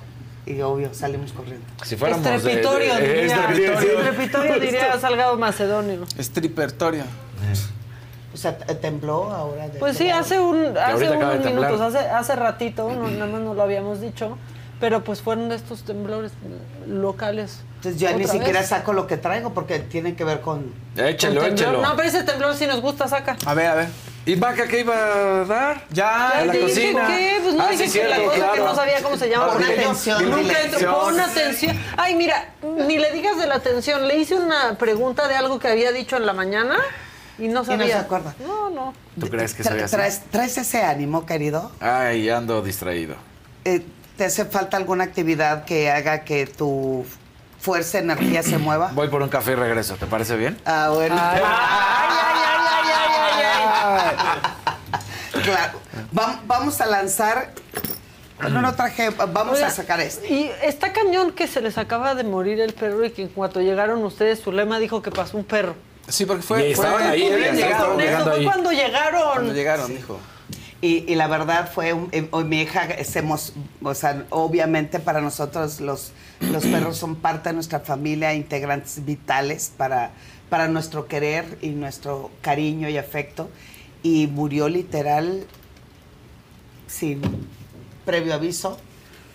[0.46, 1.66] y obvio, salimos corriendo.
[1.82, 3.24] si fuéramos de- Estrepitorio, de- diría.
[3.50, 3.98] estrepitorio.
[3.98, 6.04] Estrepitorio diría Salgado Macedonio.
[6.18, 7.04] Estripertorio.
[8.32, 9.68] O sea, tembló ahora.
[9.68, 13.54] de Pues sí, hace un hace unos minutos, hace, hace ratito, no, nada más no
[13.54, 14.36] lo habíamos dicho,
[14.80, 16.32] pero pues fueron de estos temblores
[16.88, 17.60] locales.
[17.76, 18.68] Entonces yo ni siquiera vez.
[18.68, 20.72] saco lo que traigo porque tiene que ver con...
[20.96, 21.80] Échalo, Con échalo.
[21.82, 23.36] No, pero ese temblor si nos gusta, saca.
[23.46, 23.88] A ver, a ver.
[24.26, 25.84] ¿Y Vaca qué iba a dar?
[25.90, 27.06] Ya, Ya a la dije cocina.
[27.06, 29.52] que, pues no Ah, dijiste sí, la cierto, cosa que no sabía cómo se llama.
[29.52, 31.00] Pon atención, nunca entro.
[31.00, 31.78] Pon atención.
[31.98, 34.08] Ay, mira, ni le digas de la atención.
[34.08, 36.76] Le hice una pregunta de algo que había dicho en la mañana
[37.38, 37.84] y no Y sabía.
[37.86, 38.34] no se acuerda.
[38.46, 38.94] No, no.
[39.20, 39.94] ¿Tú crees que así?
[39.94, 41.70] traes, traes ese ánimo, querido.
[41.80, 43.16] Ay, ando distraído.
[43.66, 43.84] Eh,
[44.16, 47.04] ¿Te hace falta alguna actividad que haga que tu
[47.60, 48.90] fuerza, energía se mueva?
[48.94, 50.58] Voy por un café y regreso, ¿te parece bien?
[50.64, 51.16] Ah, bueno.
[51.18, 52.53] Ay, ay, ay.
[55.42, 55.78] Claro.
[56.12, 57.50] Vam- vamos a lanzar.
[58.40, 59.10] No, no traje.
[59.10, 60.26] Vamos Oiga, a sacar este.
[60.32, 63.60] Y está cañón que se les acaba de morir el perro y que en cuanto
[63.60, 65.74] llegaron ustedes, su lema dijo que pasó un perro.
[66.08, 66.68] Sí, porque fue.
[66.68, 68.44] Y estaban fue- ahí, vienes Estaban con eso, llegando fue ahí.
[68.44, 69.32] cuando llegaron.
[69.32, 70.20] Cuando llegaron, dijo.
[70.82, 75.80] Y, y la verdad fue, un- hoy mi hija, hacemos, o sea, obviamente para nosotros
[75.80, 80.10] los, los perros son parte de nuestra familia, integrantes vitales para,
[80.50, 83.48] para nuestro querer y nuestro cariño y afecto.
[84.04, 85.44] Y murió literal
[86.86, 87.20] sin
[88.04, 88.78] previo aviso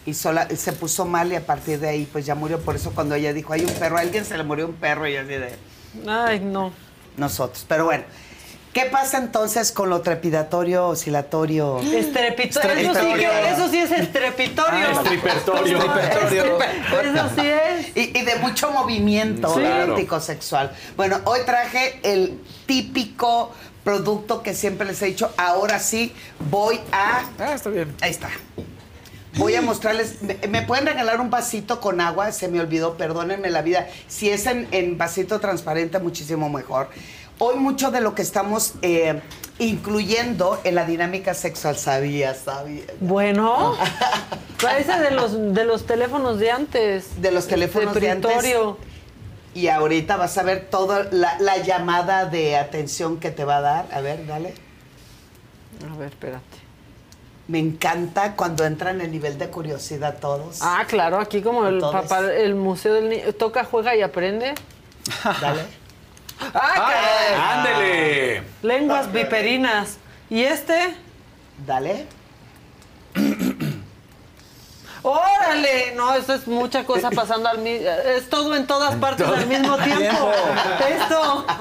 [0.05, 2.59] y sola, se puso mal y a partir de ahí pues ya murió.
[2.61, 5.07] Por eso cuando ella dijo, hay un perro, a alguien se le murió un perro
[5.07, 5.49] y así de
[6.07, 6.71] Ay, no.
[7.17, 7.65] nosotros.
[7.67, 8.03] Pero bueno,
[8.73, 11.79] ¿qué pasa entonces con lo trepidatorio, oscilatorio?
[11.81, 12.91] Estrepitorio.
[12.91, 14.85] Eso sí, que- eso sí es estrepitorio.
[14.87, 15.77] Ah, estripertorio.
[15.79, 16.57] Estripertorio.
[17.15, 17.97] Eso sí es.
[17.97, 19.61] Y, y de mucho movimiento Sí.
[19.63, 20.71] erótico sexual.
[20.95, 23.51] Bueno, hoy traje el típico
[23.89, 25.31] producto que siempre les he dicho.
[25.35, 26.13] Ahora sí,
[26.51, 27.23] voy a.
[27.39, 27.95] Ah, está bien.
[28.01, 28.29] Ahí está.
[29.35, 30.21] Voy a mostrarles.
[30.21, 32.31] ¿Me, me pueden regalar un vasito con agua?
[32.31, 33.87] Se me olvidó, perdónenme la vida.
[34.07, 36.89] Si es en, en vasito transparente, muchísimo mejor.
[37.39, 39.21] Hoy mucho de lo que estamos eh,
[39.57, 42.83] incluyendo en la dinámica sexual, sabía, sabía.
[42.99, 43.75] Bueno,
[44.61, 47.19] parece de los, de los teléfonos de antes.
[47.19, 48.43] De los teléfonos de antes.
[49.53, 53.61] Y ahorita vas a ver toda la, la llamada de atención que te va a
[53.61, 53.85] dar.
[53.91, 54.53] A ver, dale.
[55.91, 56.57] A ver, espérate.
[57.47, 60.59] Me encanta cuando entran en nivel de curiosidad todos.
[60.61, 61.93] Ah, claro, aquí como el Todos.
[61.93, 63.33] papá, el museo del niño.
[63.33, 64.53] Toca, juega y aprende.
[65.41, 65.61] Dale.
[66.53, 67.63] ¡Ah!
[67.63, 68.43] ¡Ándele!
[68.61, 69.97] Lenguas viperinas.
[70.29, 70.93] ¿Y este?
[71.65, 72.05] Dale.
[75.01, 75.93] ¡Órale!
[75.95, 77.87] No, eso es mucha cosa pasando al mismo...
[77.87, 80.31] Es todo en todas partes al mismo tiempo.
[80.89, 81.45] Esto.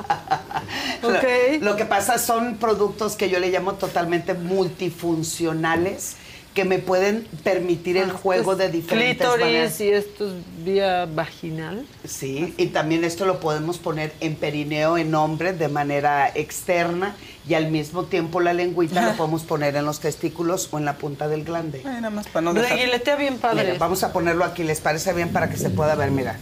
[1.01, 1.61] Ok.
[1.61, 6.17] Lo, lo que pasa son productos que yo le llamo totalmente multifuncionales
[6.59, 9.81] que me pueden permitir el juego de diferentes Clítoris maneras.
[9.81, 11.87] y esto es vía vaginal.
[12.05, 17.15] Sí, y también esto lo podemos poner en perineo en hombre de manera externa
[17.49, 20.95] y al mismo tiempo la lengüita lo podemos poner en los testículos o en la
[20.97, 21.81] punta del glande.
[21.85, 22.77] Ay, nada más para no dejar.
[22.77, 23.63] Reguiletea bien padre.
[23.65, 26.11] Mira, vamos a ponerlo aquí, ¿les parece bien para que se pueda ver?
[26.11, 26.39] Mira.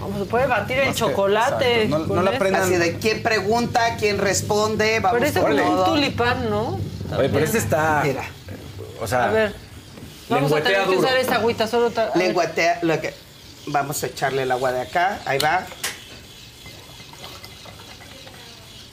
[0.00, 1.86] Vamos, se puede batir que- chocolate.
[1.86, 5.84] no- no la prendan- Así de quién pregunta, quién responde, vamos Parece con como un
[5.84, 6.80] tulipán, ¿no?
[7.16, 8.02] Oye, pero este está.
[8.04, 8.24] Mira,
[9.00, 9.54] O sea, A ver.
[10.28, 10.98] Vamos a tener que duro.
[11.00, 11.92] usar esta agüita solo.
[12.14, 13.14] lengüetea, lo que...
[13.66, 15.64] Vamos a echarle el agua de acá, ahí va.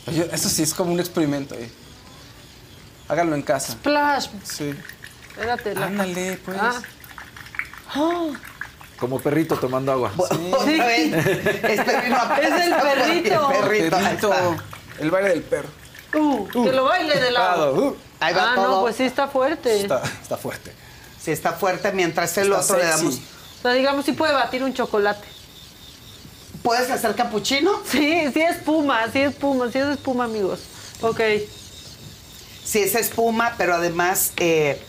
[0.08, 1.56] Oye, eso sí es como un experimento.
[1.56, 1.70] eh.
[3.08, 3.74] Háganlo en casa.
[3.74, 4.28] Splash.
[4.44, 4.74] Sí.
[5.30, 5.76] Espérate.
[5.76, 6.58] la- Ándale, pues.
[6.60, 8.30] Ah.
[9.00, 10.12] como perrito tomando agua.
[10.18, 11.14] Otra vez.
[11.14, 13.52] Este vino a- Es el perrito.
[13.52, 14.56] El perrito, ahí.
[15.00, 15.70] El baile del perro.
[16.14, 17.74] Uh, que lo baile de lado.
[17.76, 18.68] Uh, Ahí va ah, todo.
[18.68, 19.82] no, pues sí está fuerte.
[19.82, 20.72] está, está fuerte.
[21.20, 23.16] Sí, está fuerte, mientras el Está otro le damos...
[23.16, 25.28] O sea, digamos, sí puede batir un chocolate.
[26.64, 27.72] ¿Puedes hacer capuchino?
[27.86, 30.60] Sí, sí espuma, sí espuma, sí es espuma, amigos.
[31.02, 31.22] Ok.
[32.64, 34.82] Sí, es espuma, pero además eh,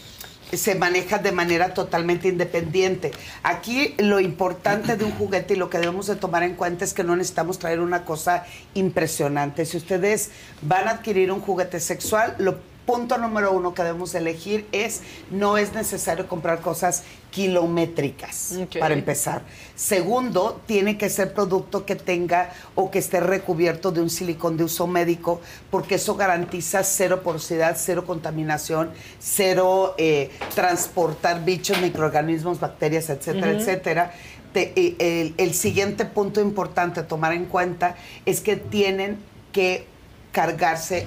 [0.52, 3.12] se maneja de manera totalmente independiente.
[3.42, 6.94] Aquí lo importante de un juguete y lo que debemos de tomar en cuenta es
[6.94, 9.66] que no necesitamos traer una cosa impresionante.
[9.66, 10.30] Si ustedes
[10.62, 12.58] van a adquirir un juguete sexual, lo
[12.88, 19.42] punto número uno que debemos elegir es no es necesario comprar cosas kilométricas para empezar.
[19.76, 24.64] Segundo, tiene que ser producto que tenga o que esté recubierto de un silicón de
[24.64, 33.10] uso médico, porque eso garantiza cero porosidad, cero contaminación, cero eh, transportar bichos, microorganismos, bacterias,
[33.10, 34.12] etcétera, etcétera.
[34.54, 39.18] Te- eh, el, el siguiente punto importante a tomar en cuenta es que tienen
[39.52, 39.84] que
[40.32, 41.06] cargarse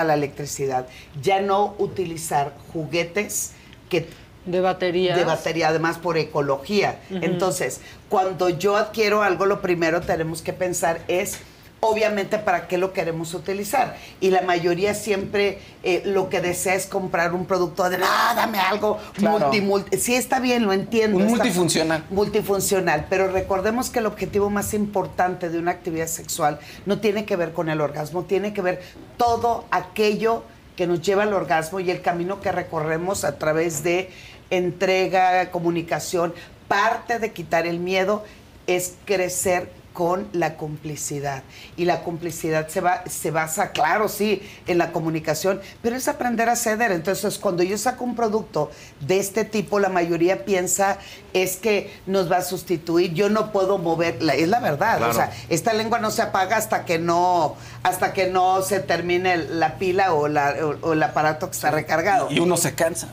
[0.00, 0.86] a la electricidad.
[1.22, 3.52] Ya no utilizar juguetes
[3.88, 4.06] que
[4.46, 5.16] De batería.
[5.16, 7.00] de batería, además por ecología.
[7.10, 11.38] Entonces, cuando yo adquiero algo, lo primero tenemos que pensar es,
[11.80, 13.96] obviamente, para qué lo queremos utilizar.
[14.20, 18.58] Y la mayoría siempre eh, lo que desea es comprar un producto de, ah, dame
[18.58, 19.38] algo Claro.
[19.38, 19.96] multi, multi".
[19.98, 21.18] Sí, está bien, lo entiendo.
[21.18, 22.04] Un multifuncional.
[22.10, 27.36] multifuncional, pero recordemos que el objetivo más importante de una actividad sexual no tiene que
[27.36, 28.82] ver con el orgasmo, tiene que ver
[29.16, 30.42] todo aquello
[30.76, 34.10] que nos lleva al orgasmo y el camino que recorremos a través de
[34.50, 36.34] entrega, comunicación.
[36.68, 38.24] Parte de quitar el miedo
[38.66, 41.42] es crecer con la complicidad.
[41.76, 46.48] Y la complicidad se, va, se basa, claro, sí, en la comunicación, pero es aprender
[46.48, 46.92] a ceder.
[46.92, 48.70] Entonces, cuando yo saco un producto
[49.00, 50.98] de este tipo, la mayoría piensa
[51.32, 53.12] es que nos va a sustituir.
[53.12, 54.98] Yo no puedo mover, la- es la verdad.
[54.98, 55.10] Claro.
[55.10, 59.36] O sea, esta lengua no se apaga hasta que no, hasta que no se termine
[59.36, 62.28] la pila o, la- o- o el aparato que está recargado.
[62.30, 63.08] Y uno se cansa.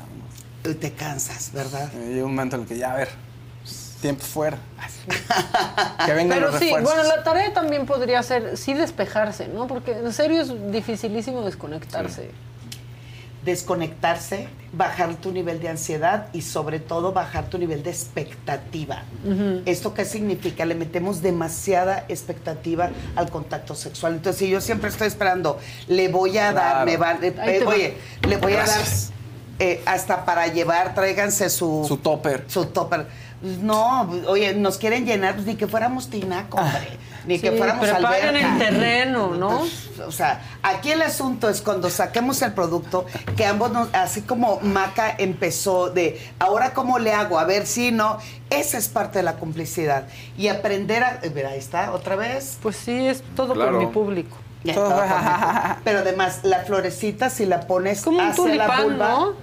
[0.80, 1.92] Te cansas, ¿verdad?
[1.94, 3.10] Llega un momento en el que ya, a ver,
[4.06, 4.60] tiempo fuera.
[6.06, 6.94] que vengan Pero los sí, refuerzos.
[6.94, 9.66] bueno, la tarea también podría ser sí despejarse, ¿no?
[9.66, 12.30] Porque en serio es dificilísimo desconectarse.
[13.44, 19.02] Desconectarse, bajar tu nivel de ansiedad y sobre todo bajar tu nivel de expectativa.
[19.66, 20.66] ¿Esto qué significa?
[20.66, 24.14] Le metemos demasiada expectativa al contacto sexual.
[24.14, 27.70] Entonces, si yo siempre estoy esperando, le voy a dar, me va, eh, va.
[27.72, 28.78] oye, le voy Gracias.
[28.78, 29.16] a dar
[29.58, 31.86] eh, hasta para llevar, tráiganse su...
[31.88, 32.44] Su topper.
[32.48, 33.08] Su topper.
[33.62, 36.98] No, oye, nos quieren llenar, pues ni que fuéramos tinaco, hombre.
[37.28, 38.52] Ni que fuéramos preparen alberca.
[38.54, 39.64] el terreno, ¿no?
[40.06, 44.60] O sea, aquí el asunto es cuando saquemos el producto, que ambos, nos, así como
[44.62, 48.18] Maca empezó de, ahora cómo le hago, a ver si no,
[48.50, 50.08] esa es parte de la complicidad.
[50.38, 52.58] Y aprender a, eh, mira, ahí está, otra vez.
[52.62, 53.72] Pues sí, es todo Claro.
[53.74, 54.38] por mi público.
[54.64, 55.80] Ya, todo por mi público.
[55.84, 59.34] Pero además, la florecita, si la pones Como un hacia la tulipán, vulva, ¿no?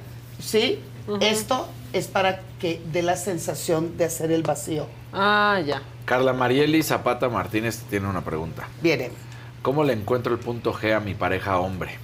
[0.41, 0.81] sí,
[1.21, 4.87] esto es para que dé la sensación de hacer el vacío.
[5.13, 5.83] Ah, ya.
[6.05, 8.69] Carla Marieli Zapata Martínez tiene una pregunta.
[8.81, 9.11] Viene.
[9.63, 11.99] ¿Cómo le encuentro el punto G a mi pareja hombre?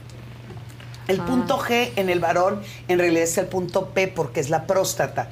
[1.09, 4.67] El punto G en el varón en realidad es el punto P porque es la
[4.67, 5.31] próstata.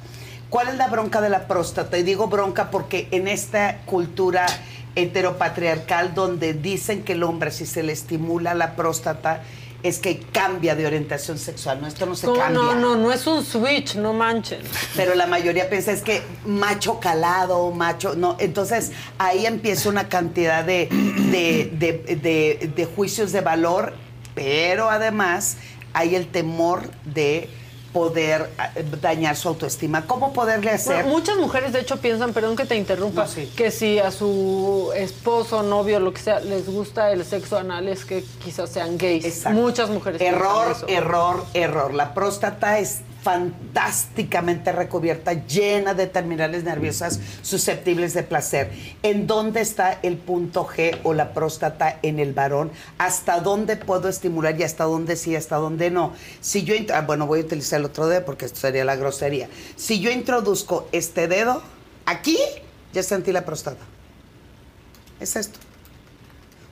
[0.49, 1.97] ¿Cuál es la bronca de la próstata?
[1.97, 4.47] Y digo bronca porque en esta cultura
[4.95, 9.43] heteropatriarcal donde dicen que el hombre si se le estimula la próstata
[9.83, 11.79] es que cambia de orientación sexual.
[11.81, 12.49] No, esto no se cambia.
[12.49, 14.59] No, no, no es un switch, no manchen.
[14.95, 18.35] Pero la mayoría piensa es que macho calado, macho, no.
[18.39, 23.93] Entonces ahí empieza una cantidad de, de, de- de- de juicios de valor,
[24.33, 25.57] pero además
[25.93, 27.49] hay el temor de
[27.97, 30.05] poder eh, dañar su autoestima.
[30.05, 30.97] ¿Cómo poderle hacer?
[30.97, 35.63] Bueno, muchas mujeres, de hecho, piensan, perdón que te interrumpa, que si a su esposo,
[35.63, 39.25] novio, lo que sea, les gusta el sexo anal, es que quizás sean gays.
[39.25, 39.59] Exacto.
[39.59, 41.93] Muchas mujeres Error, error, error.
[41.95, 48.71] La próstata es fantásticamente recubierta, llena de terminales nerviosas susceptibles de placer.
[49.03, 52.71] ¿En dónde está el punto G o la próstata en el varón?
[52.97, 56.13] ¿Hasta dónde puedo estimular y hasta dónde sí, hasta dónde no?
[56.39, 59.49] Si yo, ah, bueno, voy a utilizar el otro dedo porque esto sería la grosería.
[59.75, 61.61] Si yo introduzco este dedo
[62.05, 62.37] aquí,
[62.93, 63.83] ya sentí la próstata.
[65.19, 65.66] Es esto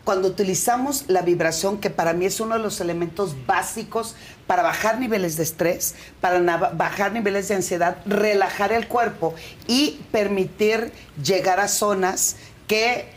[0.06, 4.16] cuando utilizamos la vibración, que para mí es uno de los elementos básicos
[4.48, 9.34] para bajar niveles de estrés, para bajar niveles de ansiedad, relajar el cuerpo
[9.67, 13.14] y permitir llegar a zonas que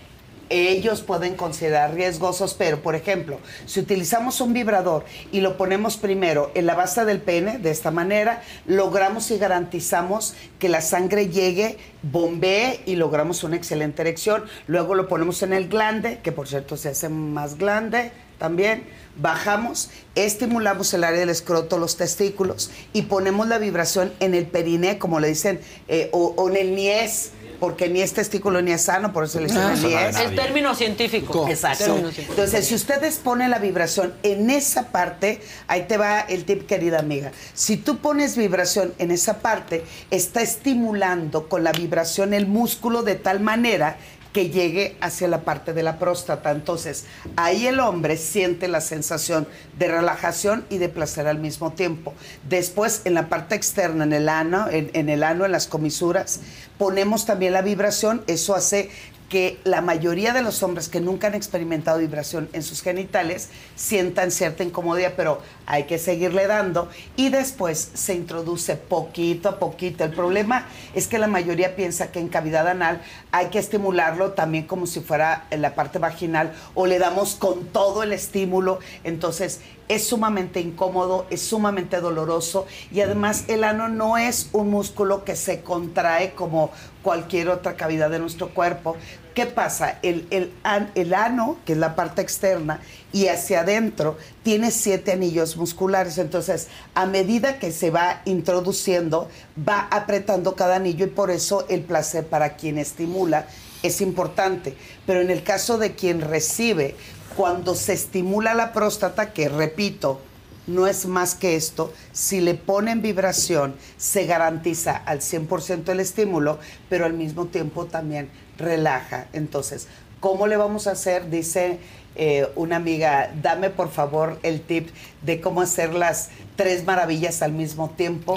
[0.50, 6.50] ellos pueden considerar riesgosos, pero por ejemplo, si utilizamos un vibrador y lo ponemos primero
[6.54, 11.78] en la base del pene, de esta manera, logramos y garantizamos que la sangre llegue,
[12.02, 14.44] bombee y logramos una excelente erección.
[14.66, 18.84] Luego lo ponemos en el glande, que por cierto se hace más glande también.
[19.16, 24.98] Bajamos, estimulamos el área del escroto, los testículos y ponemos la vibración en el periné,
[24.98, 28.82] como le dicen, eh, o, o en el niés, porque ni es testículo ni es
[28.82, 30.30] sano, por eso le dicen Ah, el.
[30.30, 31.46] El término científico.
[31.48, 31.84] Exacto.
[31.84, 32.32] Término científico.
[32.32, 36.98] Entonces, si ustedes ponen la vibración en esa parte, ahí te va el tip, querida
[36.98, 37.32] amiga.
[37.54, 43.14] Si tú pones vibración en esa parte, está estimulando con la vibración el músculo de
[43.16, 43.96] tal manera
[44.32, 46.50] que llegue hacia la parte de la próstata.
[46.50, 47.05] Entonces,
[47.36, 49.47] ahí el hombre siente la sensación
[49.78, 52.15] de relajación y de placer al mismo tiempo.
[52.48, 56.40] Después, en la parte externa, en el ano, en, el ano, en las comisuras,
[56.76, 58.23] ponemos también la vibración.
[58.26, 58.90] Eso hace
[59.28, 64.31] que la mayoría de los hombres que nunca han experimentado vibración en sus genitales sientan
[64.31, 70.05] cierta incomodidad, pero hay que seguirle dando y después se introduce poquito a poquito.
[70.05, 74.66] El problema es que la mayoría piensa que en cavidad anal hay que estimularlo también
[74.66, 79.60] como si fuera en la parte vaginal o le damos con todo el estímulo, entonces
[79.89, 85.36] es sumamente incómodo, es sumamente doloroso y además el ano no es un músculo que
[85.36, 86.70] se contrae como
[87.02, 88.97] cualquier otra cavidad de nuestro cuerpo.
[89.34, 90.00] ¿Qué pasa?
[90.02, 90.52] El, el,
[90.97, 92.81] el ano, que es la parte externa,
[93.12, 96.18] y hacia adentro tiene siete anillos musculares.
[96.18, 101.83] Entonces, a medida que se va introduciendo, va apretando cada anillo y por eso el
[101.83, 103.47] placer para quien estimula
[103.84, 104.76] es importante.
[105.07, 106.97] Pero en el caso de quien recibe,
[107.39, 110.20] cuando se estimula la próstata, que repito,
[110.67, 116.58] no es más que esto, si le ponen vibración, se garantiza al 100% el estímulo,
[116.91, 119.28] pero al mismo tiempo también relaja.
[119.33, 119.89] Entonces,
[120.20, 121.31] ¿Cómo le vamos a hacer?
[121.31, 121.78] Dice
[122.17, 124.89] eh, una amiga, dame por favor el tip
[125.23, 128.34] de cómo hacer las tres maravillas al mismo tiempo.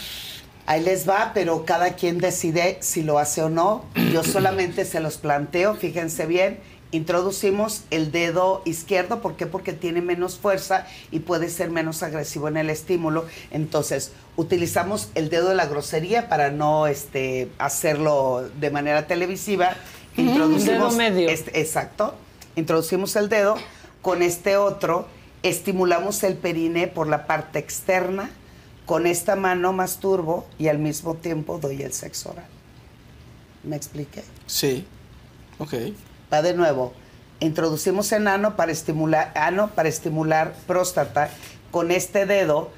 [0.66, 3.84] Ahí les va, pero cada quien decide si lo hace o no.
[4.12, 6.58] Yo solamente se los planteo, fíjense bien.
[6.92, 9.46] Introducimos el dedo izquierdo, ¿por qué?
[9.46, 13.26] Porque tiene menos fuerza y puede ser menos agresivo en el estímulo.
[13.52, 19.76] Entonces, utilizamos el dedo de la grosería para no este, hacerlo de manera televisiva.
[20.16, 21.28] Introducimos dedo medio.
[21.28, 22.14] este- exacto.
[22.56, 23.54] Introducimos el dedo.
[24.02, 25.06] Con este otro,
[25.44, 28.30] estimulamos el perine por la parte externa.
[28.84, 32.48] Con esta mano masturbo y al mismo tiempo doy el sexo oral.
[33.62, 34.24] ¿Me expliqué?
[34.46, 34.84] Sí.
[35.60, 35.74] Ok.
[36.32, 36.92] Va de nuevo.
[37.40, 41.30] Introducimos en ano para estimular, ano para estimular próstata.
[41.70, 42.70] Con este dedo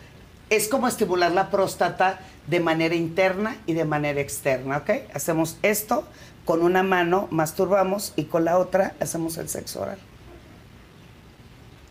[0.51, 4.91] es como estimular la próstata de manera interna y de manera externa, ¿ok?
[5.15, 6.05] Hacemos esto,
[6.45, 9.99] con una mano masturbamos y con la otra hacemos el sexo oral.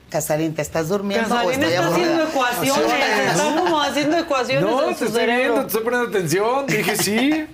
[0.10, 2.06] Casarín, ¿te estás durmiendo o Casarín estoy está aburrida?
[2.06, 5.38] haciendo ecuaciones, está como haciendo ecuaciones No, en te estoy cerebro.
[5.44, 6.68] viendo, te estoy poniendo atención.
[6.68, 7.46] Dije sí.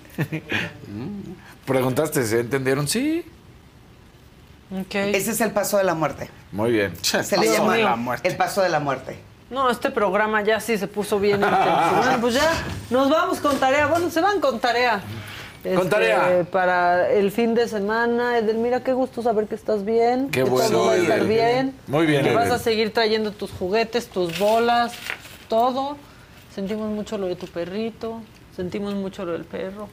[1.66, 2.88] Preguntaste, ¿se entendieron?
[2.88, 3.24] Sí.
[4.70, 6.30] Ese es el paso de la muerte.
[6.52, 6.94] Muy bien.
[7.02, 9.18] Se le llama el paso de la muerte.
[9.50, 11.96] No, este programa ya sí se puso bien intenso.
[11.98, 12.52] Bueno, pues ya
[12.90, 13.88] nos vamos con tarea.
[13.88, 15.02] Bueno, se van con tarea.
[15.64, 16.46] Este, tarea.
[16.52, 18.38] Para el fin de semana.
[18.38, 20.30] Edelmira, qué gusto saber que estás bien.
[20.32, 21.74] Qué que bueno, todo va a estar bien.
[21.88, 24.94] Muy bien, Que vas a seguir trayendo tus juguetes, tus bolas,
[25.48, 25.96] todo.
[26.54, 28.22] Sentimos mucho lo de tu perrito.
[28.56, 29.88] Sentimos mucho lo del perro.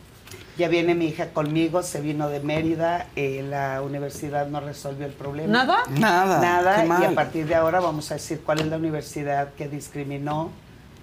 [0.56, 5.12] Ya viene mi hija conmigo, se vino de Mérida, eh, la universidad no resolvió el
[5.12, 5.52] problema.
[5.52, 5.78] ¿Nada?
[5.98, 7.02] Nada, Nada, qué mal.
[7.02, 10.50] y a partir de ahora vamos a decir cuál es la universidad que discriminó,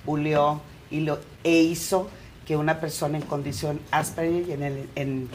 [0.05, 2.09] buleó y lo, e hizo
[2.47, 5.29] que una persona en condición Asperger y en, el- en,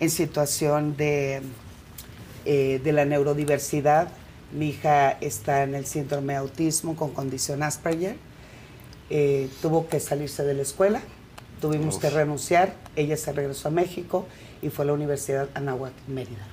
[0.00, 1.40] en situación de,
[2.46, 4.08] eh, de la neurodiversidad,
[4.52, 8.16] mi hija está en el síndrome de autismo con condición Asperger,
[9.10, 11.00] eh, tuvo que salirse de la escuela,
[11.60, 12.02] tuvimos Uf.
[12.02, 14.26] que renunciar, ella se regresó a México
[14.62, 16.46] y fue a la Universidad Anáhuac Mérida.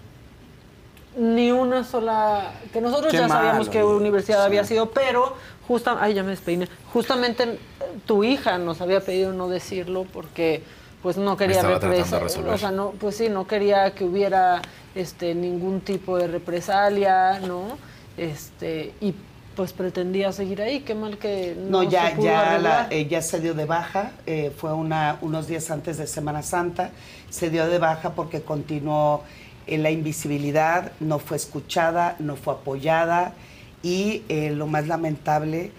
[1.18, 2.53] Ni una sola.
[2.72, 3.98] Que nosotros Qué ya sabíamos malo, ¿no?
[3.98, 5.36] universidad había sido, pero
[5.68, 6.68] justa, ay, ya me despeiné.
[6.94, 7.58] Justamente eh,
[8.06, 10.61] tu hija nos había pedido no decirlo porque
[11.02, 12.22] pues no quería represa-.
[12.24, 14.61] O sea, no, pues sí, no quería que hubiera
[14.94, 17.77] este ningún tipo de represalia, ¿no?
[18.18, 19.14] Este, y
[19.58, 22.61] pues pretendía seguir ahí, qué mal que no, No, ya, se pudo ya, arreglar.
[22.61, 26.44] la, eh, ya se dio de baja, eh, fue una, unos días antes de Semana
[26.44, 26.92] Santa,
[27.32, 29.24] se dio de baja porque continuó
[29.66, 33.34] en la invisibilidad, no fue escuchada, no fue apoyada
[33.82, 35.72] y eh, lo más lamentable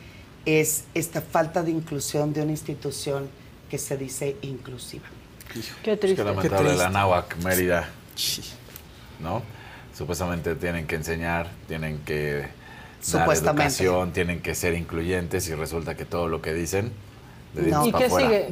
[0.44, 3.28] es esta falta de inclusión de una institución
[3.70, 5.07] que se dice inclusiva.
[5.84, 6.16] Qué Es triste.
[6.16, 7.89] que lamentable la Náhuac, Mérida.
[9.20, 9.42] ¿No?
[9.97, 12.47] Supuestamente tienen que enseñar, tienen que
[13.01, 13.65] Supuestamente.
[13.65, 16.93] educación, tienen que ser incluyentes y resulta que todo lo que dicen.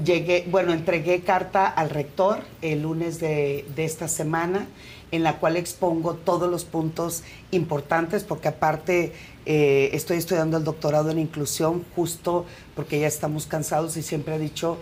[0.05, 4.67] Llegué, bueno, entregué carta al rector el lunes de, de esta semana,
[5.13, 9.13] en la cual expongo todos los puntos importantes, porque aparte
[9.45, 14.39] eh, estoy estudiando el doctorado en inclusión, justo porque ya estamos cansados y siempre he
[14.39, 14.79] dicho,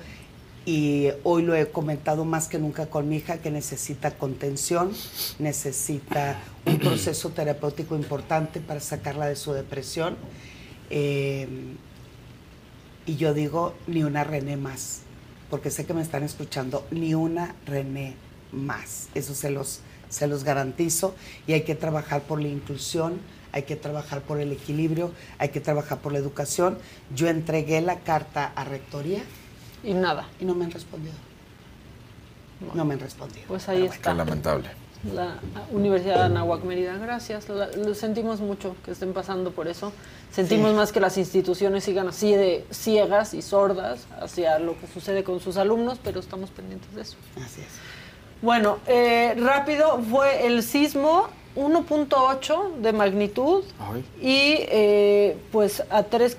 [0.66, 4.92] y hoy lo he comentado más que nunca con mi hija, que necesita contención,
[5.38, 10.16] necesita un proceso terapéutico importante para sacarla de su depresión.
[10.88, 11.46] Eh,
[13.06, 15.02] y yo digo, ni una René más,
[15.50, 18.14] porque sé que me están escuchando, ni una René
[18.50, 19.08] más.
[19.14, 21.14] Eso se los, se los garantizo.
[21.46, 23.20] Y hay que trabajar por la inclusión,
[23.52, 26.78] hay que trabajar por el equilibrio, hay que trabajar por la educación.
[27.14, 29.22] Yo entregué la carta a Rectoría.
[29.84, 30.26] Y nada.
[30.40, 31.14] Y no me han respondido.
[32.74, 33.44] No me han respondido.
[33.48, 34.12] Pues ahí está.
[34.12, 34.68] Qué lamentable.
[35.14, 35.36] La
[35.70, 37.48] Universidad de Anáhuac Mérida, gracias.
[37.50, 39.92] La- lo sentimos mucho que estén pasando por eso.
[40.32, 40.76] Sentimos Sí.
[40.76, 45.40] más que las instituciones sigan así de ciegas y sordas hacia lo que sucede con
[45.40, 47.16] sus alumnos, pero estamos pendientes de eso.
[47.36, 47.66] Así es.
[48.40, 53.64] Bueno, eh, rápido, fue el sismo 1.8 de magnitud
[54.20, 56.34] y eh, pues a 3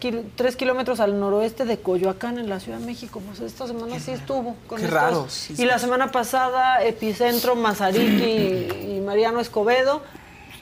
[0.58, 3.22] kilómetros al noroeste de Coyoacán, en la Ciudad de México.
[3.26, 4.56] Pues esta semana sí estuvo.
[4.68, 9.40] Con qué estos- raro, sí, y sí, la semana pasada, Epicentro, Mazariqui y, y Mariano
[9.40, 10.02] Escobedo.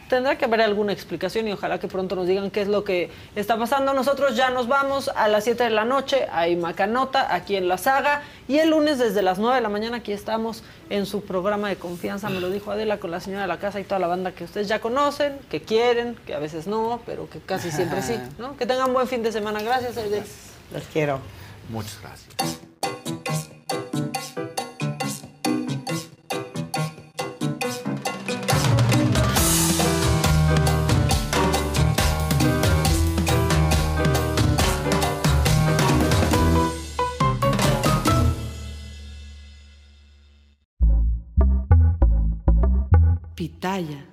[0.10, 3.10] Tendrá que haber alguna explicación y ojalá que pronto nos digan qué es lo que
[3.36, 3.94] está pasando.
[3.94, 6.28] Nosotros ya nos vamos a las 7 de la noche.
[6.32, 8.22] Hay Macanota aquí en la saga.
[8.48, 11.78] Y el lunes desde las 9 de la mañana aquí estamos en su programa de
[11.78, 12.30] confianza.
[12.30, 14.44] Me lo dijo Adela con la señora de la casa y toda la banda que
[14.44, 18.18] ustedes ya conocen, que quieren, que a veces no, pero que casi siempre sí.
[18.38, 18.58] ¿no?
[18.58, 19.62] Que tengan buen fin de semana.
[19.62, 20.24] Gracias, Aide.
[20.74, 21.20] Los quiero.
[21.70, 22.73] Muchas gracias.
[43.74, 44.13] Pitaya.